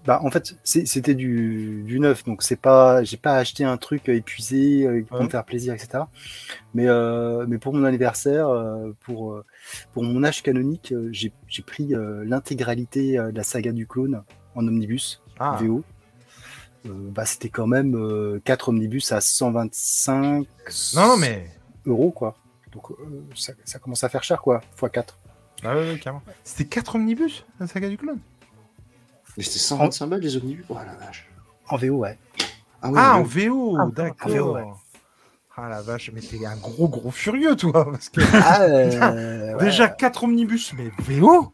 bah, 0.06 0.20
en 0.24 0.32
fait, 0.32 0.56
c'était 0.64 1.14
du, 1.14 1.84
du 1.86 2.00
neuf, 2.00 2.24
donc 2.24 2.42
c'est 2.44 2.56
pas, 2.56 3.04
j'ai 3.04 3.18
pas 3.18 3.36
acheté 3.38 3.64
un 3.64 3.78
truc 3.78 4.10
euh, 4.10 4.16
épuisé 4.16 4.86
euh, 4.88 5.04
pour 5.04 5.18
Ouais. 5.20 5.26
me 5.26 5.30
faire 5.30 5.44
plaisir, 5.46 5.74
etc. 5.74 6.04
Mais, 6.74 6.88
euh, 6.88 7.46
mais 7.48 7.58
pour 7.60 7.74
mon 7.74 7.84
anniversaire, 7.84 8.48
pour, 9.02 9.42
pour 9.94 10.04
mon 10.04 10.24
âge 10.24 10.42
canonique, 10.42 10.94
j'ai 11.12 11.32
pris 11.66 11.94
l'intégralité 12.26 13.18
de 13.18 13.36
la 13.36 13.44
saga 13.44 13.72
du 13.72 13.86
clone 13.88 14.24
en 14.56 14.68
omnibus 14.68 15.22
Ah, 15.40 15.58
VO. 15.62 15.84
Euh, 16.88 16.90
bah, 17.12 17.26
c'était 17.26 17.50
quand 17.50 17.68
même 17.68 18.40
4 18.44 18.70
omnibus 18.70 19.12
à 19.12 19.22
125 19.22 20.48
non, 20.96 21.16
mais. 21.18 21.48
euros, 21.86 22.12
quoi. 22.12 22.36
Donc 22.72 22.86
ça, 23.36 23.54
ça 23.66 23.78
commence 23.80 24.04
à 24.04 24.10
faire 24.10 24.24
cher, 24.24 24.42
quoi, 24.42 24.62
x 24.82 24.92
4. 24.92 25.18
Ah 25.64 25.76
ouais, 25.76 25.92
ouais, 25.92 26.00
carrément. 26.00 26.24
C'était 26.44 26.66
4 26.66 26.96
omnibus, 26.96 27.46
la 27.60 27.68
saga 27.68 27.88
du 27.90 27.98
clone? 27.98 28.20
Mais 29.38 29.44
c'était 29.44 29.60
125 29.60 30.08
balles 30.08 30.20
les 30.22 30.36
omnibus 30.38 30.66
Oh 30.70 30.76
la 30.76 30.94
vache. 30.96 31.30
En 31.70 31.78
VO, 31.78 31.98
ouais. 32.00 32.18
oui, 32.84 32.92
Ah, 32.98 33.18
en 33.18 33.24
oui. 33.24 33.46
VO, 33.48 33.78
Ah, 33.80 33.88
d'accord. 33.94 34.32
en 34.32 34.36
VO, 34.36 34.54
ouais. 34.56 34.66
Ah 35.56 35.70
la 35.70 35.82
vache, 35.82 36.12
mais 36.14 36.22
t'es 36.22 36.46
un 36.46 36.56
gros 36.58 36.88
gros 36.88 37.12
furieux, 37.12 37.56
toi, 37.56 37.86
parce 37.92 38.10
que 38.10 38.22
Ah, 38.42 38.62
euh, 38.64 39.54
ouais. 39.58 39.64
déjà 39.66 39.88
4 39.90 40.24
omnibus, 40.24 40.74
mais 40.74 40.92
VO 41.00 41.52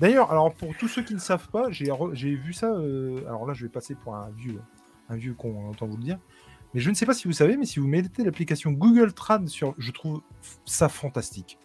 D'ailleurs, 0.00 0.30
alors 0.30 0.54
pour 0.54 0.76
tous 0.76 0.86
ceux 0.88 1.02
qui 1.02 1.14
ne 1.14 1.18
savent 1.18 1.48
pas, 1.48 1.70
j'ai 1.70 1.86
re- 1.86 2.12
vu 2.12 2.52
ça. 2.52 2.66
euh, 2.68 3.20
alors 3.26 3.46
là, 3.46 3.54
je 3.54 3.64
vais 3.64 3.68
passer 3.68 3.94
pour 3.96 4.14
un 4.14 4.30
vieux, 4.36 4.60
un 5.08 5.16
vieux 5.16 5.34
con, 5.34 5.52
on 5.58 5.70
entend 5.70 5.86
vous 5.86 5.96
le 5.96 6.02
dire. 6.04 6.18
Mais 6.74 6.80
je 6.80 6.90
ne 6.90 6.94
sais 6.94 7.06
pas 7.06 7.14
si 7.14 7.26
vous 7.26 7.32
savez, 7.32 7.56
mais 7.56 7.64
si 7.66 7.80
vous 7.80 7.88
mettez 7.88 8.22
l'application 8.24 8.70
Google 8.70 9.12
Trad 9.12 9.48
sur, 9.48 9.74
je 9.78 9.90
trouve 9.90 10.20
ça 10.66 10.88
fantastique. 10.88 11.58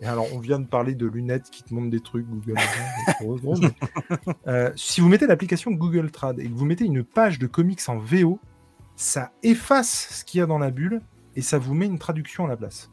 Et 0.00 0.06
alors, 0.06 0.26
on 0.32 0.38
vient 0.38 0.60
de 0.60 0.66
parler 0.66 0.94
de 0.94 1.06
lunettes 1.06 1.50
qui 1.50 1.62
te 1.64 1.74
montrent 1.74 1.90
des 1.90 2.00
trucs 2.00 2.26
Google. 2.26 2.54
mais- 2.54 3.14
Euh, 4.46 4.70
si 4.76 5.00
vous 5.00 5.08
mettez 5.08 5.26
l'application 5.26 5.70
Google 5.72 6.10
Trad 6.10 6.38
et 6.38 6.48
que 6.48 6.54
vous 6.54 6.64
mettez 6.64 6.84
une 6.84 7.02
page 7.04 7.38
de 7.38 7.46
comics 7.46 7.80
en 7.88 7.98
VO, 7.98 8.38
ça 8.96 9.32
efface 9.42 10.08
ce 10.20 10.24
qu'il 10.24 10.38
y 10.38 10.42
a 10.42 10.46
dans 10.46 10.58
la 10.58 10.70
bulle 10.70 11.00
et 11.36 11.42
ça 11.42 11.58
vous 11.58 11.74
met 11.74 11.86
une 11.86 11.98
traduction 11.98 12.44
à 12.44 12.48
la 12.48 12.56
place. 12.56 12.90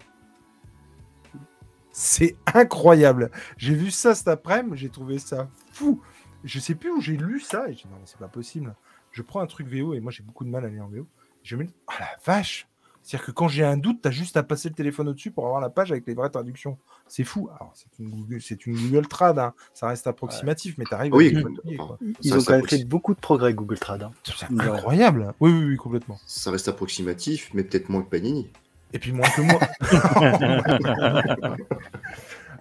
C'est 1.92 2.36
incroyable. 2.54 3.32
J'ai 3.58 3.74
vu 3.76 3.90
ça 3.92 4.16
cet 4.16 4.28
après-midi, 4.28 4.78
j'ai 4.78 4.90
trouvé 4.90 5.18
ça 5.20 5.48
fou. 5.72 6.02
Je 6.44 6.60
sais 6.60 6.76
plus 6.76 6.92
où 6.92 7.00
j'ai 7.02 7.16
lu 7.18 7.40
ça 7.40 7.70
et 7.70 7.74
j'ai 7.74 7.84
dit 7.84 7.88
non 7.90 7.98
mais 8.00 8.06
c'est 8.06 8.20
pas 8.20 8.28
possible. 8.28 8.76
Je 9.12 9.22
prends 9.22 9.40
un 9.40 9.48
truc 9.48 9.68
VO 9.68 9.94
et 9.94 10.00
moi 10.02 10.12
j'ai 10.12 10.22
beaucoup 10.24 10.44
de 10.44 10.50
mal 10.50 10.66
à 10.66 10.68
lire 10.70 10.84
en 10.86 10.90
VO. 10.90 11.08
Je 11.44 11.56
me 11.56 11.64
dis 11.64 11.74
ah 11.88 11.94
la 12.00 12.08
vache. 12.26 12.68
C'est-à-dire 13.08 13.28
que 13.28 13.32
quand 13.32 13.48
j'ai 13.48 13.64
un 13.64 13.78
doute, 13.78 14.00
t'as 14.02 14.10
juste 14.10 14.36
à 14.36 14.42
passer 14.42 14.68
le 14.68 14.74
téléphone 14.74 15.08
au-dessus 15.10 15.30
pour 15.30 15.46
avoir 15.46 15.62
la 15.62 15.70
page 15.70 15.92
avec 15.92 16.08
les 16.08 16.16
vraies 16.16 16.32
traductions. 16.32 16.80
C'est 17.08 17.24
fou. 17.24 17.50
Alors 17.56 17.72
c'est 17.76 17.86
une 18.00 18.10
Google, 18.10 18.42
c'est 18.42 18.66
une 18.66 18.76
Google 18.76 19.08
Trad, 19.08 19.38
hein. 19.38 19.54
ça 19.76 19.88
reste 19.90 20.08
approximatif, 20.08 20.76
mais 20.80 20.86
t'arrives 20.86 21.14
Oui, 21.14 21.38
à 21.38 21.42
tout 21.44 21.86
quoi. 21.86 22.00
Ils 22.24 22.32
Ça, 22.32 22.38
ont 22.38 22.42
quand 22.42 22.54
même 22.54 22.68
fait 22.68 22.84
beaucoup 22.84 23.14
de 23.14 23.20
progrès, 23.20 23.54
Google 23.54 23.78
Trad. 23.78 24.02
hein. 24.02 24.12
C'est 24.24 24.48
incroyable. 24.60 25.34
Oui, 25.40 25.52
oui, 25.52 25.66
oui, 25.66 25.78
complètement. 25.78 26.18
Ça 26.26 26.50
reste 26.50 26.68
approximatif, 26.68 27.52
mais 27.54 27.64
peut-être 27.64 27.90
moins 27.90 28.02
que 28.02 28.10
Panini. 28.10 28.50
Et 28.92 28.98
puis 28.98 29.12
moins 29.12 29.28
que 29.30 29.42
moi. 29.42 29.60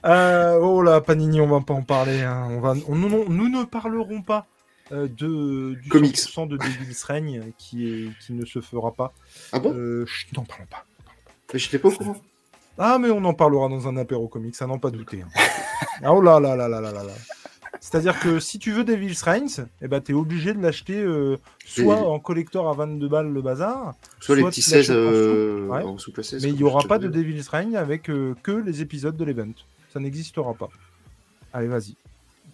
Euh, 0.07 0.59
oh 0.61 0.83
là, 0.83 1.01
Panini, 1.01 1.41
on 1.41 1.47
va 1.47 1.61
pas 1.63 1.73
en 1.73 1.81
parler. 1.83 2.21
hein. 2.21 2.47
On 2.51 2.61
va, 2.61 2.75
on- 2.89 2.95
non, 2.95 3.25
nous 3.31 3.49
ne 3.49 3.65
parlerons 3.65 4.21
pas 4.21 4.47
de 5.03 5.75
du 5.75 5.89
Comics. 5.89 6.17
100% 6.17 6.49
de 6.49 6.57
Devil's 6.57 7.03
Reign 7.05 7.53
qui, 7.59 7.87
est, 7.89 8.09
qui 8.25 8.33
ne 8.33 8.45
se 8.45 8.61
fera 8.61 8.93
pas. 8.93 9.13
Ah 9.53 9.59
bon? 9.59 9.73
Euh, 9.75 10.07
chut, 10.07 10.33
n'en 10.37 10.45
parlons 10.45 10.67
pas. 10.71 10.85
Mais 11.53 11.59
Je 11.59 11.67
n'étais 11.67 11.79
pas 11.79 11.89
au 11.89 11.93
courant. 11.93 12.17
Ah, 12.79 12.99
mais 12.99 13.11
on 13.11 13.25
en 13.25 13.35
parlera 13.35 13.69
dans 13.69 13.87
un 13.89 13.97
apéro 13.97 14.27
comics, 14.29 14.55
ça 14.57 14.67
n'en 14.67 14.79
pas 14.79 14.91
douter. 14.91 15.23
hein. 15.23 15.29
Ah, 16.03 16.13
oh 16.13 16.21
là 16.21 16.41
là 16.41 16.57
là 16.57 16.69
là 16.69 16.81
là 16.81 16.91
là 16.93 17.03
là. 17.05 17.13
C'est-à-dire 17.81 18.19
que 18.19 18.41
si 18.41 18.59
tu 18.59 18.73
veux 18.73 18.83
Devil's 18.83 19.21
Reigns, 19.23 19.67
eh 19.83 19.89
ben, 19.89 20.01
tu 20.01 20.13
es 20.13 20.15
obligé 20.15 20.55
de 20.55 20.61
l'acheter 20.63 20.99
euh, 21.01 21.37
soit 21.67 21.99
Et- 21.99 22.03
en 22.03 22.19
collector 22.19 22.69
à 22.69 22.73
22 22.73 23.09
balles 23.09 23.31
le 23.31 23.43
bazar, 23.43 23.95
Soit 24.21 24.37
les 24.37 24.43
petits 24.45 24.63
tu 24.63 24.71
16 24.71 24.89
l'achètes 24.89 24.91
en 24.91 25.13
euh, 25.13 25.67
ouais. 25.69 26.23
16. 26.23 26.43
mais 26.43 26.49
il 26.49 26.57
n'y 26.57 26.63
aura 26.65 26.81
je 26.81 26.87
pas 26.89 26.99
de. 26.99 27.09
Devil's 27.09 27.47
Reign 27.49 27.77
avec 27.77 28.09
euh, 28.11 28.35
que 28.43 28.53
les 28.53 28.81
épisodes 28.81 29.17
de 29.17 29.25
l'event. 29.25 29.53
Ça 29.93 30.01
n'existera 30.01 30.55
pas. 30.55 30.69
Allez, 31.53 31.69
vas-y. 31.69 31.95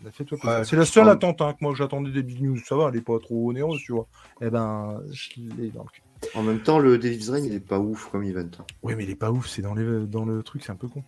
Ouais, 0.04 0.64
c'est 0.64 0.76
la 0.76 0.84
seule 0.86 1.08
attente 1.08 1.42
hein, 1.42 1.52
que 1.52 1.58
moi 1.60 1.74
j'attendais 1.74 2.10
des 2.10 2.22
big 2.22 2.40
news. 2.42 2.56
Ça 2.66 2.76
va, 2.76 2.88
elle 2.88 2.96
est 2.96 3.02
pas 3.02 3.18
trop 3.18 3.50
onéreuse, 3.50 3.80
tu 3.82 3.92
vois. 3.92 4.06
Eh 4.40 4.48
ben, 4.50 5.00
je 5.10 5.30
l'ai 5.58 5.68
dans 5.70 5.82
le 5.84 5.88
cul. 5.90 6.02
En 6.34 6.42
même 6.42 6.60
temps, 6.62 6.78
le 6.78 6.98
Devil's 6.98 7.28
Reign, 7.30 7.44
il 7.44 7.54
est 7.54 7.60
pas 7.60 7.78
ouf 7.78 8.08
comme 8.10 8.22
event. 8.24 8.48
hein. 8.58 8.64
Oui, 8.82 8.94
mais 8.96 9.04
il 9.04 9.10
est 9.10 9.14
pas 9.16 9.30
ouf, 9.30 9.48
c'est 9.48 9.62
dans, 9.62 9.74
les, 9.74 10.06
dans 10.06 10.24
le 10.24 10.42
truc, 10.42 10.62
c'est 10.64 10.72
un 10.72 10.76
peu 10.76 10.88
con. 10.88 11.02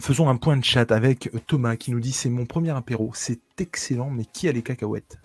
Faisons 0.00 0.28
un 0.28 0.36
point 0.36 0.56
de 0.56 0.64
chat 0.64 0.92
avec 0.92 1.30
Thomas 1.46 1.76
qui 1.76 1.90
nous 1.90 2.00
dit 2.00 2.12
c'est 2.12 2.30
mon 2.30 2.46
premier 2.46 2.70
apéro, 2.70 3.10
c'est 3.14 3.40
excellent, 3.58 4.10
mais 4.10 4.24
qui 4.24 4.48
a 4.48 4.52
les 4.52 4.62
cacahuètes? 4.62 5.18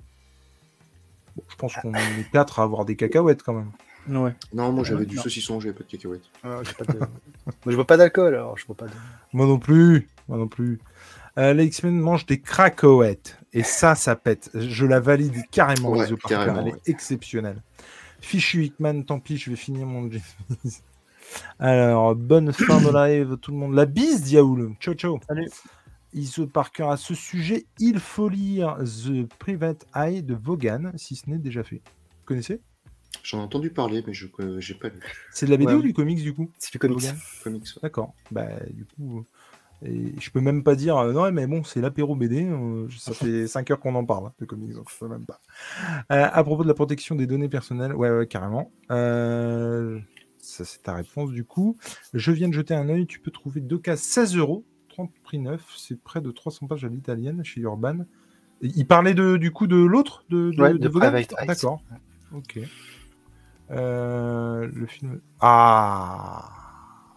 Bon, 1.35 1.43
je 1.47 1.55
pense 1.55 1.75
qu'on 1.75 1.93
est 1.93 2.31
quatre 2.31 2.59
à 2.59 2.63
avoir 2.63 2.85
des 2.85 2.95
cacahuètes 2.95 3.43
quand 3.43 3.53
même. 3.53 3.71
Ouais. 4.07 4.33
Non, 4.53 4.71
moi 4.71 4.83
j'avais 4.83 5.05
du 5.05 5.15
non. 5.15 5.21
saucisson, 5.23 5.59
j'avais 5.59 5.73
pas 5.73 5.83
de 5.83 5.89
cacahuètes. 5.89 6.23
Ah, 6.43 6.61
j'ai 6.63 6.73
pas 6.73 6.91
de- 6.93 6.99
Moi, 7.45 7.53
je 7.67 7.75
bois 7.75 7.85
pas 7.85 7.97
d'alcool, 7.97 8.33
alors 8.35 8.57
je 8.57 8.65
bois 8.65 8.75
pas 8.75 8.85
de. 8.85 8.91
Moi 9.33 9.45
non 9.45 9.59
plus, 9.59 10.07
moi 10.27 10.37
non 10.37 10.47
plus. 10.47 10.79
Euh, 11.37 11.53
les 11.53 11.65
X-Men 11.65 11.99
mangent 11.99 12.25
des 12.25 12.39
cracoettes. 12.39 13.37
Et 13.53 13.63
ça, 13.63 13.95
ça 13.95 14.15
pète. 14.15 14.49
Je 14.53 14.85
la 14.85 14.99
valide 14.99 15.35
carrément, 15.51 15.91
Ouais, 15.91 16.07
carrément. 16.27 16.59
Elle 16.61 16.73
ouais. 16.73 16.79
est 16.85 16.89
exceptionnelle. 16.89 17.61
Fichu 18.21 18.65
Hickman, 18.65 19.03
tant 19.03 19.19
pis, 19.19 19.37
je 19.37 19.49
vais 19.49 19.55
finir 19.55 19.85
mon. 19.85 20.09
Alors, 21.59 22.15
bonne 22.15 22.53
fin 22.53 22.79
de 22.81 22.89
live, 22.91 23.37
tout 23.41 23.51
le 23.51 23.57
monde. 23.57 23.73
La 23.75 23.85
bise, 23.85 24.21
Diaoul. 24.23 24.73
Ciao, 24.79 24.93
ciao. 24.93 25.19
Salut. 25.27 25.49
Iso 26.13 26.47
Parker, 26.47 26.87
à 26.91 26.97
ce 26.97 27.13
sujet, 27.13 27.65
il 27.79 27.99
faut 27.99 28.29
lire 28.29 28.77
The 28.79 29.27
Private 29.37 29.85
Eye 29.93 30.23
de 30.23 30.33
Vaughan, 30.33 30.91
si 30.95 31.15
ce 31.17 31.29
n'est 31.29 31.37
déjà 31.37 31.61
fait. 31.63 31.81
Vous 31.85 32.25
connaissez? 32.25 32.61
J'en 33.23 33.39
ai 33.39 33.41
entendu 33.41 33.69
parler, 33.69 34.01
mais 34.07 34.13
je 34.13 34.27
euh, 34.39 34.59
j'ai 34.61 34.75
pas 34.75 34.87
lu. 34.87 34.99
C'est 35.31 35.45
de 35.45 35.51
la 35.51 35.57
BD 35.57 35.73
Ouais. 35.73 35.79
ou 35.79 35.81
du 35.81 35.93
comics, 35.93 36.21
du 36.21 36.33
coup? 36.33 36.49
C'est 36.57 36.71
du 36.71 36.79
comics. 36.79 37.03
Comics. 37.43 37.63
ouais. 37.65 37.79
D'accord. 37.81 38.13
Bah, 38.31 38.47
du 38.71 38.85
coup, 38.85 39.19
euh, 39.19 39.23
et 39.83 40.13
je 40.19 40.31
peux 40.31 40.41
même 40.41 40.63
pas 40.63 40.75
dire 40.75 40.97
euh, 40.97 41.13
non, 41.13 41.31
mais 41.31 41.47
bon, 41.47 41.63
c'est 41.63 41.81
l'apéro 41.81 42.15
BD. 42.15 42.45
euh, 42.45 42.87
ça 42.97 43.13
fait 43.13 43.47
5 43.47 43.71
heures 43.71 43.79
qu'on 43.79 43.95
en 43.95 44.05
parle 44.05 44.27
hein, 44.27 44.33
de 44.39 44.45
comics, 44.45 44.73
donc 44.73 44.89
je 44.91 44.97
peux 44.97 45.07
même 45.07 45.25
pas. 45.25 45.41
Euh, 46.11 46.27
à 46.31 46.43
propos 46.43 46.63
de 46.63 46.67
la 46.67 46.73
protection 46.73 47.15
des 47.15 47.27
données 47.27 47.49
personnelles, 47.49 47.93
ouais, 47.93 48.09
ouais, 48.09 48.27
carrément. 48.27 48.71
Euh, 48.91 49.99
ça, 50.37 50.63
c'est 50.63 50.83
ta 50.83 50.93
réponse, 50.93 51.31
du 51.31 51.43
coup. 51.43 51.75
Je 52.13 52.31
viens 52.31 52.47
de 52.47 52.53
jeter 52.53 52.75
un 52.75 52.87
œil. 52.87 53.07
Tu 53.07 53.19
peux 53.19 53.31
trouver 53.31 53.61
deux 53.61 53.79
cas 53.79 53.95
16 53.95 54.37
euros, 54.37 54.63
30 54.89 55.11
prix 55.23 55.39
neuf. 55.39 55.65
C'est 55.75 55.99
près 55.99 56.21
de 56.21 56.29
300 56.31 56.67
pages 56.67 56.85
à 56.85 56.87
l'italienne 56.87 57.43
chez 57.43 57.61
Urban. 57.61 57.99
Et 58.61 58.67
il 58.75 58.85
parlait 58.85 59.15
de, 59.15 59.37
du 59.37 59.51
coup 59.51 59.65
de 59.67 59.75
l'autre 59.75 60.23
de, 60.29 60.51
de, 60.51 60.61
Ouais, 60.61 60.73
de 60.73 60.87
de 60.87 61.15
Eyes. 61.17 61.27
D'accord. 61.47 61.81
Ok. 62.31 62.59
Euh, 63.71 64.69
le 64.71 64.85
film. 64.85 65.19
Ah 65.41 66.49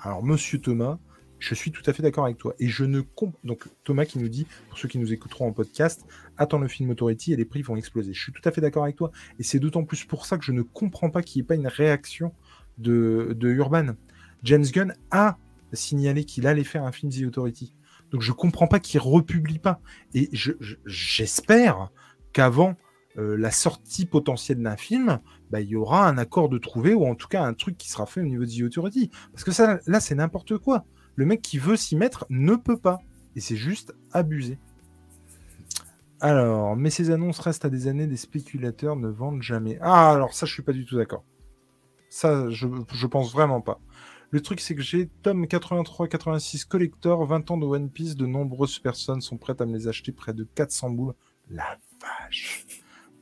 Alors, 0.01 0.25
monsieur 0.25 0.59
Thomas, 0.59 0.99
je 1.39 1.55
suis 1.55 1.71
tout 1.71 1.83
à 1.87 1.93
fait 1.93 2.03
d'accord 2.03 2.25
avec 2.25 2.39
toi. 2.39 2.55
Et 2.59 2.69
je 2.69 2.85
ne 2.85 3.01
comprends. 3.01 3.39
Donc, 3.45 3.65
Thomas 3.85 4.05
qui 4.05 4.19
nous 4.19 4.29
dit, 4.29 4.47
pour 4.69 4.79
ceux 4.79 4.89
qui 4.89 4.99
nous 4.99 5.13
écouteront 5.13 5.47
en 5.49 5.53
podcast, 5.53 6.05
attends 6.37 6.59
le 6.59 6.69
film 6.69 6.91
Authority 6.91 7.33
et 7.33 7.37
les 7.37 7.45
prix 7.45 7.63
vont 7.63 7.77
exploser. 7.77 8.13
Je 8.13 8.21
suis 8.21 8.33
tout 8.33 8.43
à 8.45 8.51
fait 8.53 8.61
d'accord 8.61 8.85
avec 8.85 8.97
toi. 8.97 9.11
Et 9.39 9.43
c'est 9.43 9.59
d'autant 9.59 9.85
plus 9.85 10.05
pour 10.05 10.27
ça 10.27 10.39
que 10.39 10.45
je 10.45 10.53
ne 10.53 10.63
comprends 10.63 11.11
pas 11.11 11.23
qu'il 11.23 11.41
n'y 11.41 11.45
ait 11.45 11.47
pas 11.47 11.55
une 11.55 11.69
réaction 11.69 12.33
de, 12.79 13.35
de 13.39 13.49
Urban. 13.51 13.95
James 14.43 14.65
Gunn 14.65 14.95
a 15.11 15.37
signalé 15.73 16.25
qu'il 16.25 16.47
allait 16.47 16.65
faire 16.65 16.85
un 16.85 16.93
film 16.93 17.13
The 17.13 17.23
Authority. 17.27 17.75
Donc, 18.11 18.23
je 18.23 18.33
comprends 18.33 18.67
pas 18.69 18.81
qu'il 18.81 19.01
republie 19.01 19.59
pas. 19.59 19.81
Et 20.15 20.29
je- 20.33 20.53
je- 20.61 20.77
j'espère 20.87 21.91
qu'avant 22.33 22.75
euh, 23.17 23.37
la 23.37 23.51
sortie 23.51 24.07
potentielle 24.07 24.63
d'un 24.63 24.77
film, 24.77 25.19
bah, 25.51 25.61
il 25.61 25.69
y 25.69 25.75
aura 25.77 26.09
un 26.09 26.19
accord 26.19 26.49
de 26.49 26.57
trouver, 26.57 26.95
ou 26.95 27.05
en 27.05 27.17
tout 27.17 27.27
cas 27.27 27.43
un 27.43 27.53
truc 27.53 27.77
qui 27.77 27.91
sera 27.91 28.07
fait 28.07 28.21
au 28.21 28.25
niveau 28.25 28.45
de 28.45 28.51
The 28.51 28.63
Authority. 28.63 29.11
Parce 29.33 29.43
que 29.43 29.51
ça, 29.51 29.81
là, 29.87 29.99
c'est 29.99 30.15
n'importe 30.15 30.57
quoi. 30.59 30.85
Le 31.19 31.27
mec 31.27 31.43
qui 31.43 31.59
veut 31.59 31.75
s'y 31.75 31.97
mettre 31.97 32.27
ne 32.31 32.55
peut 32.55 32.77
pas. 32.77 33.01
Et 33.35 33.41
c'est 33.41 33.57
juste 33.57 33.93
abusé. 34.13 34.57
Alors, 36.21 36.77
mais 36.77 36.91
ces 36.91 37.11
annonces 37.11 37.41
restent 37.41 37.65
à 37.65 37.71
des 37.71 37.89
années, 37.89 38.07
des 38.07 38.17
spéculateurs 38.17 38.95
ne 38.95 39.09
vendent 39.09 39.43
jamais. 39.43 39.81
Ah, 39.81 40.13
alors 40.13 40.33
ça, 40.33 40.47
je 40.47 40.53
suis 40.53 40.63
pas 40.63 40.73
du 40.73 40.87
tout 40.87 40.97
d'accord. 40.97 41.25
Ça, 42.09 42.49
je, 42.51 42.69
je 42.93 43.07
pense 43.09 43.33
vraiment 43.33 43.61
pas. 43.61 43.81
Le 44.31 44.41
truc, 44.41 44.61
c'est 44.61 44.77
que 44.77 44.81
j'ai 44.81 45.09
tome 45.25 45.47
83-86 45.47 46.69
collector, 46.69 47.27
20 47.27 47.51
ans 47.51 47.59
de 47.59 47.67
One 47.67 47.91
Piece, 47.91 48.15
de 48.15 48.27
nombreuses 48.27 48.79
personnes 48.79 49.21
sont 49.21 49.39
prêtes 49.39 49.61
à 49.61 49.67
me 49.67 49.77
les 49.77 49.89
acheter 49.89 50.13
près 50.13 50.33
de 50.33 50.47
400 50.55 50.91
boules. 50.91 51.15
La 51.51 51.79
vache. 52.01 52.65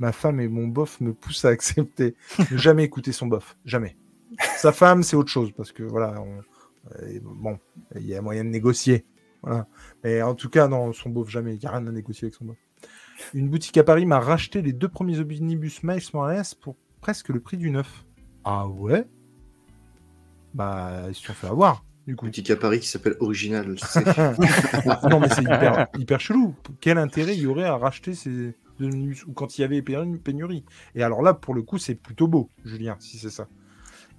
Ma 0.01 0.13
femme 0.13 0.39
et 0.41 0.49
mon 0.49 0.67
bof 0.67 1.01
me 1.01 1.15
poussent 1.15 1.47
à 1.47 1.49
accepter. 1.49 2.15
Ne 2.51 2.59
jamais 2.59 2.85
écouter 2.85 3.13
son 3.13 3.27
bof. 3.27 3.57
Jamais. 3.65 3.97
Sa 4.59 4.73
femme, 4.73 5.03
c'est 5.03 5.17
autre 5.17 5.31
chose, 5.31 5.53
parce 5.57 5.73
que 5.73 5.83
voilà, 5.83 6.23
euh, 7.03 7.19
bon, 7.23 7.59
il 7.95 8.07
y 8.07 8.15
a 8.15 8.23
moyen 8.23 8.45
de 8.45 8.51
négocier. 8.51 9.05
Voilà. 9.43 9.67
Mais 10.05 10.23
en 10.23 10.35
tout 10.35 10.49
cas, 10.49 10.69
non, 10.69 10.93
son 10.93 11.11
bof, 11.11 11.29
jamais. 11.31 11.55
Il 11.55 11.61
n'y 11.61 11.67
a 11.67 11.71
rien 11.71 11.87
à 11.87 11.91
négocier 11.93 12.27
avec 12.27 12.35
son 12.35 12.47
bof. 12.47 12.57
Une 13.35 13.49
boutique 13.49 13.77
à 13.79 13.85
Paris 13.85 14.07
m'a 14.07 14.21
racheté 14.21 14.61
les 14.63 14.73
deux 14.73 14.89
premiers 14.89 15.21
omnibus 15.21 15.83
Miles 15.83 16.03
Morales 16.13 16.45
pour 16.61 16.77
presque 17.01 17.29
le 17.29 17.41
prix 17.41 17.57
du 17.57 17.71
neuf. 17.71 18.05
Ah 18.45 18.67
ouais? 18.69 19.07
Bah, 20.55 21.05
ils 21.09 21.15
se 21.15 21.23
sont 21.25 21.33
fait 21.35 21.47
avoir, 21.49 21.85
du 22.07 22.17
coup. 22.17 22.27
Boutique 22.27 22.51
à 22.51 22.57
Paris 22.57 22.81
qui 22.81 22.89
s'appelle 22.89 23.17
Original. 23.21 23.75
tu 23.75 23.87
sais. 23.87 24.05
non, 25.11 25.21
mais 25.21 25.29
c'est 25.29 25.43
hyper, 25.43 25.87
hyper 25.99 26.21
chelou. 26.21 26.55
Quel 26.81 26.99
intérêt 26.99 27.35
il 27.37 27.43
y 27.43 27.47
aurait 27.47 27.65
à 27.65 27.77
racheter 27.77 28.15
ces 28.15 28.55
omnibus 28.81 29.25
ou 29.27 29.33
quand 29.33 29.59
il 29.59 29.63
y 29.63 29.65
avait 29.65 29.81
pénu- 29.81 30.19
pénurie? 30.19 30.65
Et 30.95 31.03
alors 31.03 31.23
là, 31.23 31.35
pour 31.35 31.55
le 31.55 31.63
coup, 31.63 31.79
c'est 31.79 31.95
plutôt 31.95 32.29
beau, 32.29 32.51
Julien, 32.65 32.97
si 33.01 33.19
c'est 33.19 33.31
ça. 33.31 33.49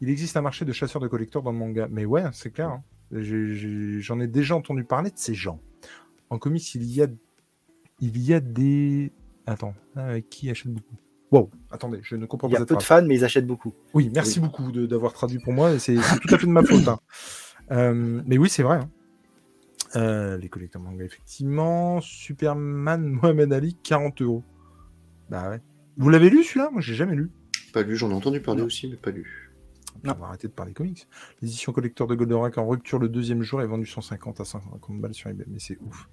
Il 0.01 0.09
existe 0.09 0.37
un 0.37 0.41
marché 0.41 0.63
de 0.65 0.71
chasseurs 0.71 1.01
de 1.01 1.07
collecteurs 1.07 1.41
dans 1.43 1.51
le 1.51 1.57
manga. 1.57 1.87
Mais 1.89 2.05
ouais, 2.05 2.23
c'est 2.33 2.51
clair. 2.51 2.69
hein. 2.69 2.83
J'en 3.11 4.19
ai, 4.19 4.27
déjà 4.27 4.55
entendu 4.55 4.83
parler 4.83 5.09
de 5.09 5.17
ces 5.17 5.33
gens. 5.33 5.59
En 6.29 6.37
comics, 6.39 6.75
il 6.75 6.83
y 6.83 7.01
a, 7.01 7.07
il 8.01 8.17
y 8.17 8.33
a 8.33 8.39
des. 8.39 9.11
Attends, 9.45 9.73
euh, 9.95 10.19
qui 10.29 10.49
achète 10.49 10.71
beaucoup? 10.73 10.95
Wow, 11.31 11.49
attendez, 11.71 11.99
je 12.03 12.15
ne 12.15 12.25
comprends 12.25 12.47
Il 12.49 12.53
y 12.53 12.55
pas 12.55 12.61
a 12.61 12.65
peu 12.65 12.75
de 12.75 12.83
fans, 12.83 13.03
mais 13.05 13.15
ils 13.15 13.23
achètent 13.25 13.47
beaucoup. 13.47 13.73
Oui, 13.93 14.09
merci 14.13 14.39
beaucoup 14.39 14.71
de- 14.71 14.85
d'avoir 14.85 15.13
traduit 15.13 15.39
pour 15.39 15.51
moi. 15.53 15.77
c'est 15.79 15.95
tout 15.95 16.33
à 16.35 16.37
fait 16.37 16.47
de 16.47 16.51
ma 16.51 16.63
faute. 16.63 16.87
hein. 16.87 16.99
Euh, 17.71 18.21
mais 18.25 18.37
oui, 18.37 18.47
c'est 18.47 18.63
vrai. 18.63 18.77
hein. 18.77 18.89
Euh, 19.97 20.37
les 20.37 20.47
collecteurs 20.47 20.81
manga, 20.81 21.03
effectivement. 21.03 21.99
Superman 21.99 23.03
Mohamed 23.05 23.51
Ali, 23.51 23.75
40 23.83 24.21
euros. 24.21 24.43
Bah 25.29 25.49
ouais. 25.49 25.59
Vous 25.97 26.09
l'avez 26.09 26.29
lu 26.29 26.43
celui-là? 26.45 26.69
Moi, 26.71 26.79
j'ai 26.81 26.93
jamais 26.93 27.15
lu. 27.15 27.29
pas 27.73 27.83
lu, 27.83 27.97
j'en 27.97 28.09
ai 28.09 28.13
entendu 28.13 28.39
parler 28.41 28.61
aussi, 28.61 28.87
mais 28.89 28.95
pas 28.95 29.11
lu. 29.11 29.46
On 30.05 30.13
va 30.13 30.27
arrêter 30.27 30.47
de 30.47 30.53
parler 30.53 30.73
comics. 30.73 31.07
L'édition 31.41 31.71
collector 31.73 32.07
de 32.07 32.15
Goldorak 32.15 32.57
en 32.57 32.67
rupture 32.67 32.99
le 32.99 33.09
deuxième 33.09 33.41
jour 33.43 33.61
est 33.61 33.67
vendue 33.67 33.85
150 33.85 34.39
à 34.41 34.45
150 34.45 34.99
balles 35.01 35.13
sur 35.13 35.29
eBay. 35.29 35.45
Mais 35.47 35.59
c'est 35.59 35.77
ouf. 35.81 36.07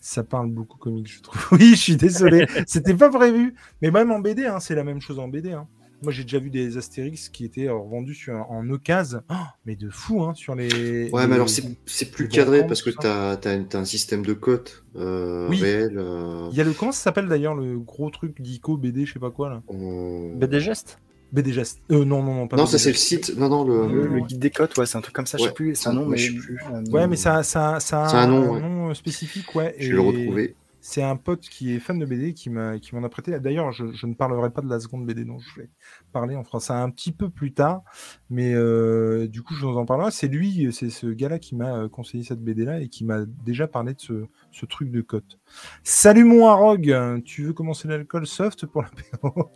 Ça 0.00 0.24
parle 0.24 0.50
beaucoup 0.50 0.78
comics, 0.78 1.06
je 1.12 1.20
trouve. 1.22 1.40
Oui, 1.52 1.70
je 1.70 1.80
suis 1.80 1.96
désolé. 1.96 2.46
C'était 2.66 2.94
pas 2.94 3.10
prévu. 3.10 3.54
Mais 3.82 3.90
même 3.90 4.10
en 4.10 4.18
BD, 4.20 4.46
hein, 4.46 4.60
c'est 4.60 4.74
la 4.74 4.84
même 4.84 5.00
chose 5.00 5.18
en 5.18 5.28
BD. 5.28 5.52
hein. 5.52 5.68
Moi, 6.02 6.12
j'ai 6.12 6.22
déjà 6.22 6.38
vu 6.38 6.48
des 6.48 6.78
Astérix 6.78 7.28
qui 7.28 7.44
étaient 7.44 7.68
euh, 7.68 7.74
vendus 7.74 8.14
sur, 8.14 8.34
en 8.50 8.66
occasion. 8.70 9.20
Oh, 9.30 9.34
mais 9.66 9.76
de 9.76 9.90
fou, 9.90 10.22
hein, 10.22 10.32
sur 10.32 10.54
les. 10.54 11.10
Ouais, 11.10 11.20
les- 11.22 11.26
mais 11.28 11.34
alors 11.34 11.50
c'est 11.50 12.10
plus 12.10 12.26
cadré 12.26 12.66
parce 12.66 12.80
que 12.80 12.88
as, 13.06 13.76
un 13.76 13.84
système 13.84 14.24
de 14.24 14.32
cotes 14.32 14.86
euh, 14.96 15.48
Oui. 15.50 15.60
réel. 15.60 15.98
euh, 15.98 16.48
Il 16.52 16.56
y 16.56 16.60
a 16.62 16.64
le. 16.64 16.72
Comment 16.72 16.92
ça 16.92 17.02
s'appelle 17.02 17.28
d'ailleurs 17.28 17.54
le 17.54 17.78
gros 17.78 18.08
truc 18.08 18.42
Geeko 18.42 18.78
BD, 18.78 19.04
je 19.04 19.12
sais 19.12 19.18
pas 19.18 19.30
quoi 19.30 19.50
là? 19.50 19.62
Euh, 19.70 20.34
BD 20.36 20.60
Geste? 20.60 20.98
Euh, 21.34 22.04
non, 22.04 22.22
non, 22.22 22.34
non, 22.34 22.48
pas 22.48 22.56
Non, 22.56 22.66
ça 22.66 22.78
c'est 22.78 22.90
le 22.90 22.96
site. 22.96 23.36
Non, 23.36 23.48
non, 23.48 23.64
le. 23.64 23.86
Le, 23.92 24.06
le 24.06 24.20
guide 24.20 24.38
des 24.40 24.50
cotes, 24.50 24.76
ouais, 24.78 24.86
c'est 24.86 24.98
un 24.98 25.00
truc 25.00 25.14
comme 25.14 25.26
ça, 25.26 25.38
je 25.38 25.44
sais 25.44 25.48
Ouais, 25.50 25.54
plus 25.54 25.74
son 25.76 25.82
ça, 25.90 25.92
nom, 25.92 26.02
ouais, 26.04 26.10
mais. 26.10 26.16
je 26.18 26.32
sais 26.32 26.38
plus. 26.38 26.58
euh, 26.72 26.82
Ouais, 26.90 27.06
mais 27.06 27.16
ça, 27.16 27.42
ça, 27.42 27.78
ça 27.80 28.04
a 28.04 28.08
C'est 28.08 28.16
un 28.16 28.26
nom, 28.26 28.54
un 28.54 28.56
ouais. 28.56 28.60
nom 28.60 28.94
spécifique, 28.94 29.54
ouais. 29.54 29.74
Je 29.78 29.90
vais 29.90 29.96
le 29.96 30.02
et- 30.02 30.06
retrouver. 30.06 30.56
C'est 30.82 31.02
un 31.02 31.16
pote 31.16 31.40
qui 31.42 31.74
est 31.74 31.78
fan 31.78 31.98
de 31.98 32.06
BD 32.06 32.32
qui 32.32 32.48
m'a 32.48 32.78
qui 32.78 32.94
m'en 32.94 33.04
a 33.04 33.10
prêté. 33.10 33.38
D'ailleurs, 33.38 33.70
je, 33.70 33.92
je 33.92 34.06
ne 34.06 34.14
parlerai 34.14 34.48
pas 34.48 34.62
de 34.62 34.68
la 34.70 34.80
seconde 34.80 35.04
BD 35.04 35.26
dont 35.26 35.38
je 35.38 35.60
vais 35.60 35.68
parler. 36.10 36.36
On 36.36 36.42
fera 36.42 36.58
ça 36.58 36.82
un 36.82 36.88
petit 36.88 37.12
peu 37.12 37.28
plus 37.28 37.52
tard, 37.52 37.82
mais 38.30 38.54
euh, 38.54 39.28
du 39.28 39.42
coup, 39.42 39.52
je 39.54 39.66
vous 39.66 39.76
en 39.76 39.84
parlerai. 39.84 40.10
C'est 40.10 40.28
lui, 40.28 40.72
c'est 40.72 40.88
ce 40.88 41.06
gars-là 41.08 41.38
qui 41.38 41.54
m'a 41.54 41.86
conseillé 41.90 42.24
cette 42.24 42.40
BD-là 42.40 42.80
et 42.80 42.88
qui 42.88 43.04
m'a 43.04 43.26
déjà 43.44 43.66
parlé 43.68 43.92
de 43.92 44.00
ce, 44.00 44.24
ce 44.52 44.64
truc 44.64 44.90
de 44.90 45.02
cote. 45.02 45.38
Salut 45.84 46.24
mon 46.24 46.46
Arog, 46.46 46.96
tu 47.26 47.42
veux 47.42 47.52
commencer 47.52 47.86
l'alcool 47.86 48.26
soft 48.26 48.64
pour 48.64 48.80
l'apéro? 48.80 49.50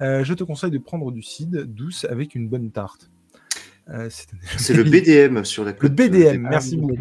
Euh, 0.00 0.24
Je 0.24 0.34
te 0.34 0.44
conseille 0.44 0.70
de 0.70 0.78
prendre 0.78 1.10
du 1.12 1.22
cidre 1.22 1.62
douce 1.64 2.04
avec 2.04 2.34
une 2.34 2.48
bonne 2.48 2.70
tarte. 2.70 3.10
Euh, 3.90 4.08
c'est 4.58 4.74
le 4.74 4.84
BDM 4.84 5.44
sur 5.44 5.64
la 5.64 5.72
Le. 5.78 5.88
BDM, 5.88 6.44
euh, 6.46 6.48
merci 6.50 6.76
beaucoup. 6.76 6.96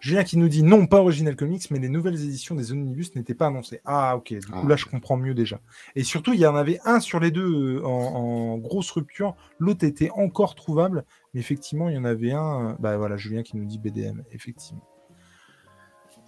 Julien 0.00 0.24
qui 0.24 0.38
nous 0.38 0.48
dit 0.48 0.62
non, 0.62 0.86
pas 0.86 1.00
Original 1.02 1.36
Comics, 1.36 1.70
mais 1.70 1.78
les 1.78 1.90
nouvelles 1.90 2.14
éditions 2.14 2.54
des 2.54 2.72
Omnibus 2.72 3.14
n'étaient 3.16 3.34
pas 3.34 3.48
annoncées. 3.48 3.82
Ah, 3.84 4.16
ok, 4.16 4.32
du 4.32 4.46
coup 4.46 4.60
Ah. 4.64 4.66
là 4.66 4.76
je 4.76 4.86
comprends 4.86 5.18
mieux 5.18 5.34
déjà. 5.34 5.60
Et 5.94 6.04
surtout, 6.04 6.32
il 6.32 6.40
y 6.40 6.46
en 6.46 6.56
avait 6.56 6.80
un 6.86 7.00
sur 7.00 7.20
les 7.20 7.30
deux 7.30 7.82
en, 7.84 7.88
en 7.90 8.56
grosse 8.56 8.90
rupture, 8.92 9.36
l'autre 9.58 9.84
était 9.84 10.08
encore 10.12 10.54
trouvable, 10.54 11.04
mais 11.34 11.40
effectivement, 11.40 11.90
il 11.90 11.96
y 11.96 11.98
en 11.98 12.04
avait 12.06 12.32
un. 12.32 12.78
Bah 12.80 12.96
voilà, 12.96 13.18
Julien 13.18 13.42
qui 13.42 13.58
nous 13.58 13.66
dit 13.66 13.78
BDM, 13.78 14.22
effectivement. 14.32 14.82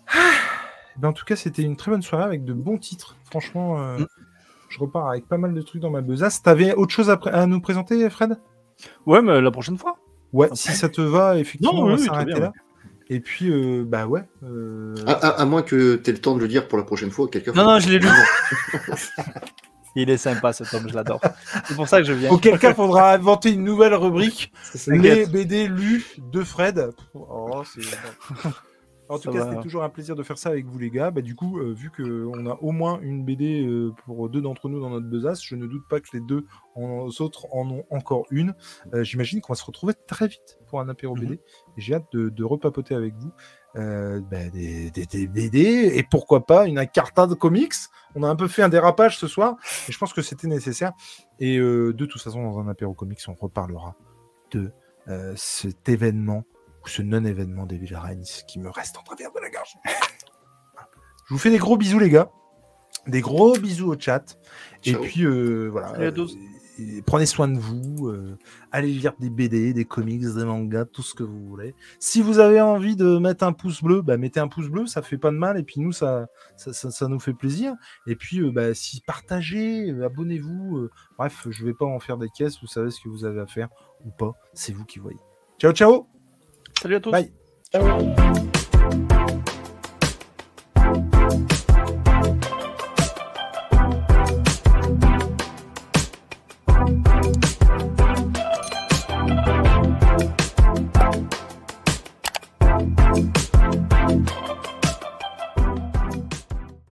Ah 0.08 0.18
ben, 0.98 1.08
en 1.08 1.12
tout 1.14 1.24
cas, 1.24 1.36
c'était 1.36 1.62
une 1.62 1.76
très 1.76 1.90
bonne 1.90 2.02
soirée 2.02 2.24
avec 2.24 2.44
de 2.44 2.52
bons 2.52 2.76
titres. 2.76 3.16
Franchement, 3.24 3.80
euh, 3.80 3.98
Mm. 4.00 4.06
Je 4.72 4.78
repars 4.80 5.08
avec 5.10 5.28
pas 5.28 5.36
mal 5.38 5.52
de 5.54 5.60
trucs 5.62 5.82
dans 5.82 5.90
ma 5.90 6.00
besace. 6.00 6.42
T'avais 6.42 6.74
autre 6.74 6.92
chose 6.92 7.10
à, 7.10 7.20
à 7.32 7.46
nous 7.46 7.60
présenter, 7.60 8.08
Fred? 8.10 8.38
Ouais, 9.06 9.20
mais 9.22 9.40
la 9.40 9.50
prochaine 9.50 9.76
fois. 9.78 9.96
Ouais, 10.32 10.48
si 10.54 10.72
ça 10.72 10.88
te 10.88 11.02
va, 11.02 11.36
effectivement, 11.38 11.74
Non, 11.74 11.82
on 11.82 11.86
va 11.88 11.94
oui, 11.94 12.00
oui, 12.00 12.06
s'arrêter 12.06 12.30
très 12.32 12.40
bien, 12.40 12.48
là. 12.48 12.52
Et 13.10 13.20
puis, 13.20 13.50
euh, 13.50 13.84
bah 13.86 14.06
ouais. 14.06 14.22
euh, 14.44 14.94
À, 15.06 15.12
à- 15.12 15.40
à 15.42 15.44
moins 15.44 15.60
que 15.62 15.96
tu 15.96 16.08
aies 16.08 16.12
le 16.14 16.20
temps 16.20 16.34
de 16.34 16.40
le 16.40 16.48
dire 16.48 16.68
pour 16.68 16.78
la 16.78 16.84
prochaine 16.84 17.10
fois, 17.10 17.28
quelqu'un. 17.28 17.52
Non, 17.52 17.64
non, 17.64 17.78
je 17.78 17.90
l'ai 17.90 17.98
lu. 17.98 18.08
Il 19.94 20.08
est 20.08 20.16
sympa 20.16 20.54
ce 20.54 20.64
tome, 20.64 20.88
je 20.88 20.94
l'adore. 20.94 21.20
C'est 21.66 21.74
pour 21.76 21.86
ça 21.86 21.98
que 21.98 22.04
je 22.04 22.14
viens. 22.14 22.30
Auquel 22.30 22.58
cas, 22.58 22.72
faudra 22.72 23.12
inventer 23.12 23.52
une 23.52 23.62
nouvelle 23.64 23.92
rubrique 23.94 24.50
les. 24.86 25.26
BD 25.26 25.68
lus 25.68 26.16
de 26.18 26.42
Fred. 26.42 26.90
Oh, 27.12 27.62
c'est- 27.66 27.82
en 29.12 29.18
tout 29.18 29.32
Ça 29.32 29.38
cas, 29.38 29.48
c'était 29.50 29.62
toujours 29.62 29.82
un 29.82 29.88
plaisir 29.88 30.16
de 30.16 30.22
faire 30.22 30.38
ça 30.38 30.48
avec 30.50 30.66
vous, 30.66 30.78
les 30.78 30.90
gars. 30.90 31.10
Bah, 31.10 31.20
du 31.20 31.34
coup, 31.34 31.58
euh, 31.58 31.72
vu 31.72 31.90
qu'on 31.90 32.46
a 32.46 32.54
au 32.62 32.72
moins 32.72 33.00
une 33.00 33.24
BD 33.24 33.64
euh, 33.66 33.92
pour 34.04 34.28
deux 34.28 34.40
d'entre 34.40 34.68
nous 34.68 34.80
dans 34.80 34.90
notre 34.90 35.06
besace, 35.06 35.42
je 35.42 35.54
ne 35.56 35.66
doute 35.66 35.86
pas 35.88 36.00
que 36.00 36.08
les 36.12 36.20
deux 36.20 36.46
en- 36.74 37.08
autres 37.20 37.46
en 37.52 37.70
ont 37.70 37.84
encore 37.90 38.26
une. 38.30 38.54
Euh, 38.94 39.04
J'imagine 39.04 39.40
qu'on 39.40 39.52
va 39.52 39.56
se 39.58 39.64
retrouver 39.64 39.94
très 40.06 40.26
vite 40.28 40.58
pour 40.68 40.80
un 40.80 40.88
apéro 40.88 41.14
BD. 41.14 41.34
Et 41.34 41.40
j'ai 41.80 41.94
hâte 41.94 42.06
de, 42.12 42.28
de 42.28 42.44
repapoter 42.44 42.94
avec 42.94 43.14
vous 43.16 43.32
euh, 43.76 44.20
bah, 44.30 44.48
des, 44.50 44.90
des- 44.90 45.06
des 45.06 45.26
BD 45.26 45.92
et 45.94 46.02
pourquoi 46.02 46.44
pas 46.46 46.66
une 46.66 46.86
carta 46.86 47.26
de 47.26 47.34
comics. 47.34 47.72
On 48.14 48.22
a 48.22 48.28
un 48.28 48.36
peu 48.36 48.48
fait 48.48 48.62
un 48.62 48.68
dérapage 48.68 49.16
ce 49.18 49.26
soir, 49.26 49.56
et 49.88 49.92
je 49.92 49.98
pense 49.98 50.12
que 50.12 50.20
c'était 50.22 50.46
nécessaire. 50.48 50.92
Et 51.40 51.56
de 51.58 51.92
toute 52.06 52.20
façon, 52.20 52.42
dans 52.42 52.58
un 52.58 52.68
apéro 52.68 52.92
comics, 52.92 53.20
on 53.28 53.34
reparlera 53.34 53.94
de 54.50 54.70
cet 55.36 55.88
événement 55.88 56.44
ou 56.84 56.88
ce 56.88 57.02
non-événement 57.02 57.66
des 57.66 57.78
Reigns 57.94 58.22
qui 58.48 58.58
me 58.58 58.70
reste 58.70 58.96
en 58.98 59.02
travers 59.02 59.32
de 59.32 59.40
la 59.40 59.50
gorge. 59.50 59.76
Je 61.28 61.34
vous 61.34 61.38
fais 61.38 61.50
des 61.50 61.58
gros 61.58 61.76
bisous, 61.76 61.98
les 61.98 62.10
gars. 62.10 62.30
Des 63.06 63.20
gros 63.20 63.56
bisous 63.58 63.92
au 63.92 63.98
chat. 63.98 64.38
Et 64.84 64.94
puis, 64.94 65.24
euh, 65.24 65.68
voilà. 65.70 66.10
Et 66.78 67.02
prenez 67.02 67.26
soin 67.26 67.48
de 67.48 67.58
vous. 67.58 68.08
euh, 68.08 68.38
allez 68.70 68.88
lire 68.88 69.12
des 69.20 69.28
BD, 69.28 69.72
des 69.74 69.84
comics, 69.84 70.22
des 70.22 70.44
mangas, 70.44 70.86
tout 70.86 71.02
ce 71.02 71.14
que 71.14 71.22
vous 71.22 71.46
voulez. 71.46 71.74
Si 72.00 72.22
vous 72.22 72.38
avez 72.38 72.60
envie 72.60 72.96
de 72.96 73.18
mettre 73.18 73.44
un 73.44 73.52
pouce 73.52 73.82
bleu, 73.82 74.02
bah, 74.02 74.16
mettez 74.16 74.40
un 74.40 74.48
pouce 74.48 74.68
bleu, 74.68 74.86
ça 74.86 75.02
fait 75.02 75.18
pas 75.18 75.30
de 75.30 75.36
mal. 75.36 75.58
Et 75.58 75.62
puis 75.62 75.80
nous, 75.80 75.92
ça, 75.92 76.28
ça, 76.56 76.72
ça, 76.72 76.90
ça 76.90 77.08
nous 77.08 77.20
fait 77.20 77.34
plaisir. 77.34 77.74
Et 78.06 78.16
puis, 78.16 78.40
euh, 78.40 78.50
bah, 78.50 78.74
si 78.74 79.00
partagez, 79.02 79.90
abonnez-vous. 80.02 80.88
bref, 81.18 81.46
je 81.50 81.64
vais 81.64 81.74
pas 81.74 81.86
en 81.86 82.00
faire 82.00 82.18
des 82.18 82.28
caisses. 82.30 82.60
Vous 82.60 82.68
savez 82.68 82.90
ce 82.90 83.00
que 83.00 83.08
vous 83.08 83.24
avez 83.24 83.40
à 83.40 83.46
faire 83.46 83.68
ou 84.04 84.10
pas. 84.10 84.32
C'est 84.54 84.72
vous 84.72 84.84
qui 84.84 84.98
voyez. 84.98 85.20
Ciao, 85.58 85.72
ciao. 85.72 86.11
Salut 86.82 86.96
à 86.96 87.00
tous. 87.00 87.12
Bye. 87.12 87.30
Ciao. 87.70 87.86